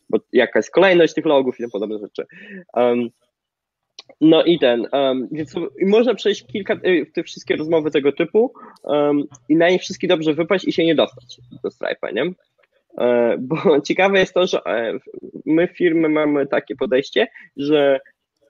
bo 0.09 0.19
jaka 0.33 0.59
jest 0.59 0.71
kolejność 0.71 1.13
tych 1.13 1.25
logów 1.25 1.59
i 1.59 1.63
tym 1.63 1.71
podobne 1.71 1.99
rzeczy. 1.99 2.25
No 4.21 4.43
i 4.43 4.59
ten, 4.59 4.87
um, 4.91 5.27
więc 5.31 5.55
można 5.87 6.15
przejść 6.15 6.45
kilka, 6.45 6.73
y, 6.73 7.11
te 7.13 7.23
wszystkie 7.23 7.55
rozmowy 7.55 7.91
tego 7.91 8.11
typu 8.11 8.53
um, 8.83 9.23
i 9.49 9.55
na 9.55 9.69
nie 9.69 9.79
wszystkie 9.79 10.07
dobrze 10.07 10.33
wypaść 10.33 10.67
i 10.67 10.71
się 10.71 10.85
nie 10.85 10.95
dostać 10.95 11.37
do 11.63 11.69
Stripe'a, 11.69 12.13
nie? 12.13 12.33
bo 13.39 13.57
ciekawe 13.87 14.19
jest 14.19 14.33
to, 14.33 14.47
że 14.47 14.61
my 15.45 15.67
w 15.67 15.77
firmy 15.77 16.09
mamy 16.09 16.47
takie 16.47 16.75
podejście, 16.75 17.27
że 17.57 17.99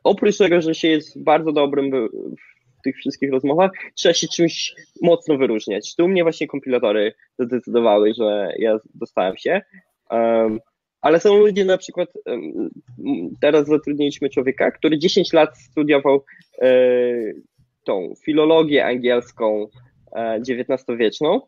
oprócz 0.03 0.37
tego, 0.37 0.61
że 0.61 0.75
się 0.75 0.87
jest 0.87 1.23
bardzo 1.23 1.51
dobrym 1.51 1.91
w 2.79 2.81
tych 2.83 2.97
wszystkich 2.97 3.31
rozmowach, 3.31 3.71
trzeba 3.95 4.13
się 4.13 4.27
czymś 4.27 4.75
mocno 5.01 5.37
wyróżniać. 5.37 5.95
Tu 5.95 6.07
mnie 6.07 6.23
właśnie 6.23 6.47
kompilatory 6.47 7.13
zdecydowały, 7.39 8.13
że 8.13 8.53
ja 8.59 8.77
dostałem 8.95 9.37
się. 9.37 9.61
Ale 11.01 11.19
są 11.19 11.37
ludzie 11.37 11.65
na 11.65 11.77
przykład, 11.77 12.09
teraz 13.41 13.67
zatrudniliśmy 13.67 14.29
człowieka, 14.29 14.71
który 14.71 14.97
10 14.97 15.33
lat 15.33 15.57
studiował 15.57 16.25
e, 16.61 16.71
tą 17.83 18.13
filologię 18.25 18.85
angielską 18.85 19.67
e, 20.15 20.41
XIX-wieczną 20.49 21.41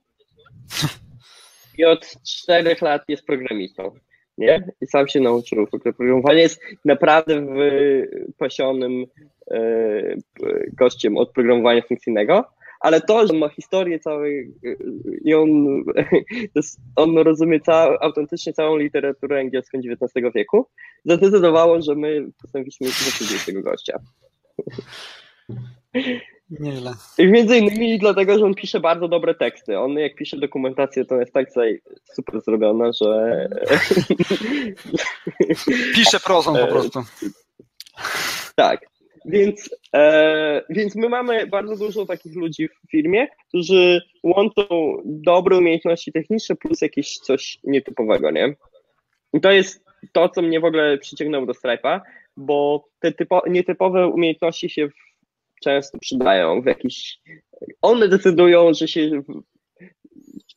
i 1.77 1.85
od 1.85 2.15
4 2.23 2.75
lat 2.81 3.03
jest 3.07 3.25
programistą 3.25 3.91
nie? 4.37 4.71
I 4.81 4.87
sam 4.87 5.07
się 5.07 5.19
nauczył. 5.19 5.67
Programowanie 5.67 6.41
jest 6.41 6.61
naprawdę 6.85 7.45
wypasionym 7.45 9.05
e, 9.51 9.57
gościem 10.73 11.17
od 11.17 11.31
programowania 11.31 11.81
funkcyjnego, 11.81 12.45
ale 12.81 13.01
to, 13.01 13.27
że 13.27 13.33
ma 13.33 13.49
historię 13.49 13.99
całej 13.99 14.53
e, 14.65 14.75
i 15.23 15.33
on, 15.33 15.49
on 16.95 17.17
rozumie 17.17 17.59
cał, 17.59 17.97
autentycznie 18.01 18.53
całą 18.53 18.77
literaturę 18.77 19.39
angielską 19.39 19.77
XIX 19.77 20.25
wieku, 20.35 20.67
zadecydowało, 21.05 21.81
że 21.81 21.95
my 21.95 22.31
postanowiliśmy 22.41 22.87
zatrudnić 22.87 23.45
tego 23.45 23.61
gościa. 23.61 23.99
Nieźle. 26.59 26.93
I 27.17 27.27
między 27.27 27.57
innymi 27.57 27.99
dlatego, 27.99 28.39
że 28.39 28.45
on 28.45 28.53
pisze 28.53 28.79
bardzo 28.79 29.07
dobre 29.07 29.35
teksty. 29.35 29.79
On 29.79 29.91
jak 29.91 30.15
pisze 30.15 30.37
dokumentację, 30.37 31.05
to 31.05 31.19
jest 31.19 31.33
tak 31.33 31.47
super 32.13 32.41
zrobiona, 32.41 32.91
że... 33.01 33.49
Pisze 35.95 36.19
prozą 36.19 36.55
po 36.57 36.67
prostu. 36.67 37.03
Tak. 38.55 38.91
Więc, 39.25 39.69
e, 39.95 40.63
więc 40.69 40.95
my 40.95 41.09
mamy 41.09 41.47
bardzo 41.47 41.75
dużo 41.75 42.05
takich 42.05 42.35
ludzi 42.35 42.67
w 42.67 42.91
firmie, 42.91 43.27
którzy 43.47 44.01
łączą 44.23 44.63
dobre 45.05 45.57
umiejętności 45.57 46.11
techniczne 46.11 46.55
plus 46.55 46.81
jakieś 46.81 47.17
coś 47.17 47.59
nietypowego, 47.63 48.31
nie? 48.31 48.55
I 49.33 49.41
to 49.41 49.51
jest 49.51 49.85
to, 50.11 50.29
co 50.29 50.41
mnie 50.41 50.59
w 50.59 50.65
ogóle 50.65 50.97
przyciągnęło 50.97 51.45
do 51.45 51.53
Stripe'a, 51.53 52.01
bo 52.37 52.87
te 52.99 53.11
typo, 53.11 53.41
nietypowe 53.49 54.07
umiejętności 54.07 54.69
się 54.69 54.87
w 54.87 54.93
często 55.61 55.99
przydają 55.99 56.61
w 56.61 56.65
jakiś. 56.65 57.19
One 57.81 58.07
decydują, 58.07 58.73
że 58.73 58.87
się 58.87 59.21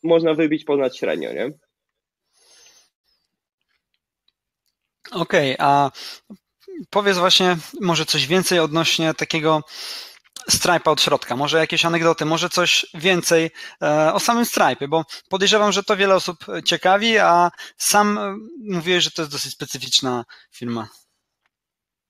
można 0.03 0.35
wybić 0.35 0.65
ponad 0.65 0.97
średnio, 0.97 1.33
nie? 1.33 1.51
Okej, 5.13 5.55
okay, 5.55 5.57
a 5.59 5.91
powiedz 6.91 7.19
właśnie 7.19 7.57
może 7.81 8.05
coś 8.05 8.27
więcej 8.27 8.59
odnośnie 8.59 9.15
takiego 9.15 9.63
Stripe'a 10.51 10.91
od 10.91 11.01
środka, 11.01 11.37
może 11.37 11.59
jakieś 11.59 11.85
anegdoty, 11.85 12.25
może 12.25 12.49
coś 12.49 12.87
więcej 12.95 13.51
e, 13.83 14.13
o 14.15 14.21
samym 14.21 14.45
Stripe, 14.45 14.89
bo 14.89 15.05
podejrzewam, 15.31 15.73
że 15.73 15.83
to 15.83 15.97
wiele 15.97 16.15
osób 16.15 16.37
ciekawi, 16.65 17.19
a 17.19 17.51
sam 17.77 18.19
mówiłeś, 18.71 19.05
że 19.05 19.11
to 19.11 19.23
jest 19.23 19.33
dosyć 19.33 19.53
specyficzna 19.53 20.25
firma. 20.55 20.89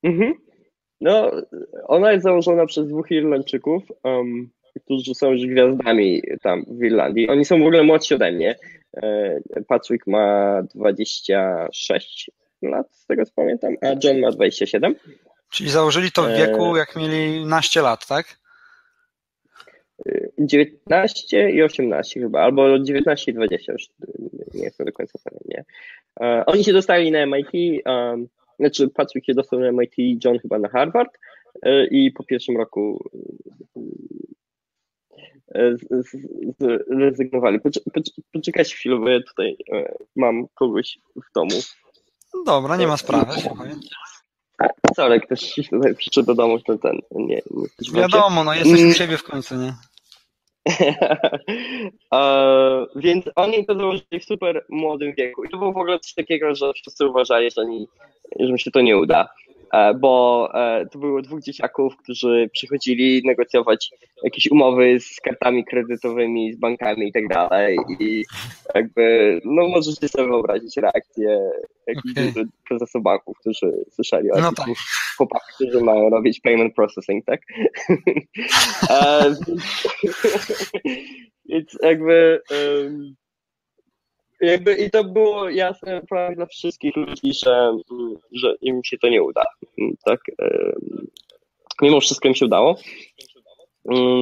Mhm. 0.02 0.34
No, 1.00 1.30
ona 1.86 2.12
jest 2.12 2.24
założona 2.24 2.66
przez 2.66 2.88
dwóch 2.88 3.10
Irlandczyków, 3.10 3.82
um, 4.04 4.50
którzy 4.84 5.14
są 5.14 5.30
już 5.30 5.46
gwiazdami 5.46 6.22
tam 6.42 6.64
w 6.68 6.84
Irlandii. 6.84 7.28
Oni 7.28 7.44
są 7.44 7.58
w 7.58 7.66
ogóle 7.66 7.82
młodsi 7.82 8.14
ode 8.14 8.32
mnie. 8.32 8.56
E, 8.96 9.40
Patrick 9.68 10.06
ma 10.06 10.62
26 10.74 12.30
lat, 12.62 12.86
z 12.96 13.06
tego 13.06 13.24
co 13.26 13.32
pamiętam, 13.34 13.74
a 13.82 13.86
John 14.04 14.20
ma 14.20 14.30
27. 14.30 14.94
Czyli 15.50 15.70
założyli 15.70 16.12
to 16.12 16.22
w 16.22 16.26
e, 16.26 16.36
wieku, 16.36 16.76
jak 16.76 16.96
mieli 16.96 17.46
naście 17.46 17.82
lat, 17.82 18.06
tak? 18.06 18.26
19 20.38 21.50
i 21.50 21.62
18 21.62 22.20
chyba, 22.20 22.40
albo 22.40 22.78
19 22.78 23.30
i 23.30 23.34
20, 23.34 23.72
już 23.72 23.88
nie 24.54 24.64
jestem 24.64 24.86
do 24.86 24.92
końca 24.92 25.18
pewien, 25.24 25.40
nie. 25.44 25.64
E, 26.20 26.46
oni 26.46 26.64
się 26.64 26.72
dostali 26.72 27.10
na 27.10 27.26
MIT, 27.26 27.82
um, 27.86 28.28
znaczy 28.58 28.88
Patrick 28.88 29.26
się 29.26 29.34
dostał 29.34 29.60
na 29.60 29.72
MIT, 29.72 30.24
John 30.24 30.38
chyba 30.38 30.58
na 30.58 30.68
Harvard 30.68 31.18
e, 31.62 31.86
i 31.86 32.12
po 32.12 32.24
pierwszym 32.24 32.56
roku 32.56 33.10
zrezygnowali. 36.88 37.58
Poczekajcie 38.32 38.76
chwilę, 38.76 38.96
bo 38.96 39.08
ja 39.08 39.20
tutaj 39.20 39.56
mam 40.16 40.46
kogoś 40.54 40.98
w 41.16 41.32
domu. 41.34 41.60
Dobra, 42.46 42.76
nie 42.76 42.86
ma 42.86 42.96
sprawy. 42.96 43.32
Sorry, 44.96 45.20
ktoś 45.20 45.54
tutaj 45.70 45.94
przyszedł 45.94 46.26
do 46.26 46.34
domu, 46.34 46.60
to 46.60 46.78
ten, 46.78 47.00
nie, 47.10 47.42
nie 47.80 48.00
Wiadomo, 48.00 48.44
no 48.44 48.54
jesteś 48.54 48.82
u 48.82 48.92
siebie 48.92 49.16
w 49.16 49.22
końcu, 49.22 49.54
nie? 49.56 49.74
więc 52.96 53.24
oni 53.36 53.66
to 53.66 53.74
założyli 53.74 54.20
w 54.20 54.24
super 54.24 54.64
młodym 54.68 55.14
wieku. 55.14 55.44
I 55.44 55.48
to 55.48 55.58
było 55.58 55.72
w 55.72 55.76
ogóle 55.76 55.98
coś 55.98 56.14
takiego, 56.14 56.54
że 56.54 56.72
wszyscy 56.72 57.06
uważali, 57.08 57.50
że, 57.50 57.60
oni, 57.60 57.88
że 58.40 58.52
mi 58.52 58.60
się 58.60 58.70
to 58.70 58.80
nie 58.80 58.96
uda. 58.96 59.28
E, 59.72 59.94
bo 59.94 60.48
e, 60.54 60.86
to 60.86 60.98
było 60.98 61.22
dwóch 61.22 61.42
dzieciaków, 61.42 61.96
którzy 61.96 62.50
przychodzili 62.52 63.22
negocjować 63.24 63.90
jakieś 64.24 64.50
umowy 64.50 65.00
z 65.00 65.20
kartami 65.20 65.64
kredytowymi, 65.64 66.52
z 66.52 66.58
bankami 66.58 67.08
i 67.08 67.12
tak 67.12 67.28
dalej. 67.28 67.78
I 68.00 68.24
jakby, 68.74 69.40
no 69.44 69.68
możecie 69.68 70.08
sobie 70.08 70.28
wyobrazić 70.28 70.76
reakcję 70.76 71.50
jakichś 71.86 72.30
okay. 72.30 72.44
prezesów 72.68 73.02
banków, 73.02 73.38
którzy 73.38 73.84
słyszeli 73.90 74.32
o 74.32 74.40
no 74.40 74.52
tak. 74.52 74.66
chłopakach, 75.16 75.54
którzy 75.54 75.80
mają 75.80 76.10
robić 76.10 76.40
payment 76.40 76.74
processing, 76.74 77.24
tak? 77.24 77.40
E, 78.90 79.34
więc 81.46 81.78
jakby 81.82 82.40
um, 82.50 83.14
jakby 84.44 84.74
i 84.74 84.90
to 84.90 85.04
było 85.04 85.50
jasne 85.50 86.02
dla 86.36 86.46
wszystkich 86.46 86.96
ludzi, 86.96 87.32
że, 87.44 87.76
że 88.32 88.54
im 88.60 88.84
się 88.84 88.98
to 88.98 89.08
nie 89.08 89.22
uda. 89.22 89.44
Tak? 90.04 90.20
Mimo 91.82 92.00
wszystko 92.00 92.28
im 92.28 92.34
się 92.34 92.46
udało. 92.46 92.76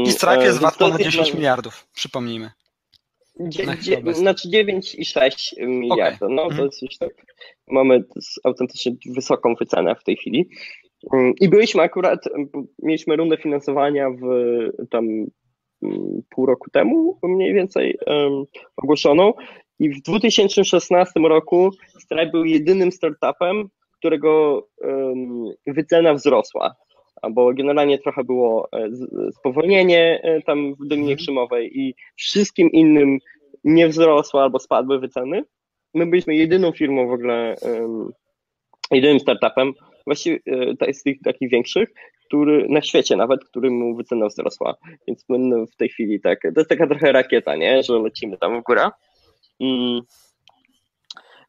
I 0.06 0.12
Stripe 0.12 0.44
jest 0.44 0.60
wart 0.60 0.78
ponad 0.78 1.02
10 1.02 1.34
miliardów, 1.34 1.86
przypomnijmy. 1.94 2.50
Dzie, 3.40 3.64
dzie, 3.80 4.02
znaczy 4.14 4.48
9,6 4.48 5.66
miliardów. 5.66 6.22
Okay. 6.22 6.34
No 6.34 6.42
to 6.42 6.48
mhm. 6.48 6.64
jest 6.64 6.82
już 6.82 6.98
tak. 6.98 7.10
Mamy 7.68 8.04
autentycznie 8.44 8.92
wysoką 9.06 9.54
wycenę 9.54 9.94
w 9.94 10.04
tej 10.04 10.16
chwili. 10.16 10.48
I 11.40 11.48
byliśmy 11.48 11.82
akurat, 11.82 12.28
mieliśmy 12.82 13.16
rundę 13.16 13.36
finansowania 13.36 14.10
w 14.10 14.26
tam 14.90 15.06
pół 16.30 16.46
roku 16.46 16.70
temu 16.70 17.18
mniej 17.22 17.54
więcej 17.54 17.98
um, 18.06 18.44
ogłoszoną 18.76 19.32
i 19.82 19.90
w 19.90 20.02
2016 20.02 21.20
roku 21.20 21.70
Stripe 21.98 22.30
był 22.30 22.44
jedynym 22.44 22.92
startupem, 22.92 23.68
którego 23.98 24.62
wycena 25.66 26.14
wzrosła. 26.14 26.74
Bo 27.30 27.54
generalnie 27.54 27.98
trochę 27.98 28.24
było 28.24 28.68
e, 28.72 28.88
spowolnienie 29.38 30.20
e, 30.22 30.42
tam 30.42 30.74
w 30.74 30.86
Dolinie 30.86 31.12
mhm. 31.12 31.16
Krzymowej 31.16 31.80
i 31.80 31.94
wszystkim 32.16 32.70
innym 32.70 33.18
nie 33.64 33.88
wzrosła 33.88 34.42
albo 34.42 34.58
spadły 34.58 34.98
wyceny. 34.98 35.44
My 35.94 36.06
byliśmy 36.06 36.34
jedyną 36.34 36.72
firmą 36.72 37.08
w 37.08 37.12
ogóle, 37.12 37.54
jedynym 38.90 39.20
startupem, 39.20 39.72
właściwie 40.06 40.38
e, 40.80 40.94
z 40.94 41.02
tych 41.02 41.20
takich 41.24 41.50
większych, 41.50 41.88
który 42.26 42.66
na 42.68 42.82
świecie 42.82 43.16
nawet, 43.16 43.44
którym 43.44 43.96
wycena 43.96 44.26
wzrosła. 44.26 44.74
Więc 45.08 45.24
my 45.28 45.38
no, 45.38 45.66
w 45.66 45.76
tej 45.76 45.88
chwili 45.88 46.20
tak, 46.20 46.40
to 46.42 46.60
jest 46.60 46.70
taka 46.70 46.86
trochę 46.86 47.12
rakieta, 47.12 47.56
nie, 47.56 47.82
że 47.82 47.98
lecimy 47.98 48.38
tam 48.38 48.60
w 48.60 48.62
górę. 48.62 48.90
Mm. 49.60 50.00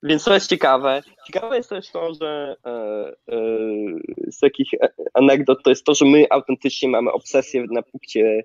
Więc 0.04 0.24
to 0.24 0.34
jest 0.34 0.50
ciekawe. 0.50 1.02
Ciekawe 1.28 1.58
jest 1.58 1.70
też 1.70 1.92
to, 1.92 2.14
że 2.14 2.56
e, 2.66 2.70
e, 2.70 3.38
z 4.32 4.40
takich 4.40 4.70
anegdot 5.14 5.64
to 5.64 5.70
jest 5.70 5.86
to, 5.86 5.94
że 5.94 6.06
my 6.06 6.26
autentycznie 6.30 6.90
mamy 6.90 7.12
obsesję 7.12 7.66
na 7.72 7.82
punkcie 7.82 8.44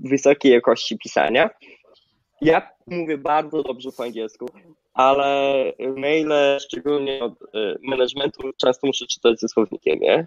wysokiej 0.00 0.52
jakości 0.52 0.98
pisania. 0.98 1.50
Ja 2.40 2.68
mówię 2.86 3.18
bardzo 3.18 3.62
dobrze 3.62 3.90
po 3.96 4.02
angielsku, 4.02 4.46
ale 4.94 5.64
maile, 5.96 6.58
szczególnie 6.60 7.24
od 7.24 7.32
e, 7.42 7.76
managementu, 7.82 8.50
często 8.56 8.86
muszę 8.86 9.06
czytać 9.06 9.40
ze 9.40 9.48
słownikiem, 9.48 9.98
nie? 10.00 10.26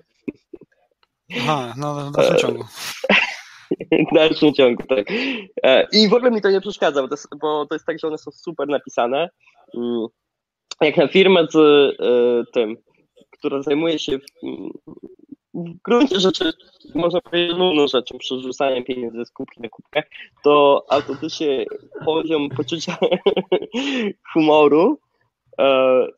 Aha, 1.38 1.74
no 1.78 1.96
w 1.96 2.12
dalszym 2.12 2.38
ciągu. 2.38 2.64
w 4.12 4.16
dalszym 4.16 4.54
ciągu, 4.54 4.84
tak. 4.84 5.06
E, 5.64 5.88
I 5.92 6.10
w 6.10 6.14
ogóle 6.14 6.32
mi 6.32 6.42
to 6.42 6.52
nie 6.52 6.62
przeszkadza, 6.62 7.02
bo 7.02 7.08
to 7.08 7.14
jest, 7.14 7.28
bo 7.42 7.66
to 7.66 7.76
jest 7.76 7.86
tak, 7.86 8.00
że 8.00 8.08
one 8.08 8.18
są 8.18 8.32
super 8.32 8.68
napisane. 8.68 9.30
Mm. 9.78 10.08
Jak 10.82 10.98
na 10.98 11.08
firmę 11.08 11.48
z 11.50 11.56
e, 11.56 12.44
tym, 12.54 12.78
która 13.32 13.62
zajmuje 13.62 14.00
się 14.00 14.20
w 15.54 15.82
gruncie 15.84 16.20
rzeczy, 16.20 16.54
można 16.96 17.22
powiedzieć, 17.22 17.58
nudną 17.58 17.88
rzeczą, 17.88 18.18
przerzucaniem 18.18 18.84
pieniędzy 18.84 19.26
z 19.26 19.32
kubki 19.32 19.62
na 19.62 19.70
kubkę, 19.70 20.04
to 20.44 20.86
autentycznie 20.90 21.66
poziom 22.06 22.50
poczucia 22.50 22.98
humoru 24.34 25.00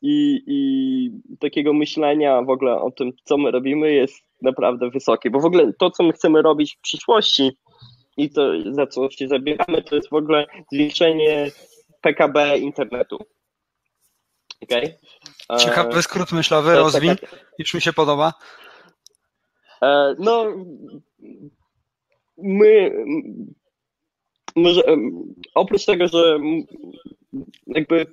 i, 0.02 0.42
i 0.46 1.10
takiego 1.38 1.72
myślenia 1.72 2.42
w 2.42 2.50
ogóle 2.50 2.80
o 2.80 2.90
tym, 2.90 3.12
co 3.24 3.38
my 3.38 3.50
robimy, 3.50 3.92
jest 3.92 4.27
naprawdę 4.42 4.90
wysokie, 4.90 5.30
bo 5.30 5.40
w 5.40 5.44
ogóle 5.44 5.72
to, 5.78 5.90
co 5.90 6.02
my 6.02 6.12
chcemy 6.12 6.42
robić 6.42 6.76
w 6.76 6.80
przyszłości 6.80 7.50
i 8.16 8.30
to, 8.30 8.52
za 8.70 8.86
co 8.86 9.10
się 9.10 9.28
zabieramy, 9.28 9.82
to 9.82 9.96
jest 9.96 10.10
w 10.10 10.14
ogóle 10.14 10.46
zwiększenie 10.72 11.50
PKB 12.00 12.58
internetu. 12.58 13.18
Okay? 14.62 14.98
Ciekawy 15.58 16.02
skrót 16.02 16.32
myślowy, 16.32 16.74
rozwin, 16.74 17.16
taka... 17.16 17.36
już 17.58 17.74
mi 17.74 17.80
się 17.80 17.92
podoba. 17.92 18.32
E, 19.82 20.14
no, 20.18 20.44
my, 22.38 22.92
może, 24.56 24.82
oprócz 25.54 25.84
tego, 25.84 26.08
że 26.08 26.38
jakby 27.66 28.06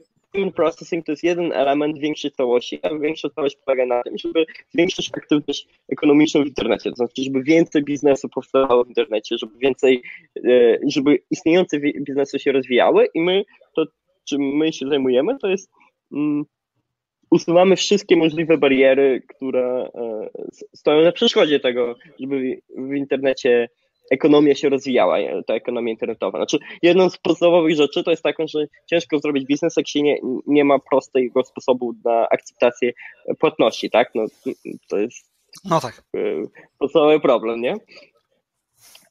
processing 0.55 1.05
to 1.05 1.11
jest 1.11 1.23
jeden 1.23 1.51
element 1.51 1.97
większej 1.97 2.31
całości, 2.31 2.79
a 2.83 2.97
większa 2.97 3.29
całość 3.29 3.57
polega 3.65 3.85
na 3.85 4.03
tym, 4.03 4.17
żeby 4.17 4.45
zwiększyć 4.69 5.09
aktywność 5.17 5.67
ekonomiczną 5.89 6.43
w 6.43 6.47
internecie, 6.47 6.89
to 6.89 6.95
znaczy, 6.95 7.23
żeby 7.23 7.43
więcej 7.43 7.83
biznesu 7.83 8.29
powstawało 8.29 8.83
w 8.83 8.87
internecie, 8.87 9.37
żeby 9.37 9.57
więcej, 9.57 10.01
e, 10.45 10.77
żeby 10.87 11.19
istniejące 11.31 11.79
biznesy 11.79 12.39
się 12.39 12.51
rozwijały 12.51 13.07
i 13.13 13.21
my, 13.21 13.43
to 13.75 13.85
czym 14.29 14.41
my 14.41 14.73
się 14.73 14.87
zajmujemy, 14.87 15.37
to 15.37 15.47
jest 15.47 15.71
mm, 16.11 16.45
usuwamy 17.31 17.75
wszystkie 17.75 18.15
możliwe 18.15 18.57
bariery, 18.57 19.21
które 19.27 19.89
e, 19.95 20.29
stoją 20.75 21.03
na 21.03 21.11
przeszkodzie 21.11 21.59
tego, 21.59 21.95
żeby 22.19 22.61
w 22.77 22.93
internecie 22.93 23.69
ekonomia 24.11 24.55
się 24.55 24.69
rozwijała, 24.69 25.17
ta 25.47 25.53
ekonomia 25.53 25.91
internetowa. 25.91 26.39
Znaczy, 26.39 26.57
jedną 26.81 27.09
z 27.09 27.17
podstawowych 27.17 27.75
rzeczy 27.75 28.03
to 28.03 28.11
jest 28.11 28.23
taką, 28.23 28.47
że 28.47 28.67
ciężko 28.85 29.19
zrobić 29.19 29.45
biznes, 29.45 29.77
jak 29.77 29.87
się 29.87 30.01
nie, 30.01 30.17
nie 30.47 30.65
ma 30.65 30.79
prostego 30.79 31.43
sposobu 31.43 31.93
na 32.05 32.29
akceptację 32.29 32.93
płatności, 33.39 33.89
tak? 33.89 34.11
No, 34.15 34.25
to 34.89 34.97
jest 34.97 35.35
no 35.65 35.81
tak. 35.81 36.03
E, 36.15 36.19
podstawowy 36.79 37.19
problem, 37.19 37.61
nie? 37.61 37.75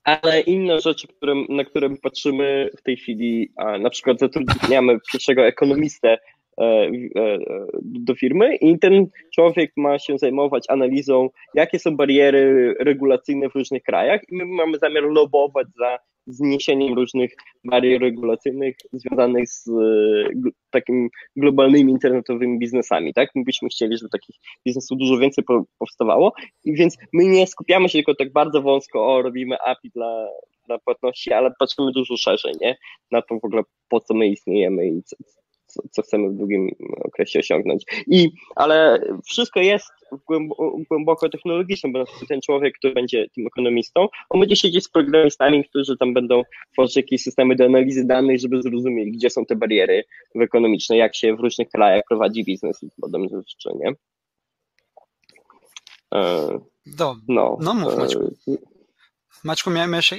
Ale 0.04 0.40
inne 0.40 0.80
rzeczy, 0.80 1.08
które, 1.08 1.34
na 1.48 1.64
które 1.64 1.96
patrzymy 2.02 2.70
w 2.78 2.82
tej 2.82 2.96
chwili, 2.96 3.52
a 3.56 3.78
na 3.78 3.90
przykład 3.90 4.18
zatrudniamy 4.18 4.98
pierwszego 5.12 5.46
ekonomistę 5.46 6.18
E, 6.18 6.18
e, 6.18 6.33
do 7.82 8.14
firmy 8.14 8.56
i 8.56 8.78
ten 8.78 9.06
człowiek 9.34 9.72
ma 9.76 9.98
się 9.98 10.18
zajmować 10.18 10.64
analizą, 10.68 11.28
jakie 11.54 11.78
są 11.78 11.96
bariery 11.96 12.74
regulacyjne 12.80 13.48
w 13.48 13.54
różnych 13.54 13.82
krajach 13.82 14.20
i 14.28 14.36
my 14.36 14.46
mamy 14.46 14.78
zamiar 14.78 15.04
lobować 15.04 15.66
za 15.78 15.98
zniesieniem 16.26 16.94
różnych 16.94 17.32
barier 17.64 18.00
regulacyjnych 18.00 18.76
związanych 18.92 19.48
z 19.48 19.68
e, 19.68 20.50
takimi 20.70 21.08
globalnymi 21.36 21.92
internetowymi 21.92 22.58
biznesami, 22.58 23.14
tak? 23.14 23.30
My 23.34 23.44
byśmy 23.44 23.68
chcieli, 23.68 23.98
żeby 23.98 24.10
takich 24.10 24.36
biznesów 24.66 24.98
dużo 24.98 25.18
więcej 25.18 25.44
powstawało 25.78 26.32
i 26.64 26.74
więc 26.74 26.96
my 27.12 27.24
nie 27.24 27.46
skupiamy 27.46 27.88
się 27.88 27.98
tylko 27.98 28.14
tak 28.14 28.32
bardzo 28.32 28.62
wąsko, 28.62 29.14
o 29.14 29.22
robimy 29.22 29.56
API 29.60 29.90
dla, 29.90 30.28
dla 30.66 30.78
płatności, 30.78 31.32
ale 31.32 31.50
patrzymy 31.58 31.92
dużo 31.92 32.16
szerzej, 32.16 32.52
nie? 32.60 32.76
Na 33.10 33.22
to 33.22 33.38
w 33.38 33.44
ogóle 33.44 33.62
po 33.88 34.00
co 34.00 34.14
my 34.14 34.26
istniejemy 34.26 34.86
i 34.86 35.02
co, 35.74 35.82
co, 35.90 36.02
chcemy 36.02 36.30
w 36.30 36.34
długim 36.34 36.70
okresie 37.04 37.38
osiągnąć. 37.38 37.84
I, 38.06 38.30
ale 38.56 39.00
wszystko 39.24 39.60
jest 39.60 39.90
głęboko 40.90 41.28
technologiczne, 41.28 41.90
bo 41.92 42.04
ten 42.28 42.40
człowiek, 42.40 42.74
który 42.78 42.94
będzie 42.94 43.26
tym 43.34 43.46
ekonomistą, 43.46 44.08
on 44.30 44.40
będzie 44.40 44.56
siedzieć 44.56 44.84
z 44.84 44.90
programistami, 44.90 45.64
którzy 45.64 45.96
tam 45.96 46.14
będą 46.14 46.42
tworzyć 46.72 46.96
jakieś 46.96 47.22
systemy 47.22 47.56
do 47.56 47.64
analizy 47.64 48.06
danych, 48.06 48.40
żeby 48.40 48.62
zrozumieli, 48.62 49.12
gdzie 49.12 49.30
są 49.30 49.46
te 49.46 49.56
bariery 49.56 50.04
ekonomiczne, 50.40 50.96
jak 50.96 51.16
się 51.16 51.36
w 51.36 51.40
różnych 51.40 51.68
krajach 51.68 52.02
prowadzi 52.08 52.44
biznes 52.44 52.82
i 52.82 52.88
podobne 53.00 53.28
rzeczy, 53.28 53.68
nie? 53.80 53.92
E, 56.14 56.48
Do, 56.86 57.16
no, 57.28 57.56
no 57.60 57.74
mów 57.74 57.98
Maćku. 57.98 58.34
E, 58.48 58.52
Maćku, 59.44 59.70
miałeś, 59.70 60.12
e, 60.12 60.18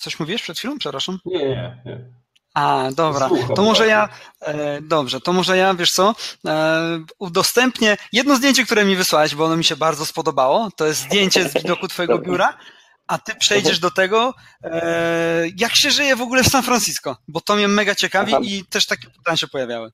coś 0.00 0.20
mówiłeś 0.20 0.42
przed 0.42 0.58
chwilą? 0.58 0.78
Przepraszam. 0.78 1.18
Nie, 1.26 1.38
nie, 1.38 1.82
nie. 1.86 2.21
A, 2.54 2.88
dobra. 2.96 3.28
Słucham, 3.28 3.56
to 3.56 3.62
może 3.62 3.86
ja, 3.86 4.08
e, 4.40 4.80
dobrze, 4.82 5.20
to 5.20 5.32
może 5.32 5.56
ja, 5.56 5.74
wiesz 5.74 5.92
co, 5.92 6.14
e, 6.46 7.04
udostępnię 7.18 7.96
jedno 8.12 8.36
zdjęcie, 8.36 8.64
które 8.64 8.84
mi 8.84 8.96
wysłałeś, 8.96 9.34
bo 9.34 9.44
ono 9.44 9.56
mi 9.56 9.64
się 9.64 9.76
bardzo 9.76 10.06
spodobało. 10.06 10.68
To 10.76 10.86
jest 10.86 11.00
zdjęcie 11.00 11.48
z 11.48 11.54
widoku 11.54 11.88
twojego 11.88 12.18
biura, 12.18 12.58
a 13.06 13.18
ty 13.18 13.34
przejdziesz 13.34 13.78
do 13.78 13.90
tego, 13.90 14.34
e, 14.64 15.46
jak 15.56 15.76
się 15.76 15.90
żyje 15.90 16.16
w 16.16 16.22
ogóle 16.22 16.42
w 16.42 16.48
San 16.48 16.62
Francisco, 16.62 17.16
bo 17.28 17.40
to 17.40 17.56
mnie 17.56 17.68
mega 17.68 17.94
ciekawi 17.94 18.34
Aha. 18.34 18.42
i 18.44 18.64
też 18.70 18.86
takie 18.86 19.10
pytania 19.10 19.36
się 19.36 19.48
pojawiały. 19.48 19.90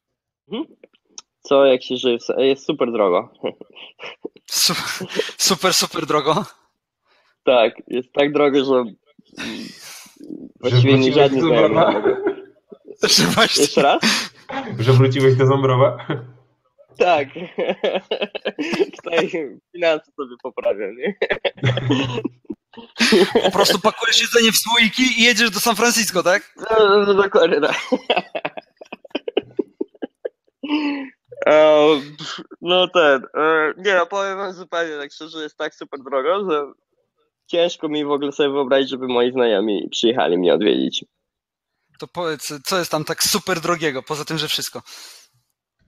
Mhm. 0.52 0.76
Co, 1.40 1.64
jak 1.64 1.82
się 1.82 1.96
żyje? 1.96 2.18
Jest 2.38 2.66
super 2.66 2.92
drogo. 2.92 3.32
Super, 4.50 5.08
super, 5.38 5.74
super 5.74 6.06
drogo. 6.06 6.44
Tak, 7.44 7.74
jest 7.86 8.12
tak 8.12 8.32
drogo, 8.32 8.64
że 8.64 8.84
właściwie 10.60 10.98
nie 10.98 11.12
żadnie 11.12 11.42
że 13.02 13.22
właśnie... 13.24 13.62
Jeszcze 13.62 13.82
raz? 13.82 14.02
Że 14.78 14.92
wróciłeś 14.92 15.34
do 15.34 15.46
Ząbrowa? 15.46 16.06
Tak. 16.98 17.28
Tutaj 18.96 19.30
finanse 19.72 20.12
sobie 20.16 20.36
poprawiam, 20.42 20.96
nie? 20.96 21.14
Po 23.44 23.50
prostu 23.50 23.78
pakujesz 23.78 24.20
jedzenie 24.20 24.52
w 24.52 24.56
słoiki 24.56 25.02
i 25.20 25.24
jedziesz 25.24 25.50
do 25.50 25.60
San 25.60 25.76
Francisco, 25.76 26.22
tak? 26.22 26.54
No, 26.70 27.04
no 27.06 27.14
dokładnie 27.14 27.60
tak. 27.60 27.76
No 32.60 32.88
ten, 32.88 33.22
e, 33.36 33.72
nie 33.76 33.94
no, 33.94 34.06
powiem 34.06 34.36
wam 34.36 34.52
zupełnie 34.52 34.96
tak 34.96 35.12
szczerze, 35.12 35.42
jest 35.42 35.56
tak 35.56 35.74
super 35.74 36.00
drogo, 36.02 36.50
że 36.50 36.72
ciężko 37.46 37.88
mi 37.88 38.04
w 38.04 38.10
ogóle 38.10 38.32
sobie 38.32 38.50
wyobrazić, 38.50 38.90
żeby 38.90 39.08
moi 39.08 39.32
znajomi 39.32 39.88
przyjechali 39.90 40.38
mnie 40.38 40.54
odwiedzić. 40.54 41.04
To 41.98 42.08
powiedz, 42.08 42.52
co 42.64 42.78
jest 42.78 42.90
tam 42.90 43.04
tak 43.04 43.22
super 43.22 43.60
drogiego, 43.60 44.02
poza 44.02 44.24
tym, 44.24 44.38
że 44.38 44.48
wszystko? 44.48 44.82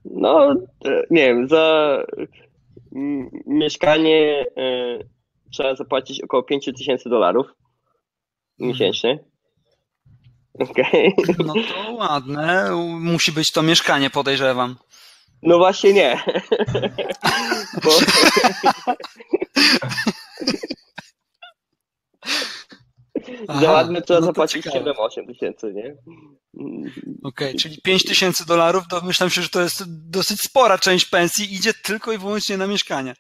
No, 0.05 0.55
e, 0.85 1.03
nie 1.11 1.27
wiem, 1.27 1.49
za 1.49 1.97
mieszkanie 3.47 4.47
e, 4.57 4.99
trzeba 5.53 5.75
zapłacić 5.75 6.21
około 6.21 6.43
5 6.43 6.65
tysięcy 6.65 7.09
dolarów 7.09 7.47
mhm. 7.47 7.59
miesięcznie. 8.59 9.25
Okay. 10.59 11.13
No 11.39 11.55
to 11.55 11.93
ładne. 11.93 12.71
Musi 13.01 13.33
być 13.33 13.53
to 13.53 13.63
mieszkanie, 13.63 14.11
podejrzewam. 14.11 14.77
No 15.43 15.59
właśnie 15.59 15.93
nie. 15.93 16.23
Bo... 17.85 17.91
Aha, 23.49 23.61
Za 23.61 23.73
ładne 23.73 24.03
trzeba 24.03 24.21
no 24.21 24.27
zapłacić 24.27 24.67
7-8 24.67 25.27
tysięcy, 25.27 25.73
nie? 25.75 25.97
Okej, 27.25 27.49
okay, 27.49 27.55
czyli 27.55 27.83
5 27.83 28.05
tysięcy 28.05 28.47
dolarów, 28.47 28.85
to 28.91 29.01
myślę, 29.05 29.29
że 29.29 29.49
to 29.49 29.61
jest 29.61 30.11
dosyć 30.11 30.41
spora 30.41 30.79
część 30.79 31.07
pensji, 31.07 31.55
idzie 31.55 31.73
tylko 31.85 32.13
i 32.13 32.19
wyłącznie 32.19 32.57
na 32.57 32.67
mieszkanie. 32.67 33.15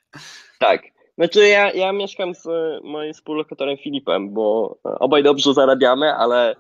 Tak. 0.58 0.82
Znaczy 1.18 1.48
ja, 1.48 1.72
ja 1.72 1.92
mieszkam 1.92 2.34
z 2.34 2.44
moim 2.84 3.14
współlokatorem 3.14 3.76
Filipem, 3.76 4.34
bo 4.34 4.76
obaj 4.82 5.22
dobrze 5.22 5.54
zarabiamy, 5.54 6.14
ale 6.14 6.52
y, 6.52 6.56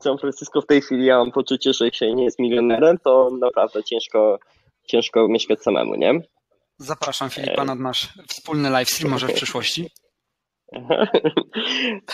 w 0.00 0.02
San 0.02 0.18
Francisco 0.18 0.60
w 0.60 0.66
tej 0.66 0.82
chwili 0.82 1.04
ja 1.04 1.18
mam 1.18 1.32
poczucie, 1.32 1.72
że 1.72 1.84
jeśli 1.84 2.14
nie 2.14 2.24
jest 2.24 2.38
milionerem, 2.38 2.98
to 3.04 3.30
naprawdę 3.40 3.84
ciężko, 3.84 4.38
ciężko 4.86 5.28
mieszkać 5.28 5.62
samemu, 5.62 5.94
nie? 5.94 6.20
Zapraszam 6.78 7.30
Filipa 7.30 7.64
na 7.64 7.74
nasz 7.74 8.08
wspólny 8.28 8.70
live 8.70 8.90
stream 8.90 9.12
może 9.12 9.28
w 9.28 9.32
przyszłości. 9.32 9.90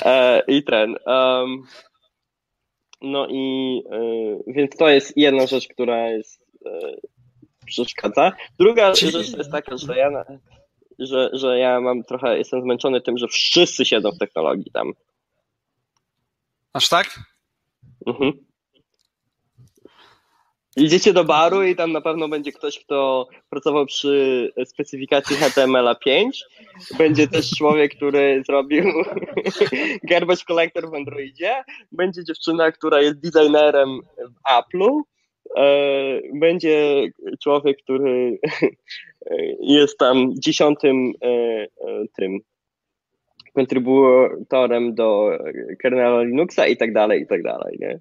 E, 0.05 0.43
I 0.49 0.65
ten. 0.65 0.97
Um, 1.07 1.63
no 3.03 3.27
i 3.31 3.83
y, 3.93 4.53
więc 4.53 4.77
to 4.77 4.89
jest 4.89 5.17
jedna 5.17 5.47
rzecz, 5.47 5.69
która 5.69 6.09
jest 6.11 6.43
y, 6.67 7.01
przeszkadza. 7.67 8.33
Druga 8.59 8.93
Czyli... 8.93 9.13
rzecz 9.13 9.37
jest 9.39 9.51
taka, 9.51 9.77
że 9.77 9.97
ja, 9.97 10.25
że, 10.99 11.31
że 11.33 11.59
ja 11.59 11.81
mam 11.81 12.03
trochę, 12.03 12.39
jestem 12.39 12.63
zmęczony 12.63 13.01
tym, 13.01 13.19
że 13.19 13.29
wszyscy 13.29 13.85
siedzą 13.85 14.11
w 14.11 14.19
technologii 14.19 14.71
tam. 14.73 14.93
Aż 16.73 16.89
tak? 16.89 17.21
Mhm. 18.07 18.33
Idziecie 20.77 21.13
do 21.13 21.25
baru 21.25 21.63
i 21.63 21.77
tam 21.77 21.93
na 21.93 22.01
pewno 22.01 22.29
będzie 22.29 22.53
ktoś, 22.53 22.79
kto 22.79 23.29
pracował 23.51 23.87
przy 23.87 24.53
specyfikacji 24.65 25.37
HTML5. 25.37 26.31
Będzie 26.99 27.29
też 27.29 27.51
człowiek, 27.51 27.95
który 27.95 28.43
zrobił 28.47 28.85
garbage 30.11 30.45
collector 30.47 30.91
w 30.91 30.95
Androidzie. 30.95 31.65
Będzie 31.93 32.25
dziewczyna, 32.25 32.73
która 32.73 33.01
jest 33.01 33.21
designerem 33.21 34.01
w 34.19 34.51
Apple'u. 34.53 35.01
E, 35.57 36.21
będzie 36.35 37.03
człowiek, 37.43 37.79
który 37.83 38.39
jest 39.61 39.99
tam 39.99 40.35
dziesiątym 40.39 41.13
e, 41.23 41.29
e, 41.29 41.69
tym 42.17 42.39
kontrybutorem 43.55 44.95
do 44.95 45.31
kernela 45.79 46.23
Linuxa 46.23 46.67
i 46.69 46.77
tak 46.77 46.93
dalej, 46.93 47.23
i 47.23 47.27
tak 47.27 47.43
dalej, 47.43 47.77
nie? 47.81 48.01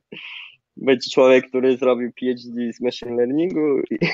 Będzie 0.78 1.10
człowiek, 1.10 1.50
który 1.50 1.78
zrobił 1.78 2.12
PhD 2.12 2.74
z 2.74 2.82
machine 2.82 3.16
learningu. 3.16 3.80
I... 3.92 3.96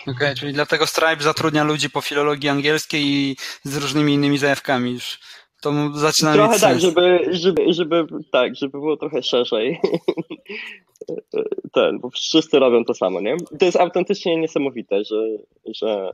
Okej, 0.00 0.14
okay, 0.14 0.34
czyli 0.34 0.52
dlatego 0.52 0.86
Stripe 0.86 1.22
zatrudnia 1.22 1.64
ludzi 1.64 1.90
po 1.90 2.00
filologii 2.00 2.48
angielskiej 2.48 3.02
i 3.02 3.36
z 3.64 3.76
różnymi 3.76 4.14
innymi 4.14 4.38
zajawkami 4.38 4.92
już. 4.92 5.18
To 5.62 5.72
zaczyna 5.94 6.32
Trochę 6.32 6.52
mieć 6.52 6.60
tak, 6.60 6.70
sens. 6.70 6.82
żeby, 6.82 7.20
żeby, 7.30 7.72
żeby, 7.72 8.06
tak, 8.32 8.56
żeby 8.56 8.78
było 8.78 8.96
trochę 8.96 9.22
szerzej. 9.22 9.80
Ten, 11.74 11.98
bo 11.98 12.10
wszyscy 12.10 12.58
robią 12.58 12.84
to 12.84 12.94
samo, 12.94 13.20
nie? 13.20 13.36
To 13.58 13.64
jest 13.64 13.76
autentycznie 13.76 14.36
niesamowite, 14.36 15.04
że, 15.04 15.26
że 15.74 16.12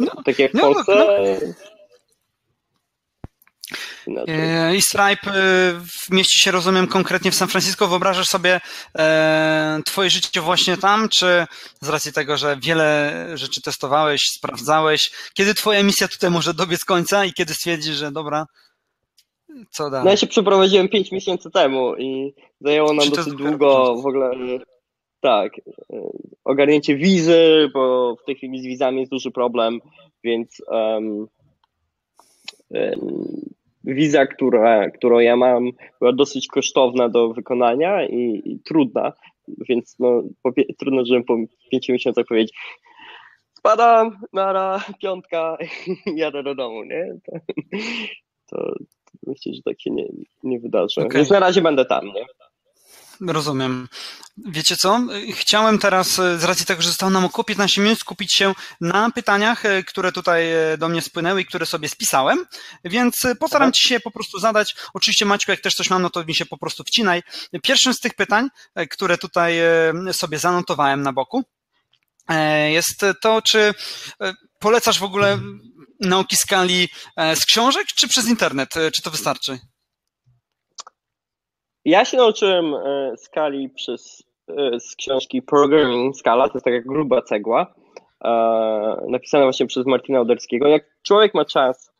no, 0.00 0.22
tak 0.24 0.38
jak 0.38 0.50
w 0.52 0.54
no, 0.54 0.60
Polsce... 0.60 0.94
No, 0.94 1.75
i 4.76 4.82
Stripe 4.82 5.30
y, 5.30 6.14
mieści 6.14 6.38
się, 6.38 6.50
rozumiem, 6.50 6.86
konkretnie 6.86 7.30
w 7.30 7.34
San 7.34 7.48
Francisco. 7.48 7.88
Wyobrażasz 7.88 8.26
sobie 8.26 8.60
e, 8.98 9.80
twoje 9.84 10.10
życie 10.10 10.40
właśnie 10.40 10.76
tam, 10.76 11.08
czy 11.08 11.46
z 11.80 11.88
racji 11.88 12.12
tego, 12.12 12.36
że 12.36 12.56
wiele 12.62 13.12
rzeczy 13.34 13.62
testowałeś, 13.62 14.22
sprawdzałeś, 14.30 15.10
kiedy 15.34 15.54
twoja 15.54 15.82
misja 15.82 16.08
tutaj 16.08 16.30
może 16.30 16.54
dobiec 16.54 16.84
końca 16.84 17.24
i 17.24 17.32
kiedy 17.32 17.54
stwierdzisz, 17.54 17.96
że 17.96 18.12
dobra, 18.12 18.46
co 19.70 19.90
dalej? 19.90 20.04
No 20.04 20.10
ja 20.10 20.16
się 20.16 20.26
przeprowadziłem 20.26 20.88
5 20.88 21.12
miesięcy 21.12 21.50
temu 21.50 21.96
i 21.96 22.34
zajęło 22.60 22.92
nam 22.92 23.10
dosyć 23.10 23.34
długo 23.34 23.96
w 24.02 24.06
ogóle 24.06 24.30
tak, 25.20 25.58
e, 25.58 25.62
ogarnięcie 26.44 26.96
wizy, 26.96 27.70
bo 27.74 28.16
w 28.16 28.24
tej 28.24 28.36
chwili 28.36 28.60
z 28.60 28.66
wizami 28.66 29.00
jest 29.00 29.12
duży 29.12 29.30
problem, 29.30 29.80
więc 30.24 30.62
um, 30.68 31.26
um, 32.70 33.55
wiza, 33.86 34.26
która, 34.26 34.90
którą 34.90 35.18
ja 35.18 35.36
mam, 35.36 35.70
była 36.00 36.12
dosyć 36.12 36.48
kosztowna 36.48 37.08
do 37.08 37.28
wykonania 37.28 38.06
i, 38.06 38.42
i 38.44 38.60
trudna, 38.64 39.12
więc 39.68 39.96
no, 39.98 40.22
po, 40.42 40.52
trudno, 40.78 41.04
żebym 41.04 41.24
po 41.24 41.36
pięciu 41.70 41.92
miesiącach 41.92 42.26
powiedzieć 42.26 42.52
spadam, 43.66 44.18
nara, 44.32 44.84
piątka 45.02 45.56
jadę 46.16 46.42
do 46.42 46.54
domu, 46.54 46.84
nie? 46.84 47.18
To, 48.50 48.56
to 49.04 49.18
myślę, 49.26 49.54
że 49.54 49.62
tak 49.62 49.80
się 49.80 49.90
nie, 49.90 50.06
nie 50.42 50.60
wydarzy. 50.60 51.00
Okay. 51.00 51.16
Więc 51.16 51.30
na 51.30 51.40
razie 51.40 51.62
będę 51.62 51.84
tam, 51.84 52.06
nie? 52.06 52.24
Rozumiem. 53.20 53.88
Wiecie 54.38 54.76
co? 54.76 55.00
Chciałem 55.34 55.78
teraz, 55.78 56.18
e, 56.18 56.38
z 56.38 56.44
racji 56.44 56.66
tego, 56.66 56.82
że 56.82 56.88
zostało 56.88 57.10
nam 57.10 57.24
około 57.24 57.44
15 57.44 57.82
minut, 57.82 57.98
skupić 57.98 58.34
się 58.34 58.54
na 58.80 59.10
pytaniach, 59.10 59.64
e, 59.64 59.82
które 59.82 60.12
tutaj 60.12 60.52
e, 60.52 60.78
do 60.78 60.88
mnie 60.88 61.02
spłynęły 61.02 61.40
i 61.40 61.46
które 61.46 61.66
sobie 61.66 61.88
spisałem, 61.88 62.46
więc 62.84 63.14
postaram 63.40 63.72
Ci 63.72 63.88
się 63.88 64.00
po 64.00 64.10
prostu 64.10 64.38
zadać. 64.38 64.74
Oczywiście 64.94 65.24
Maćku, 65.24 65.50
jak 65.50 65.60
też 65.60 65.74
coś 65.74 65.90
mam, 65.90 66.02
no 66.02 66.10
to 66.10 66.24
mi 66.24 66.34
się 66.34 66.46
po 66.46 66.58
prostu 66.58 66.84
wcinaj. 66.84 67.22
Pierwszym 67.62 67.94
z 67.94 68.00
tych 68.00 68.14
pytań, 68.14 68.48
które 68.90 69.18
tutaj 69.18 69.58
sobie 70.12 70.38
zanotowałem 70.38 71.02
na 71.02 71.12
boku, 71.12 71.44
jest 72.68 73.04
to, 73.22 73.42
czy 73.42 73.74
polecasz 74.58 74.98
w 74.98 75.04
ogóle 75.04 75.38
nauki 76.00 76.36
skali 76.36 76.88
z 77.34 77.44
książek, 77.44 77.86
czy 77.86 78.08
przez 78.08 78.28
internet? 78.28 78.74
Czy 78.94 79.02
to 79.02 79.10
wystarczy? 79.10 79.58
Ja 81.86 82.04
się 82.04 82.16
nauczyłem 82.16 82.74
e, 82.74 83.12
skali 83.16 83.68
przez, 83.68 84.22
e, 84.48 84.80
z 84.80 84.96
książki 84.96 85.42
Programming 85.42 86.16
Skala, 86.16 86.48
to 86.48 86.54
jest 86.54 86.64
taka 86.64 86.80
gruba 86.80 87.22
cegła, 87.22 87.74
e, 88.24 88.30
napisana 89.08 89.44
właśnie 89.44 89.66
przez 89.66 89.86
Martina 89.86 90.20
Oderskiego. 90.20 90.68
Jak 90.68 90.84
człowiek 91.02 91.34
ma 91.34 91.44
czas 91.44 91.92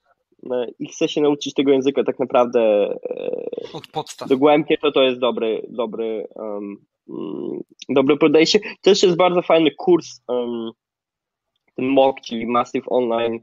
i 0.78 0.86
chce 0.86 1.08
się 1.08 1.20
nauczyć 1.20 1.54
tego 1.54 1.72
języka 1.72 2.04
tak 2.04 2.18
naprawdę 2.18 2.88
od 3.72 3.86
podstaw. 3.86 4.28
dogłębnie, 4.28 4.78
to 4.78 4.92
to 4.92 5.02
jest 5.02 5.18
dobry, 5.18 5.66
dobry, 5.68 6.28
um, 6.34 6.76
dobre 7.88 8.16
podejście. 8.16 8.60
Też 8.82 9.02
jest 9.02 9.16
bardzo 9.16 9.42
fajny 9.42 9.70
kurs, 9.70 10.20
um, 10.28 10.70
ten 11.74 11.86
MOOC, 11.86 12.16
czyli 12.20 12.46
Massive 12.46 12.86
Online, 12.88 13.38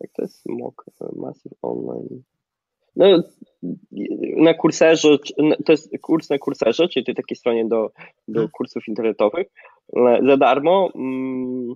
jak 0.00 0.12
to 0.12 0.22
jest 0.22 0.48
MOOC? 0.48 0.74
Massive 1.16 1.56
Online 1.62 2.22
no, 2.96 3.22
na 4.36 4.54
kurserze, 4.54 5.18
to 5.64 5.72
jest 5.72 5.98
kurs 6.02 6.30
na 6.30 6.38
kurserze, 6.38 6.88
czyli 6.88 7.04
tej 7.04 7.14
takiej 7.14 7.36
stronie 7.36 7.64
do, 7.64 7.90
do 8.28 8.40
mhm. 8.40 8.48
kursów 8.52 8.88
internetowych, 8.88 9.46
za 10.26 10.36
darmo. 10.36 10.90
Mm, 10.94 11.74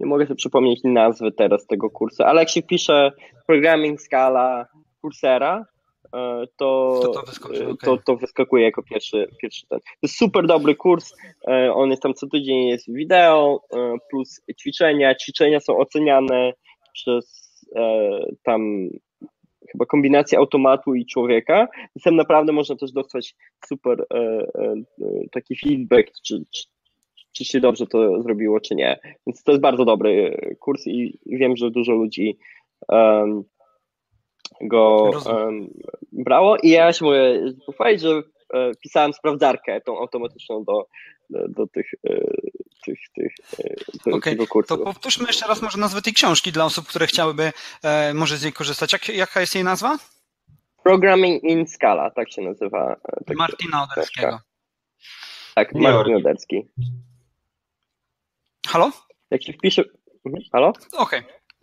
nie 0.00 0.06
mogę 0.06 0.26
sobie 0.26 0.36
przypomnieć 0.36 0.80
nazwy 0.84 1.32
teraz 1.32 1.66
tego 1.66 1.90
kursu, 1.90 2.22
ale 2.22 2.40
jak 2.40 2.50
się 2.50 2.62
pisze 2.62 3.12
Programming 3.46 4.00
Scala 4.00 4.66
Coursera, 5.00 5.66
e, 6.14 6.44
to, 6.56 7.00
to, 7.02 7.12
to, 7.12 7.22
wyskakuje, 7.22 7.68
okay. 7.68 7.76
to, 7.84 7.98
to 8.06 8.16
wyskakuje 8.16 8.64
jako 8.64 8.82
pierwszy, 8.82 9.28
pierwszy 9.42 9.66
ten. 9.68 9.78
To 9.80 9.86
jest 10.02 10.16
super 10.16 10.46
dobry 10.46 10.74
kurs, 10.74 11.14
e, 11.48 11.72
on 11.72 11.90
jest 11.90 12.02
tam 12.02 12.14
co 12.14 12.26
tydzień, 12.26 12.68
jest 12.68 12.92
wideo, 12.94 13.60
e, 13.72 13.96
plus 14.10 14.40
ćwiczenia, 14.60 15.14
ćwiczenia 15.14 15.60
są 15.60 15.78
oceniane 15.78 16.52
przez 16.92 17.44
tam 18.42 18.88
chyba 19.74 19.86
kombinacja 19.86 20.38
automatu 20.38 20.94
i 20.94 21.06
człowieka, 21.06 21.68
tam 22.04 22.16
naprawdę 22.16 22.52
można 22.52 22.76
też 22.76 22.92
dostać 22.92 23.34
super 23.66 24.06
e, 24.14 24.16
e, 24.18 24.74
taki 25.32 25.56
feedback, 25.56 26.12
czy, 26.26 26.44
czy, 26.54 26.62
czy 27.32 27.44
się 27.44 27.60
dobrze 27.60 27.86
to 27.86 28.22
zrobiło, 28.22 28.60
czy 28.60 28.74
nie. 28.74 28.98
Więc 29.26 29.42
to 29.42 29.52
jest 29.52 29.62
bardzo 29.62 29.84
dobry 29.84 30.36
kurs 30.60 30.86
i 30.86 31.18
wiem, 31.26 31.56
że 31.56 31.70
dużo 31.70 31.92
ludzi 31.92 32.38
um, 32.88 33.44
go 34.60 35.10
um, 35.26 35.68
brało. 36.12 36.56
I 36.62 36.68
ja 36.68 36.92
się 36.92 37.04
mogę 37.04 37.52
pochwalić, 37.66 38.00
że 38.00 38.22
e, 38.54 38.72
pisałem 38.82 39.12
sprawdzarkę 39.12 39.80
tą 39.80 39.98
automatyczną 39.98 40.64
do, 40.64 40.86
do, 41.30 41.48
do 41.48 41.66
tych, 41.66 41.86
e, 42.08 42.20
tych, 42.84 42.98
tych 43.14 43.34
okay. 44.06 44.32
tego 44.32 44.46
kursu. 44.46 44.76
To 44.76 44.84
powtórzmy 44.84 45.26
jeszcze 45.26 45.46
raz 45.46 45.62
może 45.62 45.78
nazwę 45.78 46.02
tej 46.02 46.12
książki 46.12 46.52
dla 46.52 46.64
osób, 46.64 46.86
które 46.86 47.06
chciałyby 47.06 47.52
e, 47.82 48.14
może 48.14 48.36
z 48.36 48.42
niej 48.42 48.52
korzystać. 48.52 48.92
Jak, 48.92 49.08
jaka 49.08 49.40
jest 49.40 49.54
jej 49.54 49.64
nazwa? 49.64 49.98
Programming 50.82 51.44
in 51.44 51.66
Scala, 51.66 52.10
tak 52.10 52.32
się 52.32 52.42
nazywa. 52.42 52.96
Tak 53.26 53.36
Martina 53.36 53.82
Oderskiego. 53.82 54.40
Tak, 55.54 55.74
Martin 55.74 56.14
Oderski. 56.16 56.68
Halo? 58.66 58.90
Jak 59.30 59.42
się 59.42 59.52
wpisze... 59.52 59.82
Mhm, 60.26 60.44
halo? 60.52 60.68
Okej. 60.68 61.20
Okay. 61.20 61.22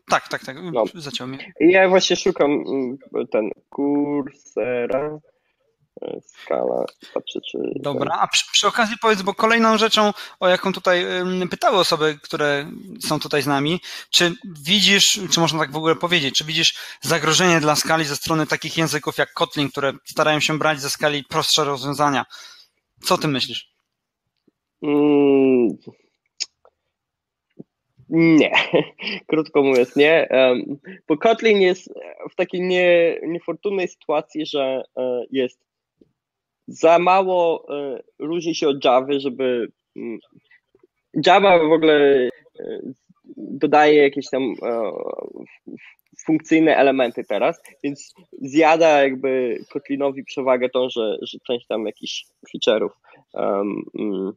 Tak, 0.09 0.27
tak, 0.27 0.45
tak. 0.45 0.57
No. 0.73 0.83
Zaciął 0.93 1.27
mnie. 1.27 1.53
Ja 1.59 1.89
właśnie 1.89 2.15
szukam 2.15 2.51
mm, 2.51 2.97
ten 3.31 3.49
Coursera 3.75 5.19
skala. 6.23 6.85
Patrzę, 7.13 7.39
czy... 7.51 7.57
Dobra, 7.75 8.17
a 8.19 8.27
przy, 8.27 8.45
przy, 8.51 8.67
okazji 8.67 8.95
powiedz, 9.01 9.21
bo 9.21 9.33
kolejną 9.33 9.77
rzeczą, 9.77 10.13
o 10.39 10.47
jaką 10.47 10.73
tutaj 10.73 11.05
pytały 11.49 11.77
osoby, 11.77 12.19
które 12.23 12.71
są 13.07 13.19
tutaj 13.19 13.41
z 13.41 13.47
nami, 13.47 13.79
czy 14.09 14.33
widzisz, 14.65 15.19
czy 15.31 15.39
można 15.39 15.59
tak 15.59 15.71
w 15.71 15.75
ogóle 15.75 15.95
powiedzieć, 15.95 16.35
czy 16.37 16.45
widzisz 16.45 16.73
zagrożenie 17.01 17.59
dla 17.59 17.75
skali 17.75 18.05
ze 18.05 18.15
strony 18.15 18.47
takich 18.47 18.77
języków 18.77 19.17
jak 19.17 19.33
Kotlin, 19.33 19.69
które 19.69 19.93
starają 20.05 20.39
się 20.39 20.57
brać 20.57 20.81
ze 20.81 20.89
skali 20.89 21.23
prostsze 21.23 21.63
rozwiązania? 21.63 22.25
Co 23.03 23.17
ty 23.17 23.27
myślisz? 23.27 23.71
Mm, 24.83 25.77
nie, 28.11 28.51
krótko 29.29 29.63
mówiąc, 29.63 29.95
nie. 29.95 30.29
Bo 31.07 31.17
Kotlin 31.17 31.61
jest 31.61 31.93
w 32.31 32.35
takiej 32.35 32.61
nie, 32.61 33.19
niefortunnej 33.27 33.87
sytuacji, 33.87 34.45
że 34.45 34.83
e, 34.97 35.23
jest 35.31 35.70
za 36.71 36.99
mało 36.99 37.65
e, 37.69 37.99
różni 38.19 38.55
się 38.55 38.67
od 38.67 38.85
Java, 38.85 39.07
żeby 39.17 39.71
mm, 39.95 40.19
Java 41.25 41.59
w 41.59 41.71
ogóle 41.71 42.29
e, 42.59 42.81
dodaje 43.37 44.03
jakieś 44.03 44.29
tam 44.29 44.43
e, 44.43 44.91
funkcyjne 46.25 46.75
elementy 46.75 47.23
teraz, 47.23 47.61
więc 47.83 48.13
zjada 48.41 49.03
jakby 49.03 49.59
Kotlinowi 49.69 50.23
przewagę 50.23 50.69
tą, 50.69 50.89
że, 50.89 51.17
że 51.21 51.37
część 51.47 51.67
tam 51.67 51.85
jakichś 51.85 52.25
feature'ów, 52.49 52.89
um, 53.33 54.33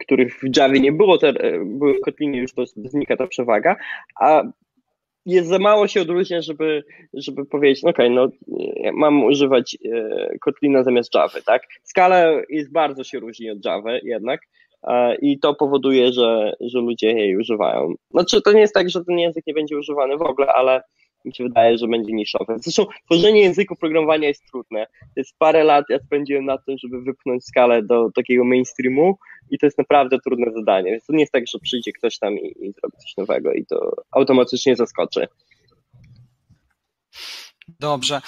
których 0.00 0.40
w 0.40 0.56
Javie 0.56 0.80
nie 0.80 0.92
było, 0.92 1.18
te, 1.18 1.32
były 1.64 1.94
w 1.94 2.00
Kotlinie 2.00 2.40
już 2.40 2.54
to 2.54 2.66
znika 2.66 3.16
ta 3.16 3.26
przewaga, 3.26 3.76
a 4.20 4.42
jest 5.26 5.48
za 5.48 5.58
mało 5.58 5.88
się 5.88 6.00
odróżnia, 6.00 6.42
żeby, 6.42 6.84
żeby 7.14 7.46
powiedzieć, 7.46 7.82
no 7.82 7.90
okej, 7.90 8.12
okay, 8.12 8.16
no 8.16 8.28
mam 8.92 9.24
używać 9.24 9.76
e, 9.92 10.38
Kotlina 10.38 10.82
zamiast 10.82 11.14
Java, 11.14 11.40
tak? 11.46 11.62
Skala 11.82 12.24
jest 12.48 12.72
bardzo 12.72 13.04
się 13.04 13.18
różni 13.18 13.50
od 13.50 13.64
Java 13.64 13.92
jednak 14.02 14.40
e, 14.82 15.16
i 15.16 15.38
to 15.38 15.54
powoduje, 15.54 16.12
że, 16.12 16.52
że 16.60 16.78
ludzie 16.78 17.12
jej 17.12 17.36
używają. 17.36 17.94
Znaczy 18.10 18.42
to 18.42 18.52
nie 18.52 18.60
jest 18.60 18.74
tak, 18.74 18.90
że 18.90 19.04
ten 19.04 19.18
język 19.18 19.46
nie 19.46 19.54
będzie 19.54 19.78
używany 19.78 20.16
w 20.16 20.22
ogóle, 20.22 20.52
ale 20.52 20.82
mi 21.26 21.34
się 21.34 21.44
wydaje, 21.44 21.78
że 21.78 21.88
będzie 21.88 22.12
niszowy. 22.12 22.56
Zresztą 22.56 22.86
tworzenie 23.04 23.40
języku 23.40 23.76
programowania 23.76 24.28
jest 24.28 24.42
trudne. 24.50 24.86
To 25.00 25.20
jest 25.20 25.38
parę 25.38 25.64
lat 25.64 25.84
ja 25.88 25.98
spędziłem 25.98 26.44
na 26.44 26.58
tym, 26.58 26.78
żeby 26.78 27.02
wypchnąć 27.02 27.44
skalę 27.44 27.82
do 27.82 28.10
takiego 28.14 28.44
mainstreamu 28.44 29.18
i 29.50 29.58
to 29.58 29.66
jest 29.66 29.78
naprawdę 29.78 30.18
trudne 30.24 30.52
zadanie. 30.52 30.90
Więc 30.90 31.06
to 31.06 31.12
nie 31.12 31.20
jest 31.20 31.32
tak, 31.32 31.44
że 31.52 31.58
przyjdzie 31.58 31.92
ktoś 31.92 32.18
tam 32.18 32.38
i, 32.38 32.46
i 32.46 32.72
zrobi 32.72 32.96
coś 32.96 33.16
nowego 33.16 33.52
i 33.52 33.66
to 33.66 33.92
automatycznie 34.10 34.76
zaskoczy. 34.76 35.26
Dobrze. 37.80 38.20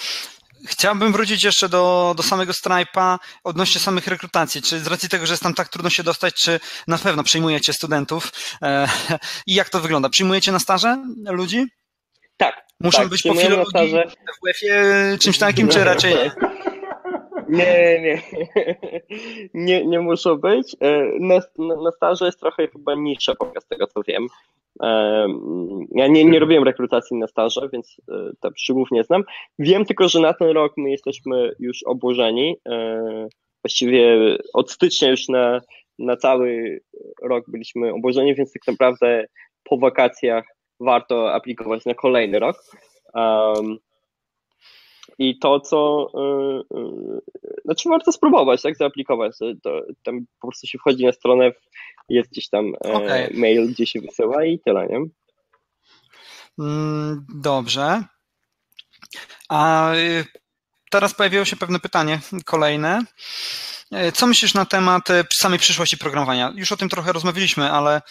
Chciałbym 0.67 1.11
wrócić 1.11 1.43
jeszcze 1.43 1.69
do, 1.69 2.13
do 2.17 2.23
samego 2.23 2.51
Stripe'a 2.51 3.17
odnośnie 3.43 3.81
samych 3.81 4.07
rekrutacji. 4.07 4.61
Czy 4.61 4.79
z 4.79 4.87
racji 4.87 5.09
tego, 5.09 5.25
że 5.25 5.33
jest 5.33 5.43
tam 5.43 5.53
tak 5.53 5.69
trudno 5.69 5.89
się 5.89 6.03
dostać, 6.03 6.33
czy 6.33 6.59
na 6.87 6.97
pewno 6.97 7.23
przyjmujecie 7.23 7.73
studentów? 7.73 8.31
E, 8.61 8.87
I 9.47 9.53
jak 9.53 9.69
to 9.69 9.79
wygląda? 9.79 10.09
Przyjmujecie 10.09 10.51
na 10.51 10.59
staże 10.59 10.97
ludzi? 11.25 11.65
Tak. 12.37 12.68
Muszą 12.83 13.01
tak, 13.01 13.09
być 13.09 13.21
po 13.21 13.33
filologii 13.33 13.93
w 13.93 14.47
WF-ie 14.47 14.83
czymś 15.19 15.37
takim, 15.37 15.67
czy 15.67 15.83
raczej... 15.83 16.13
Nie, 17.49 18.01
nie. 18.01 18.21
nie, 19.53 19.85
nie 19.91 19.99
muszą 19.99 20.37
być. 20.37 20.75
E, 20.81 21.03
na, 21.19 21.35
na 21.57 21.91
staże 21.91 22.25
jest 22.25 22.39
trochę 22.39 22.67
chyba 22.67 22.95
niższa 22.95 23.33
z 23.59 23.67
tego 23.67 23.87
co 23.87 24.01
wiem. 24.07 24.27
Ja 25.91 26.07
nie, 26.07 26.25
nie 26.25 26.39
robiłem 26.39 26.63
rekrutacji 26.63 27.17
na 27.17 27.27
staże, 27.27 27.69
więc 27.73 27.97
e, 28.11 28.31
te 28.39 28.49
szczegółów 28.57 28.91
nie 28.91 29.03
znam. 29.03 29.23
Wiem 29.59 29.85
tylko, 29.85 30.09
że 30.09 30.19
na 30.19 30.33
ten 30.33 30.47
rok 30.47 30.73
my 30.77 30.91
jesteśmy 30.91 31.51
już 31.59 31.83
obłożeni. 31.83 32.55
E, 32.69 33.27
właściwie 33.63 34.17
od 34.53 34.71
stycznia 34.71 35.09
już 35.09 35.29
na, 35.29 35.61
na 35.99 36.17
cały 36.17 36.79
rok 37.23 37.45
byliśmy 37.47 37.93
obłożeni, 37.93 38.35
więc 38.35 38.53
tak 38.53 38.67
naprawdę 38.67 39.25
po 39.63 39.77
wakacjach 39.77 40.45
warto 40.79 41.33
aplikować 41.33 41.85
na 41.85 41.93
kolejny 41.93 42.39
rok. 42.39 42.63
Um, 43.13 43.77
i 45.17 45.39
to, 45.39 45.59
co. 45.59 46.07
Yy, 46.13 46.79
yy, 46.79 47.21
znaczy, 47.65 47.89
warto 47.89 48.11
spróbować, 48.11 48.61
tak, 48.61 48.77
zaaplikować. 48.77 49.37
To, 49.63 49.81
tam 50.03 50.25
po 50.39 50.47
prostu 50.47 50.67
się 50.67 50.77
wchodzi 50.77 51.05
na 51.05 51.11
stronę, 51.11 51.51
jest 52.09 52.31
gdzieś 52.31 52.49
tam 52.49 52.73
e, 52.85 52.93
okay. 52.93 53.29
mail, 53.33 53.67
gdzie 53.67 53.85
się 53.85 54.01
wysyła 54.01 54.45
i 54.45 54.59
tyle, 54.59 54.87
nie? 54.87 54.99
Mm, 56.59 57.25
dobrze. 57.35 58.03
A 59.49 59.93
y, 59.95 60.25
teraz 60.91 61.13
pojawiło 61.13 61.45
się 61.45 61.55
pewne 61.55 61.79
pytanie 61.79 62.19
kolejne. 62.45 63.03
E, 63.91 64.11
co 64.11 64.27
myślisz 64.27 64.53
na 64.53 64.65
temat 64.65 65.09
e, 65.09 65.23
samej 65.33 65.59
przyszłości 65.59 65.97
programowania? 65.97 66.53
Już 66.55 66.71
o 66.71 66.77
tym 66.77 66.89
trochę 66.89 67.11
rozmawialiśmy, 67.11 67.71
ale 67.71 68.01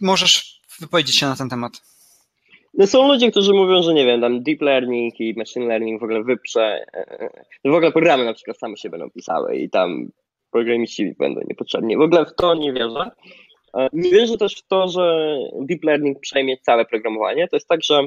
możesz 0.00 0.57
wypowiedzieć 0.80 1.18
się 1.18 1.26
na 1.26 1.36
ten 1.36 1.48
temat. 1.48 1.72
No 2.74 2.86
są 2.86 3.08
ludzie, 3.08 3.30
którzy 3.30 3.52
mówią, 3.52 3.82
że 3.82 3.94
nie 3.94 4.06
wiem, 4.06 4.20
tam 4.20 4.42
deep 4.42 4.60
learning 4.60 5.20
i 5.20 5.34
machine 5.36 5.66
learning 5.66 6.00
w 6.00 6.04
ogóle 6.04 6.22
wyprze, 6.22 6.84
e, 6.94 7.20
e, 7.20 7.30
w 7.64 7.74
ogóle 7.74 7.92
programy 7.92 8.24
na 8.24 8.34
przykład 8.34 8.58
same 8.58 8.76
się 8.76 8.90
będą 8.90 9.10
pisały 9.10 9.56
i 9.56 9.70
tam 9.70 10.10
programiści 10.50 11.14
będą 11.18 11.40
niepotrzebni. 11.48 11.96
W 11.96 12.00
ogóle 12.00 12.26
w 12.26 12.34
to 12.34 12.54
nie 12.54 12.72
wierzę. 12.72 13.10
E, 13.74 13.88
nie 13.92 14.10
wierzę 14.10 14.38
też 14.38 14.56
w 14.56 14.66
to, 14.66 14.88
że 14.88 15.36
deep 15.60 15.84
learning 15.84 16.20
przejmie 16.20 16.56
całe 16.58 16.84
programowanie. 16.84 17.48
To 17.48 17.56
jest 17.56 17.68
tak, 17.68 17.80
że 17.84 18.06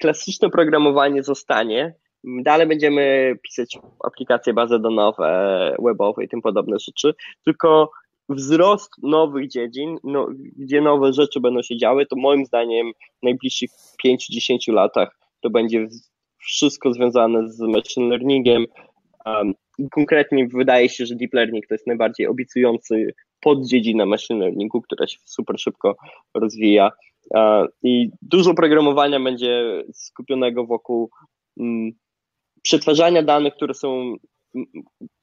klasyczne 0.00 0.50
programowanie 0.50 1.22
zostanie, 1.22 1.94
dalej 2.24 2.66
będziemy 2.66 3.34
pisać 3.42 3.78
aplikacje 4.04 4.52
bazowe, 4.52 5.76
webowe 5.78 6.24
i 6.24 6.28
tym 6.28 6.42
podobne 6.42 6.78
rzeczy, 6.78 7.14
tylko 7.44 7.90
wzrost 8.30 8.90
nowych 9.02 9.48
dziedzin, 9.48 9.96
no, 10.04 10.28
gdzie 10.56 10.80
nowe 10.80 11.12
rzeczy 11.12 11.40
będą 11.40 11.62
się 11.62 11.76
działy, 11.76 12.06
to 12.06 12.16
moim 12.16 12.46
zdaniem 12.46 12.92
w 13.20 13.22
najbliższych 13.22 13.70
5-10 14.06 14.72
latach 14.72 15.20
to 15.40 15.50
będzie 15.50 15.88
wszystko 16.38 16.92
związane 16.92 17.50
z 17.50 17.60
machine 17.60 18.08
learningiem. 18.08 18.66
Um, 19.26 19.54
konkretnie 19.90 20.48
wydaje 20.54 20.88
się, 20.88 21.06
że 21.06 21.14
deep 21.14 21.34
learning 21.34 21.66
to 21.66 21.74
jest 21.74 21.86
najbardziej 21.86 22.26
obiecujący 22.26 23.14
poddziedzina 23.40 24.06
machine 24.06 24.40
learningu, 24.40 24.82
która 24.82 25.06
się 25.06 25.18
super 25.24 25.60
szybko 25.60 25.96
rozwija. 26.34 26.90
Uh, 27.30 27.66
I 27.82 28.10
dużo 28.22 28.54
programowania 28.54 29.20
będzie 29.20 29.82
skupionego 29.92 30.66
wokół 30.66 31.10
um, 31.56 31.90
przetwarzania 32.62 33.22
danych, 33.22 33.54
które 33.54 33.74
są 33.74 34.16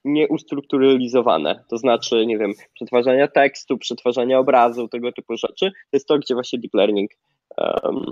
nieustrukturalizowane, 0.05 1.63
to 1.69 1.77
znaczy, 1.77 2.25
nie 2.25 2.37
wiem, 2.37 2.53
przetwarzania 2.73 3.27
tekstu, 3.27 3.77
przetwarzania 3.77 4.39
obrazu, 4.39 4.87
tego 4.87 5.11
typu 5.11 5.37
rzeczy, 5.37 5.71
to 5.71 5.93
jest 5.93 6.07
to, 6.07 6.19
gdzie 6.19 6.33
właśnie 6.33 6.59
deep 6.59 6.73
learning 6.73 7.11
um, 7.57 8.11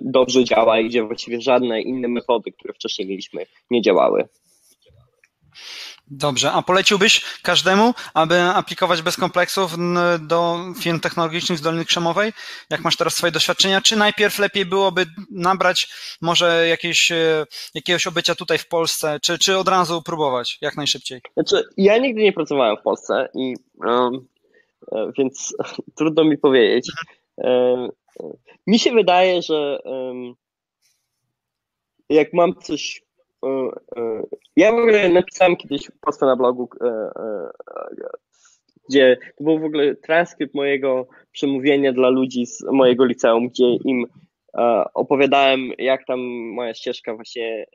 dobrze 0.00 0.44
działa 0.44 0.80
i 0.80 0.88
gdzie 0.88 1.02
właściwie 1.02 1.40
żadne 1.40 1.82
inne 1.82 2.08
metody, 2.08 2.52
które 2.52 2.74
wcześniej 2.74 3.08
mieliśmy, 3.08 3.46
nie 3.70 3.82
działały. 3.82 4.28
Dobrze, 6.10 6.52
a 6.52 6.62
poleciłbyś 6.62 7.24
każdemu, 7.42 7.94
aby 8.14 8.40
aplikować 8.40 9.02
bez 9.02 9.16
kompleksów 9.16 9.76
do 10.20 10.58
firm 10.80 11.00
technologicznych 11.00 11.58
z 11.58 11.62
Doliny 11.62 11.84
Krzemowej? 11.84 12.32
Jak 12.70 12.80
masz 12.80 12.96
teraz 12.96 13.14
swoje 13.14 13.32
doświadczenia? 13.32 13.80
Czy 13.80 13.96
najpierw 13.96 14.38
lepiej 14.38 14.66
byłoby 14.66 15.06
nabrać 15.30 15.88
może 16.20 16.68
jakieś, 16.68 17.12
e, 17.12 17.46
jakiegoś 17.74 18.06
obycia 18.06 18.34
tutaj 18.34 18.58
w 18.58 18.68
Polsce, 18.68 19.18
czy, 19.22 19.38
czy 19.38 19.58
od 19.58 19.68
razu 19.68 20.02
próbować 20.02 20.58
jak 20.60 20.76
najszybciej? 20.76 21.20
Znaczy, 21.34 21.64
ja 21.76 21.98
nigdy 21.98 22.22
nie 22.22 22.32
pracowałem 22.32 22.76
w 22.76 22.82
Polsce, 22.82 23.28
i, 23.34 23.54
um, 23.86 24.26
więc 25.18 25.54
trudno 25.98 26.24
mi 26.24 26.38
powiedzieć. 26.38 26.92
Um, 27.36 27.88
mi 28.66 28.78
się 28.78 28.92
wydaje, 28.92 29.42
że 29.42 29.78
um, 29.84 30.34
jak 32.08 32.32
mam 32.32 32.54
coś 32.54 33.02
ja 34.56 34.72
w 34.72 34.74
ogóle 34.74 35.08
napisałem 35.08 35.56
kiedyś 35.56 35.90
posta 36.00 36.26
na 36.26 36.36
blogu, 36.36 36.68
e, 36.80 37.10
gdzie 38.88 39.16
to 39.38 39.44
był 39.44 39.58
w 39.58 39.64
ogóle 39.64 39.96
transkrypt 39.96 40.54
mojego 40.54 41.06
przemówienia 41.32 41.92
dla 41.92 42.08
ludzi 42.08 42.46
z 42.46 42.62
mojego 42.72 43.04
liceum, 43.04 43.48
gdzie 43.48 43.76
im 43.84 44.06
opowiadałem, 44.94 45.60
jak 45.78 46.06
tam 46.06 46.20
moja 46.54 46.74
ścieżka 46.74 47.14
właśnie 47.14 47.66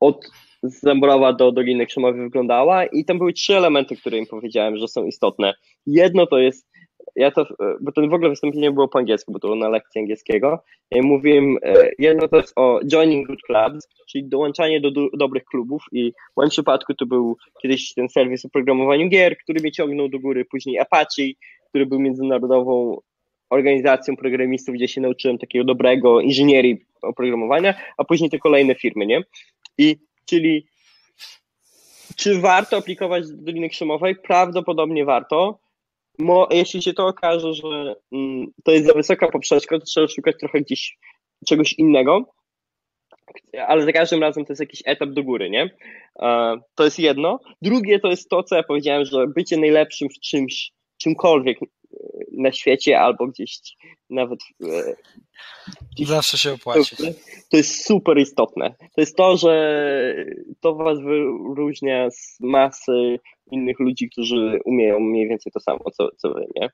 od 0.00 0.26
Zemborowa 0.62 1.32
do 1.32 1.52
Doliny 1.52 1.86
Krzemowej 1.86 2.20
wyglądała 2.20 2.86
i 2.86 3.04
tam 3.04 3.18
były 3.18 3.32
trzy 3.32 3.56
elementy, 3.56 3.96
które 3.96 4.18
im 4.18 4.26
powiedziałem, 4.26 4.76
że 4.76 4.88
są 4.88 5.04
istotne. 5.04 5.54
Jedno 5.86 6.26
to 6.26 6.38
jest 6.38 6.68
ja 7.16 7.30
to, 7.30 7.46
bo 7.80 7.92
to 7.92 8.08
w 8.08 8.14
ogóle 8.14 8.30
wystąpienie 8.30 8.72
było 8.72 8.88
po 8.88 8.98
angielsku, 8.98 9.32
bo 9.32 9.38
to 9.38 9.48
było 9.48 9.58
na 9.58 9.68
lekcji 9.68 10.00
angielskiego. 10.00 10.62
Ja 10.90 11.02
mówiłem, 11.02 11.56
e, 11.62 11.90
jedno 11.98 12.28
to 12.28 12.36
jest 12.36 12.52
o 12.56 12.80
joining 12.86 13.26
good 13.26 13.42
clubs, 13.42 13.88
czyli 14.08 14.24
dołączanie 14.24 14.80
do, 14.80 14.90
do 14.90 15.08
dobrych 15.14 15.44
klubów 15.44 15.82
i 15.92 16.12
w 16.12 16.36
moim 16.36 16.50
przypadku 16.50 16.94
to 16.94 17.06
był 17.06 17.36
kiedyś 17.62 17.94
ten 17.94 18.08
serwis 18.08 18.44
o 18.44 18.48
programowaniu 18.48 19.08
gier, 19.08 19.36
który 19.38 19.60
mnie 19.60 19.72
ciągnął 19.72 20.08
do 20.08 20.18
góry, 20.18 20.44
później 20.44 20.78
Apache, 20.78 21.22
który 21.68 21.86
był 21.86 22.00
międzynarodową 22.00 23.00
organizacją 23.50 24.16
programistów, 24.16 24.74
gdzie 24.74 24.88
się 24.88 25.00
nauczyłem 25.00 25.38
takiego 25.38 25.64
dobrego 25.64 26.20
inżynierii 26.20 26.84
oprogramowania, 27.02 27.74
a 27.96 28.04
później 28.04 28.30
te 28.30 28.38
kolejne 28.38 28.74
firmy, 28.74 29.06
nie? 29.06 29.22
I 29.78 29.96
czyli 30.26 30.66
czy 32.16 32.40
warto 32.40 32.76
aplikować 32.76 33.30
do 33.30 33.36
Doliny 33.36 33.68
Krzemowej? 33.68 34.16
Prawdopodobnie 34.16 35.04
warto, 35.04 35.58
Mo, 36.18 36.48
jeśli 36.50 36.82
się 36.82 36.92
to 36.92 37.06
okaże, 37.06 37.54
że 37.54 37.94
mm, 38.12 38.46
to 38.64 38.72
jest 38.72 38.86
za 38.86 38.92
wysoka 38.92 39.28
poprzeczka, 39.28 39.78
to 39.78 39.84
trzeba 39.84 40.08
szukać 40.08 40.36
trochę 40.40 40.60
gdzieś 40.60 40.98
czegoś 41.46 41.72
innego, 41.72 42.24
ale 43.66 43.84
za 43.84 43.92
każdym 43.92 44.20
razem 44.20 44.44
to 44.44 44.52
jest 44.52 44.60
jakiś 44.60 44.82
etap 44.84 45.10
do 45.10 45.24
góry, 45.24 45.50
nie? 45.50 45.70
E, 46.22 46.56
to 46.74 46.84
jest 46.84 46.98
jedno. 46.98 47.40
Drugie 47.62 48.00
to 48.00 48.08
jest 48.08 48.28
to, 48.28 48.42
co 48.42 48.56
ja 48.56 48.62
powiedziałem, 48.62 49.04
że 49.04 49.26
bycie 49.26 49.56
najlepszym 49.56 50.08
w 50.08 50.20
czymś, 50.20 50.72
czymkolwiek 50.98 51.58
na 52.32 52.52
świecie 52.52 53.00
albo 53.00 53.26
gdzieś 53.26 53.58
nawet. 54.10 54.40
Gdzieś 55.92 56.08
Zawsze 56.08 56.38
się 56.38 56.52
opłaci. 56.52 56.96
To 57.50 57.56
jest 57.56 57.86
super 57.86 58.18
istotne. 58.18 58.74
To 58.94 59.00
jest 59.00 59.16
to, 59.16 59.36
że 59.36 60.14
to 60.60 60.74
was 60.74 60.98
wyróżnia 61.00 62.10
z 62.10 62.36
masy 62.40 63.18
innych 63.52 63.80
ludzi, 63.80 64.10
którzy 64.10 64.60
umieją 64.64 65.00
mniej 65.00 65.28
więcej 65.28 65.52
to 65.52 65.60
samo, 65.60 65.90
co, 65.92 66.08
co 66.16 66.34
wy, 66.34 66.46
nie? 66.56 66.70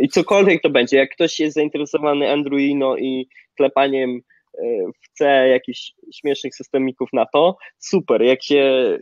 I 0.00 0.08
cokolwiek 0.08 0.62
to 0.62 0.70
będzie, 0.70 0.96
jak 0.96 1.10
ktoś 1.10 1.40
jest 1.40 1.54
zainteresowany 1.54 2.30
Androino 2.30 2.96
i 2.96 3.28
klepaniem 3.56 4.20
e, 4.58 4.62
w 5.02 5.18
C 5.18 5.48
jakichś 5.48 5.92
śmiesznych 6.14 6.54
systemików 6.54 7.08
na 7.12 7.26
to, 7.26 7.56
super. 7.78 8.22
Jak 8.22 8.42
się 8.42 8.98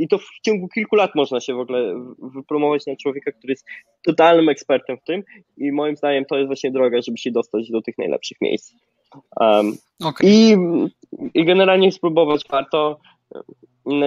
i 0.00 0.08
to 0.08 0.18
w 0.18 0.40
ciągu 0.42 0.68
kilku 0.68 0.96
lat 0.96 1.14
można 1.14 1.40
się 1.40 1.54
w 1.54 1.60
ogóle 1.60 1.94
wypromować 2.18 2.86
na 2.86 2.96
człowieka, 2.96 3.32
który 3.32 3.52
jest 3.52 3.66
totalnym 4.02 4.48
ekspertem 4.48 4.96
w 4.96 5.04
tym 5.04 5.22
i 5.56 5.72
moim 5.72 5.96
zdaniem 5.96 6.24
to 6.24 6.36
jest 6.36 6.46
właśnie 6.46 6.70
droga, 6.70 7.02
żeby 7.02 7.18
się 7.18 7.30
dostać 7.30 7.70
do 7.70 7.82
tych 7.82 7.98
najlepszych 7.98 8.40
miejsc. 8.40 8.74
Um, 9.36 9.76
okay. 10.04 10.30
i, 10.30 10.56
I 11.34 11.44
generalnie 11.44 11.92
spróbować 11.92 12.44
warto. 12.50 13.00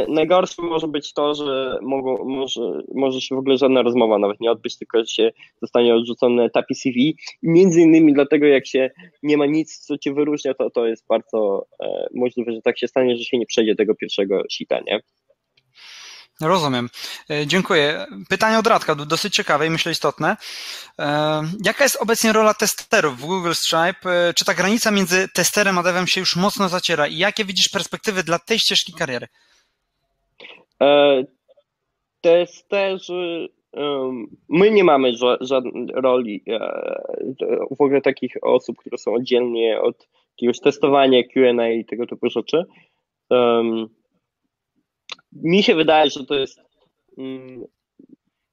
Najgorsze 0.08 0.62
może 0.62 0.88
być 0.88 1.14
to, 1.14 1.36
że 1.36 1.78
mogą, 1.82 2.26
może, 2.26 2.62
może 2.96 3.22
się 3.22 3.36
w 3.36 3.38
ogóle 3.38 3.58
żadna 3.58 3.82
rozmowa 3.82 4.18
nawet 4.20 4.40
nie 4.40 4.52
odbyć, 4.52 4.78
tylko 4.78 5.06
się 5.06 5.32
zostanie 5.62 5.96
odrzucony 5.96 6.36
na 6.36 6.44
etapie 6.44 6.76
CV. 6.76 7.18
Między 7.44 7.82
innymi 7.82 8.14
dlatego, 8.14 8.46
jak 8.46 8.68
się 8.68 8.92
nie 9.24 9.38
ma 9.38 9.46
nic, 9.46 9.78
co 9.78 9.98
cię 9.98 10.14
wyróżnia, 10.14 10.54
to, 10.54 10.70
to 10.70 10.86
jest 10.88 11.08
bardzo 11.08 11.66
e, 11.84 12.08
możliwe, 12.14 12.52
że 12.54 12.62
tak 12.62 12.80
się 12.80 12.88
stanie, 12.88 13.18
że 13.18 13.24
się 13.24 13.38
nie 13.38 13.46
przejdzie 13.46 13.76
tego 13.76 13.96
pierwszego 13.96 14.44
sita, 14.52 14.80
nie? 14.88 15.00
Rozumiem. 16.42 16.90
E, 17.30 17.48
dziękuję. 17.48 18.06
Pytanie 18.30 18.60
od 18.60 18.68
Radka, 18.68 18.96
dosyć 18.96 19.34
ciekawe 19.34 19.68
i 19.68 19.70
myślę 19.70 19.92
istotne. 19.92 20.38
E, 21.00 21.42
jaka 21.66 21.84
jest 21.84 22.02
obecnie 22.02 22.34
rola 22.34 22.54
testerów 22.54 23.18
w 23.18 23.26
Google 23.26 23.54
Stripe? 23.54 24.10
E, 24.30 24.34
czy 24.34 24.46
ta 24.46 24.54
granica 24.54 24.92
między 24.92 25.28
testerem 25.36 25.78
a 25.78 25.84
devem 25.84 26.08
się 26.08 26.20
już 26.20 26.36
mocno 26.36 26.70
zaciera 26.70 27.08
i 27.08 27.18
jakie 27.18 27.46
widzisz 27.46 27.70
perspektywy 27.70 28.24
dla 28.24 28.40
tej 28.40 28.60
ścieżki 28.60 28.94
kariery? 28.94 29.28
Testerzy, 32.22 33.50
my 34.50 34.72
nie 34.72 34.84
mamy 34.84 35.12
żadnej 35.42 35.88
roli 35.94 36.44
w 37.78 37.82
ogóle 37.82 38.02
takich 38.02 38.34
osób, 38.42 38.78
które 38.78 38.98
są 38.98 39.14
oddzielnie 39.14 39.82
od 39.82 40.08
jakiegoś 40.38 40.60
testowania, 40.60 41.24
Q&A 41.24 41.70
i 41.70 41.86
tego 41.86 42.08
typu 42.08 42.30
rzeczy 42.30 42.66
mi 45.36 45.64
się 45.64 45.76
wydaje, 45.76 46.10
że 46.10 46.26
to 46.26 46.36
jest 46.36 46.62
mm, 47.18 47.64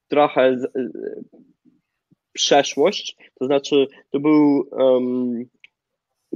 trochę 0.09 0.59
z, 0.59 0.73
przeszłość, 2.33 3.17
to 3.39 3.47
znaczy 3.47 3.87
to 4.11 4.21
był 4.21 4.69
um, 4.71 5.45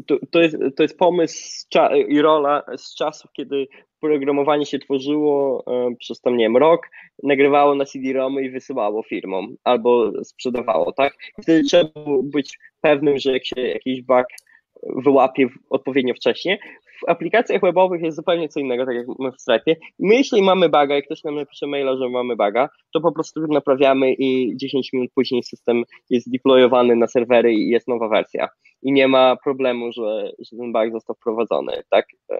to, 0.07 0.19
to, 0.31 0.43
jest, 0.43 0.57
to 0.77 0.83
jest 0.83 0.99
pomysł 0.99 1.66
i 2.09 2.21
rola 2.21 2.62
z 2.77 2.95
czasów, 2.95 3.31
kiedy 3.33 3.66
programowanie 4.01 4.66
się 4.66 4.79
tworzyło 4.79 5.62
um, 5.66 5.97
przez 5.97 6.21
tam, 6.21 6.37
nie 6.37 6.45
wiem, 6.45 6.57
rok, 6.57 6.91
nagrywało 7.23 7.75
na 7.75 7.85
CD-ROMy 7.85 8.43
i 8.43 8.51
wysyłało 8.51 9.03
firmom 9.03 9.57
albo 9.65 10.25
sprzedawało, 10.25 10.93
tak? 10.93 11.16
Wtedy 11.43 11.62
trzeba 11.65 11.85
było 11.85 12.23
być 12.23 12.59
pewnym, 12.81 13.19
że 13.19 13.33
jak 13.33 13.47
się 13.47 13.61
jakiś 13.61 14.03
bug 14.03 14.27
wyłapie 14.83 15.49
odpowiednio 15.71 16.15
wcześnie. 16.15 16.59
W 17.01 17.09
aplikacjach 17.09 17.61
webowych 17.61 18.03
jest 18.03 18.16
zupełnie 18.16 18.49
co 18.49 18.61
innego, 18.61 18.87
tak 18.87 18.95
jak 18.95 19.07
my 19.19 19.33
w 19.33 19.41
Stripe. 19.41 19.77
My 19.99 20.15
jeśli 20.15 20.43
mamy 20.43 20.69
baga, 20.69 20.95
jak 20.95 21.05
ktoś 21.05 21.25
nam 21.25 21.35
napisze 21.35 21.66
maila, 21.66 21.97
że 21.97 22.09
mamy 22.09 22.37
baga, 22.37 22.69
to 22.93 23.01
po 23.01 23.12
prostu 23.12 23.41
naprawiamy 23.41 24.12
i 24.12 24.57
10 24.57 24.93
minut 24.93 25.11
później 25.15 25.43
system 25.43 25.85
jest 26.11 26.31
deployowany 26.31 26.97
na 26.97 27.07
serwery 27.07 27.55
i 27.55 27.69
jest 27.69 27.89
nowa 27.89 28.09
wersja. 28.09 28.49
I 28.83 28.93
nie 28.93 29.09
ma 29.09 29.37
problemu, 29.37 29.93
że, 29.93 30.33
że 30.39 30.57
ten 30.57 30.73
bug 30.73 30.93
został 30.93 31.16
wprowadzony, 31.16 31.83
tak? 31.91 32.07
E, 32.31 32.39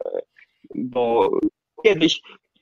bo 0.75 1.31
kiedyś 1.85 2.21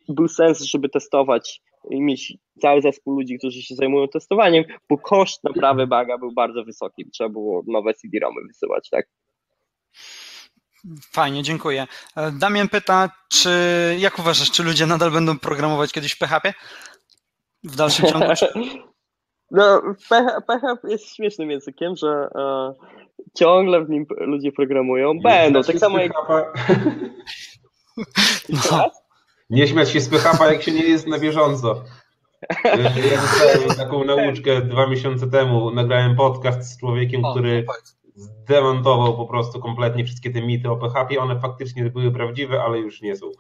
był 0.09 0.29
sens, 0.29 0.63
żeby 0.63 0.89
testować 0.89 1.61
i 1.91 2.01
mieć 2.01 2.35
cały 2.61 2.83
zespół 2.83 3.15
ludzi, 3.15 3.39
którzy 3.39 3.63
się 3.63 3.75
zajmują 3.75 4.09
testowaniem, 4.09 4.65
bo 4.91 4.99
koszt 4.99 5.45
naprawy 5.45 5.87
baga 5.87 6.19
był 6.19 6.33
bardzo 6.33 6.65
wysoki. 6.65 7.11
Trzeba 7.11 7.31
było 7.31 7.63
nowe 7.67 7.95
CD-ROMy 7.95 8.41
wysyłać, 8.49 8.91
tak? 8.91 9.09
Fajnie, 11.13 11.43
dziękuję. 11.43 11.87
E, 12.17 12.33
Damian 12.33 12.69
pyta, 12.69 13.11
czy 13.29 13.51
jak 13.99 14.19
uważasz, 14.19 14.51
czy 14.51 14.63
ludzie 14.63 14.87
nadal 14.87 15.11
będą 15.11 15.39
programować 15.39 15.93
kiedyś 15.93 16.13
w 16.13 16.19
PHP? 16.19 16.55
W 17.65 17.77
dalszym 17.77 18.07
ciągu? 18.07 18.27
No, 19.55 19.83
PHP 20.09 20.61
jest 20.85 21.15
śmiesznym 21.15 21.51
językiem, 21.51 21.97
że 21.97 22.09
e, 22.35 22.75
ciągle 23.39 23.85
w 23.85 23.91
nim 23.91 24.07
ludzie 24.21 24.53
programują. 24.53 25.19
Będą, 25.23 25.63
tak 25.63 25.79
samo 25.79 25.99
jak... 25.99 26.13
No. 28.71 28.91
Nie 29.51 29.69
śmiać 29.69 29.91
się 29.91 30.01
z 30.01 30.09
PHP, 30.09 30.53
jak 30.53 30.63
się 30.63 30.73
nie 30.73 30.85
jest 30.85 31.07
na 31.07 31.19
bieżąco. 31.19 31.85
Ja 32.65 33.21
dostałem 33.23 33.77
taką 33.77 34.05
nauczkę 34.05 34.63
dwa 34.63 34.87
miesiące 34.87 35.31
temu. 35.31 35.71
Nagrałem 35.71 36.17
podcast 36.17 36.63
z 36.63 36.79
człowiekiem, 36.81 37.23
który 37.31 37.65
zdemontował 38.15 39.17
po 39.17 39.27
prostu 39.27 39.61
kompletnie 39.61 40.05
wszystkie 40.05 40.31
te 40.31 40.43
mity 40.43 40.71
o 40.71 40.77
PHP. 40.77 41.19
One 41.19 41.41
faktycznie 41.41 41.91
były 41.91 42.13
prawdziwe, 42.13 42.63
ale 42.63 42.79
już 42.79 43.03
nie 43.03 43.17
są. 43.17 43.27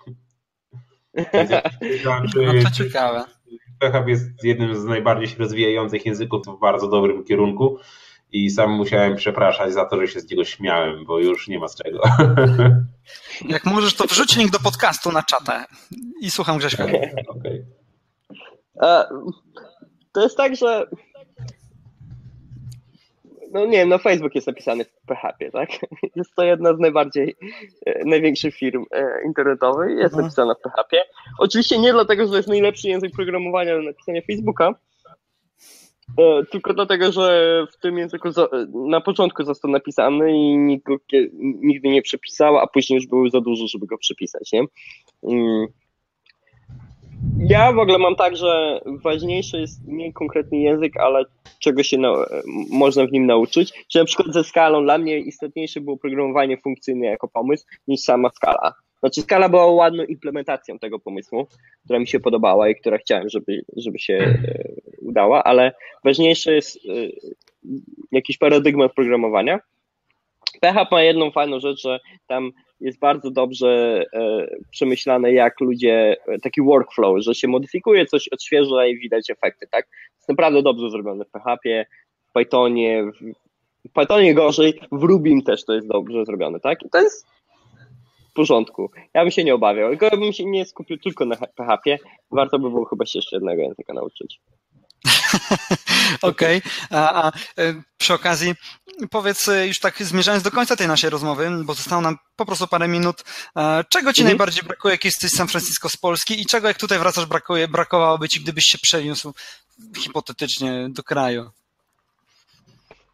no 2.34 2.52
to 2.64 2.70
ciekawe. 2.70 3.24
PHP 3.78 4.10
jest 4.10 4.44
jednym 4.44 4.76
z 4.76 4.84
najbardziej 4.84 5.28
się 5.28 5.38
rozwijających 5.38 6.06
języków 6.06 6.46
w 6.46 6.60
bardzo 6.60 6.88
dobrym 6.88 7.24
kierunku 7.24 7.78
i 8.32 8.50
sam 8.50 8.70
musiałem 8.70 9.16
przepraszać 9.16 9.72
za 9.72 9.84
to, 9.84 10.00
że 10.00 10.08
się 10.08 10.20
z 10.20 10.30
niego 10.30 10.44
śmiałem, 10.44 11.04
bo 11.04 11.18
już 11.18 11.48
nie 11.48 11.58
ma 11.58 11.68
z 11.68 11.76
czego. 11.76 12.02
Jak 13.48 13.64
możesz, 13.64 13.94
to 13.94 14.04
wrzuć 14.04 14.36
link 14.36 14.50
do 14.50 14.58
podcastu 14.58 15.12
na 15.12 15.22
czatę 15.22 15.64
i 16.20 16.30
słucham 16.30 16.58
Grześka. 16.58 16.86
Okay. 17.26 17.66
To 20.12 20.22
jest 20.22 20.36
tak, 20.36 20.56
że 20.56 20.86
no 23.52 23.66
nie 23.66 23.78
wiem, 23.78 23.88
no 23.88 23.98
Facebook 23.98 24.34
jest 24.34 24.46
napisany 24.46 24.84
w 24.84 25.06
PHP, 25.06 25.50
tak? 25.50 25.68
Jest 26.16 26.34
to 26.34 26.44
jedna 26.44 26.76
z 26.76 26.78
najbardziej, 26.78 27.36
e, 27.86 28.04
największych 28.04 28.54
firm 28.54 28.84
e, 28.90 29.24
internetowych, 29.26 29.90
jest 29.90 30.14
mhm. 30.14 30.22
napisana 30.22 30.54
w 30.54 30.60
PHP. 30.60 30.96
Oczywiście 31.38 31.78
nie 31.78 31.92
dlatego, 31.92 32.24
że 32.24 32.30
to 32.30 32.36
jest 32.36 32.48
najlepszy 32.48 32.88
język 32.88 33.12
programowania 33.12 33.76
do 33.76 33.82
napisania 33.82 34.20
Facebooka, 34.26 34.74
e, 36.18 36.44
tylko 36.50 36.74
dlatego, 36.74 37.12
że 37.12 37.66
w 37.72 37.76
tym 37.76 37.98
języku 37.98 38.28
na 38.74 39.00
początku 39.00 39.44
został 39.44 39.70
napisany 39.70 40.32
i 40.32 40.56
nikt 40.56 40.86
go 40.86 40.96
nigdy 41.40 41.88
nie 41.88 42.02
przepisał, 42.02 42.58
a 42.58 42.66
później 42.66 42.96
już 42.96 43.06
było 43.06 43.30
za 43.30 43.40
dużo, 43.40 43.66
żeby 43.66 43.86
go 43.86 43.98
przepisać, 43.98 44.52
nie? 44.52 44.64
Mm. 45.22 45.66
Ja 47.38 47.72
w 47.72 47.78
ogóle 47.78 47.98
mam 47.98 48.16
tak, 48.16 48.36
że 48.36 48.80
ważniejszy 48.86 49.60
jest 49.60 49.80
nie 49.86 50.12
konkretny 50.12 50.58
język, 50.58 50.96
ale 50.96 51.24
czego 51.58 51.82
się 51.82 51.98
na, 51.98 52.12
można 52.70 53.06
w 53.06 53.12
nim 53.12 53.26
nauczyć. 53.26 53.84
Czy 53.88 53.98
na 53.98 54.04
przykład 54.04 54.32
ze 54.32 54.44
skalą 54.44 54.82
dla 54.84 54.98
mnie 54.98 55.18
istotniejsze 55.18 55.80
było 55.80 55.96
programowanie 55.96 56.56
funkcyjne 56.56 57.06
jako 57.06 57.28
pomysł 57.28 57.64
niż 57.88 58.00
sama 58.00 58.30
skala. 58.30 58.74
Znaczy 59.00 59.20
skala 59.20 59.48
była 59.48 59.66
ładną 59.66 60.04
implementacją 60.04 60.78
tego 60.78 60.98
pomysłu, 60.98 61.46
która 61.84 61.98
mi 61.98 62.06
się 62.06 62.20
podobała 62.20 62.68
i 62.68 62.74
która 62.74 62.98
chciałem, 62.98 63.28
żeby, 63.28 63.64
żeby 63.76 63.98
się 63.98 64.14
e, 64.14 64.64
udała, 65.00 65.44
ale 65.44 65.72
ważniejsze 66.04 66.54
jest 66.54 66.76
e, 66.76 66.80
jakiś 68.12 68.38
paradygmat 68.38 68.94
programowania. 68.94 69.60
PHP 70.60 70.96
ma 70.96 71.02
jedną 71.02 71.30
fajną 71.30 71.60
rzecz, 71.60 71.82
że 71.82 72.00
tam 72.26 72.50
jest 72.80 72.98
bardzo 72.98 73.30
dobrze 73.30 74.04
e, 74.12 74.46
przemyślane, 74.70 75.32
jak 75.32 75.60
ludzie, 75.60 76.16
e, 76.26 76.38
taki 76.38 76.62
workflow, 76.62 77.22
że 77.22 77.34
się 77.34 77.48
modyfikuje, 77.48 78.06
coś 78.06 78.28
odświeża 78.28 78.86
i 78.86 78.98
widać 78.98 79.30
efekty, 79.30 79.66
tak? 79.70 79.88
Jest 80.16 80.28
naprawdę 80.28 80.62
dobrze 80.62 80.90
zrobione 80.90 81.24
w 81.24 81.30
PHP, 81.30 81.84
w 82.30 82.32
Pythonie, 82.32 83.04
w 83.88 83.92
Pythonie 83.92 84.34
gorzej, 84.34 84.80
w 84.92 85.02
Rubim 85.02 85.42
też 85.42 85.64
to 85.64 85.72
jest 85.72 85.88
dobrze 85.88 86.24
zrobione, 86.24 86.60
tak? 86.60 86.82
I 86.82 86.90
to 86.90 87.00
jest 87.00 87.26
w 88.30 88.34
porządku. 88.34 88.90
Ja 89.14 89.22
bym 89.22 89.30
się 89.30 89.44
nie 89.44 89.54
obawiał, 89.54 89.90
tylko 89.96 90.16
bym 90.16 90.32
się 90.32 90.44
nie 90.44 90.64
skupił 90.64 90.98
tylko 90.98 91.24
na 91.24 91.36
PHP, 91.36 91.98
warto 92.30 92.58
by 92.58 92.70
było 92.70 92.84
chyba 92.84 93.06
się 93.06 93.18
jeszcze 93.18 93.36
jednego 93.36 93.62
języka 93.62 93.92
nauczyć. 93.92 94.40
Okej, 96.22 96.58
okay. 96.58 97.00
a, 97.00 97.22
a 97.22 97.32
e, 97.58 97.74
przy 97.98 98.14
okazji 98.14 98.54
powiedz 99.10 99.48
e, 99.48 99.66
już 99.66 99.80
tak 99.80 100.02
zmierzając 100.02 100.44
do 100.44 100.50
końca 100.50 100.76
tej 100.76 100.88
naszej 100.88 101.10
rozmowy, 101.10 101.50
bo 101.64 101.74
zostało 101.74 102.02
nam 102.02 102.16
po 102.36 102.46
prostu 102.46 102.66
parę 102.66 102.88
minut, 102.88 103.24
e, 103.56 103.84
czego 103.88 104.12
ci 104.12 104.20
mhm. 104.20 104.26
najbardziej 104.26 104.62
brakuje, 104.62 104.94
jak 104.94 105.04
jesteś 105.04 105.30
San 105.30 105.48
Francisco 105.48 105.88
z 105.88 105.96
Polski 105.96 106.40
i 106.40 106.46
czego 106.46 106.68
jak 106.68 106.78
tutaj 106.78 106.98
wracasz 106.98 107.26
brakuje, 107.26 107.68
brakowałoby 107.68 108.28
ci, 108.28 108.40
gdybyś 108.40 108.64
się 108.64 108.78
przeniósł 108.82 109.34
hipotetycznie 109.98 110.88
do 110.90 111.02
kraju? 111.02 111.50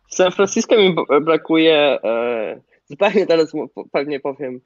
W 0.09 0.15
San 0.15 0.33
Francisco 0.33 0.77
mi 0.77 0.95
brakuje, 1.21 1.99
zupełnie 2.91 3.27
teraz 3.27 3.53
pewnie 3.93 4.21
powiem 4.21 4.61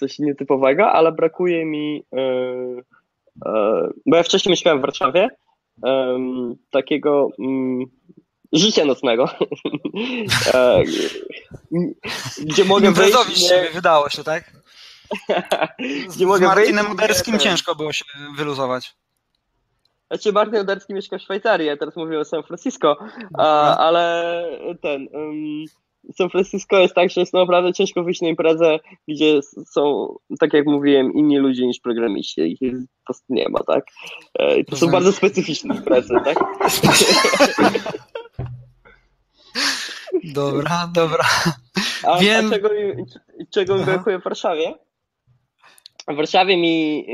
coś 0.00 0.18
nietypowego, 0.18 0.92
ale 0.92 1.12
brakuje 1.12 1.64
mi, 1.64 2.04
bo 4.06 4.16
ja 4.16 4.22
wcześniej 4.22 4.50
mieszkałem 4.50 4.78
w 4.78 4.82
Warszawie, 4.82 5.28
um, 5.82 6.56
takiego 6.70 7.28
um, 7.38 7.84
życia 8.52 8.84
nocnego. 8.84 9.28
E, 10.54 10.82
gdzie 12.40 12.64
mogę 12.64 12.92
wejść... 12.92 13.50
Nie... 13.50 13.70
wydało 13.74 14.08
się, 14.08 14.24
tak? 14.24 14.52
gdzie 16.14 16.26
mogę 16.26 16.46
Z 16.46 16.48
Martinem 16.48 16.90
Uderskim 16.90 17.38
ciężko 17.38 17.74
było 17.74 17.92
się 17.92 18.04
wyluzować. 18.36 18.94
Znaczy 20.10 20.32
Martin 20.32 20.60
Uderski 20.60 20.94
mieszka 20.94 21.18
w 21.18 21.22
Szwajcarii, 21.22 21.66
ja 21.66 21.76
teraz 21.76 21.96
mówię 21.96 22.20
o 22.20 22.24
San 22.24 22.42
Francisco, 22.42 22.96
a, 23.38 23.76
ale 23.76 24.44
ten... 24.82 25.08
Um, 25.12 25.64
San 26.16 26.30
Francisco 26.30 26.78
jest 26.78 26.94
tak, 26.94 27.10
że 27.10 27.20
jest 27.20 27.32
naprawdę 27.32 27.72
ciężko 27.72 28.02
wyjść 28.02 28.20
na 28.20 28.28
imprezę, 28.28 28.78
gdzie 29.08 29.40
są, 29.72 30.14
tak 30.40 30.52
jak 30.52 30.66
mówiłem, 30.66 31.12
inni 31.12 31.38
ludzie 31.38 31.66
niż 31.66 31.80
programiści. 31.80 32.40
Ich 32.40 32.58
po 32.70 33.04
prostu 33.04 33.24
nie 33.28 33.48
ma, 33.48 33.58
tak? 33.66 33.84
E, 34.38 34.58
I 34.58 34.64
to 34.64 34.76
są 34.76 34.86
bardzo 34.86 35.12
specyficzne 35.12 35.76
imprezy, 35.76 36.14
tak? 36.24 36.38
Dobra, 40.24 40.90
dobra. 40.94 41.24
A, 42.06 42.18
Wiem. 42.18 42.46
a 42.46 42.50
czego, 42.50 42.68
czego 43.50 43.76
mi 43.76 43.84
brakuje 43.84 44.18
w 44.18 44.22
Warszawie? 44.22 44.74
W 46.08 46.16
Warszawie 46.16 46.56
mi 46.56 47.06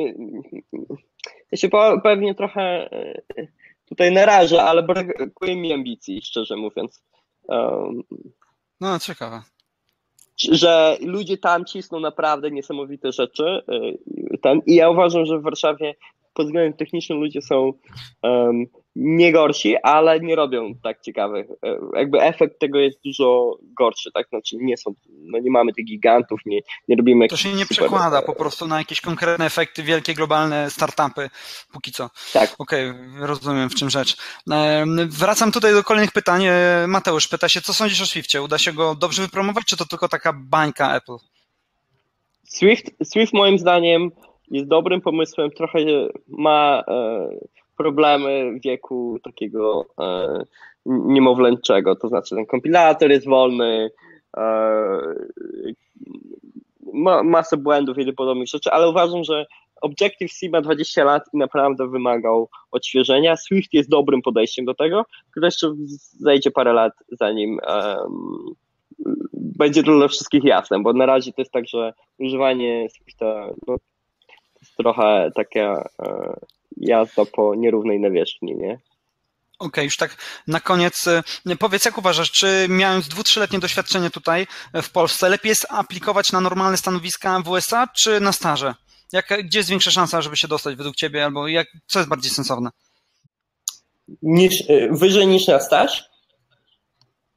ja 1.53 1.59
się 1.59 1.69
pewnie 2.03 2.35
trochę 2.35 2.93
e, 2.93 3.23
tutaj 3.89 4.13
narażę, 4.13 4.63
ale 4.63 4.83
brakuje 4.83 5.57
mi 5.57 5.73
ambicji, 5.73 6.23
szczerze 6.23 6.57
mówiąc. 6.57 7.03
Um, 7.43 8.03
no, 8.81 8.99
ciekawe. 8.99 9.43
Że 10.53 10.99
ludzie 11.01 11.39
tam 11.39 11.65
cisną 11.65 12.01
naprawdę 12.01 12.51
niesamowite 12.51 13.13
rzeczy. 13.13 13.63
Y, 14.35 14.39
ten, 14.39 14.61
I 14.67 14.75
ja 14.75 14.91
uważam, 14.91 15.27
że 15.27 15.39
w 15.39 15.43
Warszawie 15.43 15.95
pod 16.35 16.47
względem 16.47 16.79
technicznym 16.79 17.19
ludzie 17.19 17.43
są 17.43 17.73
um, 18.23 18.67
nie 19.01 19.33
gorsi, 19.33 19.77
ale 19.83 20.21
nie 20.21 20.37
robią 20.37 20.75
tak 20.83 21.01
ciekawych. 21.01 21.47
E, 21.51 21.79
jakby 21.95 22.21
efekt 22.21 22.61
tego 22.61 22.79
jest 22.79 22.99
dużo 23.05 23.59
gorszy, 23.63 24.13
tak? 24.13 24.29
Znaczy 24.29 24.57
nie 24.61 24.77
są, 24.77 24.95
no 25.09 25.39
nie 25.39 25.51
mamy 25.51 25.73
tych 25.73 25.85
gigantów, 25.85 26.41
nie, 26.47 26.61
nie 26.89 26.97
robimy 26.97 27.29
To 27.29 27.37
się 27.37 27.49
nie 27.49 27.63
super... 27.63 27.77
przekłada 27.77 28.23
po 28.23 28.35
prostu 28.35 28.67
na 28.67 28.79
jakieś 28.79 29.01
konkretne 29.01 29.47
efekty, 29.47 29.83
wielkie 29.83 30.15
globalne 30.15 30.71
startupy, 30.71 31.31
póki 31.73 31.93
co. 31.93 32.11
Tak. 32.33 32.55
Okej, 32.59 32.91
okay, 32.91 33.27
rozumiem 33.27 33.71
w 33.71 33.75
czym 33.75 33.91
rzecz. 33.91 34.17
Wracam 35.09 35.53
tutaj 35.53 35.73
do 35.73 35.85
kolejnych 35.85 36.13
pytań. 36.13 36.43
E, 36.45 36.87
Mateusz 36.89 37.29
pyta 37.29 37.49
się, 37.49 37.61
co 37.61 37.75
sądzisz 37.75 38.03
o 38.03 38.07
Swiftie? 38.07 38.43
Uda 38.43 38.59
się 38.59 38.73
go 38.73 38.95
dobrze 38.95 39.23
wypromować, 39.23 39.65
czy 39.65 39.77
to 39.77 39.87
tylko 39.87 40.09
taka 40.09 40.33
bańka 40.33 40.97
Apple? 40.97 41.17
Swift, 42.45 42.91
Swift 43.05 43.33
moim 43.33 43.59
zdaniem 43.59 44.11
jest 44.51 44.69
dobrym 44.69 45.01
pomysłem, 45.01 45.51
trochę 45.51 45.79
ma 46.29 46.85
e, 46.89 47.29
problemy 47.79 48.61
wieku 48.65 49.19
takiego 49.23 49.87
e, 50.01 50.45
niemowlęczego, 50.87 51.97
to 51.97 52.09
znaczy 52.09 52.35
ten 52.35 52.47
kompilator 52.47 53.11
jest 53.11 53.27
wolny, 53.27 53.91
e, 54.37 54.43
ma 56.93 57.23
masę 57.23 57.57
błędów 57.57 57.99
i 57.99 58.13
podobnych 58.13 58.49
rzeczy, 58.49 58.71
ale 58.71 58.89
uważam, 58.91 59.25
że 59.25 59.47
Objective-C 59.83 60.49
ma 60.49 60.61
20 60.61 61.05
lat 61.05 61.25
i 61.33 61.37
naprawdę 61.37 61.89
wymagał 61.89 62.49
odświeżenia. 62.71 63.37
Swift 63.37 63.75
jest 63.75 63.91
dobrym 63.91 64.23
podejściem 64.23 64.65
do 64.65 64.75
tego, 64.75 65.05
tylko 65.35 65.47
jeszcze 65.47 65.75
zajdzie 66.19 66.51
parę 66.51 66.73
lat 66.73 66.93
zanim 67.21 67.59
um, 67.69 68.55
będzie 69.59 69.83
to 69.83 69.93
dla 69.93 70.09
wszystkich 70.09 70.45
jasne, 70.45 70.81
bo 70.83 70.93
na 70.93 71.07
razie 71.07 71.33
to 71.33 71.43
jest 71.43 71.53
tak, 71.53 71.69
że 71.69 71.93
używanie 72.19 72.89
Swifta 72.91 73.47
no, 73.67 73.79
to 73.79 74.61
jest 74.61 74.77
trochę 74.77 75.31
taka 75.35 75.89
e, 76.03 76.35
jazda 76.81 77.25
po 77.25 77.55
nierównej 77.55 78.01
nawierzchni, 78.01 78.57
nie? 78.57 78.73
Okej, 79.59 79.69
okay, 79.69 79.85
już 79.85 79.97
tak 79.97 80.17
na 80.47 80.61
koniec 80.61 81.07
e, 81.07 81.23
powiedz, 81.59 81.85
jak 81.85 81.99
uważasz, 81.99 82.31
czy 82.31 82.67
mając 82.69 83.09
dwu, 83.09 83.25
trzyletnie 83.25 83.59
doświadczenie 83.59 84.11
tutaj 84.11 84.47
e, 84.73 84.83
w 84.83 84.91
Polsce, 84.91 85.29
lepiej 85.29 85.49
jest 85.49 85.67
aplikować 85.69 86.33
na 86.33 86.41
normalne 86.41 86.77
stanowiska 86.77 87.41
w 87.41 87.49
USA, 87.49 87.89
czy 87.97 88.21
na 88.21 88.33
staże? 88.33 88.75
Jak, 89.13 89.29
gdzie 89.45 89.59
jest 89.59 89.71
większa 89.71 89.91
szansa, 89.91 90.23
żeby 90.23 90.37
się 90.37 90.49
dostać 90.49 90.77
według 90.77 90.97
Ciebie, 90.97 91.25
albo 91.25 91.49
jak, 91.49 91.67
co 91.87 91.99
jest 91.99 92.09
bardziej 92.09 92.31
sensowne? 92.31 92.71
Niż, 94.23 94.63
wyżej 94.91 95.27
niż 95.27 95.47
na 95.47 95.61
staż? 95.61 96.08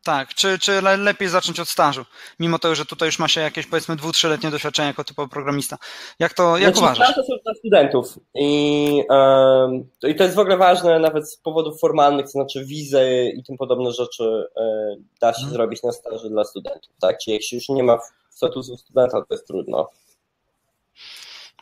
Tak, 0.04 0.34
czy, 0.34 0.60
czy 0.60 0.82
lepiej 0.82 1.30
zacząć 1.30 1.60
od 1.60 1.70
stażu, 1.70 2.06
mimo 2.40 2.60
tego, 2.60 2.76
że 2.76 2.86
tutaj 2.86 3.08
już 3.08 3.20
ma 3.20 3.28
się 3.28 3.42
jakieś 3.42 3.68
powiedzmy 3.68 3.96
dwu, 3.96 4.12
trzyletnie 4.12 4.52
doświadczenie 4.52 4.88
jako 4.88 5.04
typowy 5.04 5.30
programista. 5.30 5.78
Jak 6.20 6.34
to, 6.34 6.58
jak 6.58 6.76
znaczy, 6.76 6.94
uważasz? 6.94 7.16
to 7.16 7.24
są 7.24 7.34
dla 7.44 7.54
studentów 7.54 8.20
I, 8.36 9.04
um, 9.10 9.90
i 10.04 10.16
to 10.16 10.24
jest 10.24 10.36
w 10.36 10.40
ogóle 10.40 10.58
ważne 10.58 11.00
nawet 11.00 11.32
z 11.32 11.38
powodów 11.38 11.80
formalnych, 11.80 12.26
to 12.26 12.32
znaczy 12.32 12.66
wizy 12.66 13.32
i 13.38 13.44
tym 13.44 13.58
podobne 13.58 13.92
rzeczy 13.92 14.24
e, 14.58 14.96
da 15.22 15.34
się 15.34 15.38
hmm. 15.38 15.54
zrobić 15.54 15.84
na 15.84 15.92
staży 15.92 16.30
dla 16.30 16.44
studentów, 16.44 16.92
tak? 17.02 17.18
Czyli 17.18 17.36
jeśli 17.36 17.56
już 17.56 17.70
nie 17.70 17.84
ma 17.84 17.98
statusu 18.30 18.78
studenta, 18.78 19.22
to 19.22 19.34
jest 19.34 19.48
trudno. 19.48 19.90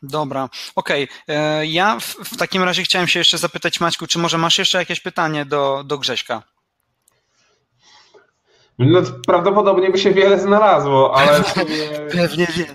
Dobra, 0.03 0.49
okej. 0.75 1.03
Okay. 1.03 1.37
E, 1.37 1.65
ja 1.65 1.99
w, 1.99 2.05
w, 2.05 2.37
takim 2.37 2.63
razie 2.63 2.83
chciałem 2.83 3.07
się 3.07 3.19
jeszcze 3.19 3.37
zapytać 3.37 3.79
Maćku, 3.79 4.07
czy 4.07 4.19
może 4.19 4.37
masz 4.37 4.57
jeszcze 4.57 4.77
jakieś 4.77 4.99
pytanie 4.99 5.45
do, 5.45 5.83
do 5.83 5.97
Grześka? 5.97 6.43
No 8.79 9.01
prawdopodobnie 9.27 9.89
by 9.89 9.97
się 9.97 10.11
wiele 10.11 10.39
znalazło, 10.39 11.15
ale 11.15 11.39
Pewnie 12.11 12.47
wie. 12.57 12.65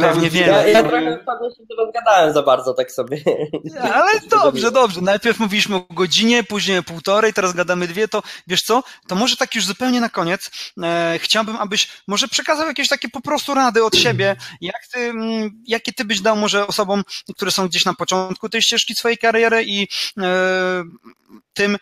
Pewnie 0.00 0.30
wiele. 0.30 0.52
Ja, 0.52 0.66
ja 0.66 0.82
trochę 0.82 1.18
wpadłem 1.22 1.52
to 1.68 1.76
rozgadałem 1.76 2.34
za 2.34 2.42
bardzo, 2.42 2.74
tak 2.74 2.92
sobie. 2.92 3.22
Ale 3.94 4.10
dobrze, 4.42 4.70
dobrze. 4.70 5.00
Najpierw 5.00 5.38
mówiliśmy 5.38 5.76
o 5.76 5.86
godzinie, 5.90 6.44
później 6.44 6.78
o 6.78 6.82
półtorej, 6.82 7.32
teraz 7.32 7.52
gadamy 7.52 7.88
dwie, 7.88 8.08
to 8.08 8.22
wiesz 8.46 8.62
co, 8.62 8.82
to 9.08 9.14
może 9.14 9.36
tak 9.36 9.54
już 9.54 9.66
zupełnie 9.66 10.00
na 10.00 10.08
koniec 10.08 10.50
e, 10.82 11.18
chciałbym, 11.22 11.56
abyś 11.56 11.88
może 12.08 12.28
przekazał 12.28 12.66
jakieś 12.66 12.88
takie 12.88 13.08
po 13.08 13.20
prostu 13.20 13.54
rady 13.54 13.84
od 13.84 13.96
siebie, 13.96 14.36
jak 14.60 14.86
ty, 14.92 15.00
mm, 15.00 15.62
jakie 15.66 15.92
ty 15.92 16.04
byś 16.04 16.20
dał 16.20 16.36
może 16.36 16.66
osobom, 16.66 17.02
które 17.36 17.50
są 17.50 17.68
gdzieś 17.68 17.84
na 17.84 17.94
początku 17.94 18.48
tej 18.48 18.62
ścieżki 18.62 18.94
swojej 18.94 19.18
kariery 19.18 19.64
i 19.64 19.88
e, 20.18 20.84
tym, 21.54 21.76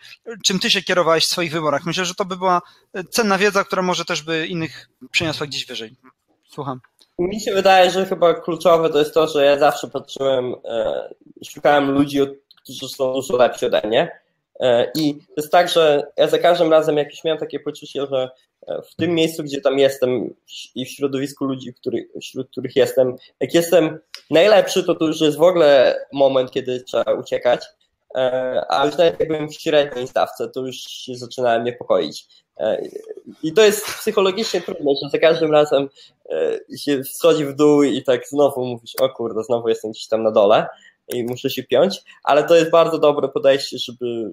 czym 0.45 0.59
ty 0.59 0.71
się 0.71 0.81
kierowałeś 0.81 1.23
w 1.23 1.31
swoich 1.31 1.51
wyborach. 1.51 1.85
Myślę, 1.85 2.05
że 2.05 2.15
to 2.15 2.25
by 2.25 2.37
była 2.37 2.61
cenna 3.11 3.37
wiedza, 3.37 3.63
która 3.63 3.81
może 3.81 4.05
też 4.05 4.21
by 4.21 4.47
innych 4.47 4.89
przeniosła 5.11 5.47
gdzieś 5.47 5.65
wyżej. 5.65 5.95
Słucham. 6.49 6.79
Mi 7.19 7.41
się 7.41 7.53
wydaje, 7.53 7.91
że 7.91 8.05
chyba 8.05 8.33
kluczowe 8.33 8.89
to 8.89 8.99
jest 8.99 9.13
to, 9.13 9.27
że 9.27 9.45
ja 9.45 9.59
zawsze 9.59 9.87
patrzyłem, 9.87 10.55
e, 10.65 11.09
szukałem 11.45 11.91
ludzi, 11.91 12.19
którzy 12.63 12.89
są 12.89 13.13
dużo 13.13 13.37
lepsi 13.37 13.65
ode 13.65 13.81
mnie. 13.87 14.19
E, 14.59 14.91
I 14.95 15.15
to 15.15 15.33
jest 15.37 15.51
tak, 15.51 15.69
że 15.69 16.03
ja 16.17 16.27
za 16.27 16.37
każdym 16.37 16.71
razem 16.71 16.97
jakieś 16.97 17.23
miałem 17.23 17.39
takie 17.39 17.59
poczucie, 17.59 18.05
że 18.11 18.29
e, 18.67 18.81
w 18.81 18.95
tym 18.95 19.11
miejscu, 19.11 19.43
gdzie 19.43 19.61
tam 19.61 19.79
jestem 19.79 20.33
i 20.75 20.85
w 20.85 20.89
środowisku 20.89 21.45
ludzi, 21.45 21.73
który, 21.73 22.09
wśród 22.21 22.51
których 22.51 22.75
jestem, 22.75 23.15
jak 23.39 23.53
jestem 23.53 23.99
najlepszy, 24.29 24.83
to 24.83 24.95
to 24.95 25.05
już 25.05 25.21
jest 25.21 25.37
w 25.37 25.43
ogóle 25.43 25.99
moment, 26.13 26.51
kiedy 26.51 26.83
trzeba 26.83 27.13
uciekać. 27.13 27.65
A 28.69 28.85
już 28.85 28.97
nawet 28.97 29.19
jak 29.19 29.27
byłem 29.27 29.49
w 29.49 29.53
średniej 29.53 30.07
stawce, 30.07 30.49
to 30.49 30.65
już 30.65 30.75
się 30.75 31.15
zaczynałem 31.15 31.63
niepokoić. 31.63 32.27
E, 32.57 32.87
I 33.43 33.53
to 33.53 33.61
jest 33.61 33.85
psychologicznie 33.85 34.61
trudne, 34.61 34.91
że 35.03 35.09
za 35.09 35.17
każdym 35.17 35.51
razem 35.51 35.89
e, 36.29 36.77
się 36.77 37.03
schodzi 37.03 37.45
w 37.45 37.55
dół 37.55 37.83
i 37.83 38.03
tak 38.03 38.27
znowu 38.27 38.65
mówisz, 38.65 38.95
o 39.01 39.09
kurde, 39.09 39.43
znowu 39.43 39.69
jestem 39.69 39.91
gdzieś 39.91 40.07
tam 40.07 40.23
na 40.23 40.31
dole 40.31 40.67
i 41.13 41.23
muszę 41.23 41.49
się 41.49 41.63
piąć, 41.63 42.03
ale 42.23 42.43
to 42.43 42.55
jest 42.55 42.71
bardzo 42.71 42.97
dobre 42.99 43.27
podejście, 43.27 43.77
żeby 43.77 44.31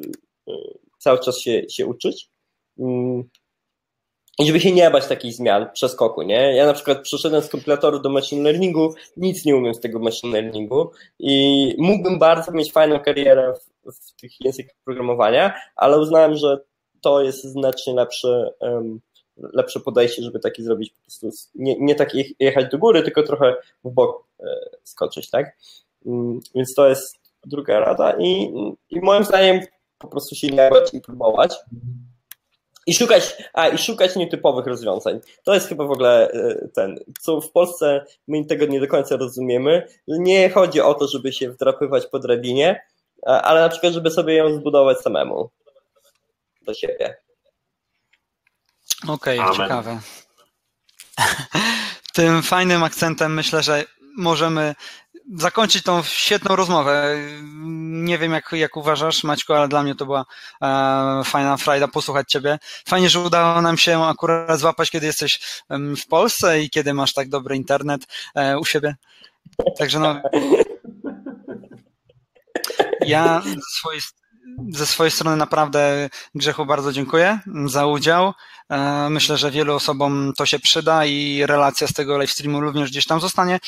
cały 0.99 1.19
czas 1.19 1.39
się, 1.39 1.63
się 1.69 1.87
uczyć. 1.87 2.29
Mm. 2.79 3.25
I 4.39 4.47
żeby 4.47 4.61
się 4.61 4.73
nie 4.73 4.91
bać 4.91 5.07
takich 5.07 5.35
zmian, 5.35 5.71
przeskoku, 5.73 6.23
nie? 6.23 6.57
Ja 6.57 6.67
na 6.67 6.73
przykład 6.73 7.03
przeszedłem 7.03 7.43
z 7.43 7.49
kompilatoru 7.49 7.99
do 7.99 8.11
machine 8.11 8.43
learningu, 8.43 8.95
nic 9.17 9.45
nie 9.45 9.57
umiem 9.57 9.75
z 9.75 9.81
tego 9.81 9.99
machine 9.99 10.41
learningu 10.41 10.91
i 11.19 11.75
mógłbym 11.79 12.19
bardzo 12.19 12.53
mieć 12.53 12.73
fajną 12.73 13.01
karierę 13.01 13.55
w, 13.87 13.93
w 13.93 14.21
tych 14.21 14.41
językach 14.41 14.77
programowania, 14.85 15.55
ale 15.77 15.99
uznałem, 15.99 16.37
że 16.37 16.59
to 17.01 17.23
jest 17.23 17.45
znacznie 17.45 17.95
lepsze, 17.95 18.51
lepsze 19.37 19.81
podejście, 19.81 20.23
żeby 20.23 20.41
taki 20.41 20.63
zrobić 20.63 20.95
nie, 21.55 21.77
nie 21.79 21.95
tak 21.95 22.11
jechać 22.39 22.71
do 22.71 22.79
góry, 22.79 23.03
tylko 23.03 23.23
trochę 23.23 23.57
w 23.85 23.91
bok 23.91 24.25
e, 24.41 24.45
skoczyć, 24.85 25.31
tak? 25.31 25.57
Um, 26.05 26.41
więc 26.55 26.75
to 26.75 26.89
jest 26.89 27.17
druga 27.47 27.81
rada 27.81 28.13
i, 28.19 28.53
i 28.91 29.01
moim 29.01 29.25
zdaniem 29.25 29.61
po 29.99 30.09
prostu 30.09 30.35
się 30.35 30.47
nie 30.49 30.71
bać 30.71 30.95
i 30.95 31.01
próbować. 31.01 31.57
I 32.87 32.95
szukać, 32.95 33.37
a, 33.53 33.69
i 33.69 33.79
szukać 33.79 34.17
nietypowych 34.17 34.67
rozwiązań. 34.67 35.21
To 35.45 35.55
jest 35.55 35.69
chyba 35.69 35.85
w 35.85 35.91
ogóle 35.91 36.31
e, 36.31 36.69
ten, 36.75 36.99
co 37.21 37.41
w 37.41 37.51
Polsce 37.51 38.05
my 38.29 38.45
tego 38.45 38.67
nie 38.67 38.81
do 38.81 38.87
końca 38.87 39.17
rozumiemy. 39.17 39.87
Nie 40.09 40.51
chodzi 40.51 40.81
o 40.81 40.95
to, 40.95 41.07
żeby 41.07 41.33
się 41.33 41.51
wdrapywać 41.51 42.07
po 42.07 42.19
drabinie, 42.19 42.81
ale 43.23 43.61
na 43.61 43.69
przykład, 43.69 43.93
żeby 43.93 44.11
sobie 44.11 44.35
ją 44.35 44.55
zbudować 44.55 44.99
samemu 44.99 45.51
do 46.63 46.75
siebie. 46.75 47.17
Okej, 49.09 49.39
okay, 49.39 49.57
ciekawe. 49.57 50.01
Tym 52.13 52.43
fajnym 52.43 52.83
akcentem 52.83 53.35
myślę, 53.35 53.63
że 53.63 53.85
możemy 54.17 54.75
zakończyć 55.37 55.83
tą 55.83 56.03
świetną 56.03 56.57
rozmowę. 56.57 57.17
Nie 57.91 58.19
wiem, 58.19 58.33
jak, 58.33 58.53
jak 58.53 58.77
uważasz, 58.77 59.25
Maćku, 59.25 59.53
ale 59.53 59.69
dla 59.69 59.83
mnie 59.83 59.95
to 59.95 60.07
była 60.07 60.25
e, 60.63 61.23
fajna 61.25 61.57
frajda 61.57 61.89
posłuchać 61.89 62.31
Ciebie. 62.31 62.59
Fajnie, 62.89 63.09
że 63.11 63.21
udało 63.21 63.63
nam 63.63 63.79
się 63.79 64.05
akurat 64.05 64.61
złapać, 64.61 64.91
kiedy 64.91 65.07
jesteś 65.07 65.63
w 65.71 66.07
Polsce 66.09 66.61
i 66.61 66.71
kiedy 66.71 66.95
masz 66.95 67.13
tak 67.13 67.29
dobry 67.29 67.57
internet 67.57 68.07
e, 68.35 68.59
u 68.59 68.65
siebie. 68.65 68.97
Także 69.79 69.99
no. 69.99 70.21
Ja 73.07 73.43
ze 73.45 73.57
swojej, 73.79 74.01
ze 74.69 74.87
swojej 74.87 75.11
strony 75.11 75.37
naprawdę 75.37 76.11
Grzechu 76.35 76.67
bardzo 76.67 76.93
dziękuję 76.93 77.39
za 77.67 77.87
udział. 77.87 78.33
E, 78.71 79.11
myślę, 79.11 79.37
że 79.37 79.51
wielu 79.51 79.75
osobom 79.75 80.33
to 80.37 80.47
się 80.47 80.59
przyda 80.59 81.07
i 81.07 81.47
relacja 81.47 81.87
z 81.87 81.93
tego 81.93 82.19
live 82.19 82.31
streamu 82.31 82.61
również 82.61 82.91
gdzieś 82.91 83.07
tam 83.07 83.21
zostanie. 83.21 83.59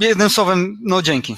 Jednym 0.00 0.30
słowem, 0.30 0.78
no 0.82 1.02
dzięki. 1.02 1.36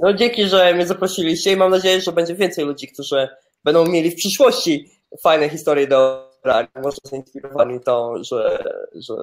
No 0.00 0.14
dzięki, 0.14 0.48
że 0.48 0.74
mnie 0.74 0.86
zaprosiliście 0.86 1.52
i 1.52 1.56
mam 1.56 1.70
nadzieję, 1.70 2.00
że 2.00 2.12
będzie 2.12 2.34
więcej 2.34 2.64
ludzi, 2.64 2.88
którzy 2.88 3.28
będą 3.64 3.86
mieli 3.86 4.10
w 4.10 4.16
przyszłości 4.16 4.90
fajne 5.22 5.48
historie 5.48 5.86
do 5.86 6.30
grania. 6.44 6.68
Może 6.82 6.96
zainspirowani 7.04 7.80
to, 7.80 8.24
że, 8.24 8.64
że, 8.94 9.14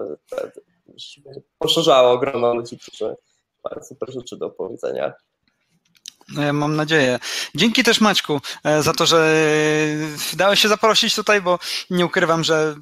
że 0.97 1.31
poszerzało 1.59 2.17
grono 2.17 2.53
ludzi, 2.53 2.77
którzy 2.77 3.15
mają 3.63 3.83
super 3.83 4.13
rzeczy 4.13 4.37
do 4.37 4.49
powiedzenia. 4.49 5.13
Ja 6.37 6.53
mam 6.53 6.75
nadzieję. 6.75 7.19
Dzięki 7.55 7.83
też 7.83 8.01
Maćku 8.01 8.41
e, 8.63 8.83
za 8.83 8.93
to, 8.93 9.05
że 9.05 9.45
dałeś 10.33 10.59
się 10.59 10.67
zaprosić 10.67 11.15
tutaj, 11.15 11.41
bo 11.41 11.59
nie 11.89 12.05
ukrywam, 12.05 12.43
że 12.43 12.75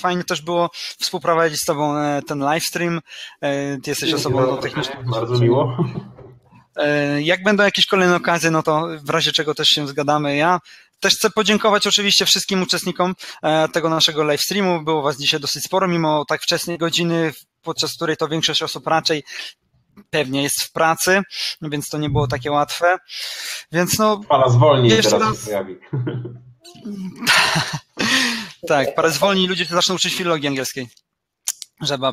fajnie 0.00 0.24
też 0.24 0.42
było 0.42 0.70
współprowadzić 0.74 1.60
z 1.60 1.64
Tobą 1.64 1.96
e, 1.96 2.22
ten 2.22 2.38
livestream. 2.38 3.00
E, 3.40 3.78
ty 3.78 3.90
jesteś 3.90 4.12
osobą 4.12 4.40
no, 4.40 4.56
techniczną. 4.56 4.94
Bardzo 5.06 5.38
miło. 5.38 5.76
E, 6.76 7.22
jak 7.22 7.42
będą 7.42 7.64
jakieś 7.64 7.86
kolejne 7.86 8.16
okazje, 8.16 8.50
no 8.50 8.62
to 8.62 8.88
w 9.02 9.10
razie 9.10 9.32
czego 9.32 9.54
też 9.54 9.68
się 9.68 9.88
zgadamy. 9.88 10.36
Ja 10.36 10.60
też 11.00 11.14
chcę 11.14 11.30
podziękować 11.30 11.86
oczywiście 11.86 12.26
wszystkim 12.26 12.62
uczestnikom 12.62 13.14
e, 13.42 13.68
tego 13.68 13.88
naszego 13.88 14.24
live 14.24 14.40
streamu. 14.40 14.84
Było 14.84 15.02
Was 15.02 15.18
dzisiaj 15.18 15.40
dosyć 15.40 15.64
sporo, 15.64 15.88
mimo 15.88 16.24
tak 16.24 16.42
wczesnej 16.42 16.78
godziny, 16.78 17.32
podczas 17.62 17.94
której 17.94 18.16
to 18.16 18.28
większość 18.28 18.62
osób 18.62 18.86
raczej 18.86 19.24
pewnie 20.10 20.42
jest 20.42 20.64
w 20.64 20.72
pracy, 20.72 21.22
więc 21.62 21.88
to 21.88 21.98
nie 21.98 22.10
było 22.10 22.26
takie 22.26 22.50
łatwe. 22.50 22.98
Więc 23.72 23.98
no. 23.98 24.20
Pana 24.28 24.48
zwolni 24.48 24.90
teraz 24.90 25.12
raz... 25.12 25.38
się 25.38 25.44
pojawi. 25.44 25.76
tak, 28.68 28.94
parę 28.94 29.10
zwolni 29.10 29.48
ludzie 29.48 29.64
zaczną 29.64 29.94
uczyć 29.94 30.14
filologii 30.14 30.48
angielskiej. 30.48 30.88
Żeby 31.82 32.06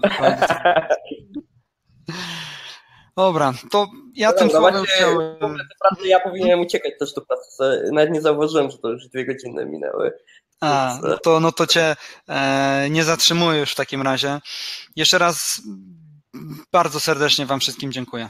Dobra, 3.18 3.54
to 3.72 3.88
ja 4.16 4.32
no 4.32 4.38
tym 4.38 4.50
słowem 4.50 4.86
chciałem... 4.86 5.38
Naprawdę 5.42 6.08
ja 6.08 6.20
powinienem 6.20 6.60
uciekać 6.60 6.94
też 7.00 7.14
do 7.14 7.22
pracy. 7.22 7.90
Nawet 7.92 8.12
nie 8.12 8.22
zauważyłem, 8.22 8.72
że 8.72 8.78
to 8.78 8.90
już 8.90 9.08
dwie 9.08 9.26
godziny 9.26 9.66
minęły. 9.66 10.12
A, 10.62 11.00
no 11.04 11.18
to, 11.18 11.40
no 11.40 11.52
to 11.52 11.68
cię 11.68 11.96
e, 12.30 12.88
nie 12.90 13.04
zatrzymuję 13.04 13.60
już 13.60 13.72
w 13.72 13.76
takim 13.76 14.02
razie. 14.02 14.40
Jeszcze 14.96 15.18
raz 15.18 15.62
bardzo 16.72 17.00
serdecznie 17.00 17.46
wam 17.46 17.60
wszystkim 17.60 17.92
dziękuję. 17.92 18.30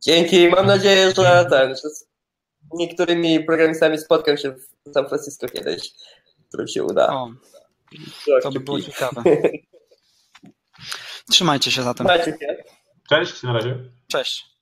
Dzięki, 0.00 0.48
mam 0.48 0.66
nadzieję, 0.66 1.12
że 1.16 1.46
ten, 1.50 1.68
że 1.68 1.90
z 1.90 2.06
niektórymi 2.74 3.44
programistami 3.44 3.98
spotkam 3.98 4.36
się 4.36 4.52
w 4.52 4.92
San 4.94 5.08
Francisco 5.08 5.48
kiedyś, 5.48 5.90
którym 6.48 6.68
się 6.68 6.84
uda. 6.84 7.12
O, 7.12 7.30
to 8.42 8.50
by 8.50 8.60
było 8.60 8.80
ciekawe. 8.80 9.22
Trzymajcie 11.30 11.70
się 11.70 11.82
zatem. 11.82 12.06
Cześć, 13.08 13.42
na 13.42 13.52
razie. 13.52 13.76
Cześć. 14.08 14.53